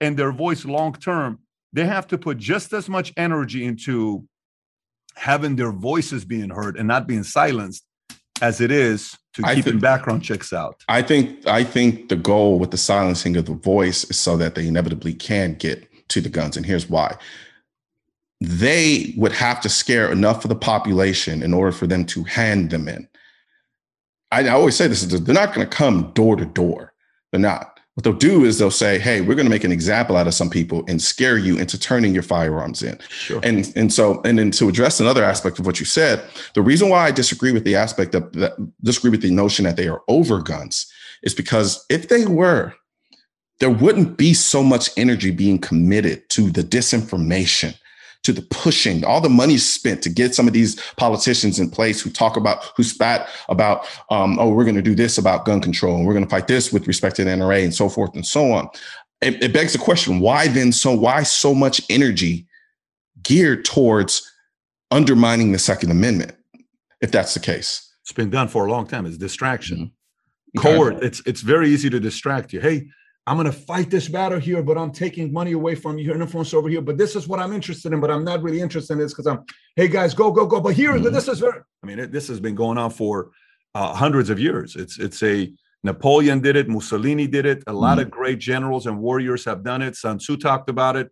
and 0.00 0.16
their 0.16 0.30
voice 0.30 0.64
long 0.64 0.92
term, 0.94 1.40
they 1.72 1.86
have 1.86 2.06
to 2.06 2.18
put 2.18 2.38
just 2.38 2.72
as 2.72 2.88
much 2.88 3.12
energy 3.16 3.64
into 3.64 4.28
having 5.16 5.56
their 5.56 5.72
voices 5.72 6.24
being 6.24 6.50
heard 6.50 6.76
and 6.76 6.86
not 6.86 7.08
being 7.08 7.24
silenced 7.24 7.84
as 8.40 8.60
it 8.60 8.70
is 8.70 9.18
to 9.34 9.42
keeping 9.42 9.78
background 9.78 10.22
checks 10.22 10.52
out. 10.52 10.82
I 10.88 11.02
think 11.02 11.46
I 11.46 11.64
think 11.64 12.08
the 12.08 12.16
goal 12.16 12.58
with 12.58 12.70
the 12.70 12.76
silencing 12.76 13.36
of 13.36 13.46
the 13.46 13.54
voice 13.54 14.04
is 14.04 14.18
so 14.18 14.36
that 14.36 14.54
they 14.54 14.66
inevitably 14.66 15.14
can 15.14 15.54
get 15.54 15.88
to 16.08 16.20
the 16.20 16.28
guns, 16.28 16.56
and 16.56 16.66
here's 16.66 16.88
why. 16.88 17.16
They 18.40 19.14
would 19.16 19.32
have 19.32 19.60
to 19.60 19.68
scare 19.68 20.10
enough 20.10 20.44
of 20.44 20.48
the 20.48 20.56
population 20.56 21.42
in 21.42 21.54
order 21.54 21.72
for 21.72 21.86
them 21.86 22.04
to 22.06 22.24
hand 22.24 22.70
them 22.70 22.88
in. 22.88 23.08
I, 24.32 24.46
I 24.46 24.48
always 24.48 24.76
say 24.76 24.88
this: 24.88 25.02
is 25.02 25.22
they're 25.22 25.34
not 25.34 25.54
going 25.54 25.68
to 25.68 25.76
come 25.76 26.12
door 26.14 26.36
to 26.36 26.44
door. 26.44 26.92
They're 27.30 27.40
not. 27.40 27.71
What 27.94 28.04
they'll 28.04 28.12
do 28.14 28.44
is 28.44 28.58
they'll 28.58 28.70
say, 28.70 28.98
"Hey, 28.98 29.20
we're 29.20 29.34
going 29.34 29.46
to 29.46 29.50
make 29.50 29.64
an 29.64 29.72
example 29.72 30.16
out 30.16 30.26
of 30.26 30.32
some 30.32 30.48
people 30.48 30.82
and 30.88 31.00
scare 31.00 31.36
you 31.36 31.58
into 31.58 31.78
turning 31.78 32.14
your 32.14 32.22
firearms 32.22 32.82
in." 32.82 32.98
Sure. 33.08 33.40
And 33.42 33.70
and 33.76 33.92
so 33.92 34.22
and 34.24 34.38
then 34.38 34.50
to 34.52 34.68
address 34.68 34.98
another 34.98 35.22
aspect 35.22 35.58
of 35.58 35.66
what 35.66 35.78
you 35.78 35.84
said, 35.84 36.22
the 36.54 36.62
reason 36.62 36.88
why 36.88 37.06
I 37.06 37.10
disagree 37.10 37.52
with 37.52 37.64
the 37.64 37.76
aspect 37.76 38.14
of 38.14 38.32
that 38.32 38.52
disagree 38.82 39.10
with 39.10 39.22
the 39.22 39.30
notion 39.30 39.64
that 39.66 39.76
they 39.76 39.88
are 39.88 40.00
over 40.08 40.40
guns 40.40 40.90
is 41.22 41.34
because 41.34 41.84
if 41.90 42.08
they 42.08 42.24
were, 42.24 42.74
there 43.60 43.70
wouldn't 43.70 44.16
be 44.16 44.32
so 44.32 44.62
much 44.62 44.90
energy 44.96 45.30
being 45.30 45.58
committed 45.58 46.28
to 46.30 46.50
the 46.50 46.62
disinformation 46.62 47.74
to 48.22 48.32
the 48.32 48.42
pushing, 48.42 49.04
all 49.04 49.20
the 49.20 49.28
money 49.28 49.58
spent 49.58 50.02
to 50.02 50.08
get 50.08 50.34
some 50.34 50.46
of 50.46 50.52
these 50.52 50.80
politicians 50.96 51.58
in 51.58 51.68
place 51.68 52.00
who 52.00 52.10
talk 52.10 52.36
about, 52.36 52.64
who 52.76 52.82
spat 52.82 53.28
about, 53.48 53.86
um, 54.10 54.38
oh, 54.38 54.48
we're 54.48 54.64
going 54.64 54.76
to 54.76 54.82
do 54.82 54.94
this 54.94 55.18
about 55.18 55.44
gun 55.44 55.60
control 55.60 55.96
and 55.96 56.06
we're 56.06 56.12
going 56.12 56.24
to 56.24 56.30
fight 56.30 56.46
this 56.46 56.72
with 56.72 56.86
respect 56.86 57.16
to 57.16 57.24
the 57.24 57.30
NRA 57.30 57.64
and 57.64 57.74
so 57.74 57.88
forth 57.88 58.14
and 58.14 58.24
so 58.24 58.52
on. 58.52 58.68
It, 59.20 59.42
it 59.42 59.52
begs 59.52 59.72
the 59.72 59.78
question: 59.78 60.18
Why 60.18 60.48
then? 60.48 60.72
So 60.72 60.92
why 60.92 61.22
so 61.22 61.54
much 61.54 61.80
energy 61.88 62.46
geared 63.22 63.64
towards 63.64 64.28
undermining 64.90 65.52
the 65.52 65.60
Second 65.60 65.92
Amendment? 65.92 66.32
If 67.00 67.12
that's 67.12 67.34
the 67.34 67.40
case, 67.40 67.88
it's 68.02 68.12
been 68.12 68.30
done 68.30 68.48
for 68.48 68.66
a 68.66 68.70
long 68.70 68.86
time. 68.86 69.06
It's 69.06 69.16
distraction. 69.16 69.92
Mm-hmm. 70.56 70.66
Okay. 70.66 71.06
It's 71.06 71.22
it's 71.24 71.40
very 71.40 71.68
easy 71.68 71.88
to 71.88 72.00
distract 72.00 72.52
you. 72.52 72.60
Hey, 72.60 72.88
I'm 73.26 73.36
going 73.36 73.46
to 73.46 73.52
fight 73.52 73.88
this 73.88 74.08
battle 74.08 74.40
here, 74.40 74.62
but 74.62 74.76
I'm 74.76 74.90
taking 74.90 75.32
money 75.32 75.52
away 75.52 75.76
from 75.76 75.96
you 75.96 76.12
and 76.12 76.20
influence 76.20 76.52
over 76.52 76.68
here. 76.68 76.80
But 76.80 76.98
this 76.98 77.14
is 77.14 77.28
what 77.28 77.38
I'm 77.38 77.52
interested 77.52 77.92
in, 77.92 78.00
but 78.00 78.10
I'm 78.10 78.24
not 78.24 78.42
really 78.42 78.60
interested 78.60 78.94
in 78.94 78.98
this 78.98 79.12
because 79.12 79.26
I'm, 79.26 79.44
hey 79.76 79.86
guys, 79.86 80.12
go, 80.12 80.32
go, 80.32 80.44
go. 80.44 80.60
But 80.60 80.74
here, 80.74 80.92
mm-hmm. 80.92 81.12
this 81.14 81.28
is 81.28 81.38
very, 81.38 81.60
I 81.82 81.86
mean, 81.86 82.00
it, 82.00 82.10
this 82.10 82.26
has 82.28 82.40
been 82.40 82.56
going 82.56 82.78
on 82.78 82.90
for 82.90 83.30
uh, 83.76 83.94
hundreds 83.94 84.28
of 84.28 84.40
years. 84.40 84.74
It's, 84.74 84.98
it's 84.98 85.22
a, 85.22 85.52
Napoleon 85.84 86.40
did 86.40 86.56
it, 86.56 86.68
Mussolini 86.68 87.26
did 87.26 87.46
it. 87.46 87.62
A 87.66 87.72
lot 87.72 87.98
mm-hmm. 87.98 88.06
of 88.06 88.10
great 88.10 88.38
generals 88.38 88.86
and 88.86 88.98
warriors 88.98 89.44
have 89.44 89.62
done 89.62 89.82
it. 89.82 89.96
Sun 89.96 90.18
Tzu 90.18 90.36
talked 90.36 90.68
about 90.68 90.96
it. 90.96 91.10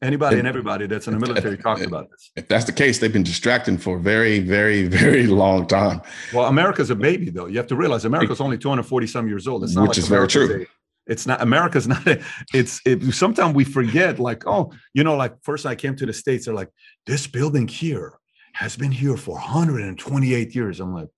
Anybody 0.00 0.40
and 0.40 0.48
everybody 0.48 0.88
that's 0.88 1.06
in 1.06 1.14
the 1.14 1.20
military 1.20 1.56
talked 1.56 1.82
about 1.82 2.10
this. 2.10 2.32
If 2.34 2.48
that's 2.48 2.64
the 2.64 2.72
case, 2.72 2.98
they've 2.98 3.12
been 3.12 3.22
distracting 3.22 3.78
for 3.78 3.98
a 3.98 4.00
very, 4.00 4.40
very, 4.40 4.88
very 4.88 5.26
long 5.28 5.68
time. 5.68 6.02
Well, 6.34 6.46
America's 6.46 6.90
a 6.90 6.96
baby, 6.96 7.30
though. 7.30 7.46
You 7.46 7.56
have 7.58 7.68
to 7.68 7.76
realize 7.76 8.04
America's 8.04 8.40
only 8.40 8.58
240 8.58 9.06
some 9.06 9.28
years 9.28 9.46
old. 9.46 9.62
It's 9.62 9.76
not 9.76 9.82
Which 9.82 9.90
like 9.90 9.98
is 9.98 10.08
America's 10.08 10.34
very 10.34 10.48
true. 10.48 10.62
A, 10.64 10.81
it's 11.06 11.26
not 11.26 11.40
America's 11.42 11.88
not 11.94 12.06
it's 12.54 12.80
it, 12.84 13.02
sometimes 13.12 13.54
we 13.54 13.64
forget 13.64 14.18
like 14.18 14.46
oh 14.46 14.72
you 14.94 15.04
know 15.04 15.16
like 15.16 15.34
first 15.42 15.66
I 15.66 15.74
came 15.74 15.96
to 15.96 16.06
the 16.06 16.12
states 16.12 16.46
they're 16.46 16.54
like 16.54 16.70
this 17.06 17.26
building 17.26 17.68
here 17.68 18.18
has 18.54 18.76
been 18.76 18.92
here 18.92 19.16
for 19.16 19.34
128 19.36 20.54
years. 20.54 20.80
I'm 20.80 20.94
like 20.94 21.08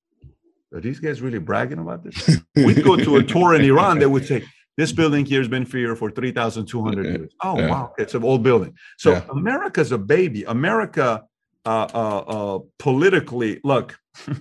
are 0.72 0.80
these 0.80 0.98
guys 0.98 1.22
really 1.22 1.38
bragging 1.38 1.78
about 1.78 2.02
this? 2.02 2.40
We'd 2.56 2.82
go 2.82 2.96
to 2.96 3.16
a 3.16 3.22
tour 3.22 3.54
in 3.54 3.62
Iran 3.62 3.98
they 3.98 4.06
would 4.06 4.26
say 4.26 4.44
this 4.76 4.90
building 4.90 5.24
here 5.24 5.38
has 5.38 5.46
been 5.46 5.64
here 5.64 5.94
for 5.94 6.10
3,200 6.10 7.06
years. 7.06 7.32
Oh 7.42 7.58
yeah. 7.58 7.70
wow 7.70 7.92
it's 7.98 8.14
an 8.14 8.24
old 8.24 8.42
building. 8.42 8.74
So 8.98 9.12
yeah. 9.12 9.24
America's 9.30 9.92
a 9.92 9.98
baby. 9.98 10.44
America 10.44 11.24
uh, 11.66 11.88
uh, 11.94 12.18
uh, 12.18 12.58
politically 12.78 13.60
look 13.64 13.98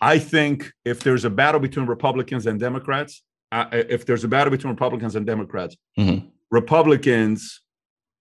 I 0.00 0.18
think 0.18 0.72
if 0.84 1.00
there's 1.00 1.24
a 1.24 1.30
battle 1.30 1.60
between 1.60 1.86
Republicans 1.86 2.46
and 2.46 2.60
Democrats 2.60 3.22
uh, 3.52 3.66
if 3.72 4.06
there's 4.06 4.24
a 4.24 4.28
battle 4.28 4.50
between 4.50 4.72
Republicans 4.72 5.16
and 5.16 5.26
Democrats, 5.26 5.76
mm-hmm. 5.98 6.26
Republicans 6.50 7.60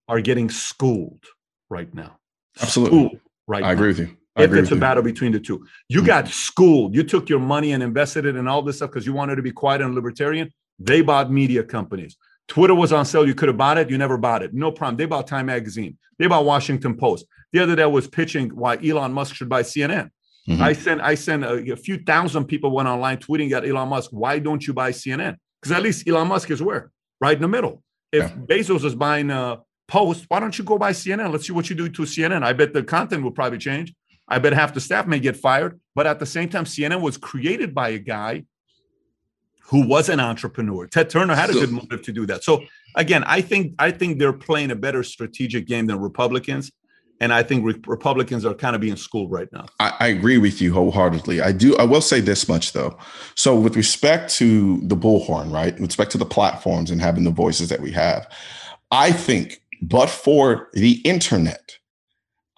are 0.07 0.21
getting 0.21 0.49
schooled 0.49 1.23
right 1.69 1.93
now. 1.93 2.17
Absolutely. 2.61 2.97
Schooled 2.97 3.19
right 3.47 3.63
I 3.63 3.67
now. 3.67 3.73
agree 3.73 3.87
with 3.89 3.99
you. 3.99 4.17
I 4.35 4.43
if 4.43 4.53
it's 4.53 4.71
a 4.71 4.75
you. 4.75 4.79
battle 4.79 5.03
between 5.03 5.31
the 5.31 5.39
two, 5.39 5.65
you 5.89 5.99
mm-hmm. 5.99 6.07
got 6.07 6.27
schooled. 6.27 6.95
You 6.95 7.03
took 7.03 7.29
your 7.29 7.39
money 7.39 7.71
and 7.71 7.81
invested 7.81 8.25
it 8.25 8.35
in 8.35 8.47
all 8.47 8.61
this 8.61 8.77
stuff 8.77 8.91
because 8.91 9.05
you 9.05 9.13
wanted 9.13 9.35
to 9.35 9.41
be 9.41 9.51
quiet 9.51 9.81
and 9.81 9.95
libertarian. 9.95 10.51
They 10.79 11.01
bought 11.01 11.31
media 11.31 11.63
companies. 11.63 12.17
Twitter 12.47 12.75
was 12.75 12.93
on 12.93 13.05
sale. 13.05 13.27
You 13.27 13.35
could 13.35 13.49
have 13.49 13.57
bought 13.57 13.77
it. 13.77 13.89
You 13.89 13.97
never 13.97 14.17
bought 14.17 14.43
it. 14.43 14.53
No 14.53 14.71
problem. 14.71 14.95
They 14.97 15.05
bought 15.05 15.27
Time 15.27 15.47
Magazine. 15.47 15.97
They 16.17 16.27
bought 16.27 16.45
Washington 16.45 16.95
Post. 16.95 17.25
The 17.51 17.59
other 17.59 17.75
day 17.75 17.85
was 17.85 18.07
pitching 18.07 18.49
why 18.49 18.77
Elon 18.77 19.13
Musk 19.13 19.35
should 19.35 19.49
buy 19.49 19.63
CNN. 19.63 20.11
Mm-hmm. 20.47 20.63
I 20.63 20.73
sent 20.73 21.01
I 21.01 21.15
sent 21.15 21.43
a, 21.43 21.73
a, 21.73 21.75
few 21.75 21.97
thousand 21.97 22.45
people 22.45 22.71
went 22.71 22.87
online 22.87 23.17
tweeting 23.17 23.51
at 23.51 23.67
Elon 23.67 23.89
Musk. 23.89 24.11
Why 24.11 24.39
don't 24.39 24.65
you 24.65 24.73
buy 24.73 24.91
CNN? 24.91 25.35
Because 25.61 25.75
at 25.75 25.83
least 25.83 26.07
Elon 26.07 26.27
Musk 26.27 26.49
is 26.51 26.61
where 26.61 26.91
right 27.19 27.35
in 27.35 27.41
the 27.41 27.47
middle. 27.47 27.83
If 28.11 28.23
yeah. 28.23 28.35
Bezos 28.35 28.85
is 28.85 28.95
buying 28.95 29.29
a 29.29 29.61
Post, 29.87 30.25
why 30.27 30.41
don't 30.41 30.57
you 30.57 30.65
go 30.65 30.77
buy 30.77 30.91
CNN? 30.91 31.31
Let's 31.31 31.47
see 31.47 31.53
what 31.53 31.69
you 31.69 31.75
do 31.75 31.87
to 31.87 32.01
CNN. 32.01 32.43
I 32.43 32.51
bet 32.51 32.73
the 32.73 32.83
content 32.83 33.23
will 33.23 33.31
probably 33.31 33.57
change. 33.57 33.93
I 34.27 34.37
bet 34.37 34.51
half 34.51 34.73
the 34.73 34.81
staff 34.81 35.07
may 35.07 35.19
get 35.19 35.37
fired. 35.37 35.79
But 35.95 36.05
at 36.07 36.19
the 36.19 36.25
same 36.25 36.49
time, 36.49 36.65
CNN 36.65 36.99
was 36.99 37.15
created 37.15 37.73
by 37.73 37.89
a 37.89 37.99
guy 37.99 38.43
who 39.63 39.87
was 39.87 40.09
an 40.09 40.19
entrepreneur. 40.19 40.87
Ted 40.87 41.09
Turner 41.09 41.35
had 41.35 41.49
a 41.49 41.53
good 41.53 41.71
motive 41.71 42.01
to 42.01 42.11
do 42.11 42.25
that. 42.25 42.43
So 42.43 42.65
again, 42.95 43.23
I 43.25 43.39
think 43.39 43.75
I 43.79 43.91
think 43.91 44.19
they're 44.19 44.33
playing 44.33 44.71
a 44.71 44.75
better 44.75 45.03
strategic 45.03 45.67
game 45.67 45.87
than 45.87 45.99
Republicans 45.99 46.71
and 47.19 47.33
I 47.33 47.43
think 47.43 47.65
re- 47.65 47.81
Republicans 47.85 48.45
are 48.45 48.53
kind 48.53 48.75
of 48.75 48.81
being 48.81 48.95
schooled 48.95 49.31
right 49.31 49.51
now. 49.51 49.65
I, 49.79 49.93
I, 49.99 50.07
agree 50.07 50.37
with 50.37 50.61
you 50.61 50.73
wholeheartedly. 50.73 51.41
I 51.41 51.51
do. 51.51 51.75
I 51.77 51.83
will 51.83 52.01
say 52.01 52.19
this 52.19 52.47
much 52.47 52.73
though. 52.73 52.97
So 53.35 53.59
with 53.59 53.75
respect 53.75 54.33
to 54.35 54.79
the 54.81 54.95
bullhorn, 54.95 55.51
right? 55.51 55.73
With 55.73 55.89
respect 55.89 56.11
to 56.11 56.17
the 56.17 56.25
platforms 56.25 56.91
and 56.91 57.01
having 57.01 57.23
the 57.23 57.31
voices 57.31 57.69
that 57.69 57.81
we 57.81 57.91
have, 57.91 58.27
I 58.91 59.11
think, 59.11 59.61
but 59.81 60.09
for 60.09 60.69
the 60.73 60.93
internet, 61.01 61.77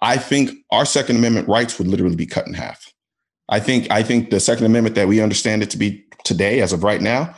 I 0.00 0.16
think 0.16 0.50
our 0.70 0.84
Second 0.84 1.16
Amendment 1.16 1.48
rights 1.48 1.78
would 1.78 1.88
literally 1.88 2.16
be 2.16 2.26
cut 2.26 2.46
in 2.46 2.54
half. 2.54 2.92
I 3.48 3.60
think. 3.60 3.90
I 3.90 4.02
think 4.02 4.30
the 4.30 4.40
Second 4.40 4.66
Amendment 4.66 4.94
that 4.94 5.08
we 5.08 5.20
understand 5.20 5.62
it 5.62 5.70
to 5.70 5.76
be 5.76 6.04
today, 6.24 6.60
as 6.60 6.72
of 6.72 6.84
right 6.84 7.00
now, 7.00 7.34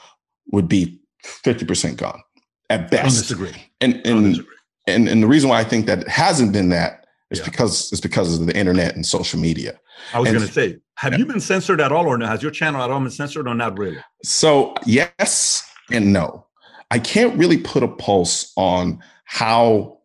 would 0.53 0.69
be 0.69 1.01
fifty 1.23 1.65
percent 1.65 1.97
gone 1.97 2.21
at 2.69 2.91
best. 2.91 3.05
I 3.05 3.21
disagree. 3.21 3.71
And 3.81 3.95
and, 4.07 4.25
disagree. 4.35 4.57
and 4.87 5.09
and 5.09 5.23
the 5.23 5.27
reason 5.27 5.49
why 5.49 5.61
I 5.61 5.65
think 5.65 5.87
that 5.87 6.01
it 6.01 6.09
hasn't 6.09 6.53
been 6.53 6.69
that 6.69 7.02
it's 7.33 7.41
yeah. 7.41 7.47
because 7.47 7.91
it's 7.91 8.01
because 8.01 8.39
of 8.39 8.47
the 8.47 8.55
internet 8.57 8.95
and 8.95 9.07
social 9.07 9.41
media. 9.41 9.81
I 10.13 10.21
was 10.21 10.31
going 10.31 10.47
to 10.47 10.53
say, 10.53 10.79
have 10.97 11.13
yeah. 11.13 11.21
you 11.21 11.27
been 11.27 11.41
censored 11.41 11.81
at 11.81 11.91
all, 11.91 12.07
or 12.07 12.19
no? 12.19 12.27
Has 12.27 12.43
your 12.43 12.51
channel 12.51 12.83
at 12.83 12.91
all 12.91 13.01
been 13.01 13.11
censored, 13.11 13.49
or 13.49 13.55
not 13.55 13.79
really? 13.79 13.99
So 14.23 14.75
yes 14.85 15.69
and 15.91 16.13
no. 16.13 16.47
I 16.91 16.99
can't 16.99 17.37
really 17.39 17.57
put 17.57 17.83
a 17.83 17.89
pulse 17.89 18.53
on 18.57 19.03
how 19.25 19.99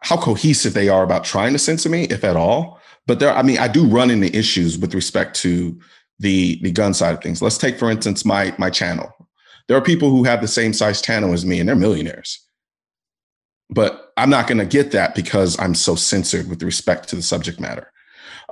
how 0.00 0.16
cohesive 0.16 0.74
they 0.74 0.88
are 0.88 1.04
about 1.04 1.24
trying 1.24 1.52
to 1.52 1.58
censor 1.58 1.88
me, 1.88 2.04
if 2.04 2.24
at 2.24 2.36
all. 2.36 2.80
But 3.06 3.20
there, 3.20 3.32
I 3.32 3.42
mean, 3.42 3.58
I 3.58 3.68
do 3.68 3.86
run 3.86 4.10
into 4.10 4.36
issues 4.36 4.76
with 4.76 4.94
respect 4.94 5.36
to 5.36 5.78
the 6.18 6.60
the 6.62 6.72
gun 6.72 6.92
side 6.92 7.14
of 7.14 7.22
things. 7.22 7.40
Let's 7.40 7.58
take, 7.58 7.78
for 7.78 7.90
instance, 7.90 8.24
my 8.24 8.52
my 8.58 8.68
channel. 8.68 9.12
There 9.68 9.76
are 9.76 9.82
people 9.82 10.10
who 10.10 10.24
have 10.24 10.40
the 10.40 10.48
same 10.48 10.72
size 10.72 11.00
channel 11.00 11.32
as 11.32 11.46
me, 11.46 11.60
and 11.60 11.68
they're 11.68 11.76
millionaires 11.76 12.43
but 13.74 14.12
I'm 14.16 14.30
not 14.30 14.46
going 14.46 14.58
to 14.58 14.66
get 14.66 14.92
that 14.92 15.14
because 15.14 15.58
I'm 15.58 15.74
so 15.74 15.94
censored 15.96 16.48
with 16.48 16.62
respect 16.62 17.08
to 17.08 17.16
the 17.16 17.22
subject 17.22 17.60
matter. 17.60 17.90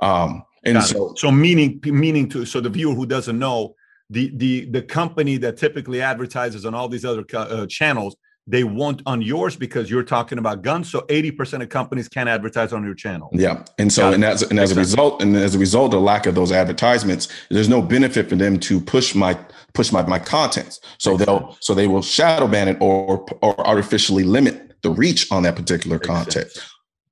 Um, 0.01 0.43
and 0.65 0.75
Got 0.75 0.87
so, 0.87 1.11
it. 1.11 1.19
so 1.19 1.31
meaning 1.31 1.79
meaning 1.85 2.29
to 2.29 2.45
so 2.45 2.61
the 2.61 2.69
viewer 2.69 2.93
who 2.93 3.05
doesn't 3.05 3.37
know 3.37 3.75
the 4.09 4.31
the 4.35 4.65
the 4.65 4.81
company 4.81 5.37
that 5.37 5.57
typically 5.57 6.01
advertises 6.01 6.65
on 6.65 6.73
all 6.73 6.87
these 6.87 7.05
other 7.05 7.25
uh, 7.33 7.65
channels 7.67 8.15
they 8.45 8.65
won't 8.65 9.01
on 9.05 9.21
yours 9.21 9.55
because 9.55 9.89
you're 9.89 10.03
talking 10.03 10.37
about 10.37 10.63
guns. 10.63 10.91
So 10.91 11.01
80% 11.01 11.63
of 11.63 11.69
companies 11.69 12.09
can't 12.09 12.27
advertise 12.27 12.73
on 12.73 12.83
your 12.83 12.93
channel. 12.93 13.29
Yeah. 13.31 13.63
And 13.77 13.91
so, 13.91 14.11
and 14.11 14.23
as, 14.25 14.41
and 14.41 14.59
as 14.59 14.73
a 14.73 14.75
result, 14.75 15.21
and 15.21 15.35
as 15.37 15.55
a 15.55 15.59
result 15.59 15.93
of 15.93 16.01
lack 16.01 16.25
of 16.25 16.35
those 16.35 16.51
advertisements, 16.51 17.29
there's 17.49 17.69
no 17.69 17.81
benefit 17.81 18.27
for 18.27 18.35
them 18.35 18.59
to 18.59 18.81
push 18.81 19.15
my, 19.15 19.35
push 19.73 19.93
my, 19.93 20.05
my 20.05 20.19
contents. 20.19 20.81
So 20.97 21.15
they'll, 21.15 21.55
so 21.61 21.73
they 21.73 21.87
will 21.87 22.01
shadow 22.01 22.47
ban 22.47 22.67
it 22.67 22.77
or, 22.81 23.25
or 23.41 23.65
artificially 23.65 24.23
limit 24.23 24.72
the 24.83 24.91
reach 24.91 25.31
on 25.31 25.43
that 25.43 25.55
particular 25.55 25.97
Makes 25.97 26.07
content. 26.07 26.51
Sense. 26.51 26.69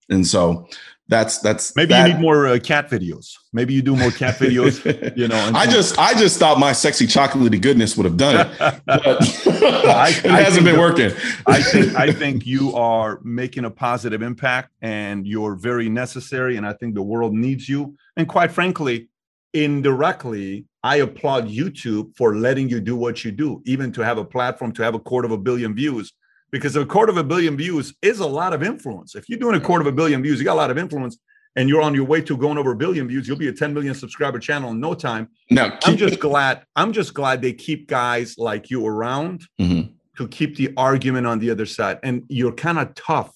And 0.10 0.28
so 0.28 0.68
that's 1.08 1.40
that's 1.40 1.76
maybe 1.76 1.90
that. 1.90 2.08
you 2.08 2.14
need 2.14 2.22
more 2.22 2.48
uh, 2.48 2.60
cat 2.60 2.90
videos. 2.90 3.38
Maybe 3.52 3.74
you 3.74 3.82
do 3.82 3.96
more 3.98 4.12
cat 4.12 4.36
videos. 4.36 4.80
you 5.18 5.28
know, 5.28 5.52
I 5.54 5.66
just 5.66 5.98
I 6.00 6.14
just 6.14 6.40
thought 6.40 6.58
my 6.58 6.72
sexy 6.72 7.06
chocolatey 7.06 7.62
goodness 7.62 7.98
would 7.98 8.06
have 8.06 8.18
done 8.18 8.48
it, 8.48 8.82
but 8.86 9.02
it 9.06 9.86
I 9.86 10.42
hasn't 10.42 10.66
been 10.66 10.80
working. 10.80 11.12
I 11.48 11.62
think 11.62 11.96
I 11.96 12.14
think 12.14 12.46
you 12.46 12.74
are 12.76 13.20
making 13.24 13.66
a 13.66 13.70
positive 13.70 14.22
impact, 14.22 14.72
and 14.82 15.28
you're 15.28 15.56
very 15.56 15.90
necessary. 15.90 16.56
And 16.56 16.66
I 16.66 16.74
think 16.74 16.96
the 16.96 17.02
world 17.02 17.34
needs 17.34 17.68
you. 17.68 17.98
And 18.16 18.28
quite 18.28 18.52
frankly, 18.52 19.10
indirectly, 19.54 20.66
I 20.82 20.98
applaud 20.98 21.50
YouTube 21.50 22.16
for 22.16 22.38
letting 22.38 22.70
you 22.70 22.80
do 22.80 22.96
what 22.96 23.26
you 23.26 23.32
do, 23.32 23.62
even 23.66 23.92
to 23.94 24.02
have 24.02 24.18
a 24.18 24.26
platform 24.26 24.72
to 24.74 24.84
have 24.84 24.96
a 24.96 25.00
quarter 25.00 25.26
of 25.26 25.34
a 25.34 25.38
billion 25.38 25.76
views 25.76 26.14
because 26.52 26.76
a 26.76 26.86
quarter 26.86 27.12
of 27.12 27.18
a 27.18 27.24
billion 27.24 27.58
views 27.58 27.93
is 28.02 28.20
a 28.20 28.28
lot 28.28 28.54
of 28.54 28.62
influence. 28.62 29.16
If 29.16 29.30
you're 29.30 29.39
doing 29.39 29.56
a 29.56 29.60
quarter 29.60 29.82
of 29.82 29.88
a 29.88 29.95
billion 29.95 30.22
views, 30.22 30.39
you 30.39 30.45
got 30.45 30.54
a 30.54 30.56
lot 30.56 30.72
of 30.72 30.78
influence 30.78 31.18
and 31.56 31.68
you're 31.68 31.82
on 31.82 31.93
your 31.93 32.06
way 32.06 32.22
to 32.22 32.38
going 32.38 32.58
over 32.58 32.72
a 32.72 32.76
billion 32.76 33.08
views, 33.08 33.28
you'll 33.28 33.38
be 33.38 33.47
a 33.47 33.54
10 33.54 33.74
million 33.74 33.93
subscriber 33.93 34.39
channel 34.39 34.72
in 34.72 34.80
no 34.80 34.93
time. 34.93 35.30
Now, 35.49 35.78
I'm 35.84 35.97
just 35.97 36.20
glad, 36.20 36.64
I'm 36.76 36.93
just 36.93 37.14
glad 37.14 37.41
they 37.41 37.54
keep 37.54 37.88
guys 37.88 38.38
like 38.38 38.70
you 38.70 38.86
around 38.86 39.45
mm-hmm. 39.60 39.91
to 40.18 40.28
keep 40.28 40.56
the 40.56 40.74
argument 40.78 41.28
on 41.28 41.39
the 41.39 41.49
other 41.49 41.66
side. 41.66 41.99
And 42.04 42.24
you're 42.30 42.54
kind 42.54 42.80
of 42.80 42.93
tough 42.95 43.34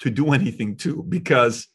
to 0.00 0.10
do 0.10 0.32
anything 0.32 0.76
too, 0.76 1.04
because 1.08 1.68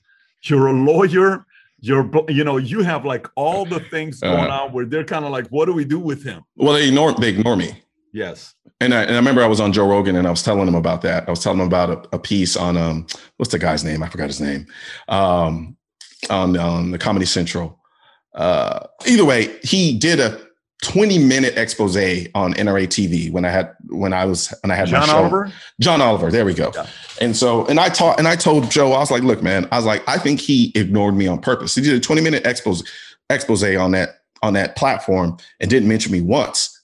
you're 0.43 0.68
a 0.68 0.74
lawyer. 0.74 1.45
You're, 1.80 2.09
you 2.28 2.43
know, 2.43 2.57
you 2.57 2.82
have 2.82 3.05
like 3.05 3.28
all 3.36 3.65
the 3.65 3.80
things 3.80 4.24
uh-huh. 4.24 4.36
going 4.36 4.49
uh, 4.49 4.55
on 4.55 4.74
where 4.74 4.86
they're 4.86 5.03
kind 5.03 5.26
of 5.26 5.32
like, 5.32 5.47
what 5.49 5.65
do 5.65 5.74
we 5.74 5.86
do 5.86 5.99
with 5.99 6.24
him? 6.24 6.43
Well, 6.55 6.74
they 6.74 6.88
ignore, 6.88 7.13
they 7.13 7.30
ignore 7.30 7.55
me 7.55 7.84
Yes. 8.13 8.55
And 8.80 8.93
I, 8.93 9.03
and 9.03 9.13
I 9.13 9.15
remember 9.15 9.43
I 9.43 9.47
was 9.47 9.59
on 9.59 9.73
Joe 9.73 9.88
Rogan 9.88 10.15
and 10.15 10.28
I 10.28 10.30
was 10.30 10.43
telling 10.43 10.67
him 10.67 10.75
about 10.75 11.01
that. 11.01 11.28
I 11.28 11.32
was 11.32 11.41
telling 11.41 11.59
him 11.59 11.67
about 11.67 11.89
a, 11.89 12.15
a 12.15 12.19
piece 12.19 12.55
on 12.55 12.78
um 12.78 13.07
what's 13.38 13.51
the 13.51 13.59
guy's 13.59 13.84
name? 13.84 14.03
I 14.03 14.09
forgot 14.09 14.28
his 14.28 14.41
name. 14.41 14.67
Um 15.07 15.75
on 16.30 16.55
on 16.57 16.91
the 16.91 16.99
Comedy 16.99 17.25
Central. 17.25 17.80
Uh 18.36 18.86
either 19.07 19.25
way, 19.25 19.57
he 19.63 19.97
did 19.97 20.19
a 20.19 20.39
20 20.84 21.17
minute 21.17 21.57
expose 21.57 21.97
on 22.36 22.53
NRA 22.53 22.86
TV 22.88 23.32
when 23.32 23.45
I 23.45 23.49
had 23.49 23.73
when 23.89 24.13
I 24.13 24.25
was 24.25 24.53
when 24.61 24.69
I 24.69 24.75
had 24.75 24.89
John 24.89 25.01
my 25.01 25.07
show. 25.07 25.17
Oliver. 25.17 25.51
John 25.82 26.01
Oliver, 26.01 26.30
there 26.30 26.45
we 26.45 26.53
go. 26.53 26.71
Yeah. 26.75 26.86
And 27.19 27.36
so 27.36 27.65
and 27.65 27.80
I 27.80 27.89
taught 27.89 28.19
and 28.19 28.28
I 28.28 28.36
told 28.36 28.69
Joe, 28.69 28.93
I 28.93 28.99
was 28.99 29.09
like, 29.09 29.23
look, 29.23 29.41
man, 29.41 29.67
I 29.71 29.78
was 29.78 29.86
like, 29.86 30.07
I 30.07 30.19
think 30.19 30.39
he 30.39 30.71
ignored 30.75 31.15
me 31.15 31.25
on 31.25 31.39
purpose. 31.39 31.73
He 31.73 31.82
did 31.82 31.95
a 31.95 31.99
20 31.99 32.21
minute 32.21 32.45
expose 32.45 32.84
expose 33.32 33.63
on 33.63 33.91
that 33.91 34.21
on 34.43 34.53
that 34.53 34.75
platform 34.75 35.38
and 35.59 35.69
didn't 35.69 35.89
mention 35.89 36.11
me 36.11 36.21
once 36.21 36.76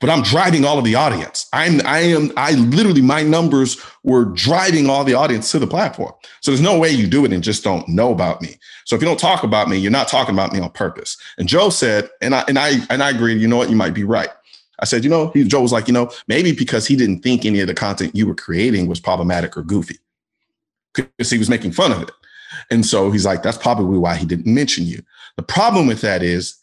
but 0.00 0.10
I'm 0.10 0.22
driving 0.22 0.64
all 0.64 0.78
of 0.78 0.84
the 0.84 0.94
audience. 0.94 1.48
I'm 1.52 1.84
I 1.86 2.00
am 2.00 2.30
I 2.36 2.52
literally 2.52 3.02
my 3.02 3.22
numbers 3.22 3.80
were 4.04 4.26
driving 4.26 4.88
all 4.88 5.04
the 5.04 5.14
audience 5.14 5.50
to 5.52 5.58
the 5.58 5.66
platform. 5.66 6.12
So 6.40 6.50
there's 6.50 6.60
no 6.60 6.78
way 6.78 6.90
you 6.90 7.06
do 7.06 7.24
it 7.24 7.32
and 7.32 7.42
just 7.42 7.64
don't 7.64 7.86
know 7.88 8.12
about 8.12 8.40
me. 8.40 8.56
So 8.84 8.94
if 8.96 9.02
you 9.02 9.08
don't 9.08 9.18
talk 9.18 9.42
about 9.42 9.68
me, 9.68 9.76
you're 9.76 9.90
not 9.90 10.08
talking 10.08 10.34
about 10.34 10.52
me 10.52 10.60
on 10.60 10.70
purpose. 10.70 11.16
And 11.36 11.48
Joe 11.48 11.70
said, 11.70 12.08
and 12.20 12.34
I 12.34 12.44
and 12.48 12.58
I 12.58 12.76
and 12.90 13.02
I 13.02 13.10
agree. 13.10 13.34
You 13.34 13.48
know 13.48 13.56
what? 13.56 13.70
You 13.70 13.76
might 13.76 13.94
be 13.94 14.04
right. 14.04 14.30
I 14.80 14.84
said, 14.84 15.02
you 15.02 15.10
know, 15.10 15.30
he, 15.34 15.42
Joe 15.42 15.62
was 15.62 15.72
like, 15.72 15.88
you 15.88 15.92
know, 15.92 16.10
maybe 16.28 16.52
because 16.52 16.86
he 16.86 16.94
didn't 16.94 17.22
think 17.22 17.44
any 17.44 17.60
of 17.60 17.66
the 17.66 17.74
content 17.74 18.14
you 18.14 18.28
were 18.28 18.34
creating 18.34 18.86
was 18.86 19.00
problematic 19.00 19.56
or 19.56 19.62
goofy, 19.62 19.96
because 20.94 21.30
he 21.30 21.38
was 21.38 21.50
making 21.50 21.72
fun 21.72 21.90
of 21.90 22.02
it. 22.02 22.10
And 22.70 22.86
so 22.86 23.10
he's 23.10 23.26
like, 23.26 23.42
that's 23.42 23.58
probably 23.58 23.98
why 23.98 24.16
he 24.16 24.24
didn't 24.24 24.52
mention 24.52 24.84
you. 24.84 25.02
The 25.36 25.42
problem 25.42 25.86
with 25.86 26.00
that 26.02 26.22
is 26.22 26.56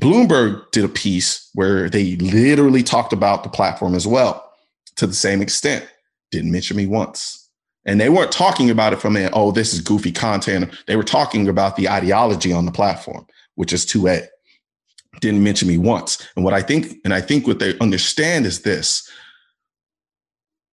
Bloomberg 0.00 0.70
did 0.70 0.84
a 0.84 0.88
piece 0.88 1.50
where 1.54 1.88
they 1.88 2.16
literally 2.16 2.82
talked 2.82 3.12
about 3.12 3.42
the 3.42 3.48
platform 3.48 3.94
as 3.94 4.06
well 4.06 4.48
to 4.96 5.06
the 5.06 5.14
same 5.14 5.42
extent. 5.42 5.88
Didn't 6.30 6.52
mention 6.52 6.76
me 6.76 6.86
once. 6.86 7.48
And 7.84 8.00
they 8.00 8.10
weren't 8.10 8.32
talking 8.32 8.70
about 8.70 8.92
it 8.92 9.00
from 9.00 9.16
a, 9.16 9.30
oh, 9.32 9.50
this 9.50 9.72
is 9.72 9.80
goofy 9.80 10.12
content. 10.12 10.70
They 10.86 10.96
were 10.96 11.04
talking 11.04 11.48
about 11.48 11.76
the 11.76 11.88
ideology 11.88 12.52
on 12.52 12.66
the 12.66 12.72
platform, 12.72 13.26
which 13.54 13.72
is 13.72 13.86
2A. 13.86 14.26
Didn't 15.20 15.42
mention 15.42 15.68
me 15.68 15.78
once. 15.78 16.26
And 16.36 16.44
what 16.44 16.54
I 16.54 16.60
think, 16.60 16.98
and 17.04 17.14
I 17.14 17.20
think 17.20 17.46
what 17.46 17.60
they 17.60 17.78
understand 17.78 18.46
is 18.46 18.62
this 18.62 19.10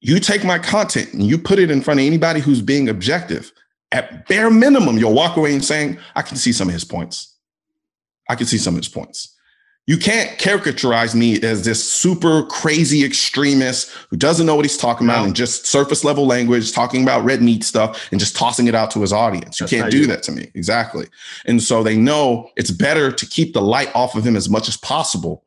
you 0.02 0.20
take 0.20 0.44
my 0.44 0.60
content 0.60 1.14
and 1.14 1.24
you 1.24 1.38
put 1.38 1.58
it 1.58 1.72
in 1.72 1.82
front 1.82 2.00
of 2.00 2.06
anybody 2.06 2.40
who's 2.40 2.62
being 2.62 2.90
objective, 2.90 3.52
at 3.92 4.28
bare 4.28 4.52
minimum, 4.52 4.98
you'll 4.98 5.14
walk 5.14 5.38
away 5.38 5.54
and 5.54 5.66
saying, 5.66 5.98
I 6.16 6.22
can 6.22 6.38
see 6.38 6.52
some 6.52 6.68
of 6.68 6.74
his 6.74 6.84
points. 6.84 7.35
I 8.30 8.36
can 8.36 8.46
see 8.48 8.58
some 8.58 8.74
of 8.76 8.80
his 8.80 8.90
points. 8.90 9.32
You 9.88 9.98
can't 10.00 10.40
caricaturize 10.40 11.14
me 11.14 11.40
as 11.44 11.64
this 11.64 11.88
super 11.88 12.44
crazy 12.48 13.06
extremist 13.06 13.92
who 14.10 14.18
doesn't 14.18 14.48
know 14.48 14.56
what 14.56 14.66
he's 14.66 14.78
talking 14.78 15.06
about 15.06 15.20
No. 15.20 15.26
and 15.26 15.36
just 15.36 15.68
surface 15.68 16.04
level 16.04 16.26
language, 16.26 16.72
talking 16.72 17.04
about 17.04 17.24
red 17.24 17.44
meat 17.44 17.64
stuff 17.64 18.08
and 18.10 18.20
just 18.20 18.36
tossing 18.36 18.66
it 18.66 18.74
out 18.74 18.90
to 18.92 19.02
his 19.02 19.14
audience. 19.14 19.60
You 19.60 19.66
That's 19.68 19.74
can't 19.82 19.92
do 19.92 20.00
you. 20.00 20.08
that 20.08 20.24
to 20.24 20.32
me. 20.32 20.50
Exactly. 20.56 21.06
And 21.46 21.62
so 21.62 21.84
they 21.84 21.96
know 21.96 22.50
it's 22.56 22.72
better 22.72 23.12
to 23.12 23.26
keep 23.28 23.54
the 23.54 23.62
light 23.62 23.96
off 23.96 24.16
of 24.16 24.26
him 24.26 24.36
as 24.36 24.50
much 24.50 24.68
as 24.68 24.76
possible 24.76 25.44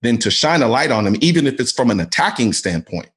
than 0.00 0.16
to 0.18 0.30
shine 0.30 0.62
a 0.62 0.68
light 0.68 0.90
on 0.90 1.06
him, 1.06 1.16
even 1.20 1.46
if 1.46 1.60
it's 1.60 1.70
from 1.72 1.90
an 1.90 2.00
attacking 2.00 2.54
standpoint. 2.54 3.10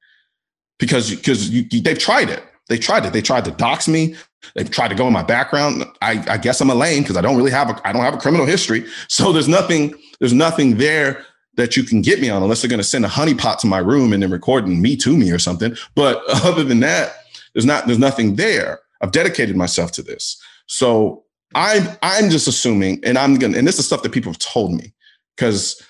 Because 0.78 1.08
because 1.14 1.50
they've 1.50 1.98
tried 1.98 2.28
it. 2.28 2.42
They 2.68 2.76
tried 2.76 3.06
it. 3.06 3.14
They 3.14 3.22
tried 3.22 3.46
to 3.46 3.50
dox 3.50 3.88
me. 3.88 4.14
They've 4.54 4.70
tried 4.70 4.88
to 4.88 4.94
go 4.94 5.06
in 5.06 5.12
my 5.12 5.22
background. 5.22 5.84
I, 6.02 6.24
I 6.28 6.36
guess 6.36 6.60
I'm 6.60 6.70
a 6.70 6.74
lame 6.74 7.02
because 7.02 7.16
I 7.16 7.20
don't 7.20 7.36
really 7.36 7.50
have 7.50 7.70
a 7.70 7.80
I 7.86 7.92
don't 7.92 8.02
have 8.02 8.14
a 8.14 8.18
criminal 8.18 8.46
history. 8.46 8.86
So 9.08 9.32
there's 9.32 9.48
nothing 9.48 9.94
there's 10.20 10.32
nothing 10.32 10.76
there 10.76 11.24
that 11.56 11.76
you 11.76 11.82
can 11.82 12.02
get 12.02 12.20
me 12.20 12.28
on 12.28 12.42
unless 12.42 12.62
they're 12.62 12.68
going 12.68 12.80
to 12.80 12.84
send 12.84 13.04
a 13.04 13.08
honeypot 13.08 13.58
to 13.58 13.66
my 13.66 13.78
room 13.78 14.12
and 14.12 14.22
then 14.22 14.30
recording 14.30 14.80
me 14.80 14.94
to 14.96 15.16
me 15.16 15.30
or 15.30 15.38
something. 15.38 15.76
But 15.94 16.22
other 16.28 16.64
than 16.64 16.80
that, 16.80 17.14
there's 17.54 17.66
not 17.66 17.86
there's 17.86 17.98
nothing 17.98 18.36
there. 18.36 18.80
I've 19.00 19.12
dedicated 19.12 19.56
myself 19.56 19.92
to 19.92 20.02
this. 20.02 20.40
So 20.66 21.24
I'm 21.54 21.88
I'm 22.02 22.30
just 22.30 22.48
assuming, 22.48 23.00
and 23.04 23.18
I'm 23.18 23.36
gonna, 23.36 23.58
and 23.58 23.66
this 23.66 23.78
is 23.78 23.86
stuff 23.86 24.02
that 24.02 24.12
people 24.12 24.32
have 24.32 24.38
told 24.38 24.72
me 24.72 24.92
because 25.36 25.82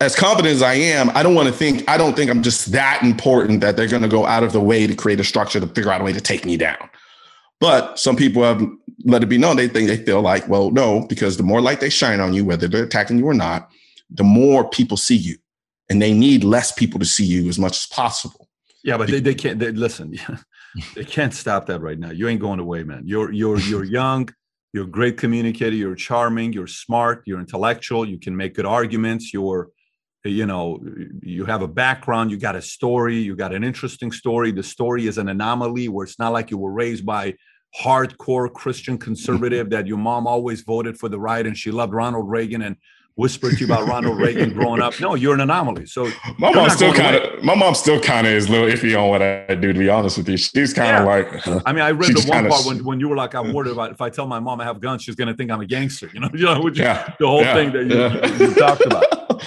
as 0.00 0.16
confident 0.16 0.54
as 0.54 0.62
I 0.62 0.74
am, 0.74 1.10
I 1.10 1.22
don't 1.22 1.34
want 1.34 1.48
to 1.48 1.54
think, 1.54 1.88
I 1.88 1.98
don't 1.98 2.16
think 2.16 2.30
I'm 2.30 2.42
just 2.42 2.72
that 2.72 3.00
important 3.02 3.60
that 3.60 3.76
they're 3.76 3.86
going 3.86 4.02
to 4.02 4.08
go 4.08 4.26
out 4.26 4.42
of 4.42 4.52
the 4.52 4.60
way 4.60 4.86
to 4.86 4.94
create 4.94 5.20
a 5.20 5.24
structure 5.24 5.60
to 5.60 5.66
figure 5.66 5.92
out 5.92 6.00
a 6.00 6.04
way 6.04 6.12
to 6.12 6.20
take 6.20 6.46
me 6.46 6.56
down. 6.56 6.89
But 7.60 7.98
some 7.98 8.16
people 8.16 8.42
have 8.42 8.66
let 9.04 9.22
it 9.22 9.26
be 9.26 9.38
known 9.38 9.56
they 9.56 9.68
think 9.68 9.88
they 9.88 9.96
feel 9.96 10.22
like, 10.22 10.48
well, 10.48 10.70
no, 10.70 11.06
because 11.06 11.36
the 11.36 11.42
more 11.42 11.60
light 11.60 11.80
they 11.80 11.90
shine 11.90 12.20
on 12.20 12.32
you, 12.32 12.44
whether 12.44 12.68
they're 12.68 12.84
attacking 12.84 13.18
you 13.18 13.26
or 13.26 13.34
not, 13.34 13.70
the 14.10 14.24
more 14.24 14.68
people 14.68 14.96
see 14.96 15.16
you. 15.16 15.36
And 15.88 16.00
they 16.00 16.12
need 16.12 16.44
less 16.44 16.72
people 16.72 17.00
to 17.00 17.06
see 17.06 17.24
you 17.24 17.48
as 17.48 17.58
much 17.58 17.76
as 17.76 17.86
possible. 17.86 18.48
Yeah, 18.84 18.96
but 18.96 19.10
they, 19.10 19.20
they 19.20 19.34
can't. 19.34 19.58
They, 19.58 19.72
listen, 19.72 20.16
they 20.94 21.04
can't 21.04 21.34
stop 21.34 21.66
that 21.66 21.80
right 21.80 21.98
now. 21.98 22.10
You 22.10 22.28
ain't 22.28 22.40
going 22.40 22.60
away, 22.60 22.84
man. 22.84 23.02
You're 23.04 23.32
you're 23.32 23.58
you're 23.60 23.84
young. 23.98 24.28
You're 24.72 24.84
a 24.84 24.90
great 24.90 25.18
communicator. 25.18 25.74
You're 25.74 25.96
charming. 25.96 26.52
You're 26.52 26.68
smart. 26.68 27.22
You're 27.26 27.40
intellectual. 27.40 28.06
You 28.06 28.18
can 28.18 28.36
make 28.36 28.54
good 28.54 28.66
arguments. 28.66 29.34
You're, 29.34 29.70
you 30.24 30.46
know, 30.46 30.78
you 31.22 31.44
have 31.44 31.62
a 31.62 31.68
background. 31.68 32.30
You 32.30 32.36
got 32.36 32.54
a 32.54 32.62
story. 32.62 33.16
You 33.16 33.34
got 33.34 33.52
an 33.52 33.64
interesting 33.64 34.12
story. 34.12 34.52
The 34.52 34.62
story 34.62 35.08
is 35.08 35.18
an 35.18 35.28
anomaly 35.28 35.88
where 35.88 36.04
it's 36.04 36.20
not 36.20 36.32
like 36.32 36.52
you 36.52 36.58
were 36.58 36.70
raised 36.70 37.04
by 37.04 37.34
hardcore 37.78 38.52
Christian 38.52 38.98
conservative 39.06 39.70
that 39.70 39.86
your 39.86 39.98
mom 39.98 40.26
always 40.26 40.62
voted 40.62 40.98
for 40.98 41.08
the 41.08 41.18
right 41.20 41.46
and 41.46 41.56
she 41.56 41.70
loved 41.70 41.92
Ronald 41.92 42.28
Reagan 42.28 42.62
and 42.62 42.76
whispered 43.16 43.52
to 43.52 43.58
you 43.58 43.66
about 43.66 43.86
Ronald 43.86 44.18
Reagan 44.18 44.52
growing 44.54 44.80
up. 44.80 44.94
No, 45.00 45.14
you're 45.14 45.34
an 45.34 45.40
anomaly. 45.40 45.86
So 45.86 46.08
My 46.38 46.52
mom 46.52 46.70
still 46.70 46.92
kind 46.92 47.16
of 47.16 47.42
my 47.42 47.54
mom 47.54 47.74
still 47.74 48.00
kind 48.00 48.26
of 48.26 48.32
is 48.32 48.48
a 48.48 48.52
little 48.52 48.68
iffy 48.68 48.98
on 49.00 49.08
what 49.08 49.22
I 49.22 49.54
do, 49.54 49.72
to 49.72 49.78
be 49.78 49.88
honest 49.88 50.18
with 50.18 50.28
you. 50.28 50.36
She's 50.36 50.72
kind 50.72 50.96
of 50.96 51.04
Yeah. 51.04 51.52
like 51.54 51.66
I 51.66 51.72
mean, 51.72 51.82
I 51.82 51.88
read 52.00 52.16
the 52.16 52.24
one 52.28 52.38
kinda 52.38 52.50
part 52.50 52.66
when, 52.66 52.84
when 52.84 53.00
you 53.00 53.08
were 53.08 53.16
like, 53.16 53.34
I'm 53.34 53.52
worried 53.52 53.72
about 53.72 53.92
if 53.92 54.00
I 54.00 54.10
tell 54.10 54.26
my 54.26 54.40
mom 54.40 54.60
I 54.60 54.64
have 54.64 54.80
guns, 54.80 55.02
she's 55.02 55.14
gonna 55.16 55.34
think 55.34 55.50
I'm 55.50 55.60
a 55.60 55.66
gangster. 55.66 56.10
You 56.14 56.20
know, 56.20 56.30
you 56.32 56.44
know, 56.44 56.60
which 56.62 56.78
yeah. 56.78 57.14
the 57.18 57.26
whole 57.26 57.42
yeah, 57.42 57.54
thing 57.54 57.72
that 57.72 57.84
you, 57.86 57.98
yeah. 57.98 58.38
you, 58.38 58.48
you 58.48 58.54
talked 58.54 58.84
about. 58.86 59.04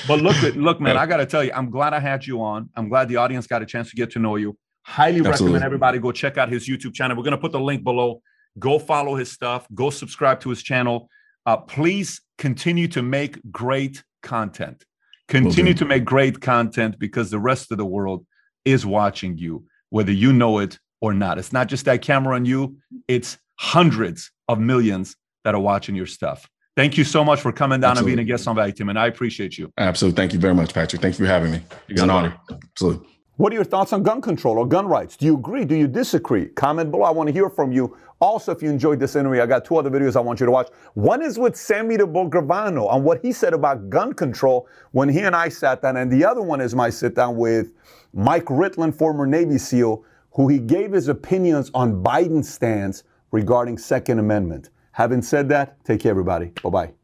But 0.08 0.22
look, 0.22 0.36
at- 0.44 0.56
look, 0.56 0.80
man, 0.82 0.98
I 0.98 1.06
gotta 1.06 1.26
tell 1.26 1.44
you, 1.44 1.52
I'm 1.54 1.70
glad 1.70 1.94
I 1.94 2.00
had 2.00 2.26
you 2.26 2.42
on. 2.42 2.70
I'm 2.76 2.90
glad 2.90 3.08
the 3.10 3.18
audience 3.18 3.48
got 3.48 3.62
a 3.62 3.66
chance 3.66 3.90
to 3.92 3.96
get 3.96 4.12
to 4.12 4.20
know 4.20 4.36
you. 4.36 4.58
Highly 4.84 5.20
Absolutely. 5.20 5.46
recommend 5.46 5.64
everybody 5.64 6.00
go 6.00 6.12
check 6.12 6.38
out 6.38 6.50
his 6.50 6.68
YouTube 6.68 6.94
channel. 6.94 7.18
We're 7.18 7.24
gonna 7.24 7.38
put 7.38 7.52
the 7.52 7.60
link 7.60 7.84
below. 7.84 8.22
Go 8.60 8.80
follow 8.80 9.16
his 9.16 9.32
stuff. 9.32 9.68
Go 9.74 9.90
subscribe 9.90 10.40
to 10.42 10.50
his 10.50 10.62
channel. 10.62 11.10
Uh, 11.46 11.58
please 11.58 12.22
continue 12.38 12.88
to 12.90 13.02
make 13.02 13.40
great 13.52 14.04
content. 14.22 14.86
Continue 15.28 15.74
do. 15.74 15.80
to 15.80 15.86
make 15.86 16.06
great 16.06 16.42
content 16.42 17.00
because 17.00 17.32
the 17.32 17.40
rest 17.40 17.72
of 17.72 17.78
the 17.78 17.86
world 17.86 18.26
is 18.66 18.86
watching 18.86 19.38
you, 19.38 19.66
whether 19.90 20.12
you 20.12 20.34
know 20.34 20.60
it 20.60 20.78
or 21.02 21.14
not. 21.14 21.38
It's 21.38 21.54
not 21.54 21.68
just 21.68 21.86
that 21.86 22.02
camera 22.02 22.36
on 22.36 22.46
you, 22.46 22.78
it's 23.08 23.38
hundreds 23.56 24.32
of 24.48 24.60
millions 24.60 25.16
that 25.44 25.56
are 25.56 25.60
watching 25.60 25.96
your 25.96 26.06
stuff. 26.06 26.48
Thank 26.76 26.98
you 26.98 27.04
so 27.04 27.24
much 27.24 27.40
for 27.40 27.52
coming 27.52 27.80
down 27.82 27.98
and 27.98 28.06
being 28.06 28.20
a 28.20 28.24
guest 28.24 28.48
on 28.48 28.56
Valuetainment, 28.56 28.92
and 28.92 29.00
I 29.00 29.08
appreciate 29.08 29.58
you. 29.58 29.72
Absolutely. 29.78 30.16
Thank 30.16 30.34
you 30.34 30.40
very 30.40 30.56
much, 30.56 30.74
Patrick. 30.74 31.02
Thank 31.02 31.20
you 31.20 31.26
for 31.26 31.32
having 31.32 31.52
me. 31.52 31.62
It's 31.88 32.02
an 32.02 32.10
honor. 32.10 32.36
Absolutely. 32.50 33.08
What 33.38 33.52
are 33.52 33.56
your 33.56 33.64
thoughts 33.64 33.92
on 33.94 34.04
gun 34.04 34.22
control 34.22 34.60
or 34.60 34.68
gun 34.68 34.86
rights? 34.86 35.18
Do 35.18 35.26
you 35.26 35.34
agree? 35.34 35.66
Do 35.66 35.74
you 35.74 35.88
disagree? 35.88 36.50
Comment 36.50 36.92
below. 36.92 37.06
I 37.06 37.10
want 37.10 37.28
to 37.30 37.34
hear 37.34 37.50
from 37.50 37.72
you. 37.72 37.98
Also, 38.20 38.52
if 38.52 38.62
you 38.62 38.70
enjoyed 38.70 39.00
this 39.00 39.16
interview, 39.16 39.42
I 39.42 39.48
got 39.48 39.66
two 39.66 39.76
other 39.76 39.90
videos 39.90 40.16
I 40.16 40.20
want 40.20 40.40
you 40.40 40.46
to 40.46 40.52
watch. 40.52 40.70
One 40.94 41.24
is 41.24 41.40
with 41.40 41.56
Sammy 41.56 41.98
the 41.98 42.06
Bull 42.06 42.30
Gravano 42.30 42.88
on 42.88 43.04
what 43.04 43.22
he 43.24 43.32
said 43.32 43.56
about 43.56 43.90
gun 43.90 44.14
control 44.14 44.68
when 44.92 45.10
he 45.10 45.22
and 45.22 45.36
I 45.36 45.50
sat 45.50 45.82
down. 45.82 45.98
And 45.98 46.12
the 46.12 46.24
other 46.24 46.44
one 46.44 46.62
is 46.62 46.76
my 46.76 46.92
sit 46.92 47.16
down 47.16 47.36
with 47.36 47.74
Mike 48.14 48.46
Ritland, 48.46 48.94
former 48.94 49.26
Navy 49.26 49.58
SEAL, 49.58 50.06
who 50.34 50.48
he 50.48 50.60
gave 50.60 50.92
his 50.92 51.08
opinions 51.08 51.72
on 51.74 52.04
Biden's 52.04 52.54
stance 52.54 53.04
regarding 53.32 53.80
Second 53.80 54.20
Amendment. 54.20 54.70
Having 54.92 55.24
said 55.24 55.50
that, 55.50 55.84
take 55.84 56.02
care, 56.02 56.12
everybody. 56.12 56.52
Bye 56.62 56.70
bye. 56.70 57.03